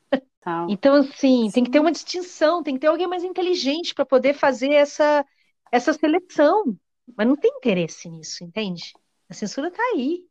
Então, 0.68 0.94
assim, 0.94 1.44
Sim. 1.44 1.50
tem 1.50 1.64
que 1.64 1.70
ter 1.70 1.80
uma 1.80 1.92
distinção, 1.92 2.62
tem 2.62 2.72
que 2.72 2.80
ter 2.80 2.86
alguém 2.86 3.06
mais 3.06 3.22
inteligente 3.22 3.94
para 3.94 4.06
poder 4.06 4.32
fazer 4.32 4.72
essa, 4.72 5.22
essa 5.70 5.92
seleção. 5.92 6.74
Mas 7.16 7.26
não 7.26 7.36
tem 7.36 7.50
interesse 7.56 8.08
nisso, 8.08 8.44
entende? 8.44 8.94
A 9.28 9.34
censura 9.34 9.68
está 9.68 9.82
aí. 9.94 10.24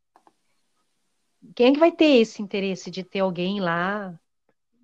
Quem 1.55 1.67
é 1.67 1.71
que 1.73 1.79
vai 1.79 1.91
ter 1.91 2.19
esse 2.19 2.41
interesse 2.41 2.89
de 2.89 3.03
ter 3.03 3.19
alguém 3.19 3.59
lá 3.59 4.19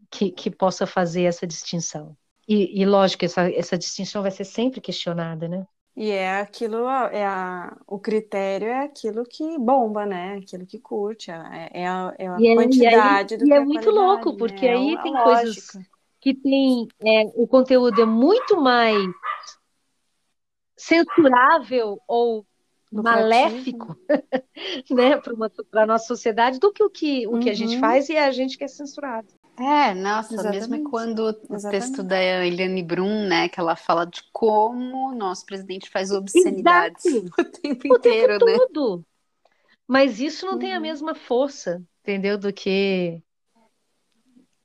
que, 0.10 0.32
que 0.32 0.52
possa 0.52 0.86
fazer 0.86 1.24
essa 1.24 1.48
distinção? 1.48 2.16
E, 2.48 2.82
e 2.82 2.86
lógico, 2.86 3.26
essa, 3.26 3.50
essa 3.50 3.78
distinção 3.78 4.22
vai 4.22 4.32
ser 4.32 4.44
sempre 4.44 4.82
questionada, 4.82 5.48
né? 5.48 5.66
E 5.96 6.10
é 6.10 6.42
aquilo, 6.42 6.88
é 6.88 7.24
a, 7.24 7.78
o 7.86 8.00
critério 8.00 8.68
é 8.68 8.84
aquilo 8.84 9.24
que 9.24 9.60
bomba, 9.60 10.06
né? 10.08 10.40
Aquilo 10.42 10.66
que 10.66 10.80
curte, 10.80 11.30
é, 11.30 11.70
é 11.72 11.88
a, 11.88 12.16
é 12.18 12.28
a 12.28 12.38
e 12.40 12.56
quantidade 12.56 13.36
é, 13.36 13.38
do 13.38 13.48
e 13.48 13.54
é 13.54 13.60
muito 13.60 13.92
louco, 13.92 14.32
né? 14.32 14.38
porque 14.40 14.66
né? 14.66 14.74
aí 14.74 14.96
é 14.96 15.02
tem 15.04 15.14
coisas 15.14 15.78
que 16.20 16.34
tem 16.34 16.88
é, 17.06 17.32
o 17.36 17.48
conteúdo 17.48 18.02
é 18.02 18.06
muito 18.06 18.60
mais 18.60 19.06
censurável 20.76 22.02
ou 22.08 22.44
maléfico 22.92 23.96
né, 24.90 25.18
para 25.70 25.84
a 25.84 25.86
nossa 25.86 26.06
sociedade 26.06 26.60
do 26.60 26.72
que 26.72 26.84
o 26.84 26.90
que, 26.90 27.28
o 27.28 27.40
que 27.40 27.50
a 27.50 27.54
gente 27.54 27.76
uhum. 27.76 27.80
faz 27.80 28.10
e 28.10 28.18
a 28.18 28.32
gente 28.32 28.58
que 28.58 28.64
é 28.64 28.68
censurado. 28.68 29.28
É, 29.58 29.94
nossa, 29.94 30.34
Exatamente. 30.34 30.68
mesmo 30.70 30.90
quando 30.90 31.30
Exatamente. 31.30 31.66
o 31.66 31.70
texto 31.70 32.04
da 32.04 32.20
Eliane 32.20 32.82
Brum, 32.82 33.28
né, 33.28 33.48
que 33.48 33.60
ela 33.60 33.76
fala 33.76 34.06
de 34.06 34.24
como 34.32 35.10
o 35.10 35.16
nosso 35.16 35.46
presidente 35.46 35.90
faz 35.90 36.12
obscenidades 36.12 37.06
Exato. 37.06 37.32
o 37.40 37.46
tempo 37.46 37.94
o 37.94 37.98
inteiro, 37.98 38.40
tempo 38.40 38.46
né? 38.46 38.58
Todo. 38.58 39.06
Mas 39.88 40.20
isso 40.20 40.46
não 40.46 40.54
uhum. 40.54 40.60
tem 40.60 40.74
a 40.74 40.78
uhum. 40.78 40.82
mesma 40.82 41.14
força, 41.14 41.84
entendeu, 42.02 42.38
do 42.38 42.52
que 42.52 43.22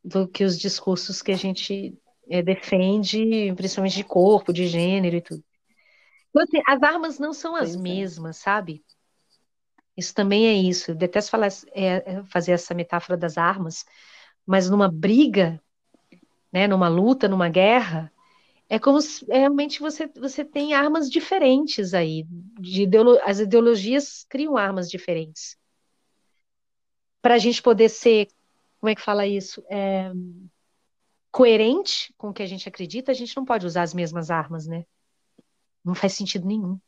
do 0.03 0.27
que 0.27 0.43
os 0.43 0.59
discursos 0.59 1.21
que 1.21 1.33
a 1.33 1.37
gente 1.37 1.99
é, 2.31 2.41
defende, 2.41 3.53
principalmente 3.55 3.97
de 3.97 4.05
corpo, 4.05 4.55
de 4.55 4.67
gênero 4.67 5.17
e 5.17 5.21
tudo. 5.21 5.45
Então, 6.31 6.43
assim, 6.43 6.63
as 6.67 6.83
armas 6.83 7.19
não 7.19 7.35
são 7.35 7.55
as 7.55 7.71
pois 7.71 7.75
é. 7.75 7.79
mesmas, 7.79 8.39
é. 8.39 8.41
sabe? 8.41 8.85
Isso 9.95 10.15
também 10.15 10.47
é 10.47 10.55
isso. 10.55 10.93
Eu 10.93 10.95
detesto 10.95 11.31
falar, 11.31 11.49
é, 11.73 12.23
fazer 12.25 12.53
essa 12.53 12.73
metáfora 12.73 13.19
das 13.19 13.37
armas, 13.37 13.85
mas 14.49 14.71
numa 14.71 14.91
briga, 14.91 15.63
né, 16.51 16.67
numa 16.67 16.89
luta, 16.89 17.29
numa 17.29 17.51
guerra, 17.51 18.11
é 18.67 18.79
como 18.79 18.99
se 19.03 19.23
realmente 19.27 19.79
você, 19.79 20.07
você 20.07 20.43
tem 20.43 20.73
armas 20.73 21.11
diferentes 21.11 21.93
aí. 21.93 22.25
De 22.59 22.85
ideolo 22.85 23.19
as 23.25 23.41
ideologias 23.41 24.25
criam 24.27 24.57
armas 24.57 24.89
diferentes. 24.89 25.55
Para 27.21 27.35
a 27.35 27.39
gente 27.39 27.61
poder 27.61 27.91
ser, 27.91 28.29
como 28.81 28.89
é 28.89 28.95
que 28.95 29.03
fala 29.03 29.27
isso? 29.27 29.63
É, 29.69 30.11
coerente 31.31 32.15
com 32.17 32.31
o 32.31 32.33
que 32.33 32.43
a 32.43 32.47
gente 32.47 32.67
acredita, 32.67 33.13
a 33.13 33.15
gente 33.15 33.37
não 33.37 33.45
pode 33.45 33.67
usar 33.67 33.83
as 33.83 33.93
mesmas 33.93 34.31
armas, 34.31 34.67
né? 34.67 34.87
Não 35.85 35.95
faz 35.95 36.15
sentido 36.15 36.47
nenhum. 36.47 36.81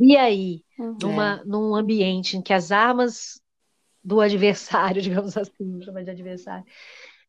E 0.00 0.16
aí, 0.16 0.64
uhum. 0.76 0.98
numa, 1.00 1.40
é. 1.40 1.44
num 1.44 1.76
ambiente 1.76 2.36
em 2.36 2.42
que 2.42 2.52
as 2.52 2.72
armas 2.72 3.40
do 4.04 4.20
adversário, 4.20 5.00
digamos 5.02 5.36
assim, 5.36 5.80
chama 5.82 6.04
de 6.04 6.10
adversário, 6.10 6.66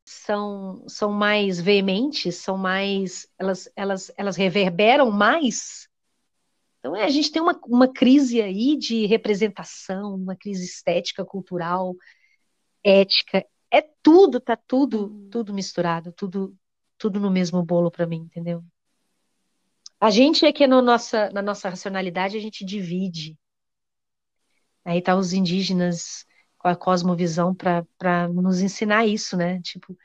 são, 0.03 0.83
são 0.87 1.11
mais 1.11 1.59
veementes, 1.59 2.35
são 2.35 2.57
mais, 2.57 3.27
elas, 3.39 3.71
elas, 3.75 4.11
elas 4.17 4.35
reverberam 4.35 5.09
mais. 5.09 5.89
Então 6.79 6.95
é, 6.95 7.03
a 7.03 7.09
gente 7.09 7.31
tem 7.31 7.41
uma, 7.41 7.59
uma 7.65 7.91
crise 7.91 8.41
aí 8.41 8.77
de 8.77 9.07
representação, 9.07 10.13
uma 10.13 10.35
crise 10.35 10.65
estética, 10.65 11.25
cultural, 11.25 11.95
ética. 12.83 13.43
É 13.71 13.81
tudo, 14.03 14.39
tá 14.39 14.55
tudo, 14.55 15.07
uhum. 15.07 15.29
tudo 15.31 15.53
misturado, 15.53 16.11
tudo, 16.11 16.55
tudo 16.97 17.19
no 17.19 17.31
mesmo 17.31 17.63
bolo 17.63 17.89
para 17.89 18.05
mim, 18.05 18.17
entendeu? 18.17 18.63
A 19.99 20.11
gente 20.11 20.45
é 20.45 20.53
que 20.53 20.67
no 20.67 20.81
nossa, 20.81 21.31
na 21.31 21.41
nossa 21.41 21.69
racionalidade 21.69 22.37
a 22.37 22.39
gente 22.39 22.63
divide. 22.63 23.35
Aí 24.83 25.01
tá 25.01 25.15
os 25.15 25.33
indígenas 25.33 26.27
com 26.65 26.69
a 26.69 26.75
cosmovisão 26.75 27.53
para 27.53 28.27
nos 28.27 28.59
ensinar 28.59 29.05
isso, 29.05 29.37
né? 29.37 29.61
Tipo, 29.61 29.95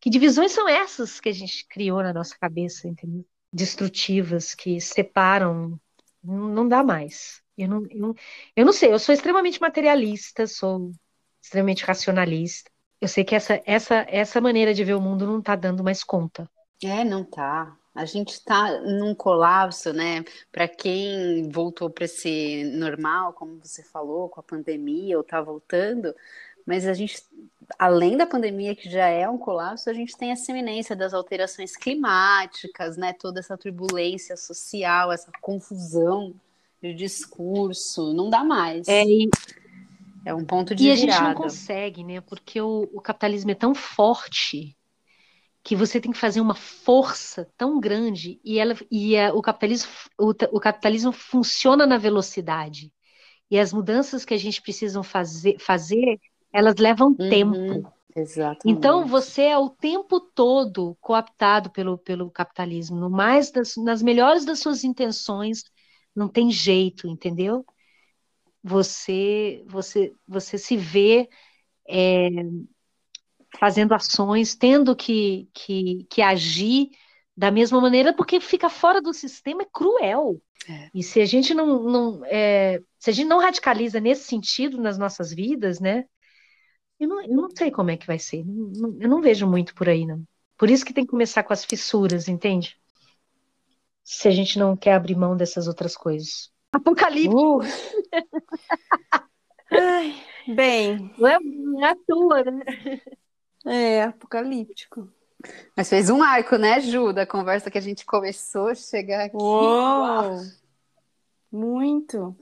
que 0.00 0.08
divisões 0.08 0.50
são 0.50 0.66
essas 0.66 1.20
que 1.20 1.28
a 1.28 1.32
gente 1.32 1.66
criou 1.68 2.02
na 2.02 2.10
nossa 2.10 2.34
cabeça, 2.40 2.88
entendeu? 2.88 3.22
Destrutivas, 3.52 4.54
que 4.54 4.80
separam. 4.80 5.78
Não, 6.24 6.48
não 6.48 6.66
dá 6.66 6.82
mais. 6.82 7.42
Eu 7.54 7.68
não, 7.68 7.86
eu, 7.90 8.14
eu 8.56 8.64
não 8.64 8.72
sei, 8.72 8.90
eu 8.90 8.98
sou 8.98 9.14
extremamente 9.14 9.60
materialista, 9.60 10.46
sou 10.46 10.90
extremamente 11.42 11.84
racionalista. 11.84 12.70
Eu 12.98 13.06
sei 13.06 13.22
que 13.22 13.34
essa, 13.34 13.60
essa, 13.66 14.06
essa 14.08 14.40
maneira 14.40 14.72
de 14.72 14.82
ver 14.82 14.94
o 14.94 15.02
mundo 15.02 15.26
não 15.26 15.40
está 15.40 15.54
dando 15.54 15.84
mais 15.84 16.02
conta. 16.02 16.50
É, 16.82 17.04
não 17.04 17.24
tá. 17.24 17.76
A 17.94 18.04
gente 18.04 18.30
está 18.30 18.80
num 18.82 19.14
colapso, 19.14 19.92
né? 19.92 20.24
Para 20.52 20.68
quem 20.68 21.48
voltou 21.50 21.90
para 21.90 22.06
ser 22.06 22.64
normal, 22.64 23.32
como 23.32 23.58
você 23.62 23.82
falou, 23.82 24.28
com 24.28 24.38
a 24.38 24.44
pandemia, 24.44 25.16
ou 25.16 25.22
está 25.22 25.40
voltando, 25.40 26.14
mas 26.64 26.86
a 26.86 26.94
gente, 26.94 27.20
além 27.76 28.16
da 28.16 28.26
pandemia, 28.26 28.76
que 28.76 28.88
já 28.88 29.08
é 29.08 29.28
um 29.28 29.36
colapso, 29.36 29.90
a 29.90 29.92
gente 29.92 30.16
tem 30.16 30.30
a 30.30 30.36
seminência 30.36 30.94
das 30.94 31.12
alterações 31.12 31.76
climáticas, 31.76 32.96
né? 32.96 33.12
Toda 33.12 33.40
essa 33.40 33.58
turbulência 33.58 34.36
social, 34.36 35.10
essa 35.10 35.32
confusão 35.40 36.32
de 36.80 36.94
discurso, 36.94 38.14
não 38.14 38.30
dá 38.30 38.44
mais. 38.44 38.86
É, 38.86 39.02
e... 39.04 39.28
é 40.24 40.32
um 40.32 40.44
ponto 40.44 40.74
de 40.74 40.84
e 40.84 40.94
virada. 40.94 41.06
E 41.06 41.10
a 41.10 41.18
gente 41.18 41.28
não 41.28 41.42
consegue, 41.42 42.04
né? 42.04 42.20
Porque 42.20 42.60
o, 42.60 42.88
o 42.92 43.00
capitalismo 43.00 43.50
é 43.50 43.54
tão 43.54 43.74
forte 43.74 44.76
que 45.62 45.76
você 45.76 46.00
tem 46.00 46.10
que 46.12 46.18
fazer 46.18 46.40
uma 46.40 46.54
força 46.54 47.50
tão 47.56 47.78
grande 47.78 48.40
e 48.44 48.58
ela 48.58 48.74
e 48.90 49.16
a, 49.16 49.32
o 49.34 49.42
capitalismo 49.42 49.90
o, 50.18 50.30
o, 50.30 50.60
capitalismo 50.60 51.12
funciona 51.12 51.86
na 51.86 51.98
velocidade. 51.98 52.92
E 53.50 53.58
as 53.58 53.72
mudanças 53.72 54.24
que 54.24 54.32
a 54.32 54.38
gente 54.38 54.62
precisa 54.62 55.02
fazer 55.02 55.58
fazer 55.58 56.18
elas 56.52 56.76
levam 56.76 57.08
uhum, 57.08 57.28
tempo. 57.28 57.92
Exatamente. 58.16 58.62
então 58.66 59.06
você 59.06 59.42
é 59.42 59.58
o 59.58 59.70
tempo 59.70 60.18
todo 60.20 60.96
cooptado 61.00 61.70
pelo 61.70 61.98
pelo 61.98 62.30
capitalismo. 62.30 62.98
No 62.98 63.10
mais 63.10 63.50
das, 63.50 63.76
nas 63.76 64.02
melhores 64.02 64.44
das 64.44 64.60
suas 64.60 64.82
intenções 64.82 65.64
não 66.14 66.28
tem 66.28 66.50
jeito 66.50 67.06
entendeu? 67.06 67.64
Você 68.62 69.62
você 69.66 70.12
você 70.26 70.58
se 70.58 70.76
vê 70.76 71.28
é, 71.88 72.28
fazendo 73.58 73.92
ações, 73.92 74.54
tendo 74.54 74.94
que, 74.94 75.48
que, 75.52 76.06
que 76.08 76.22
agir 76.22 76.90
da 77.36 77.50
mesma 77.50 77.80
maneira, 77.80 78.12
porque 78.12 78.38
fica 78.40 78.68
fora 78.68 79.00
do 79.00 79.12
sistema 79.12 79.62
é 79.62 79.66
cruel. 79.72 80.40
É. 80.68 80.90
E 80.94 81.02
se 81.02 81.20
a 81.20 81.24
gente 81.24 81.54
não, 81.54 81.82
não 81.82 82.24
é, 82.26 82.82
se 82.98 83.10
a 83.10 83.12
gente 83.12 83.28
não 83.28 83.40
radicaliza 83.40 83.98
nesse 83.98 84.24
sentido 84.24 84.80
nas 84.80 84.98
nossas 84.98 85.32
vidas, 85.32 85.80
né? 85.80 86.04
Eu 86.98 87.08
não, 87.08 87.22
eu 87.22 87.34
não 87.34 87.48
sei 87.56 87.70
como 87.70 87.90
é 87.90 87.96
que 87.96 88.06
vai 88.06 88.18
ser. 88.18 88.44
eu 89.00 89.08
não 89.08 89.22
vejo 89.22 89.46
muito 89.46 89.74
por 89.74 89.88
aí, 89.88 90.04
não. 90.04 90.22
Por 90.58 90.68
isso 90.68 90.84
que 90.84 90.92
tem 90.92 91.04
que 91.04 91.10
começar 91.10 91.42
com 91.42 91.54
as 91.54 91.64
fissuras, 91.64 92.28
entende? 92.28 92.78
Se 94.04 94.28
a 94.28 94.30
gente 94.30 94.58
não 94.58 94.76
quer 94.76 94.92
abrir 94.92 95.16
mão 95.16 95.34
dessas 95.34 95.66
outras 95.66 95.96
coisas. 95.96 96.52
Apocalipse. 96.72 97.34
Uh. 97.34 97.60
Ai, 99.72 100.14
bem. 100.46 101.10
Não 101.16 101.28
é, 101.28 101.38
não 101.40 101.86
é 101.86 101.90
a 101.90 101.96
tua, 102.06 102.44
né? 102.44 103.00
É, 103.64 104.04
apocalíptico. 104.04 105.08
Mas 105.76 105.88
fez 105.88 106.10
um 106.10 106.22
arco, 106.22 106.56
né, 106.56 106.80
Ju, 106.80 107.12
da 107.12 107.26
conversa 107.26 107.70
que 107.70 107.78
a 107.78 107.82
gente 107.82 108.04
começou, 108.04 108.74
chegar 108.74 109.24
aqui. 109.24 109.36
Uou! 109.36 110.40
Muito. 111.50 112.36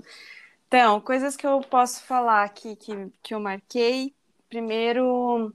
Então, 0.66 1.00
coisas 1.00 1.36
que 1.36 1.46
eu 1.46 1.60
posso 1.60 2.02
falar 2.02 2.44
aqui 2.44 2.76
que, 2.76 3.10
que 3.22 3.34
eu 3.34 3.40
marquei. 3.40 4.14
Primeiro, 4.48 5.54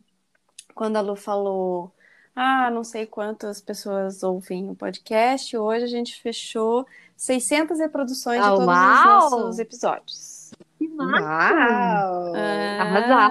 quando 0.74 0.98
a 0.98 1.02
Lu 1.02 1.16
falou, 1.16 1.94
ah, 2.36 2.70
não 2.72 2.84
sei 2.84 3.06
quantas 3.06 3.62
pessoas 3.62 4.24
ouvem 4.24 4.70
o 4.70 4.76
podcast, 4.76 5.56
hoje 5.56 5.84
a 5.84 5.88
gente 5.88 6.20
fechou 6.22 6.86
600 7.16 7.80
reproduções 7.80 8.42
ah, 8.42 8.50
de 8.52 8.56
todos 8.56 8.68
uau! 8.68 9.26
os 9.26 9.32
nossos 9.32 9.60
episódios. 9.60 10.52
Que 10.78 10.88
massa! 10.88 11.24
Uau! 11.24 12.34
Ah, 12.36 13.30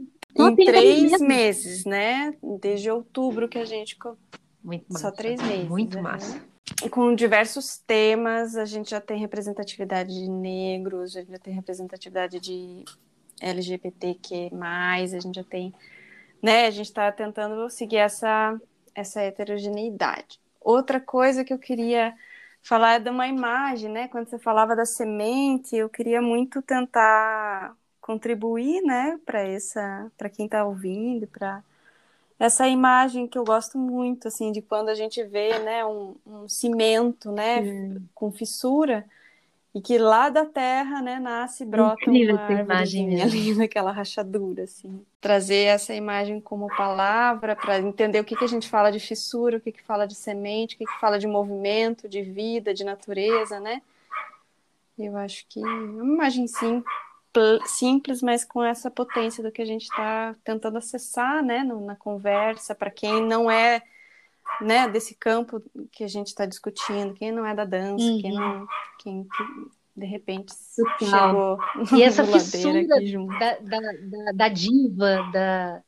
Em 0.38 0.54
três 0.56 1.20
meses, 1.20 1.84
né? 1.84 2.34
Desde 2.60 2.90
outubro 2.90 3.48
que 3.48 3.58
a 3.58 3.64
gente. 3.64 3.96
Muito 4.62 4.86
Só 4.98 5.04
massa. 5.08 5.12
três 5.12 5.40
meses. 5.40 5.68
Muito 5.68 5.96
né? 5.96 6.02
massa. 6.02 6.42
Com 6.90 7.14
diversos 7.14 7.78
temas, 7.78 8.56
a 8.56 8.64
gente 8.64 8.90
já 8.90 9.00
tem 9.00 9.18
representatividade 9.18 10.12
de 10.12 10.28
negros, 10.28 11.16
a 11.16 11.20
gente 11.20 11.30
já 11.30 11.38
tem 11.38 11.54
representatividade 11.54 12.40
de 12.40 12.84
LGBTQ, 13.40 14.50
a 14.60 15.06
gente 15.06 15.36
já 15.36 15.44
tem. 15.44 15.72
Né? 16.42 16.66
A 16.66 16.70
gente 16.70 16.86
está 16.86 17.10
tentando 17.12 17.70
seguir 17.70 17.96
essa, 17.96 18.60
essa 18.94 19.22
heterogeneidade. 19.22 20.40
Outra 20.60 21.00
coisa 21.00 21.44
que 21.44 21.52
eu 21.52 21.58
queria 21.58 22.14
falar 22.62 22.94
é 22.94 22.98
de 22.98 23.08
uma 23.08 23.28
imagem, 23.28 23.90
né? 23.90 24.08
Quando 24.08 24.28
você 24.28 24.38
falava 24.38 24.74
da 24.74 24.84
semente, 24.84 25.76
eu 25.76 25.88
queria 25.88 26.20
muito 26.20 26.60
tentar 26.60 27.76
contribuir, 28.06 28.82
né, 28.82 29.18
para 29.26 29.40
essa, 29.40 30.10
para 30.16 30.30
quem 30.30 30.44
está 30.46 30.64
ouvindo, 30.64 31.26
para 31.26 31.60
essa 32.38 32.68
imagem 32.68 33.26
que 33.26 33.36
eu 33.36 33.44
gosto 33.44 33.76
muito, 33.76 34.28
assim, 34.28 34.52
de 34.52 34.62
quando 34.62 34.90
a 34.90 34.94
gente 34.94 35.24
vê, 35.24 35.58
né, 35.58 35.84
um, 35.84 36.14
um 36.24 36.48
cimento, 36.48 37.32
né, 37.32 37.64
Sim. 37.64 38.08
com 38.14 38.30
fissura 38.30 39.04
e 39.74 39.80
que 39.80 39.98
lá 39.98 40.28
da 40.28 40.46
terra, 40.46 41.02
né, 41.02 41.18
nasce 41.18 41.64
brota 41.64 42.00
Incrível 42.02 42.36
uma 42.36 42.60
imagem 42.60 43.20
ali 43.20 43.52
naquela 43.58 43.90
rachadura, 43.90 44.62
assim. 44.62 45.04
Trazer 45.20 45.64
essa 45.64 45.92
imagem 45.92 46.40
como 46.40 46.68
palavra 46.76 47.56
para 47.56 47.80
entender 47.80 48.20
o 48.20 48.24
que, 48.24 48.36
que 48.36 48.44
a 48.44 48.48
gente 48.48 48.68
fala 48.68 48.92
de 48.92 49.00
fissura, 49.00 49.56
o 49.56 49.60
que, 49.60 49.72
que 49.72 49.82
fala 49.82 50.06
de 50.06 50.14
semente, 50.14 50.76
o 50.76 50.78
que, 50.78 50.86
que 50.86 51.00
fala 51.00 51.18
de 51.18 51.26
movimento, 51.26 52.08
de 52.08 52.22
vida, 52.22 52.72
de 52.72 52.84
natureza, 52.84 53.58
né? 53.58 53.82
Eu 54.96 55.16
acho 55.16 55.44
que 55.48 55.60
é 55.60 55.66
uma 55.66 56.04
imagem 56.04 56.46
simples 56.46 57.05
simples, 57.66 58.22
mas 58.22 58.44
com 58.44 58.62
essa 58.62 58.90
potência 58.90 59.42
do 59.42 59.52
que 59.52 59.62
a 59.62 59.66
gente 59.66 59.82
está 59.82 60.34
tentando 60.44 60.78
acessar, 60.78 61.42
né, 61.42 61.62
no, 61.62 61.84
na 61.84 61.96
conversa, 61.96 62.74
para 62.74 62.90
quem 62.90 63.22
não 63.22 63.50
é, 63.50 63.82
né, 64.60 64.88
desse 64.88 65.14
campo 65.14 65.62
que 65.92 66.04
a 66.04 66.08
gente 66.08 66.28
está 66.28 66.46
discutindo, 66.46 67.14
quem 67.14 67.32
não 67.32 67.44
é 67.44 67.54
da 67.54 67.64
dança, 67.64 68.04
uhum. 68.04 68.20
quem 68.20 68.32
não, 68.32 68.66
quem 68.98 69.26
de 69.96 70.06
repente 70.06 70.52
Total. 70.76 71.58
chegou 71.78 71.98
e 71.98 72.02
essa 72.04 72.24
fissura 72.24 72.86
da, 72.86 72.98
da, 73.60 73.80
da, 73.80 74.32
da, 74.34 74.48
diva, 74.48 75.30
da 75.32 75.82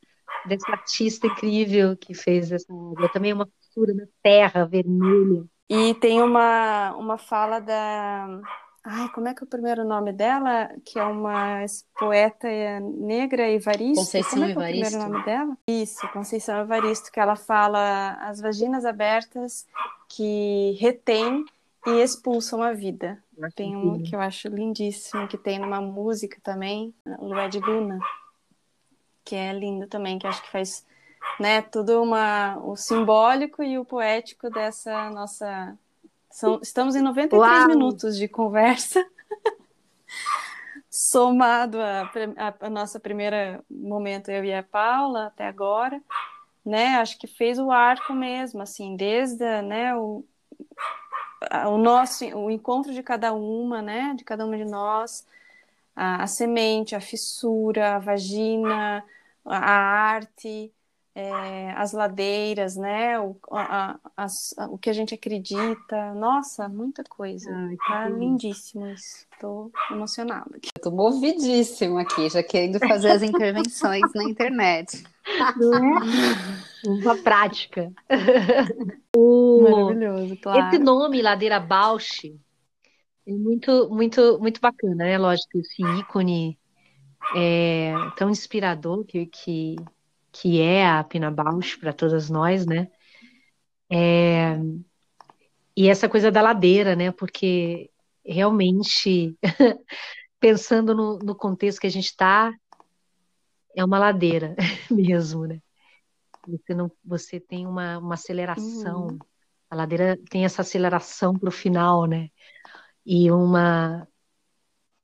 desse 0.47 0.69
artista 0.71 1.27
incrível 1.27 1.95
que 1.97 2.13
fez 2.13 2.51
essa 2.51 2.73
obra, 2.73 3.09
também 3.09 3.33
uma 3.33 3.47
fissura 3.61 3.93
na 3.93 4.05
terra 4.23 4.65
vermelha. 4.65 5.45
E 5.69 5.93
tem 5.95 6.21
uma, 6.21 6.95
uma 6.95 7.17
fala 7.17 7.59
da 7.59 8.41
Ai, 8.91 9.07
como 9.09 9.27
é 9.27 9.35
que 9.35 9.43
é 9.43 9.45
o 9.45 9.47
primeiro 9.47 9.83
nome 9.83 10.11
dela? 10.11 10.71
Que 10.83 10.97
é 10.97 11.03
uma 11.03 11.63
poeta 11.97 12.47
negra, 12.79 13.47
Evaristo. 13.47 14.01
Conceição 14.01 14.31
como 14.31 14.43
é 14.45 14.47
que 14.47 14.51
Evaristo. 14.53 14.83
É 14.83 14.87
o 14.87 14.91
primeiro 14.91 15.11
nome 15.11 15.25
dela? 15.25 15.57
Isso, 15.67 16.07
Conceição 16.11 16.59
Evaristo, 16.59 17.11
que 17.11 17.19
ela 17.19 17.35
fala 17.35 18.13
as 18.21 18.41
vaginas 18.41 18.85
abertas 18.85 19.67
que 20.07 20.75
retêm 20.79 21.45
e 21.85 22.01
expulsam 22.01 22.63
a 22.63 22.73
vida. 22.73 23.23
Tem 23.55 23.75
um 23.75 24.01
que 24.01 24.15
eu 24.15 24.19
acho 24.19 24.47
lindíssimo, 24.47 25.27
que 25.27 25.37
tem 25.37 25.59
numa 25.59 25.79
música 25.79 26.39
também, 26.43 26.91
Lué 27.19 27.47
de 27.47 27.59
Luna, 27.59 27.99
que 29.23 29.35
é 29.35 29.53
lindo 29.53 29.85
também, 29.85 30.17
que 30.17 30.25
acho 30.25 30.41
que 30.41 30.51
faz 30.51 30.83
né, 31.39 31.61
tudo 31.61 32.01
uma, 32.01 32.57
o 32.63 32.75
simbólico 32.75 33.61
e 33.61 33.77
o 33.77 33.85
poético 33.85 34.49
dessa 34.49 35.11
nossa. 35.11 35.77
São, 36.29 36.59
estamos 36.61 36.95
em 36.95 37.01
93 37.01 37.41
Uau. 37.41 37.67
minutos 37.67 38.17
de 38.17 38.27
conversa. 38.27 39.05
Somado 40.89 41.79
a, 41.79 42.11
a, 42.37 42.67
a 42.67 42.69
nossa 42.69 42.99
primeira 42.99 43.63
momento, 43.69 44.29
eu 44.29 44.43
e 44.43 44.53
a 44.53 44.63
Paula, 44.63 45.27
até 45.27 45.47
agora, 45.47 46.01
né? 46.65 46.95
Acho 46.97 47.17
que 47.17 47.27
fez 47.27 47.59
o 47.59 47.71
arco 47.71 48.13
mesmo, 48.13 48.61
assim, 48.61 48.95
desde 48.95 49.61
né, 49.61 49.95
o, 49.95 50.23
o 51.67 51.77
nosso 51.77 52.25
o 52.25 52.49
encontro 52.51 52.93
de 52.93 53.03
cada 53.03 53.33
uma, 53.33 53.81
né? 53.81 54.13
De 54.15 54.23
cada 54.23 54.45
uma 54.45 54.57
de 54.57 54.65
nós, 54.65 55.25
a, 55.95 56.23
a 56.23 56.27
semente, 56.27 56.95
a 56.95 57.01
fissura, 57.01 57.95
a 57.95 57.99
vagina, 57.99 59.03
a, 59.45 59.57
a 59.57 59.81
arte, 60.13 60.71
é, 61.15 61.71
as 61.71 61.91
ladeiras, 61.91 62.75
né? 62.75 63.19
O, 63.19 63.35
a, 63.51 63.99
a, 64.15 64.27
o 64.69 64.77
que 64.77 64.89
a 64.89 64.93
gente 64.93 65.13
acredita. 65.13 66.13
Nossa, 66.13 66.69
muita 66.69 67.03
coisa. 67.03 67.49
Ai, 67.51 67.75
tá 67.87 68.09
lindíssimo 68.09 68.87
isso. 68.87 69.25
Estou 69.33 69.71
emocionada. 69.91 70.59
Estou 70.61 70.91
movidíssima 70.91 72.01
aqui, 72.01 72.29
já 72.29 72.43
querendo 72.43 72.79
fazer 72.79 73.11
as 73.11 73.21
intervenções 73.21 74.11
na 74.13 74.23
internet. 74.23 75.03
É? 75.27 76.87
Uma 76.87 77.15
prática. 77.17 77.91
o... 79.15 79.61
Maravilhoso, 79.61 80.37
claro. 80.37 80.67
Esse 80.67 80.79
nome, 80.79 81.21
Ladeira 81.21 81.59
Bausch, 81.59 82.25
é 83.27 83.31
muito, 83.31 83.89
muito, 83.89 84.39
muito 84.39 84.59
bacana, 84.59 84.95
né? 84.95 85.17
Lógico, 85.17 85.59
esse 85.59 85.83
ícone 85.99 86.57
é 87.35 87.93
tão 88.17 88.29
inspirador 88.29 89.05
que, 89.05 89.25
que 89.27 89.75
que 90.31 90.61
é 90.61 90.87
a 90.87 91.03
Pina 91.03 91.31
Bausch 91.31 91.77
para 91.77 91.93
todas 91.93 92.29
nós, 92.29 92.65
né? 92.65 92.89
É... 93.89 94.57
E 95.75 95.87
essa 95.87 96.09
coisa 96.09 96.31
da 96.31 96.41
ladeira, 96.41 96.95
né? 96.95 97.11
Porque 97.11 97.89
realmente, 98.23 99.37
pensando 100.39 100.93
no, 100.93 101.19
no 101.19 101.35
contexto 101.35 101.79
que 101.79 101.87
a 101.87 101.91
gente 101.91 102.07
está, 102.07 102.53
é 103.75 103.83
uma 103.83 103.99
ladeira 103.99 104.55
mesmo, 104.91 105.45
né? 105.45 105.61
Você, 106.47 106.73
não, 106.73 106.91
você 107.03 107.39
tem 107.39 107.67
uma, 107.67 107.97
uma 107.97 108.15
aceleração, 108.15 109.07
uhum. 109.07 109.19
a 109.69 109.75
ladeira 109.75 110.17
tem 110.29 110.45
essa 110.45 110.61
aceleração 110.61 111.33
para 111.33 111.49
o 111.49 111.51
final, 111.51 112.05
né? 112.05 112.29
E 113.05 113.31
uma. 113.31 114.07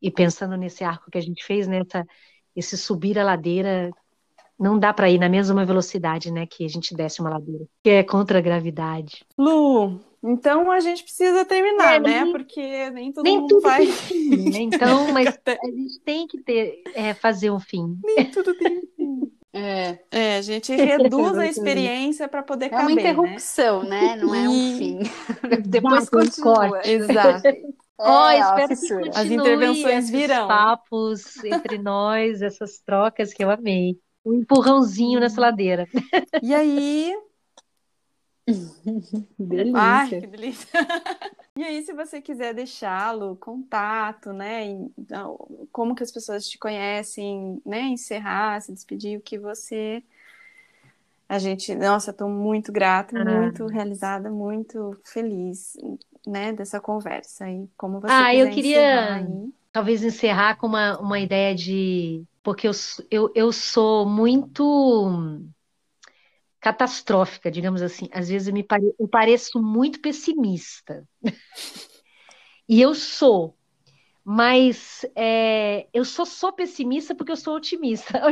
E 0.01 0.11
pensando 0.11 0.55
nesse 0.55 0.83
arco 0.83 1.09
que 1.09 1.17
a 1.17 1.21
gente 1.21 1.43
fez, 1.43 1.67
né? 1.67 1.79
Essa, 1.79 2.05
esse 2.55 2.77
subir 2.77 3.17
a 3.19 3.23
ladeira 3.23 3.91
não 4.59 4.79
dá 4.79 4.93
para 4.93 5.09
ir 5.09 5.19
na 5.19 5.29
mesma 5.29 5.65
velocidade, 5.65 6.31
né, 6.31 6.45
que 6.45 6.65
a 6.65 6.69
gente 6.69 6.95
desce 6.95 7.21
uma 7.21 7.29
ladeira, 7.29 7.65
que 7.83 7.89
é 7.89 8.03
contra 8.03 8.39
a 8.39 8.41
gravidade. 8.41 9.25
Lu, 9.37 9.99
então 10.23 10.71
a 10.71 10.79
gente 10.79 11.03
precisa 11.03 11.45
terminar, 11.45 11.95
é, 11.95 11.99
né? 11.99 12.23
Nem, 12.23 12.31
Porque 12.31 12.89
nem 12.89 13.11
todo 13.11 13.23
nem 13.23 13.37
mundo 13.37 13.47
tudo 13.47 13.61
vai. 13.61 13.85
Tem 13.85 13.91
fim, 13.91 14.49
né? 14.49 14.59
Então, 14.65 15.11
mas 15.11 15.27
a 15.27 15.65
gente 15.65 15.99
tem 16.03 16.27
que 16.27 16.41
ter, 16.41 16.81
é, 16.95 17.13
fazer 17.13 17.51
um 17.51 17.59
fim. 17.59 17.97
Nem 18.03 18.31
tudo 18.31 18.53
tem 18.57 18.81
fim. 18.95 19.31
É. 19.57 19.99
é, 20.11 20.37
a 20.37 20.41
gente 20.41 20.75
reduz 20.75 21.37
a 21.37 21.47
experiência 21.47 22.27
para 22.27 22.43
poder 22.43 22.65
é 22.65 22.69
caber. 22.69 22.83
É 22.83 22.91
uma 22.91 22.91
interrupção, 22.91 23.83
né? 23.83 24.01
né? 24.01 24.15
Não 24.17 24.35
é 24.35 24.49
um 24.49 24.77
fim. 24.77 24.99
Depois 25.65 26.09
continua. 26.09 26.81
Exato. 26.83 27.47
oh, 27.97 28.29
espero 28.31 28.67
que 28.67 29.17
As 29.17 29.31
intervenções 29.31 30.09
virão. 30.09 30.49
papos 30.49 31.41
entre 31.45 31.77
nós, 31.77 32.41
essas 32.41 32.79
trocas 32.79 33.33
que 33.33 33.45
eu 33.45 33.49
amei 33.49 33.97
um 34.25 34.33
empurrãozinho 34.33 35.19
nessa 35.19 35.39
ladeira. 35.39 35.87
E 36.41 36.53
aí. 36.53 37.15
delícia. 39.37 39.79
Ai, 39.79 40.09
que 40.09 40.27
delícia. 40.27 40.69
E 41.57 41.63
aí, 41.63 41.81
se 41.83 41.93
você 41.93 42.19
quiser 42.19 42.53
deixá-lo, 42.53 43.37
contato, 43.37 44.33
né? 44.33 44.65
Então, 44.97 45.37
como 45.71 45.95
que 45.95 46.03
as 46.03 46.11
pessoas 46.11 46.49
te 46.49 46.57
conhecem, 46.57 47.61
né? 47.65 47.79
Encerrar, 47.83 48.59
se 48.59 48.73
despedir, 48.73 49.17
o 49.17 49.21
que 49.21 49.37
você. 49.37 50.03
A 51.29 51.39
gente, 51.39 51.73
nossa, 51.73 52.11
estou 52.11 52.27
muito 52.27 52.73
grata, 52.73 53.17
ah. 53.17 53.23
muito 53.23 53.67
realizada, 53.67 54.29
muito 54.29 54.99
feliz, 55.05 55.77
né, 56.27 56.51
dessa 56.51 56.81
conversa. 56.81 57.49
E 57.49 57.69
como 57.77 58.01
você 58.01 58.11
Ah, 58.11 58.35
eu 58.35 58.49
queria 58.49 59.15
aí... 59.15 59.49
talvez 59.71 60.03
encerrar 60.03 60.57
com 60.57 60.67
uma, 60.67 60.99
uma 60.99 61.21
ideia 61.21 61.55
de 61.55 62.21
porque 62.45 62.67
eu, 62.67 62.71
eu, 63.09 63.31
eu 63.33 63.51
sou 63.51 64.07
muito 64.07 65.41
catastrófica, 66.59 67.49
digamos 67.49 67.81
assim. 67.81 68.07
Às 68.11 68.29
vezes 68.29 68.47
eu, 68.47 68.53
me 68.53 68.61
pare, 68.61 68.93
eu 68.99 69.07
pareço 69.07 69.59
muito 69.59 69.99
pessimista. 69.99 71.03
e 72.69 72.79
eu 72.79 72.93
sou. 72.93 73.57
Mas 74.23 75.03
é, 75.15 75.87
eu 75.91 76.05
só 76.05 76.23
sou 76.23 76.53
pessimista 76.53 77.15
porque 77.15 77.31
eu 77.31 77.35
sou 77.35 77.55
otimista. 77.55 78.13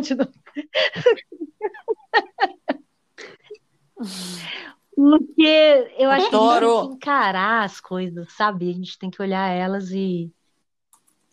porque 4.95 5.91
eu 5.97 6.11
acho 6.11 6.27
Adoro. 6.27 6.27
que 6.27 6.35
a 6.35 6.59
gente 6.59 6.81
tem 6.81 6.89
que 6.89 6.95
encarar 6.97 7.63
as 7.63 7.81
coisas, 7.81 8.31
sabe? 8.33 8.69
A 8.69 8.73
gente 8.73 8.99
tem 8.99 9.09
que 9.09 9.23
olhar 9.23 9.49
elas 9.49 9.89
e, 9.89 10.31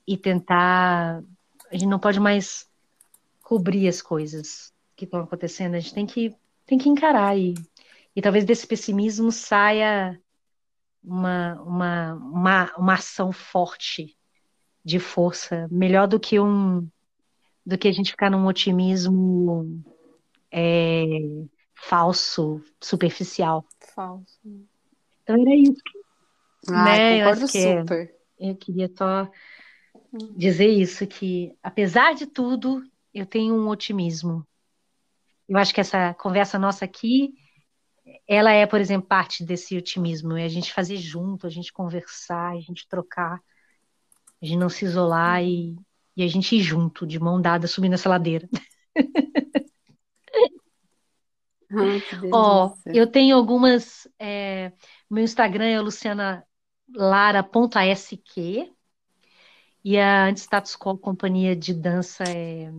e 0.06 0.16
tentar. 0.16 1.22
A 1.70 1.74
gente 1.74 1.86
não 1.86 1.98
pode 1.98 2.18
mais 2.18 2.69
cobrir 3.50 3.88
as 3.88 4.00
coisas 4.00 4.72
que 4.94 5.04
estão 5.04 5.22
acontecendo. 5.22 5.74
A 5.74 5.80
gente 5.80 5.92
tem 5.92 6.06
que, 6.06 6.32
tem 6.64 6.78
que 6.78 6.88
encarar 6.88 7.36
e, 7.36 7.54
e 8.14 8.22
talvez 8.22 8.44
desse 8.44 8.64
pessimismo 8.64 9.32
saia 9.32 10.16
uma, 11.02 11.60
uma, 11.60 12.14
uma, 12.14 12.76
uma 12.78 12.94
ação 12.94 13.32
forte 13.32 14.16
de 14.84 15.00
força, 15.00 15.66
melhor 15.68 16.06
do 16.06 16.20
que 16.20 16.38
um 16.38 16.88
do 17.66 17.76
que 17.76 17.88
a 17.88 17.92
gente 17.92 18.12
ficar 18.12 18.30
num 18.30 18.46
otimismo 18.46 19.82
é, 20.50 21.04
falso, 21.74 22.62
superficial. 22.80 23.66
Falso. 23.96 24.38
Então 25.24 25.40
era 25.40 25.56
isso. 25.56 25.82
Ah, 26.68 26.84
né? 26.84 27.18
concordo 27.18 27.40
eu 27.40 27.46
é 27.46 27.80
super. 27.80 28.14
eu 28.38 28.56
queria 28.56 28.90
só 28.96 29.28
hum. 30.12 30.34
dizer 30.36 30.68
isso, 30.68 31.04
que 31.04 31.52
apesar 31.62 32.14
de 32.14 32.26
tudo, 32.26 32.82
eu 33.12 33.26
tenho 33.26 33.54
um 33.54 33.68
otimismo. 33.68 34.46
Eu 35.48 35.58
acho 35.58 35.74
que 35.74 35.80
essa 35.80 36.14
conversa 36.14 36.58
nossa 36.58 36.84
aqui, 36.84 37.34
ela 38.26 38.52
é, 38.52 38.66
por 38.66 38.80
exemplo, 38.80 39.08
parte 39.08 39.44
desse 39.44 39.76
otimismo. 39.76 40.36
É 40.36 40.44
a 40.44 40.48
gente 40.48 40.72
fazer 40.72 40.96
junto, 40.96 41.46
a 41.46 41.50
gente 41.50 41.72
conversar, 41.72 42.52
a 42.52 42.60
gente 42.60 42.86
trocar, 42.88 43.40
a 44.40 44.46
gente 44.46 44.58
não 44.58 44.68
se 44.68 44.84
isolar 44.84 45.42
e, 45.42 45.76
e 46.16 46.22
a 46.22 46.28
gente 46.28 46.56
ir 46.56 46.62
junto, 46.62 47.06
de 47.06 47.18
mão 47.18 47.40
dada, 47.40 47.66
subindo 47.66 47.94
essa 47.94 48.08
ladeira. 48.08 48.48
Ó, 52.32 52.66
oh, 52.66 52.74
eu 52.86 53.06
tenho 53.06 53.36
algumas. 53.36 54.08
É, 54.18 54.72
meu 55.08 55.22
Instagram 55.22 55.66
é 55.66 55.80
lucianalara.ask 55.80 58.12
e 59.84 59.98
a 59.98 60.26
Antistatus 60.26 60.76
Quo 60.76 60.98
Companhia 60.98 61.56
de 61.56 61.72
Dança 61.72 62.24
é 62.24 62.70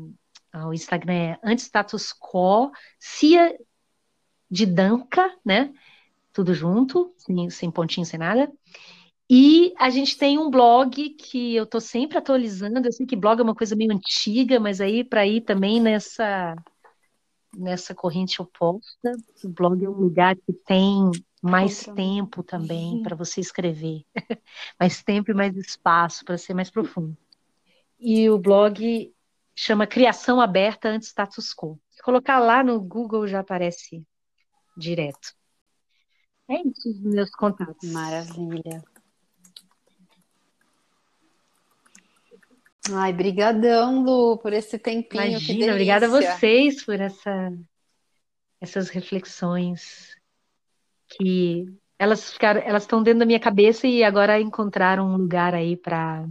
o 0.54 0.74
Instagram 0.74 1.14
é 1.14 1.40
antistatus 1.44 2.14
quo, 2.14 2.72
Cia 3.00 3.58
de 4.50 4.66
Danca, 4.66 5.34
né? 5.46 5.74
Tudo 6.34 6.54
junto, 6.54 7.14
sem, 7.18 7.50
sem 7.50 7.72
pontinho, 7.72 8.06
sem 8.06 8.20
nada. 8.20 8.52
E 9.30 9.74
a 9.78 9.90
gente 9.90 10.18
tem 10.18 10.38
um 10.38 10.50
blog 10.50 11.12
que 11.12 11.56
eu 11.56 11.66
tô 11.66 11.80
sempre 11.80 12.18
atualizando. 12.18 12.86
Eu 12.86 12.92
sei 12.92 13.06
que 13.06 13.16
blog 13.16 13.40
é 13.40 13.44
uma 13.44 13.56
coisa 13.56 13.76
meio 13.76 13.94
antiga, 13.94 14.60
mas 14.60 14.82
aí 14.82 15.04
para 15.06 15.26
ir 15.26 15.42
também 15.42 15.80
nessa 15.80 16.56
nessa 17.58 17.94
corrente 17.94 18.42
oposta, 18.42 19.12
o 19.44 19.50
blog 19.50 19.84
é 19.84 19.90
um 19.90 19.94
lugar 19.94 20.36
que 20.36 20.54
tem 20.54 21.12
mais 21.42 21.86
tempo 21.96 22.44
também 22.44 22.96
uhum. 22.96 23.04
para 23.04 23.16
você 23.16 23.42
escrever, 23.42 24.06
mais 24.80 25.04
tempo 25.04 25.32
e 25.32 25.34
mais 25.34 25.56
espaço 25.58 26.24
para 26.24 26.38
ser 26.38 26.54
mais 26.54 26.70
profundo. 26.70 27.18
E 28.00 28.30
o 28.30 28.38
blog 28.38 29.14
chama 29.56 29.88
Criação 29.88 30.40
Aberta 30.40 30.90
Anti-Status 30.90 31.54
Quo. 31.54 31.80
Se 31.90 32.02
colocar 32.02 32.40
lá 32.40 32.64
no 32.64 32.80
Google 32.80 33.28
já 33.28 33.40
aparece 33.40 34.06
direto. 34.78 35.34
É 36.50 36.56
isso, 36.56 36.90
os 36.90 37.00
meus 37.02 37.30
contatos. 37.32 37.92
Maravilha. 37.92 38.84
Ai, 42.94 43.14
brigadão, 43.14 44.04
Lu, 44.04 44.38
por 44.40 44.52
esse 44.54 44.78
tempinho. 44.80 45.24
Imagina, 45.24 45.72
obrigada 45.72 46.08
a 46.08 46.10
vocês 46.10 46.84
por 46.84 47.00
essa, 47.00 47.54
essas 48.60 48.90
reflexões 48.90 50.18
que 51.08 51.66
elas 52.00 52.34
ficaram, 52.34 52.62
elas 52.62 52.84
estão 52.84 53.04
dentro 53.04 53.20
da 53.20 53.26
minha 53.26 53.40
cabeça 53.40 53.86
e 53.86 54.04
agora 54.04 54.42
encontraram 54.42 55.08
um 55.08 55.18
lugar 55.18 55.54
aí 55.54 55.78
para 55.78 56.28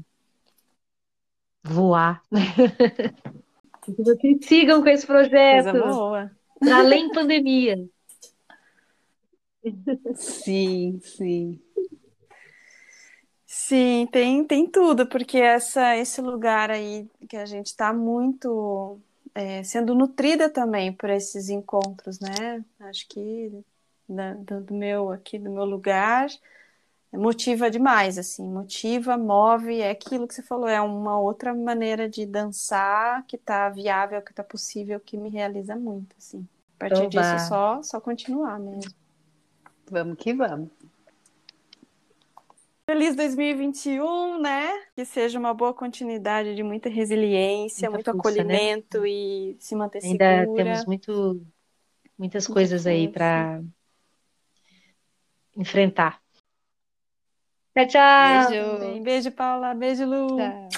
voar. 1.63 2.23
que 3.83 3.93
vocês 4.03 4.39
sigam 4.47 4.83
com 4.83 4.89
esse 4.89 5.07
projeto. 5.07 5.71
Coisa 5.71 5.87
boa. 5.87 6.31
além 6.73 7.11
pandemia. 7.13 7.77
Sim, 10.15 11.01
sim. 11.03 11.61
Sim, 13.47 14.09
tem, 14.11 14.45
tem 14.45 14.67
tudo, 14.69 15.07
porque 15.07 15.39
essa, 15.39 15.97
esse 15.97 16.21
lugar 16.21 16.71
aí 16.71 17.07
que 17.29 17.37
a 17.37 17.45
gente 17.45 17.67
está 17.67 17.93
muito 17.93 18.99
é, 19.35 19.63
sendo 19.63 19.95
nutrida 19.95 20.49
também 20.49 20.93
por 20.93 21.11
esses 21.11 21.49
encontros, 21.49 22.19
né? 22.21 22.65
Acho 22.81 23.07
que 23.09 23.53
da, 24.09 24.35
do 24.35 24.75
meu 24.75 25.11
aqui 25.11 25.39
do 25.39 25.51
meu 25.51 25.65
lugar 25.65 26.29
motiva 27.13 27.71
demais, 27.71 28.19
assim, 28.19 28.47
motiva, 28.47 29.17
move, 29.19 29.81
é 29.81 29.91
aquilo 29.91 30.29
que 30.29 30.35
você 30.35 30.43
falou, 30.43 30.69
é 30.69 30.81
uma 30.81 31.19
outra 31.19 31.53
maneira 31.53 32.09
de 32.09 32.25
dançar 32.25 33.25
que 33.27 33.37
tá 33.37 33.69
viável, 33.69 34.23
que 34.23 34.33
tá 34.33 34.45
possível, 34.45 35.01
que 35.01 35.17
me 35.17 35.29
realiza 35.29 35.75
muito, 35.75 36.15
assim. 36.17 36.47
A 36.77 36.89
partir 36.89 37.03
Oba. 37.03 37.09
disso, 37.09 37.49
só, 37.49 37.83
só 37.83 38.01
continuar 38.01 38.59
mesmo. 38.61 38.93
Vamos 39.91 40.17
que 40.19 40.33
vamos. 40.33 40.71
Feliz 42.87 43.15
2021, 43.15 44.41
né? 44.41 44.69
Que 44.97 45.05
seja 45.05 45.39
uma 45.39 45.55
boa 45.55 45.73
continuidade 45.73 46.57
de 46.57 46.63
muita 46.63 46.89
resiliência, 46.89 47.89
muita 47.91 48.13
muito 48.13 48.23
força, 48.23 48.43
né? 48.43 48.55
acolhimento 48.55 49.01
né? 49.03 49.09
e 49.09 49.57
se 49.61 49.77
manter 49.77 50.03
Ainda 50.03 50.41
segura. 50.41 50.65
temos 50.65 50.87
muito, 50.87 51.41
muitas 52.19 52.47
coisas 52.49 52.87
aí 52.87 53.07
para 53.09 53.63
enfrentar. 55.57 56.21
Tchau, 57.75 57.87
tchau. 57.87 58.79
Beijo. 58.79 59.03
Beijo, 59.03 59.31
Paula. 59.33 59.75
Beijo, 59.75 60.05
Lu. 60.05 60.37
Tchau. 60.37 60.69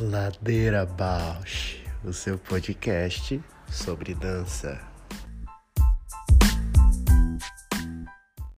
Ladeira 0.00 0.86
Bausch, 0.86 1.84
o 2.02 2.12
seu 2.12 2.38
podcast 2.38 3.38
sobre 3.68 4.14
dança. 4.14 4.89